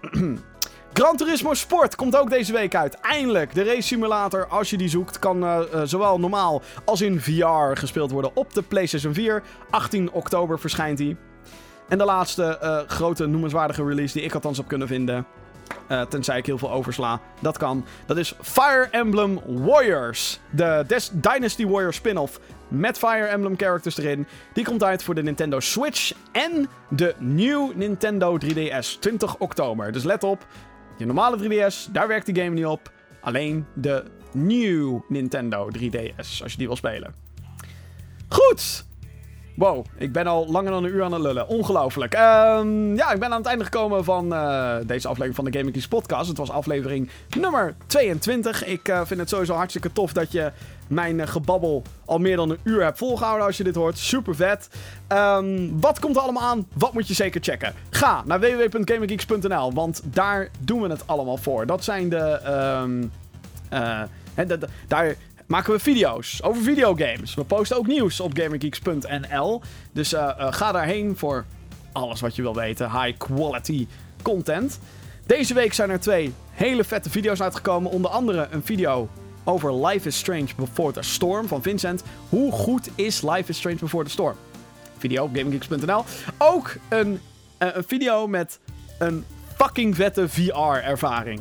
Gran 0.94 1.16
Turismo 1.16 1.54
Sport 1.54 1.94
komt 1.94 2.16
ook 2.16 2.30
deze 2.30 2.52
week 2.52 2.74
uit. 2.74 2.94
Eindelijk. 2.94 3.54
De 3.54 3.64
race 3.64 3.82
simulator, 3.82 4.46
als 4.46 4.70
je 4.70 4.76
die 4.76 4.88
zoekt, 4.88 5.18
kan 5.18 5.42
uh, 5.42 5.58
uh, 5.74 5.80
zowel 5.84 6.20
normaal 6.20 6.62
als 6.84 7.00
in 7.00 7.20
VR 7.20 7.78
gespeeld 7.78 8.10
worden 8.10 8.30
op 8.34 8.54
de 8.54 8.62
PlayStation 8.62 9.14
4. 9.14 9.42
18 9.70 10.12
oktober 10.12 10.58
verschijnt 10.58 10.98
hij. 10.98 11.16
En 11.88 11.98
de 11.98 12.04
laatste 12.04 12.58
uh, 12.62 12.78
grote 12.86 13.26
noemenswaardige 13.26 13.84
release 13.84 14.12
die 14.12 14.22
ik 14.22 14.34
althans 14.34 14.56
heb 14.56 14.68
kunnen 14.68 14.88
vinden. 14.88 15.26
Tenzij 16.08 16.38
ik 16.38 16.46
heel 16.46 16.58
veel 16.58 16.72
oversla. 16.72 17.20
Dat 17.40 17.58
kan. 17.58 17.84
Dat 18.06 18.16
is 18.16 18.34
Fire 18.42 18.88
Emblem 18.90 19.40
Warriors. 19.46 20.40
De 20.50 20.86
Dynasty 21.12 21.66
Warriors 21.66 21.96
spin-off. 21.96 22.40
Met 22.68 22.98
Fire 22.98 23.26
Emblem 23.26 23.56
characters 23.56 23.98
erin. 23.98 24.26
Die 24.52 24.64
komt 24.64 24.82
uit 24.82 25.02
voor 25.02 25.14
de 25.14 25.22
Nintendo 25.22 25.60
Switch. 25.60 26.12
En 26.32 26.68
de 26.88 27.14
New 27.18 27.74
Nintendo 27.74 28.38
3DS. 28.38 28.98
20 29.00 29.36
oktober. 29.36 29.92
Dus 29.92 30.04
let 30.04 30.22
op. 30.22 30.46
Je 30.96 31.06
normale 31.06 31.38
3DS, 31.38 31.92
daar 31.92 32.08
werkt 32.08 32.26
die 32.26 32.34
game 32.34 32.50
niet 32.50 32.66
op. 32.66 32.92
Alleen 33.20 33.66
de 33.74 34.04
New 34.32 35.00
Nintendo 35.08 35.70
3DS. 35.78 36.16
Als 36.16 36.52
je 36.52 36.56
die 36.56 36.66
wil 36.66 36.76
spelen. 36.76 37.14
Goed. 38.28 38.84
Wow, 39.54 39.84
ik 39.96 40.12
ben 40.12 40.26
al 40.26 40.46
langer 40.50 40.70
dan 40.70 40.84
een 40.84 40.94
uur 40.94 41.02
aan 41.02 41.12
het 41.12 41.22
lullen. 41.22 41.48
Ongelooflijk. 41.48 42.14
Um, 42.14 42.96
ja, 42.96 43.12
ik 43.12 43.20
ben 43.20 43.30
aan 43.30 43.38
het 43.38 43.46
einde 43.46 43.64
gekomen 43.64 44.04
van 44.04 44.32
uh, 44.32 44.76
deze 44.86 45.08
aflevering 45.08 45.34
van 45.34 45.44
de 45.44 45.52
Gaming 45.52 45.72
Keys 45.72 45.88
podcast. 45.88 46.28
Het 46.28 46.38
was 46.38 46.50
aflevering 46.50 47.10
nummer 47.38 47.74
22. 47.86 48.64
Ik 48.64 48.88
uh, 48.88 49.00
vind 49.04 49.20
het 49.20 49.28
sowieso 49.28 49.54
hartstikke 49.54 49.92
tof 49.92 50.12
dat 50.12 50.32
je 50.32 50.52
mijn 50.86 51.18
uh, 51.18 51.26
gebabbel 51.26 51.82
al 52.04 52.18
meer 52.18 52.36
dan 52.36 52.50
een 52.50 52.58
uur 52.62 52.82
hebt 52.82 52.98
volgehouden 52.98 53.46
als 53.46 53.56
je 53.56 53.64
dit 53.64 53.74
hoort. 53.74 53.98
Super 53.98 54.34
vet. 54.34 54.68
Um, 55.08 55.80
wat 55.80 55.98
komt 55.98 56.16
er 56.16 56.22
allemaal 56.22 56.42
aan? 56.42 56.66
Wat 56.72 56.92
moet 56.92 57.08
je 57.08 57.14
zeker 57.14 57.42
checken? 57.42 57.74
Ga 57.90 58.22
naar 58.26 58.40
www.gaminggeeks.nl, 58.40 59.72
want 59.72 60.02
daar 60.04 60.48
doen 60.58 60.80
we 60.80 60.88
het 60.88 61.06
allemaal 61.06 61.36
voor. 61.36 61.66
Dat 61.66 61.84
zijn 61.84 62.08
de... 62.08 62.40
Um, 62.82 63.12
he, 64.34 64.46
daar 64.88 65.14
maken 65.46 65.72
we 65.72 65.78
video's 65.78 66.42
over 66.42 66.62
videogames. 66.62 67.34
We 67.34 67.44
posten 67.44 67.76
ook 67.76 67.86
nieuws 67.86 68.20
op 68.20 68.38
gamergeeks.nl. 68.38 69.62
Dus 69.92 70.12
uh, 70.12 70.20
uh, 70.20 70.52
ga 70.52 70.72
daarheen 70.72 71.16
voor 71.16 71.44
alles 71.92 72.20
wat 72.20 72.36
je 72.36 72.42
wil 72.42 72.54
weten. 72.54 72.90
High 72.90 73.16
quality 73.18 73.86
content. 74.22 74.78
Deze 75.26 75.54
week 75.54 75.72
zijn 75.72 75.90
er 75.90 76.00
twee 76.00 76.32
hele 76.50 76.84
vette 76.84 77.10
video's 77.10 77.40
uitgekomen. 77.40 77.90
Onder 77.90 78.10
andere 78.10 78.48
een 78.50 78.62
video 78.64 79.08
over 79.44 79.86
Life 79.86 80.08
is 80.08 80.18
Strange 80.18 80.48
Before 80.56 80.92
the 80.92 81.02
Storm 81.02 81.48
van 81.48 81.62
Vincent. 81.62 82.02
Hoe 82.28 82.52
goed 82.52 82.88
is 82.94 83.22
Life 83.22 83.44
is 83.50 83.56
Strange 83.56 83.78
Before 83.78 84.04
the 84.04 84.10
Storm? 84.10 84.36
Video 84.98 85.24
op 85.24 85.36
gaminggeeks.nl. 85.36 86.04
Ook 86.38 86.76
een, 86.88 87.20
uh, 87.58 87.68
een 87.72 87.84
video 87.86 88.26
met 88.26 88.58
een 88.98 89.24
fucking 89.56 89.96
vette 89.96 90.28
VR-ervaring. 90.28 91.40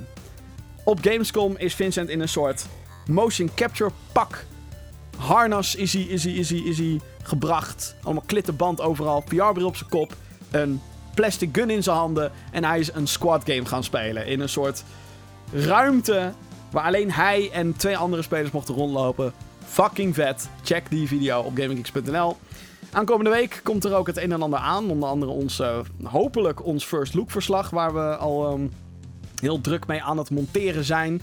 Op 0.84 1.00
Gamescom 1.02 1.56
is 1.58 1.76
Vincent 1.76 2.10
in 2.10 2.22
een 2.22 2.30
soort 2.30 2.66
motion 3.08 3.50
capture 3.56 3.92
pak. 4.12 4.46
Harnas 5.18 5.76
is 5.76 5.94
hij, 5.94 6.02
is 6.02 6.24
hij, 6.24 6.34
is 6.34 6.50
hij, 6.50 6.60
is 6.60 6.78
hij 6.78 7.00
gebracht. 7.24 7.96
Allemaal 8.04 8.24
klittenband 8.26 8.82
overal. 8.82 9.24
VR-bril 9.28 9.68
op 9.68 9.76
zijn 9.76 9.90
kop. 9.90 10.16
Een 10.52 10.82
plastic 11.14 11.50
gun 11.52 11.70
in 11.70 11.84
zijn 11.84 11.96
handen. 11.96 12.32
En 12.52 12.64
hij 12.64 12.80
is 12.80 12.94
een 12.94 13.08
squad 13.08 13.42
game 13.46 13.66
gaan 13.66 13.84
spelen. 13.84 14.28
In 14.28 14.40
een 14.40 14.50
soort 14.50 14.84
ruimte 15.52 16.34
waar 16.72 16.84
alleen 16.84 17.12
hij 17.12 17.50
en 17.52 17.76
twee 17.76 17.98
andere 17.98 18.22
spelers 18.22 18.52
mochten 18.52 18.76
rondlopen. 18.76 19.34
Fucking 19.66 20.16
vet. 20.16 20.50
Check 20.64 20.90
die 20.90 21.08
video 21.08 21.40
op 21.40 21.58
gaminggeeks.nl. 21.58 22.38
Aankomende 22.92 23.30
week 23.30 23.60
komt 23.64 23.84
er 23.84 23.96
ook 23.96 24.08
het 24.08 24.18
een 24.18 24.32
en 24.32 24.42
ander 24.42 24.60
aan. 24.60 24.90
Onder 24.90 25.10
andere 25.10 25.32
ons, 25.32 25.60
uh, 25.60 25.80
hopelijk 26.04 26.66
ons 26.66 26.86
first 26.86 27.14
look 27.14 27.32
verslag. 27.32 27.70
Waar 27.70 27.94
we 27.94 28.18
al 28.18 28.54
um, 28.54 28.72
heel 29.40 29.62
druk 29.62 29.88
mee 29.88 30.04
aan 30.04 30.18
het 30.18 30.30
monteren 30.30 30.84
zijn. 30.84 31.22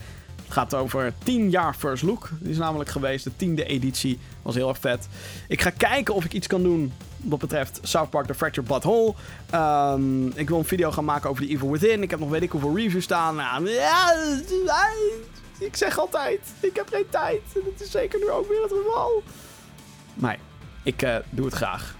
Het 0.51 0.59
gaat 0.59 0.75
over 0.75 1.13
10 1.23 1.51
jaar 1.51 1.75
First 1.75 2.03
Look. 2.03 2.29
Die 2.39 2.51
is 2.51 2.59
namelijk 2.59 2.91
geweest. 2.91 3.25
De 3.25 3.37
tiende 3.37 3.65
editie. 3.65 4.19
Was 4.43 4.55
heel 4.55 4.69
erg 4.69 4.79
vet. 4.79 5.09
Ik 5.49 5.63
ga 5.63 5.71
kijken 5.71 6.15
of 6.15 6.25
ik 6.25 6.33
iets 6.33 6.47
kan 6.47 6.63
doen 6.63 6.93
wat 7.17 7.39
betreft 7.39 7.79
South 7.83 8.11
Park 8.11 8.27
The 8.27 8.35
Fractured 8.35 8.69
Butthole. 8.69 9.15
Um, 9.55 10.33
ik 10.35 10.49
wil 10.49 10.59
een 10.59 10.65
video 10.65 10.91
gaan 10.91 11.05
maken 11.05 11.31
over 11.31 11.45
The 11.45 11.51
Evil 11.51 11.71
Within. 11.71 12.03
Ik 12.03 12.11
heb 12.11 12.19
nog 12.19 12.29
weet 12.29 12.43
ik 12.43 12.51
hoeveel 12.51 12.77
reviews 12.77 13.05
staan. 13.05 13.35
Nou, 13.35 13.69
ja, 13.69 14.15
ik 15.59 15.77
zeg 15.77 15.99
altijd, 15.99 16.41
ik 16.61 16.77
heb 16.77 16.89
geen 16.89 17.07
tijd. 17.11 17.41
En 17.55 17.61
dat 17.65 17.81
is 17.81 17.91
zeker 17.91 18.19
nu 18.19 18.31
ook 18.31 18.49
weer 18.49 18.63
het 18.63 18.73
geval. 18.85 19.23
Maar 20.15 20.39
ik 20.83 21.03
uh, 21.03 21.17
doe 21.31 21.45
het 21.45 21.55
graag. 21.55 21.95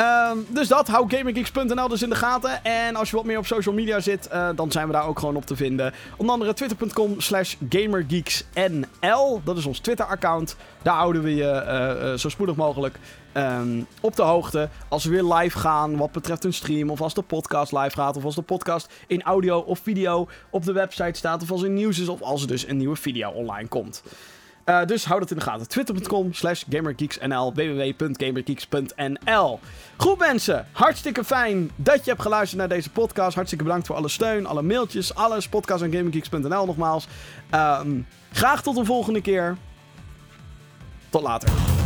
Um, 0.00 0.46
dus 0.48 0.68
dat, 0.68 0.88
hou 0.88 1.10
GamerGeeks.nl 1.10 1.88
dus 1.88 2.02
in 2.02 2.08
de 2.08 2.14
gaten. 2.14 2.64
En 2.64 2.96
als 2.96 3.10
je 3.10 3.16
wat 3.16 3.24
meer 3.24 3.38
op 3.38 3.46
social 3.46 3.74
media 3.74 4.00
zit, 4.00 4.28
uh, 4.32 4.48
dan 4.54 4.70
zijn 4.70 4.86
we 4.86 4.92
daar 4.92 5.06
ook 5.06 5.18
gewoon 5.18 5.36
op 5.36 5.46
te 5.46 5.56
vinden. 5.56 5.92
Onder 6.16 6.32
andere 6.32 6.54
twitter.com 6.54 7.20
slash 7.20 7.54
GamerGeeksNL. 7.68 9.40
Dat 9.44 9.56
is 9.56 9.66
ons 9.66 9.78
Twitter-account. 9.78 10.56
Daar 10.82 10.94
houden 10.94 11.22
we 11.22 11.34
je 11.34 11.42
uh, 12.02 12.10
uh, 12.10 12.18
zo 12.18 12.28
spoedig 12.28 12.56
mogelijk 12.56 12.98
um, 13.34 13.86
op 14.00 14.16
de 14.16 14.22
hoogte. 14.22 14.68
Als 14.88 15.04
we 15.04 15.10
weer 15.10 15.34
live 15.34 15.58
gaan, 15.58 15.96
wat 15.96 16.12
betreft 16.12 16.44
een 16.44 16.54
stream. 16.54 16.90
Of 16.90 17.00
als 17.00 17.14
de 17.14 17.22
podcast 17.22 17.72
live 17.72 17.96
gaat. 17.96 18.16
Of 18.16 18.24
als 18.24 18.34
de 18.34 18.42
podcast 18.42 18.92
in 19.06 19.22
audio 19.22 19.58
of 19.58 19.78
video 19.78 20.28
op 20.50 20.64
de 20.64 20.72
website 20.72 21.18
staat. 21.18 21.42
Of 21.42 21.50
als 21.50 21.62
er 21.62 21.70
nieuws 21.70 21.98
is. 21.98 22.08
Of 22.08 22.22
als 22.22 22.42
er 22.42 22.48
dus 22.48 22.66
een 22.66 22.76
nieuwe 22.76 22.96
video 22.96 23.30
online 23.30 23.68
komt. 23.68 24.02
Uh, 24.66 24.84
dus 24.84 25.04
houd 25.04 25.20
het 25.20 25.30
in 25.30 25.36
de 25.36 25.42
gaten. 25.42 25.68
Twitter.com 25.68 26.32
slash 26.32 26.62
GamerGeeksNL. 26.70 27.54
www.gamergeeks.nl 27.54 29.60
Goed 29.96 30.18
mensen, 30.18 30.66
hartstikke 30.72 31.24
fijn 31.24 31.70
dat 31.76 32.04
je 32.04 32.10
hebt 32.10 32.22
geluisterd 32.22 32.60
naar 32.60 32.68
deze 32.68 32.90
podcast. 32.90 33.34
Hartstikke 33.34 33.64
bedankt 33.64 33.86
voor 33.86 33.96
alle 33.96 34.08
steun, 34.08 34.46
alle 34.46 34.62
mailtjes, 34.62 35.14
alles. 35.14 35.48
Podcast 35.48 35.82
aan 35.82 35.92
GamerGeeks.nl 35.92 36.66
nogmaals. 36.66 37.06
Um, 37.54 38.06
graag 38.32 38.62
tot 38.62 38.76
een 38.76 38.86
volgende 38.86 39.20
keer. 39.20 39.56
Tot 41.08 41.22
later. 41.22 41.85